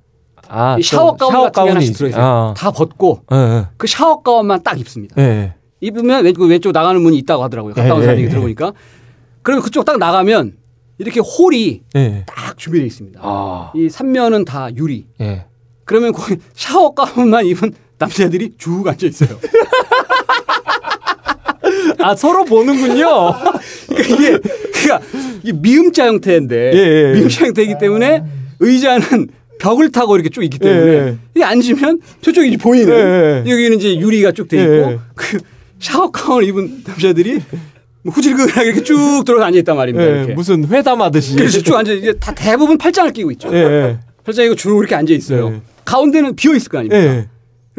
[0.48, 2.24] 아, 이 샤워 가운 같은 게 하나씩 들어있어요.
[2.24, 5.14] 아, 다 벗고 네, 그 샤워 가운만 딱 입습니다.
[5.14, 5.54] 네.
[5.80, 7.74] 입으면 왼쪽 왼쪽 나가는 문이 있다고 하더라고요.
[7.74, 8.30] 갔다 온 예, 사람 예, 얘기 예.
[8.30, 8.72] 들어보니까.
[9.42, 10.56] 그러면 그쪽 딱 나가면
[10.98, 12.24] 이렇게 홀이 네.
[12.26, 13.20] 딱 준비되어 있습니다.
[13.22, 15.06] 아, 이 삼면은 다 유리.
[15.20, 15.46] 예.
[15.84, 19.38] 그러면 거기 샤워 가운만 입은 남자들이 쭉 앉아 있어요.
[21.98, 23.06] 아 서로 보는군요.
[23.88, 24.38] 그러니까 이게
[24.72, 25.00] 그러니까
[25.42, 27.12] 이게 미음자 형태인데 예, 예.
[27.14, 28.22] 미음자 형태이기 때문에
[28.60, 31.16] 의자는 벽을 타고 이렇게 쭉 있기 때문에 예, 예.
[31.34, 33.50] 이게 앉으면 저쪽이 이제 보이는 예, 예.
[33.50, 34.98] 여기는 이제 유리가 쭉 돼 있고 예, 예.
[35.14, 35.38] 그
[35.80, 37.40] 샤워 가운을 입은 남자들이
[38.02, 40.30] 뭐 후질근하게 이렇게 쭉 들어가 앉아 있단 말입니다.
[40.30, 40.34] 예.
[40.34, 41.34] 무슨 회담하듯이.
[41.36, 43.48] 그래서 쭉 앉아 이게 다 대부분 팔짱을 끼고 있죠.
[43.52, 43.98] 예, 예.
[44.24, 45.52] 팔짱 이고 쭉 이렇게 앉아 있어요.
[45.54, 45.60] 예.
[45.84, 47.02] 가운데는 비어 있을 거 아닙니까?
[47.02, 47.28] 예.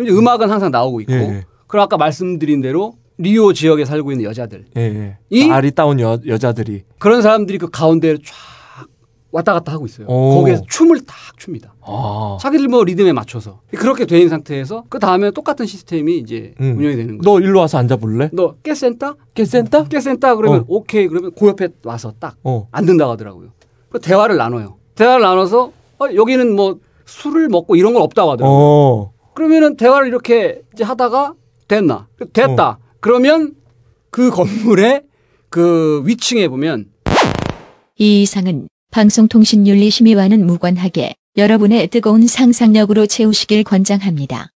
[0.01, 1.13] 이제 음악은 항상 나오고 있고.
[1.13, 1.45] 예.
[1.67, 5.17] 그리고 아까 말씀드린 대로 리오 지역에 살고 있는 여자들 예, 예.
[5.29, 6.83] 이- 아리따운 여, 여자들이.
[6.97, 8.87] 그런 사람들이 그 가운데를 쫙
[9.31, 10.07] 왔다 갔다 하고 있어요.
[10.07, 10.35] 오.
[10.39, 11.75] 거기에서 춤을 딱 춥니다.
[11.81, 12.37] 아.
[12.41, 16.77] 자기들 뭐 리듬에 맞춰서 그렇게 돼 있는 상태에서 그 다음에 똑같은 시스템이 이제 음.
[16.77, 17.21] 운영이 되는 거예요.
[17.21, 18.29] 너 일로 와서 앉아볼래?
[18.33, 19.17] 너 깨센터?
[19.35, 19.83] 깨센터?
[19.83, 20.65] 깨센터 그러면 어.
[20.67, 22.67] 오케이 그러면 그 옆에 와서 딱 어.
[22.71, 23.49] 앉는다고 하더라고요.
[23.89, 24.77] 그 대화를 나눠요.
[24.95, 28.57] 대화를 나눠서 어, 여기는 뭐 술을 먹고 이런 건 없다고 하더라고요.
[28.59, 29.13] 어.
[29.35, 31.33] 그러면은 대화를 이렇게 이제 하다가
[31.67, 32.07] 됐나?
[32.33, 32.79] 됐다.
[32.99, 33.01] 어.
[33.01, 33.53] 그러면
[34.11, 35.03] 그 건물의
[35.49, 36.85] 그 위층에 보면
[37.97, 44.49] 이 이상은 방송통신윤리 심의와는 무관하게 여러분의 뜨거운 상상력으로 채우시길 권장합니다.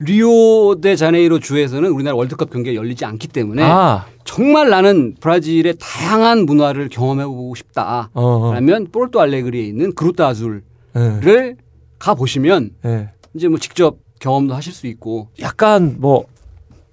[0.00, 4.06] 리오 데 자네이로 주에서는 우리나라 월드컵 경기가 열리지 않기 때문에 아.
[4.24, 8.10] 정말 나는 브라질의 다양한 문화를 경험해보고 싶다.
[8.12, 8.22] 어.
[8.22, 8.54] 어.
[8.54, 10.62] 라면 포르토 알레그리에 있는 그루타 아줄을
[10.96, 11.54] 예.
[11.98, 13.10] 가 보시면 예.
[13.34, 16.26] 이제 뭐 직접 경험도 하실 수 있고 약간 뭐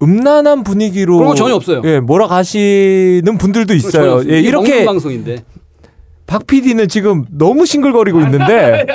[0.02, 1.82] 음란한 분위기로 그런 거 전혀 없어요.
[1.84, 4.22] 예, 몰아가시는 분들도 있어요.
[4.28, 5.44] 예, 이렇게 방송인데
[6.26, 8.86] 박 PD는 지금 너무 싱글거리고 있는데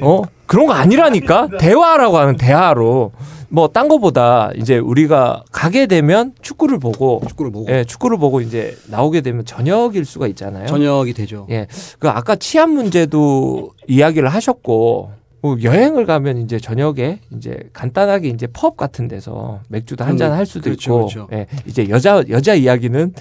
[0.00, 3.12] 어 그런 거 아니라니까 대화라고 하는 대화로
[3.50, 8.76] 뭐 딴 거보다 이제 우리가 가게 되면 축구를 보고 축구를 보고 예, 축구를 보고 이제
[8.88, 10.66] 나오게 되면 저녁일 수가 있잖아요.
[10.66, 11.46] 저녁이 되죠.
[11.50, 11.66] 예.
[11.98, 18.76] 그 아까 치안 문제도 이야기를 하셨고 뭐 여행을 가면 이제 저녁에 이제 간단하게 이제 펍
[18.76, 21.28] 같은 데서 맥주도 한잔 할 수도 그렇죠, 있고 그렇죠.
[21.32, 21.46] 예.
[21.66, 23.12] 이제 여자 여자 이야기는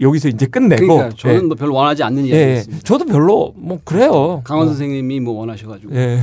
[0.00, 1.40] 여기서 이제 끝내고 그러니까 저는 예.
[1.42, 2.36] 뭐 별로 원하지 않는 예, 예.
[2.38, 2.82] 이야기였습니다.
[2.84, 4.40] 저도 별로 뭐 그래요.
[4.44, 4.70] 강원 어.
[4.70, 6.20] 선생님이 뭐 원하셔가지고 예.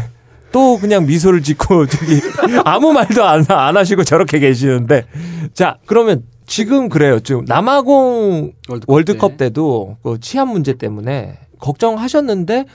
[0.51, 2.19] 또 그냥 미소를 짓고 저기
[2.65, 5.05] 아무 말도 안, 안 하시고 저렇게 계시는데
[5.53, 7.19] 자 그러면 지금 그래요.
[7.19, 9.38] 지금 남아공 월드컵, 월드컵 때.
[9.49, 12.65] 때도 그 치안 문제 때문에 걱정하셨는데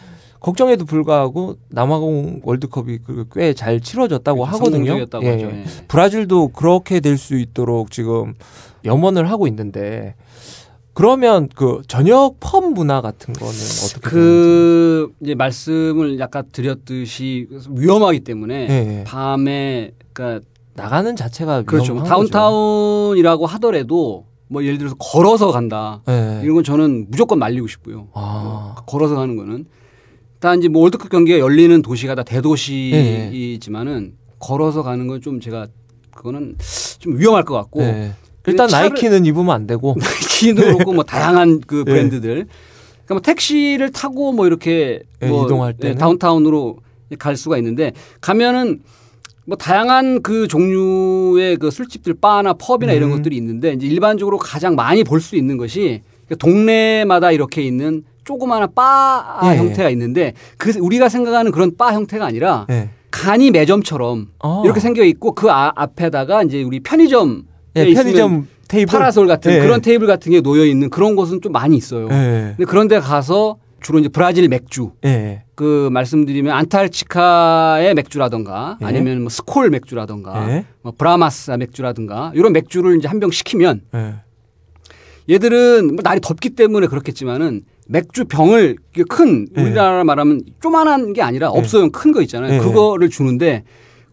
[0.43, 4.71] 걱정에도 불구하고 남아공 월드컵이 그꽤잘 치러졌다고 하거든요.
[4.71, 5.29] 성공적이었다고 예.
[5.39, 5.43] 예.
[5.43, 5.65] 예.
[5.89, 8.35] 브라질도 그렇게 될 수 있도록 지금
[8.85, 10.15] 염원을 하고 있는데
[10.95, 13.53] 그러면 그 저녁 펍 문화 같은 거는
[13.85, 18.91] 어떻게 그 이제 말씀을 약간 드렸듯이 위험하기 때문에 되는지.
[18.91, 19.05] 예, 예.
[19.05, 20.45] 밤에 그러니까
[20.75, 22.03] 나가는 자체가 그렇죠.
[22.03, 26.03] 다운타운이라고 하더라도 뭐 예를 들어서 걸어서 간다.
[26.09, 26.41] 예.
[26.43, 28.09] 이런 건 저는 무조건 말리고 싶고요.
[28.15, 28.75] 아.
[28.87, 29.67] 걸어서 가는 거는
[30.43, 35.69] 단 이제 뭐 월드컵 경기가 열리는 도시가 다 대도시이지만은 걸어서 가는 건 좀 제가
[36.17, 36.57] 그거는
[36.99, 38.11] 좀 위험할 것 같고 예.
[38.49, 39.95] 일단 나이키는 입으면 안 되고.
[40.41, 41.85] 키도 그렇고 뭐 다양한 그 예.
[41.85, 42.47] 브랜드들.
[43.05, 45.99] 그러니까 뭐 택시를 타고 뭐 이렇게 예, 뭐 이동할 예, 때는?
[45.99, 46.79] 다운타운으로
[47.21, 48.81] 갈 수가 있는데 가면은
[49.45, 53.17] 뭐 다양한 그 종류의 그 술집들 바나 펍이나 이런 음.
[53.17, 58.69] 것들이 있는데 이제 일반적으로 가장 많이 볼 수 있는 것이 그 동네마다 이렇게 있는 조그마한
[58.75, 59.57] 바 예.
[59.59, 62.91] 형태가 있는데 그 우리가 생각하는 그런 바 형태가 아니라 예.
[63.11, 64.63] 간이 매점처럼 어.
[64.65, 67.45] 이렇게 생겨 있고 그 아- 앞에다가 이제 우리 편의점
[67.77, 69.61] 예, 편의점 테이블 파라솔 같은 예.
[69.61, 72.05] 그런 테이블 같은 게 놓여 있는 그런 곳은 좀 많이 있어요.
[72.11, 72.55] 예.
[72.57, 75.43] 근데 그런 데 가서 주로 이제 브라질 맥주 예.
[75.57, 78.87] 그 말씀드리면 안타르치카의 맥주라던가 예.
[78.87, 80.65] 아니면 뭐 스콜 맥주라던가 예.
[80.83, 84.15] 뭐 브라마스 맥주라든가 이런 맥주를 이제 한 병 시키면 예.
[85.31, 88.77] 얘들은 뭐 날이 덥기 때문에 그렇겠지만은 맥주 병을
[89.09, 89.61] 큰 예.
[89.63, 91.59] 우리나라 말하면 조만한 게 아니라 예.
[91.59, 92.55] 업소용 큰 거 있잖아요.
[92.55, 92.59] 예.
[92.59, 93.65] 그거를 주는데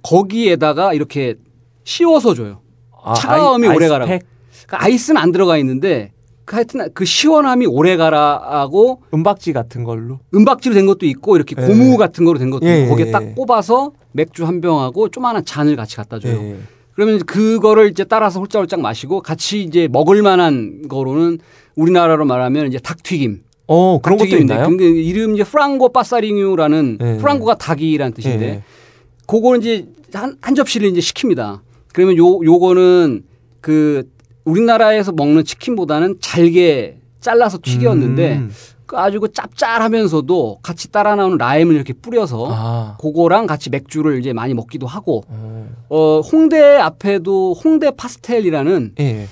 [0.02, 1.36] 거기에다가 이렇게
[1.84, 2.62] 씌워서 줘요.
[3.04, 4.12] 아, 차가움이 아이- 오래 가라고.
[4.12, 4.28] 아이스팩?
[4.68, 6.12] 그러니까 아이스는 안 들어가 있는데
[6.46, 10.20] 그 하여튼 그 시원함이 오래 가라하고 은박지 같은 걸로.
[10.34, 11.66] 은박지로 된 것도 있고 이렇게 예.
[11.68, 13.34] 고무 같은 거로 된 것도 예, 있고 거기에 예, 딱 예.
[13.36, 16.34] 꼽아서 맥주 한 병하고 조그마한 잔을 같이 갖다 줘요.
[16.34, 16.58] 예.
[16.96, 21.40] 그러면 그거를 이제 따라서 홀짝홀짝 마시고 같이 이제 먹을 만한 거로는
[21.76, 23.44] 우리나라로 말하면 이제 닭튀김.
[23.72, 24.68] 어, 그런 것도 있나요?
[24.68, 27.18] 근데 이름 이제 프랑고 빠사링유라는 예.
[27.18, 28.64] 프랑고가 닭이라는 뜻인데 예.
[29.28, 31.60] 그거는 이제 한, 한 접시를 이제 시킵니다.
[31.94, 33.24] 그러면 요 요거는
[33.62, 34.10] 그
[34.44, 38.52] 우리나라에서 먹는 치킨보다는 잘게 잘라서 튀겼는데 음.
[38.88, 42.98] 그 아주 그 짭짤하면서도 같이 따라 나오는 라임을 이렇게 뿌려서 아.
[43.00, 45.70] 그거랑 같이 맥주를 이제 많이 먹기도 하고 어.
[45.90, 49.28] 어 홍대 앞에도 홍대 파스텔이라는 예.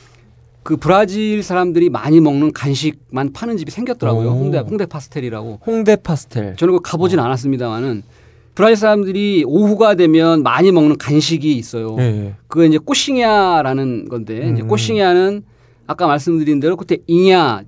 [0.68, 4.28] 그 브라질 사람들이 많이 먹는 간식만 파는 집이 생겼더라고요.
[4.28, 4.32] 오.
[4.32, 5.62] 홍대 홍대 파스텔이라고.
[5.66, 6.58] 홍대 파스텔.
[6.58, 8.04] 저는 그 가보진 않았습니다만은
[8.54, 11.96] 브라질 사람들이 오후가 되면 많이 먹는 간식이 있어요.
[12.00, 12.34] 예.
[12.50, 14.68] 그거 이제 꼬싱야라는 건데 이제 음.
[14.68, 15.44] 꼬싱야는
[15.88, 16.98] 아까 말씀드린 대로 그때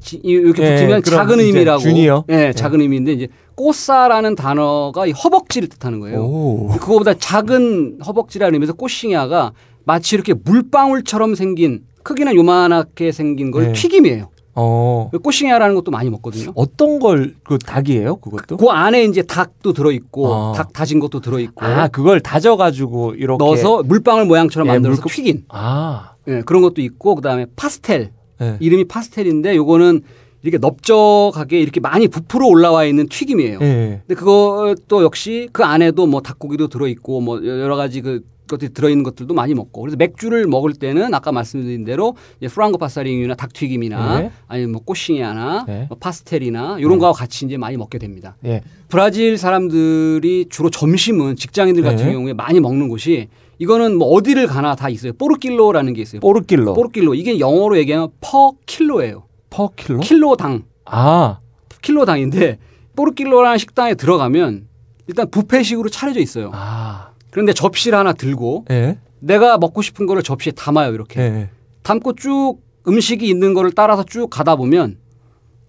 [0.01, 1.79] 지- 이렇게 예, 붙으면 그럼 작은 이제 의미라고.
[1.79, 2.25] 주니어?
[2.27, 6.19] 예, 작은 의미인데 이제 꼬싸라는 단어가 이 허벅지를 뜻하는 거예요.
[6.19, 6.67] 오.
[6.77, 9.53] 그거보다 작은 허벅지라는 의미에서 꼬싱야가
[9.85, 13.73] 마치 이렇게 물방울처럼 생긴 크기는 요만하게 생긴 걸 네.
[13.73, 14.29] 튀김이에요.
[14.55, 15.11] 어.
[15.21, 16.51] 꼬싱야라는 것도 많이 먹거든요.
[16.55, 18.57] 어떤 걸 그 닭이에요, 그것도?
[18.57, 20.53] 그 안에 이제 닭도 들어 있고 어.
[20.55, 25.01] 닭 다진 것도 들어 있고 아, 그걸 다져 가지고 이렇게 넣어서 물방울 모양처럼 예, 만들어서
[25.03, 26.13] 물고- 튀긴 아.
[26.27, 28.11] 예, 그런 것도 있고 그다음에 파스텔
[28.41, 28.57] 예.
[28.59, 30.01] 이름이 파스텔인데 요거는
[30.41, 33.59] 이렇게 넓적하게 이렇게 많이 부풀어 올라와 있는 튀김이에요.
[33.61, 34.01] 예.
[34.07, 39.03] 근데 그것도 역시 그 안에도 뭐 닭고기도 들어 있고 뭐 여러 가지 그 것들이 들어있는
[39.03, 42.15] 것들도 많이 먹고 그래서 맥주를 먹을 때는 아까 말씀드린 대로
[42.45, 44.31] frango passarinho나 닭튀김이나 네.
[44.47, 45.85] 아니면 뭐 coxinha나 네.
[45.87, 48.35] 뭐 pastel이나 이런 거하고 같이 이제 많이 먹게 됩니다.
[48.45, 48.61] 예.
[48.89, 52.11] 브라질 사람들이 주로 점심은 직장인들 같은 네.
[52.11, 55.13] 경우에 많이 먹는 곳이 이거는 뭐 어디를 가나 다 있어요.
[55.13, 56.21] por quilo라는 게 있어요.
[56.21, 56.73] Por quilo.
[56.73, 59.23] Por quilo 이게 영어로 얘기하면 per kilo예요.
[59.49, 59.99] Per kilo?
[59.99, 61.39] 킬로당 아.
[61.81, 62.57] 킬로당인데
[62.95, 64.67] por quilo라는 식당에 들어가면
[65.07, 66.51] 일단 뷔페식으로 차려져 있어요.
[66.53, 67.08] 아.
[67.31, 68.97] 그런데 접시를 하나 들고 예.
[69.19, 71.49] 내가 먹고 싶은 거를 접시에 담아요 이렇게 예.
[71.83, 72.57] 담고 쭉
[72.87, 74.97] 음식이 있는 거를 따라서 쭉 가다 보면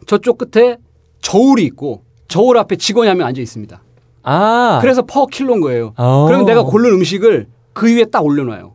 [0.06, 0.78] 저쪽 끝에
[1.20, 3.82] 저울이 있고 저울 앞에 직원이 한 명 앉아 있습니다.
[4.22, 4.78] 아.
[4.80, 5.92] 그래서 퍼 킬로인 거예요.
[5.96, 6.26] 어.
[6.26, 8.74] 그러면 내가 고른 음식을 그 위에 딱 올려놔요.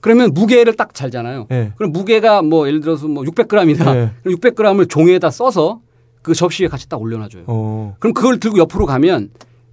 [0.00, 1.46] 그러면 무게를 딱 잘잖아요.
[1.50, 1.72] 예.
[1.76, 3.84] 그럼 무게가 뭐 예를 들어서 뭐 600g이다.
[3.94, 4.10] 네.
[4.22, 5.80] 그럼 600g을 종이에다 써서
[6.22, 7.44] 그 접시 위에 같이 딱 올려놔줘요.
[7.46, 7.96] 어.
[7.98, 9.30] 그럼 그걸 들고 옆으로 가면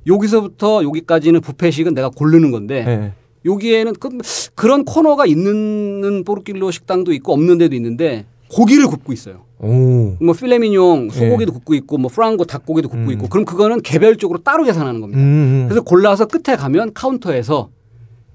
[0.08, 3.14] 여기서부터 여기까지는 부페식은 내가 고르는 건데 예.
[3.46, 4.10] 여기에는 그,
[4.56, 9.46] 그런 코너가 있는 포르킬로 식당도 있고 없는 데도 있는데 고기를 굽고 있어요.
[9.60, 10.16] 오.
[10.22, 13.12] 뭐 필레미뇽 소고기도 굽고 있고 뭐 프랑고 닭고기도 굽고 음.
[13.14, 15.22] 있고 그럼 그거는 개별적으로 따로 계산하는 겁니다.
[15.22, 15.66] 음.
[15.68, 17.70] 그래서 골라서 끝에 가면 카운터에서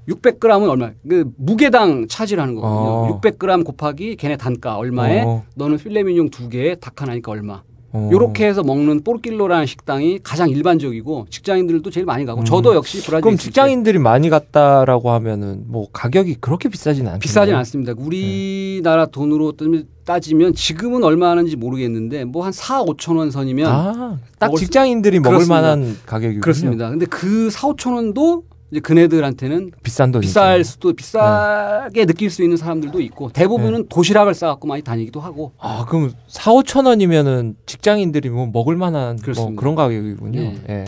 [0.09, 0.91] 600g은 얼마?
[1.09, 2.91] 그 무게당 차지를 하는 거거든요.
[2.91, 3.21] 어.
[3.21, 5.45] 600g 곱하기 걔네 단가 얼마에 어.
[5.55, 7.63] 너는 필레미뇽 두 개에 닭 하나니까 얼마.
[7.93, 8.09] 어.
[8.13, 13.23] 요렇게 해서 먹는 뽀르킬로라는 식당이 가장 일반적이고 직장인들도 제일 많이 가고 저도 역시 브라질 음.
[13.23, 17.19] 그럼 직장인들이 많이 갔다라고 하면은 뭐 가격이 그렇게 비싸진 않죠.
[17.19, 17.93] 비싸진 않습니다.
[17.97, 19.65] 우리나라 돈으로 따-
[20.05, 25.39] 따지면 지금은 얼마 하는지 모르겠는데 뭐 한 4, 5천 원 선이면 아, 딱 직장인들이 먹을
[25.39, 25.61] 그렇습니다.
[25.61, 26.41] 만한 가격이군요.
[26.41, 26.91] 그렇습니다.
[26.91, 32.57] 근데 그 4, 5천 원도 이제 그네들한테는 비싼 돈 비쌀 수도 비싸게 느낄 수 있는
[32.57, 38.49] 사람들도 있고 대부분은 도시락을 싸갖고 많이 다니기도 하고 아 그럼 4, 5천 원이면은 직장인들이 뭐
[38.53, 39.53] 먹을 만한 뭐.
[39.57, 40.41] 그런 가격이군요.
[40.41, 40.61] 예.
[40.69, 40.85] 예.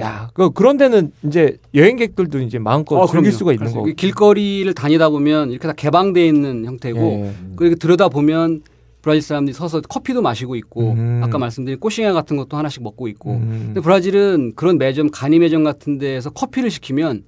[0.00, 3.30] 야, 그 그런 데는 이제 여행객들도 이제 마음껏 어, 즐길.
[3.32, 3.88] 수가 있는 거고.
[3.88, 7.34] 이 길거리를 다니다 보면 이렇게 다 개방돼 있는 형태고 예.
[7.56, 8.62] 그리고 들여다 보면
[9.04, 11.20] 브라질 사람들이 서서 커피도 마시고 있고 음.
[11.22, 13.64] 아까 말씀드린 꼬싱아 같은 것도 하나씩 먹고 있고 음.
[13.66, 17.24] 근데 브라질은 그런 매점 간이 매점 같은 데에서 커피를 시키면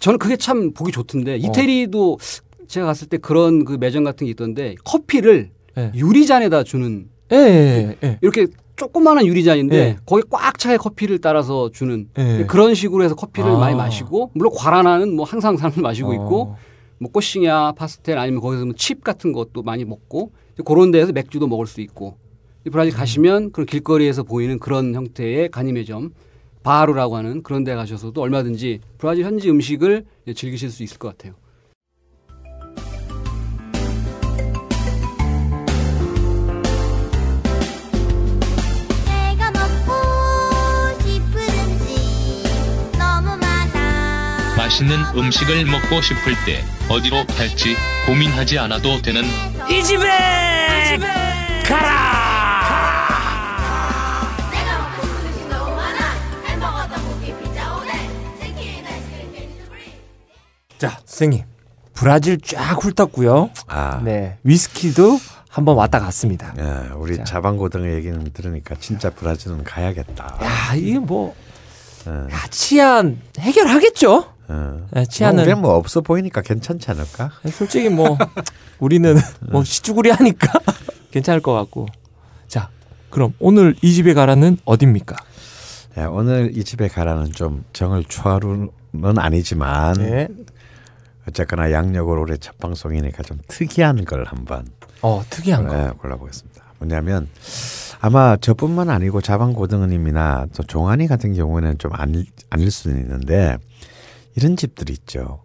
[0.00, 2.18] 저는 그게 참 보기 좋던데 이태리도
[2.68, 5.48] 제가 갔을 때 그런 그 매점 같은 게 있던데 커피를
[5.78, 5.92] 예.
[5.94, 8.18] 유리잔에다 주는 예, 예, 예.
[8.20, 8.46] 이렇게
[8.76, 9.96] 조그마한 유리잔인데 예.
[10.04, 12.44] 거기 꽉 차게 커피를 따라서 주는 예.
[12.46, 13.58] 그런 식으로 해서 커피를 아.
[13.58, 16.56] 많이 마시고 물론 과라나는 뭐 항상 사람들 마시고 있고 어.
[16.98, 20.32] 뭐 꼬싱이야 파스텔 아니면 거기서 뭐 칩 같은 것도 많이 먹고
[20.62, 22.16] 그런 데에서 맥주도 먹을 수 있고
[22.66, 26.12] 이 브라질 가시면 그런 길거리에서 보이는 그런 형태의 간이매점
[26.62, 30.04] 바루라고 하는 그런 데 가셔서도 얼마든지 브라질 현지 음식을
[30.34, 31.34] 즐기실 수 있을 것 같아요.
[44.64, 47.76] 맛있는 음식을 먹고 싶을 때 어디로 갈지
[48.06, 49.22] 고민하지 않아도 되는
[49.68, 50.08] 이 집에
[58.40, 59.92] 치킨 아이스크림 캔디 스프링
[60.78, 61.42] 자, 선생님.
[61.92, 63.50] 브라질 쫙 훑었고요.
[63.68, 64.38] 아, 네.
[64.44, 65.20] 위스키도
[65.50, 66.54] 한번 왔다 갔습니다.
[66.58, 67.24] 예, 우리 자.
[67.24, 70.38] 자반고등어 얘기는 들으니까 진짜 브라질은 가야겠다.
[70.42, 71.34] 야, 이게 뭐
[72.06, 74.33] 예, 야, 치안 해결하겠죠?
[74.50, 74.54] 예.
[74.92, 77.30] 네, 치안은 뭐, 뭐 없어 보이니까 괜찮지 않을까?
[77.50, 78.16] 솔직히 뭐
[78.78, 79.16] 우리는
[79.50, 80.52] 뭐 시쭈구리 하니까
[81.10, 81.86] 괜찮을 것 같고.
[82.48, 82.68] 자,
[83.10, 85.16] 그럼 오늘 이 집에 가라는 어딥니까?
[85.98, 88.70] 예, 오늘 이 집에 가라는 좀 정을 추하루는
[89.16, 90.28] 아니지만 네.
[91.28, 94.66] 어쨌거나 양력을 올해 첫 방송이니까 좀 특이한 걸 한번
[95.02, 95.76] 어, 특이한 거.
[95.76, 96.64] 예, 골라보겠습니다.
[96.78, 97.28] 뭐냐면
[98.00, 103.56] 아마 저뿐만 아니고 자방고등어님이나 또 종환이 같은 경우는 좀 아닐, 아닐 수는 있는데
[104.36, 105.42] 이런 집들이 있죠.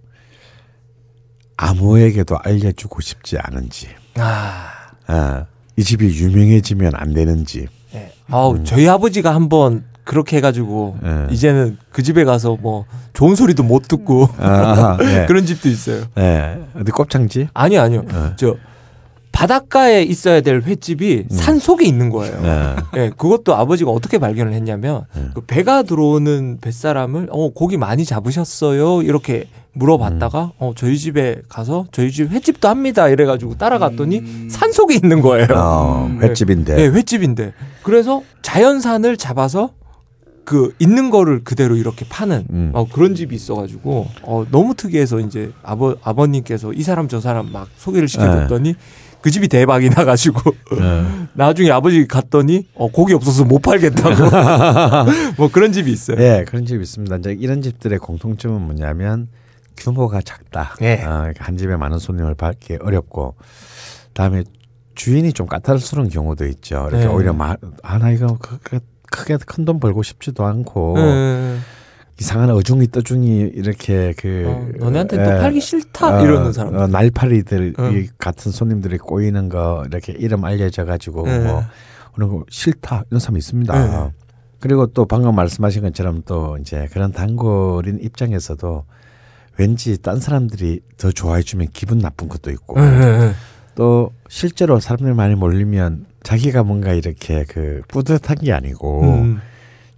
[1.57, 4.71] 아무에게도 알려주고 싶지 않은지, 아.
[5.07, 5.45] 아,
[5.75, 8.13] 이 집이 유명해지면 안 되는지, 네.
[8.29, 11.27] 아우, 저희 아버지가 한번 그렇게 해가지고 네.
[11.29, 15.25] 이제는 그 집에 가서 뭐 좋은 소리도 못 듣고 아, 네.
[15.29, 16.05] 그런 집도 있어요.
[16.17, 17.49] 예, 어디 곱창지?
[17.53, 18.01] 아니요, 아니요.
[18.07, 18.33] 네.
[18.35, 18.55] 저
[19.31, 22.41] 바닷가에 있어야 될 횟집이 산 속에 있는 거예요.
[22.41, 22.75] 네.
[22.97, 25.29] 예, 그것도 아버지가 어떻게 발견을 했냐면 네.
[25.33, 30.51] 그 배가 들어오는 뱃사람을 어 고기 많이 잡으셨어요 이렇게 물어봤다가 음.
[30.57, 35.47] 어 저희 집에 가서 저희 집 횟집도 합니다 이래가지고 따라갔더니 산 속에 있는 거예요.
[35.55, 36.21] 어, 음.
[36.21, 36.75] 횟집인데.
[36.75, 39.71] 네, 횟집인데 그래서 자연산을 잡아서
[40.43, 42.71] 그 있는 거를 그대로 이렇게 파는 음.
[42.73, 47.67] 어, 그런 집이 있어가지고 어, 너무 특이해서 이제 아버 아버님께서 이 사람 저 사람 막
[47.77, 48.73] 소개를 시켜줬더니
[49.21, 50.39] 그 집이 대박이 나가지고
[50.79, 51.05] 예.
[51.33, 54.15] 나중에 아버지 갔더니 어, 고기 없어서 못 팔겠다고
[55.37, 56.17] 뭐 그런 집이 있어요.
[56.19, 57.15] 예, 그런 집이 있습니다.
[57.17, 59.27] 이제 이런 집들의 공통점은 뭐냐면
[59.77, 60.75] 규모가 작다.
[60.79, 61.03] 네.
[61.05, 63.35] 어, 한 집에 많은 손님을 받기 어렵고,
[64.13, 64.43] 다음에
[64.95, 66.87] 주인이 좀 까탈스러운 경우도 있죠.
[66.89, 67.11] 이렇게 네.
[67.13, 71.57] 오히려 마, 아 나 이거 크게, 크게 큰 돈 벌고 싶지도 않고 네.
[72.19, 76.75] 이상한 어중이 떠중이 이렇게 그 어, 너네한테 또 예, 팔기 싫다 어, 이러는 사람.
[76.75, 77.89] 어, 날파리들 어.
[77.91, 81.39] 이 같은 손님들이 꼬이는 거 이렇게 이름 알려져 가지고 네.
[81.39, 81.63] 뭐
[82.13, 83.87] 그런 거 싫다 이런 사람이 있습니다.
[84.05, 84.11] 네.
[84.59, 88.83] 그리고 또 방금 말씀하신 것처럼 또 이제 그런 단골인 입장에서도
[89.57, 93.31] 왠지 딴 사람들이 더 좋아해 주면 기분 나쁜 것도 있고 네.
[93.75, 99.41] 또 실제로 사람들 많이 몰리면 자기가 뭔가 이렇게 그 뿌듯한 게 아니고 음.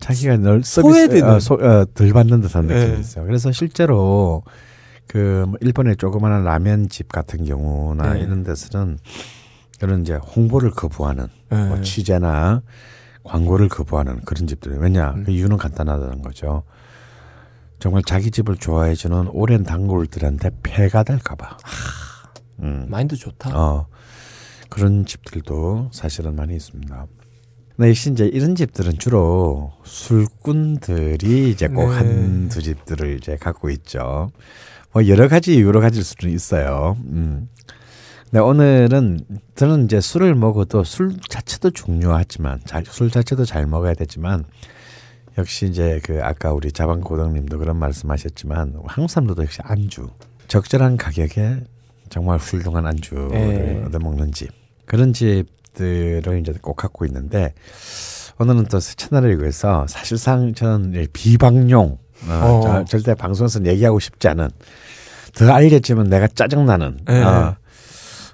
[0.02, 1.24] 자기가 늘 서비스.
[1.24, 3.00] 어, 소, 어, 덜 받는 듯한 느낌이 네.
[3.00, 3.26] 있어요.
[3.26, 4.44] 그래서 실제로
[5.08, 8.22] 그뭐 일본의 조그마한 라면 집 같은 경우나 네.
[8.22, 8.98] 이런 데서는
[9.80, 11.68] 그런 이제 홍보를 거부하는 네.
[11.68, 12.62] 뭐 취재나
[13.24, 15.24] 광고를 거부하는 그런 집들이 왜냐 음.
[15.24, 16.64] 그 이유는 간단하다는 거죠.
[17.80, 21.58] 정말 자기 집을 좋아해주는 오랜 단골들한테 폐가 될까봐.
[22.60, 22.86] 음.
[22.90, 23.58] 마인드 좋다.
[23.58, 23.88] 어,
[24.70, 27.08] 그런 집들도 사실은 많이 있습니다.
[27.82, 31.96] 근데 역시 이제 이런 집들은 주로 술꾼들이 이제 꼭 네.
[31.96, 34.30] 한두 집들을 이제 갖고 있죠.
[34.92, 36.96] 뭐 여러 가지 이유로 가질 수는 있어요.
[37.06, 37.50] 음.
[38.26, 39.22] 근데 오늘은
[39.56, 44.46] 저는 이제 술을 먹어도 술 자체도 중요하지만 잘, 술 자체도 잘 먹어야 되지만
[45.40, 48.76] 역시 이제 그 아까 우리 자방 고등님도 그런 말씀하셨지만
[49.10, 50.08] 사람들도 역시 안주
[50.48, 51.62] 적절한 가격에
[52.10, 53.84] 정말 훌륭한 안주를 네.
[53.88, 54.52] 얻어먹는 집
[54.86, 57.54] 그런 집 들을 이제 꼭 갖고 있는데
[58.40, 62.62] 오늘은 또 채널을 위해서 사실상 저는 이 비방용 어, 어.
[62.64, 64.50] 저- 절대 방송에서 얘기하고 싶지 않은
[65.34, 67.24] 더 알겠지만 내가 짜증나는 네.
[67.24, 67.56] 어,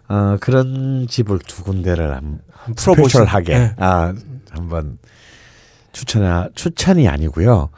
[0.09, 2.40] 어, 그런 집을 두 군데를 한
[2.75, 3.74] 스페셜하게 네.
[3.77, 4.14] 아,
[4.49, 4.98] 한번
[5.91, 7.69] 추천 추천이 아니고요.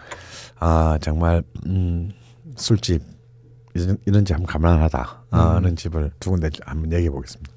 [0.59, 2.11] 아 정말 음,
[2.55, 3.01] 술집
[3.75, 5.37] 이런, 이런 집 한번 가만하다 음.
[5.37, 7.51] 어, 하는 집을 두 군데 한번 얘기해 보겠습니다.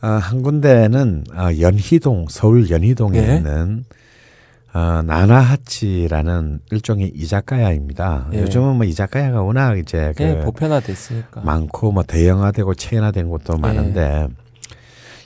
[0.00, 3.36] 아, 한 군데는 아, 연희동 서울 연희동에 예.
[3.36, 3.84] 있는
[4.72, 8.28] 어, 나나하치라는 일종의 이자카야입니다.
[8.34, 8.42] 예.
[8.42, 11.40] 요즘은 뭐 이자카야가 워낙 이제 그 예, 보편화됐으니까.
[11.42, 13.60] 많고 뭐 대형화되고 체인화된 곳도 예.
[13.60, 14.28] 많은데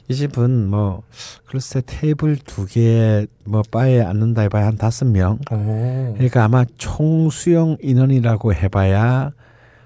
[0.09, 1.03] 이 집은 뭐
[1.47, 5.39] 글쎄 테이블 두 개에 뭐 바에 앉는다 해봐야 한 다섯 명.
[5.53, 6.13] 오.
[6.15, 9.31] 그러니까 아마 총 수용 인원이라고 해봐야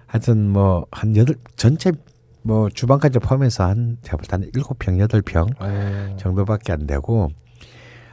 [0.07, 1.93] 하여튼 뭐 한 여덟 전체
[2.43, 6.17] 뭐 주방까지 포함해서 한 제가 볼때 한 일곱 평 여덟 평 오.
[6.17, 7.31] 정도밖에 안 되고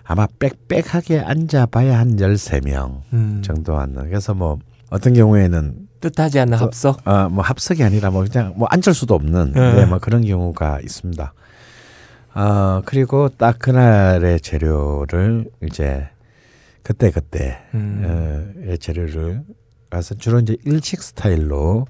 [0.04, 3.42] 아마 빽빽하게 앉아봐야 한 열세 명 음.
[3.44, 4.10] 정도 앉는.
[4.10, 7.08] 그래서 뭐 어떤 경우에는 뜻하지 않는 합석.
[7.08, 9.74] 어, 뭐 합석이 아니라 뭐 그냥 뭐 앉을 수도 없는 네.
[9.74, 11.34] 네, 뭐 그런 경우가 있습니다.
[12.36, 16.08] 어, 그리고 딱 그날의 재료를 이제
[16.84, 18.54] 그때 그때 음.
[18.58, 19.42] 의 재료를
[19.90, 21.88] 가서 주로 이제 일식 스타일로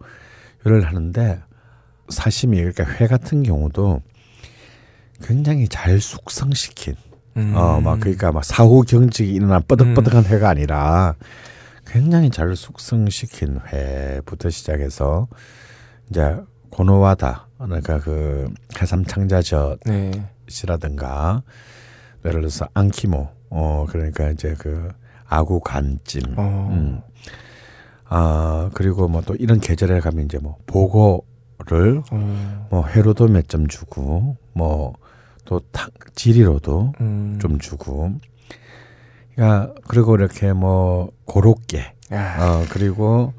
[0.65, 1.41] 요리를 하는데
[2.09, 4.01] 사시미 그러니까 회 같은 경우도
[5.23, 6.95] 굉장히 잘 숙성시킨
[7.37, 7.53] 음.
[7.55, 11.15] 어, 막 그러니까 막 사후 경직이 일어난 뻐득뻐득한 회가 아니라
[11.85, 15.27] 굉장히 잘 숙성시킨 회부터 시작해서
[16.09, 16.37] 이제
[16.69, 19.83] 고노와다 그러니까 그 해삼 창자젓이라든가
[21.45, 22.29] 네.
[22.29, 24.89] 예를 들어서 안키모 어 그러니까 이제 그
[25.27, 26.69] 아구 간찜 어.
[26.71, 27.01] 음.
[28.07, 31.25] 아 그리고 뭐 또 이런 계절에 가면 이제 뭐 보고
[31.67, 32.67] 를 어.
[32.69, 35.61] 뭐 회로도 몇 점 주고 뭐또
[36.15, 37.39] 지리로도 음.
[37.41, 38.11] 좀 주고.
[39.35, 42.37] 그러니까 그리고 이렇게 뭐 고로케 야.
[42.39, 43.33] 어 그리고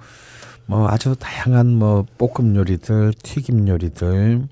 [0.67, 4.49] 뭐 아주 다양한 뭐 볶음 요리들, 튀김 요리들을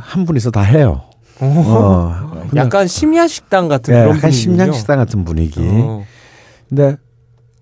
[0.00, 1.02] 한 분이서 다 해요.
[1.40, 1.44] 오.
[1.46, 4.54] 어, 약간 심야 식당 같은 예, 그런 약간 분위기군요.
[4.56, 5.60] 심양 식당 같은 분위기.
[5.62, 6.04] 어.
[6.68, 6.96] 근데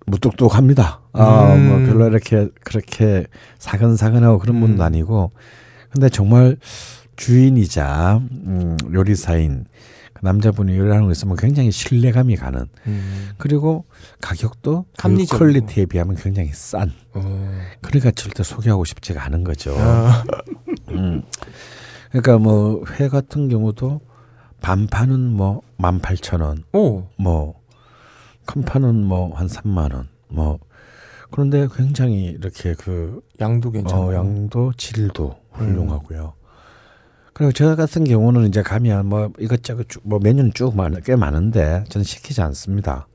[0.07, 1.01] 무뚝뚝합니다.
[1.13, 1.69] 아, 음.
[1.69, 3.27] 뭐 별로 이렇게 그렇게
[3.59, 4.87] 사근사근하고 그런 분도 음.
[4.87, 5.33] 아니고,
[5.91, 6.57] 근데 정말
[7.17, 9.65] 주인이자 음, 요리사인
[10.13, 12.67] 그 남자분이 요리하는 거 있으면 굉장히 신뢰감이 가는.
[12.87, 13.31] 음.
[13.39, 13.85] 그리고
[14.21, 15.39] 가격도 그 합리적이고.
[15.39, 16.93] 퀄리티에 비하면 굉장히 싼.
[17.13, 17.61] 어.
[17.83, 19.75] 그러니까 절대 소개하고 싶지가 않은 거죠.
[19.79, 20.25] 아.
[20.91, 21.23] 음.
[22.11, 24.01] 그러니까 뭐 회 같은 경우도
[24.63, 27.05] 반판은 뭐 18,000원, 오.
[27.19, 27.56] 뭐
[28.47, 30.09] 큰 판은 뭐 한 3만 원.
[30.29, 30.59] 뭐
[31.31, 34.07] 그런데 굉장히 이렇게 그 양도 괜찮고.
[34.07, 36.35] 어, 양도 질도 훌륭하고요.
[37.33, 41.85] 그리고 저 같은 경우는 이제 가면 뭐 이것저것 쭉, 뭐 메뉴는 쭉 많, 꽤 많은데
[41.91, 43.09] 저는 시키지 않습니다.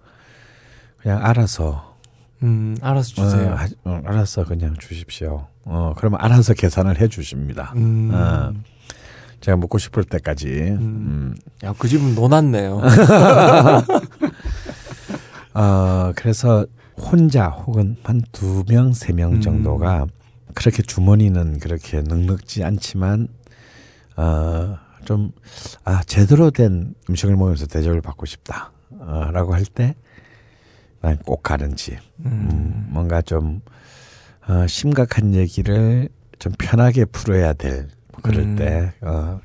[1.01, 1.95] 그냥 알아서
[2.43, 3.51] 음, 알아서 주세요.
[3.51, 5.47] 어, 하- 어, 알아서 그냥 주십시오.
[5.63, 7.73] 어 그러면 알아서 계산을 해 주십니다.
[7.75, 8.11] 음.
[8.13, 8.51] 어,
[9.39, 10.47] 제가 먹고 싶을 때까지.
[10.47, 11.35] 음.
[11.63, 12.81] 야, 그 집은 노났네요.
[15.53, 16.65] 어, 그래서
[16.97, 19.41] 혼자 혹은 한 두 명, 세명 음.
[19.41, 20.07] 정도가
[20.53, 23.27] 그렇게 주머니는 그렇게 넉넉지 않지만,
[24.17, 25.31] 어, 좀,
[25.83, 28.71] 아, 제대로 된 음식을 먹으면서 대접을 받고 싶다.
[28.91, 29.95] 어, 라고 할 때,
[31.01, 31.97] 난 꼭 가는 집.
[32.25, 33.61] 음, 뭔가 좀,
[34.47, 37.87] 어, 심각한 얘기를 좀 편하게 풀어야 될,
[38.21, 38.55] 그럴 음.
[38.55, 39.39] 때, 어,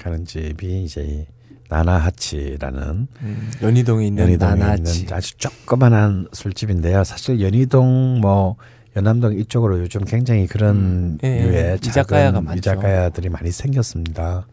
[0.00, 1.26] 가는 집이 이제 이
[1.70, 5.00] 나나하치라는 음, 연희동에 있는 연희동에 나나치.
[5.00, 7.04] 있는 아주 조그만한 술집인데요.
[7.04, 8.56] 사실 연희동 뭐
[8.96, 12.58] 연남동 이쪽으로 요즘 굉장히 그런 음, 예, 류의 이자카야가 많죠.
[12.58, 14.46] 이자카야들이 많이 생겼습니다.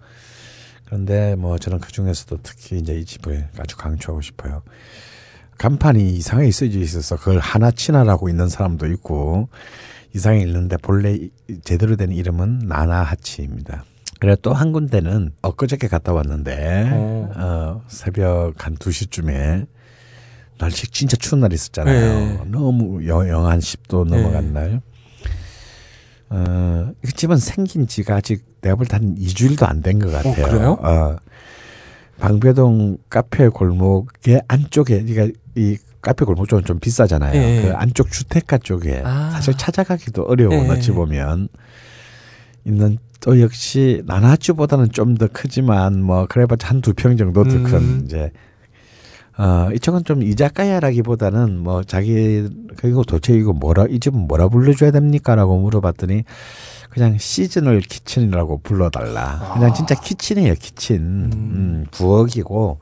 [0.86, 4.62] 그런데 뭐 저는 그 중에서도 특히 이제 이 집을 아주 강추하고 싶어요.
[5.58, 9.50] 간판이 이상하게 써져 있어서 그걸 하나치나라고 있는 사람도 있고
[10.16, 11.32] 이상하게 있는데 본래 이-
[11.64, 13.84] 제대로 된 이름은 나나하치입니다.
[14.20, 17.32] 그래 또 한 군데는 엊그저께 갔다 왔는데 어.
[17.36, 19.68] 어, 새벽 한 2시쯤에
[20.58, 22.20] 날씨 진짜 추운 날 있었잖아요.
[22.20, 22.40] 네.
[22.48, 24.52] 너무 영, 영한 10도 넘어간 네.
[24.54, 24.82] 날.
[26.30, 30.48] 어, 이 집은 생긴 지가 아직 내가 볼 때 한 2주일도 안 된 것 같아요.
[30.48, 30.72] 그래요?
[30.82, 31.16] 어,
[32.20, 37.36] 방배동 카페 골목의 안쪽에, 그러니까 이 카페 골목 쪽은 좀 비싸잖아요.
[37.40, 37.62] 예.
[37.62, 39.30] 그 안쪽 주택가 쪽에 아.
[39.32, 40.54] 사실 찾아가기도 어려워.
[40.54, 40.68] 예.
[40.70, 41.50] 어찌 보면
[42.66, 48.02] 있는 또 역시 나나주보다는 좀 더 크지만 뭐 그래봤자 한 두 평 정도 더큰 음.
[48.06, 48.32] 이제
[49.38, 52.48] 어 이쪽은 좀 이자카야라기보다는 뭐 자기
[52.78, 56.24] 그리고 도대체 이거 뭐라 이 집은 뭐라 불러줘야 됩니까라고 물어봤더니
[56.90, 59.52] 그냥 seasonal kitchen이라고 불러달라.
[59.54, 60.98] 그냥 진짜 kitchen이에요 kitchen.
[60.98, 62.80] 음, 부엌이고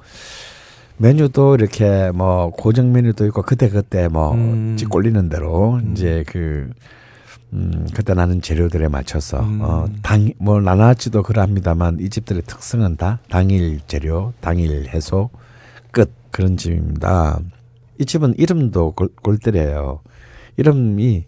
[0.98, 4.76] 메뉴도 이렇게 뭐 고정 메뉴도 있고 그때 그때 뭐 음.
[4.78, 6.70] 집 꼴리는 대로 이제 그
[7.54, 9.60] 음, 그때 나는 재료들에 맞춰서 음.
[9.62, 15.30] 어, 당뭐 나나치도 그러합니다만 이 집들의 특성은 다 당일 재료, 당일 해소
[15.92, 17.40] 끝 그런 집입니다.
[18.00, 20.02] 이 집은 이름도 골, 골때려요.
[20.58, 21.26] 이름이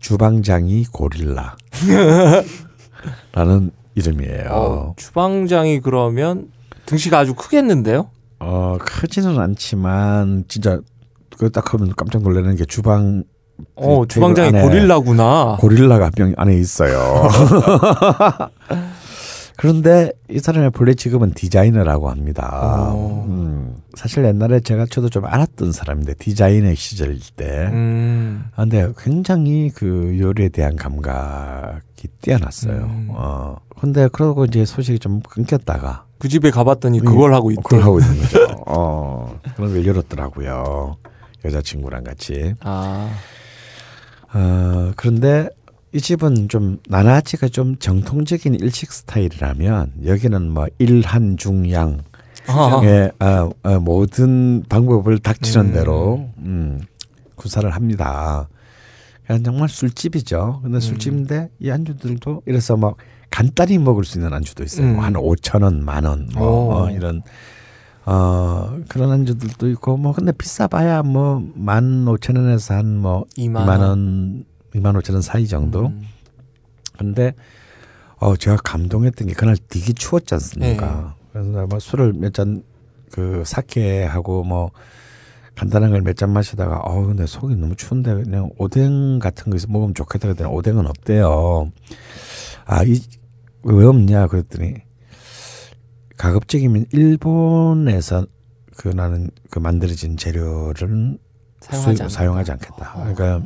[0.00, 1.56] 주방장이 고릴라.
[3.32, 4.48] 라는 이름이에요.
[4.50, 6.50] 어, 주방장이 그러면
[6.86, 8.10] 등치가 아주 크겠는데요?
[8.38, 10.80] 어, 크지는 않지만 진짜
[11.38, 13.24] 그딱 하면 깜짝 놀라는 게 주방
[13.74, 15.56] 어, 그 주방장이 안에 고릴라구나.
[15.60, 17.28] 고릴라가 병 안에 있어요.
[19.56, 22.90] 그런데 이 사람의 본래 직업은 디자이너라고 합니다.
[22.92, 23.24] 어.
[23.26, 27.68] 음, 사실 옛날에 제가 저도 좀 알았던 사람인데 디자이너 시절일 때.
[27.72, 28.44] 음.
[28.54, 32.76] 아, 근데 굉장히 그 요리에 대한 감각이 뛰어났어요.
[32.76, 33.08] 음.
[33.12, 33.56] 어.
[33.80, 37.62] 근데 그러고 이제 소식이 좀 끊겼다가 그 집에 가봤더니 그걸 하고 있대.
[37.62, 38.46] 그걸 하고 있는 거죠.
[38.66, 39.38] 어.
[39.56, 40.96] 그런 걸 열었더라고요.
[41.44, 42.54] 여자친구랑 같이.
[42.60, 43.08] 아,
[44.36, 45.48] 어, 그런데
[45.92, 52.02] 이 집은 좀 나나치가 좀 정통적인 일식 스타일이라면 여기는 뭐 일한 중양
[52.46, 55.72] 아, 의 어, 어, 모든 방법을 닥치는 음.
[55.72, 56.82] 대로 음,
[57.34, 58.48] 구사를 합니다.
[59.26, 60.60] 그냥 정말 술집이죠.
[60.62, 62.96] 근데 술집인데 이 안주들도 이래서 막
[63.30, 64.86] 간단히 먹을 수 있는 안주도 있어요.
[64.86, 65.00] 음.
[65.00, 66.72] 한 5천 원, 만 원, 뭐 오.
[66.72, 67.22] 어, 이런
[68.06, 73.80] 어 그런 안주들도 있고 뭐 근데 비싸봐야 뭐 만 오천 원에서 한 뭐 이만 원.
[73.80, 74.44] 원,
[74.74, 75.86] 이만 오천 원 사이 정도.
[75.86, 76.02] 음.
[76.98, 77.34] 근데
[78.18, 81.14] 어 제가 감동했던 게 그날 되게 추웠지 않습니까?
[81.16, 81.26] 네.
[81.32, 82.62] 그래서 뭐 술을 몇 잔
[83.12, 84.70] 그 사케하고 뭐
[85.56, 89.66] 간단한 걸 몇 잔 마시다가 어 근데 속이 너무 추운데 그냥 오뎅 같은 거 있어
[89.68, 91.70] 먹으면 좋겠다 그랬더니 오뎅은 없대요.
[92.66, 93.00] 아 이
[93.68, 94.74] 왜 없냐 그랬더니
[96.16, 98.26] 가급적이면 일본에서
[98.76, 101.18] 그 나는 그 만들어진 재료를
[101.60, 102.08] 사용하지 수- 않는다.
[102.08, 102.92] 사용하지 않겠다.
[102.94, 103.42] 그러니까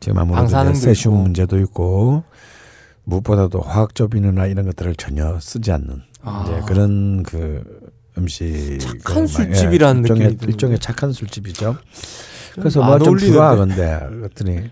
[0.00, 1.22] 지금 아무래도 세슘 있고.
[1.22, 2.24] 문제도 있고
[3.04, 6.44] 무엇보다도 화학적 비누나 이런 것들을 전혀 쓰지 않는 아.
[6.46, 7.62] 이제 그런 그
[8.18, 10.46] 음식 착한 술집이라는 일종의, 느낌이 드는데.
[10.46, 11.76] 일종의 착한 술집이죠.
[12.54, 13.32] 그래서 안뭐좀 어울리는데.
[13.34, 14.70] 좋아하건데 그랬더니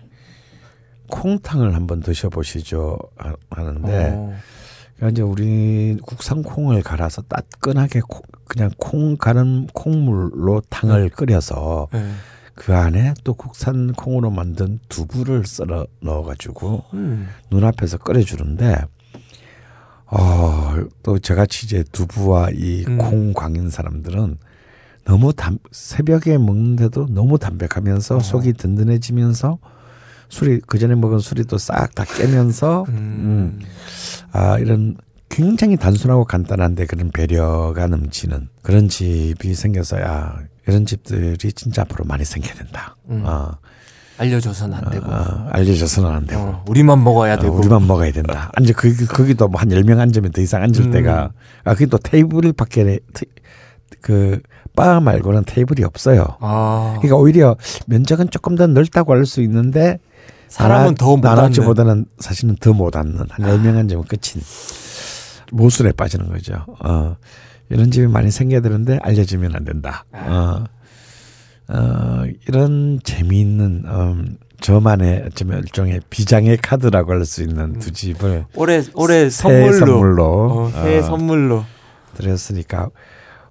[1.07, 4.33] 콩탕을 한번 드셔보시죠 하- 하는데 어.
[5.09, 12.11] 이제 우리 국산 콩을 갈아서 따끈하게 콩- 그냥 콩 가는 콩물로 탕을 끓여서 네.
[12.53, 17.29] 그 안에 또 국산 콩으로 만든 두부를 썰어 넣어가지고 음.
[17.49, 18.83] 눈앞에서 끓여주는데
[20.05, 22.97] 어, 또 저같이 이제 두부와 이 음.
[22.97, 24.37] 콩 광인 사람들은
[25.05, 28.19] 너무 담, 새벽에 먹는데도 너무 담백하면서 어.
[28.19, 29.57] 속이 든든해지면서
[30.31, 33.59] 술이 그 전에 먹은 술이 또 싹 다 깨면서 음.
[34.31, 34.95] 아 이런
[35.29, 42.53] 굉장히 단순하고 간단한데 그런 배려가 넘치는 그런 집이 생겨서야 이런 집들이 진짜 앞으로 많이 생겨야
[42.53, 42.95] 된다.
[43.09, 43.23] 음.
[43.25, 43.51] 어,
[44.17, 45.09] 알려줘서는 안 되고.
[45.11, 46.41] 어, 알려져서는 안 되고.
[46.41, 47.55] 어, 우리만 먹어야 되고.
[47.55, 48.51] 어, 우리만 먹어야 된다.
[48.55, 50.91] 앉아 거기 거기도 뭐 한 10명 앉으면 더 이상 앉을 음.
[50.91, 51.31] 때가
[51.63, 52.99] 아 그게 또 테이블 밖에
[54.01, 56.37] 그바 말고는 테이블이 없어요.
[56.39, 59.99] 아, 그러니까 오히려 면적은 조금 더 넓다고 할 수 있는데
[60.51, 61.21] 사람은 더 못.
[61.21, 64.43] 나눠지보다는 사실은 더 못 앉는 한 10명 앉으면 끝인
[65.51, 66.65] 모순에 빠지는 거죠.
[66.83, 67.15] 어.
[67.69, 70.03] 이런 집이 많이 생겨야 되는데 알려지면 안 된다.
[70.11, 70.63] 어.
[71.69, 78.83] 어, 이런 재미있는 음, 저만의 어쩌면 일종의 비장의 카드라고 할 수 있는 두 집을 올해
[78.93, 79.77] 올해 새 선물로.
[79.79, 81.65] 선물로 어, 새해 어, 선물로.
[82.15, 82.89] 드렸으니까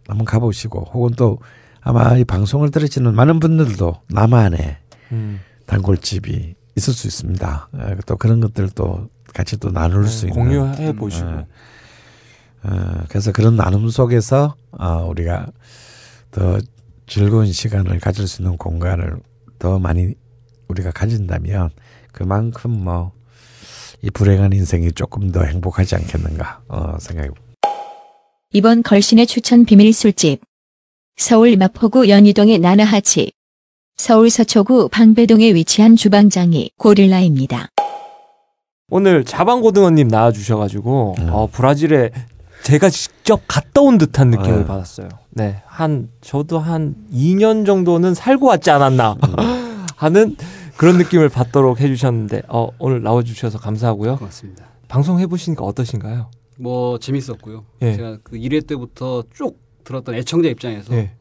[0.07, 1.39] 한번 가보시고 혹은 또
[1.81, 4.77] 아마 이 방송을 들으시는 많은 분들도 나만의
[5.13, 5.41] 음.
[5.67, 7.69] 단골집이 있을 수 있습니다.
[7.73, 11.29] 어, 또 그런 것들도 같이 또 나눌 수 있는 공유해 보시고.
[11.29, 11.47] 어,
[12.65, 15.47] 어, 그래서 그런 나눔 속에서 어, 우리가
[16.31, 16.59] 더
[17.07, 19.19] 즐거운 시간을 가질 수 있는 공간을
[19.59, 20.15] 더 많이
[20.69, 21.71] 우리가 가진다면
[22.13, 23.21] 그만큼 뭐
[24.03, 27.29] 이 불행한 인생이 조금 더 행복하지 않겠는가 어, 생각해
[28.53, 30.41] 이번 걸신의 추천 비밀 술집.
[31.17, 33.31] 서울 마포구 연희동의 나나하치.
[34.01, 37.69] 서울 서초구 방배동에 위치한 주방장이 고릴라입니다.
[38.89, 41.29] 오늘 자방고등어님 나와주셔가지고 음.
[41.31, 42.11] 어, 브라질에
[42.63, 44.65] 제가 직접 갔다 온 듯한 느낌을 네.
[44.65, 45.11] 받았어요.
[45.33, 49.87] 네, 한 저도 한 2년 정도는 살고 왔지 않았나 음.
[49.97, 50.35] 하는
[50.79, 54.17] 그런 느낌을 받도록 해주셨는데 어, 오늘 나와주셔서 감사하고요.
[54.17, 54.65] 고맙습니다.
[54.89, 56.31] 방송 해보시니까 어떠신가요?
[56.59, 57.67] 뭐 재밌었고요.
[57.83, 57.97] 예.
[57.97, 61.13] 제가 그 1회 때부터 쭉 들었던 애청자 입장에서 예.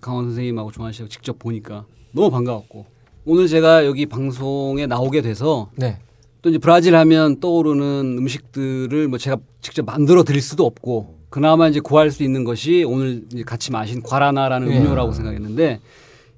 [0.00, 1.84] 강원 선생님하고 조한 씨하고 직접 보니까
[2.16, 2.86] 너무 반가웠고
[3.26, 5.98] 오늘 제가 여기 방송에 나오게 돼서 네.
[6.40, 11.78] 또 이제 브라질 하면 떠오르는 음식들을 뭐 제가 직접 만들어 드릴 수도 없고 그나마 이제
[11.78, 14.78] 구할 수 있는 것이 오늘 이제 같이 마신 과라나라는 예.
[14.78, 15.80] 음료라고 생각했는데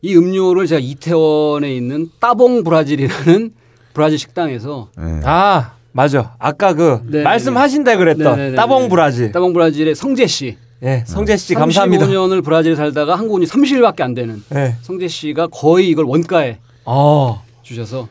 [0.03, 3.53] 이 음료를 제가 이태원에 있는 따봉 브라질이라는
[3.95, 5.21] 브라질 식당에서 네.
[5.25, 6.35] 아 맞아.
[6.39, 8.57] 아까 그 네, 말씀하신다 그랬던.
[8.57, 9.31] 따봉 브라질.
[9.31, 10.57] 따봉 브라질의 성재 씨.
[10.83, 12.07] 예, 성재 씨 감사합니다.
[12.07, 14.77] 35년을 브라질에 살다가 한국 온지 30일밖에 안 되는 예.
[14.83, 17.43] 성재 씨가 거의 이걸 원가에 어.
[17.63, 18.09] 주셔서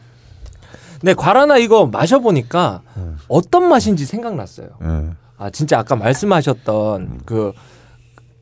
[1.02, 2.82] 네, 과라나 이거 마셔보니까
[3.28, 4.68] 어떤 맛인지 생각났어요.
[4.82, 5.10] 네.
[5.38, 7.54] 아, 진짜 아까 말씀하셨던 그,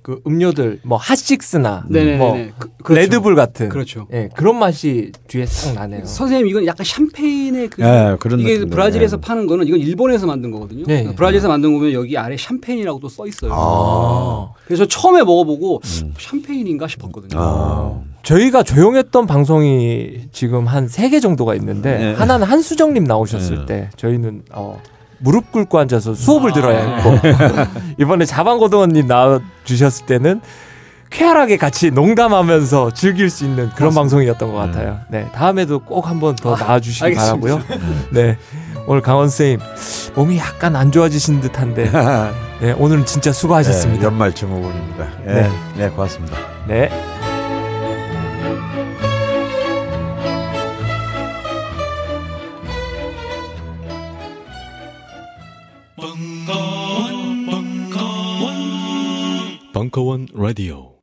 [0.06, 2.18] 그 음료들, 뭐, 핫식스나, 네네네.
[2.20, 3.02] 뭐, 그- 그렇죠.
[3.02, 3.70] 레드불 같은.
[3.70, 4.06] 그렇죠.
[4.14, 6.06] 예, 그런 맛이 뒤에 싹 나네요.
[6.06, 8.70] 선생님 이건 약간 샴페인의 그 예, 그런 이게 느낌이네.
[8.70, 10.84] 브라질에서 파는 거는 이건 일본에서 만든 거거든요.
[10.86, 11.12] 네.
[11.16, 13.52] 브라질에서 만든 거 보면 여기 아래 샴페인이라고 또 써 있어요.
[13.52, 14.52] 아.
[14.68, 15.82] 그래서 처음에 먹어보고
[16.20, 17.42] 샴페인인가 싶었거든요.
[17.42, 18.00] 아.
[18.22, 22.14] 저희가 조용했던 방송이 지금 한 세 개 정도가 있는데, 네.
[22.14, 23.66] 하나는 한수정님 나오셨을 네.
[23.66, 24.80] 때, 저희는, 어,
[25.20, 27.20] 무릎 꿇고 앉아서 수업을 들어야 했고,
[28.00, 30.42] 이번에 자방고등원님 나와 주셨을 때는,
[31.10, 35.00] 쾌활하게 같이 농담하면서 즐길 수 있는 그런 방송이었던 것 같아요.
[35.10, 37.58] 네, 다음에도 꼭 한번 더 나와주시기 알겠습니다.
[37.58, 37.80] 바라고요.
[38.12, 38.38] 네,
[38.88, 39.60] 오늘 강원 쌤
[40.16, 41.92] 몸이 약간 안 좋아지신 듯한데,
[42.62, 44.04] 네, 오늘은 진짜 네, 수고하셨습니다.
[44.04, 45.08] 연말 증후군입니다.
[45.28, 45.34] 예.
[45.34, 45.50] 네.
[45.78, 46.38] 네, 고맙습니다.
[46.68, 47.15] 네.
[59.90, 60.95] 벙커원 라디오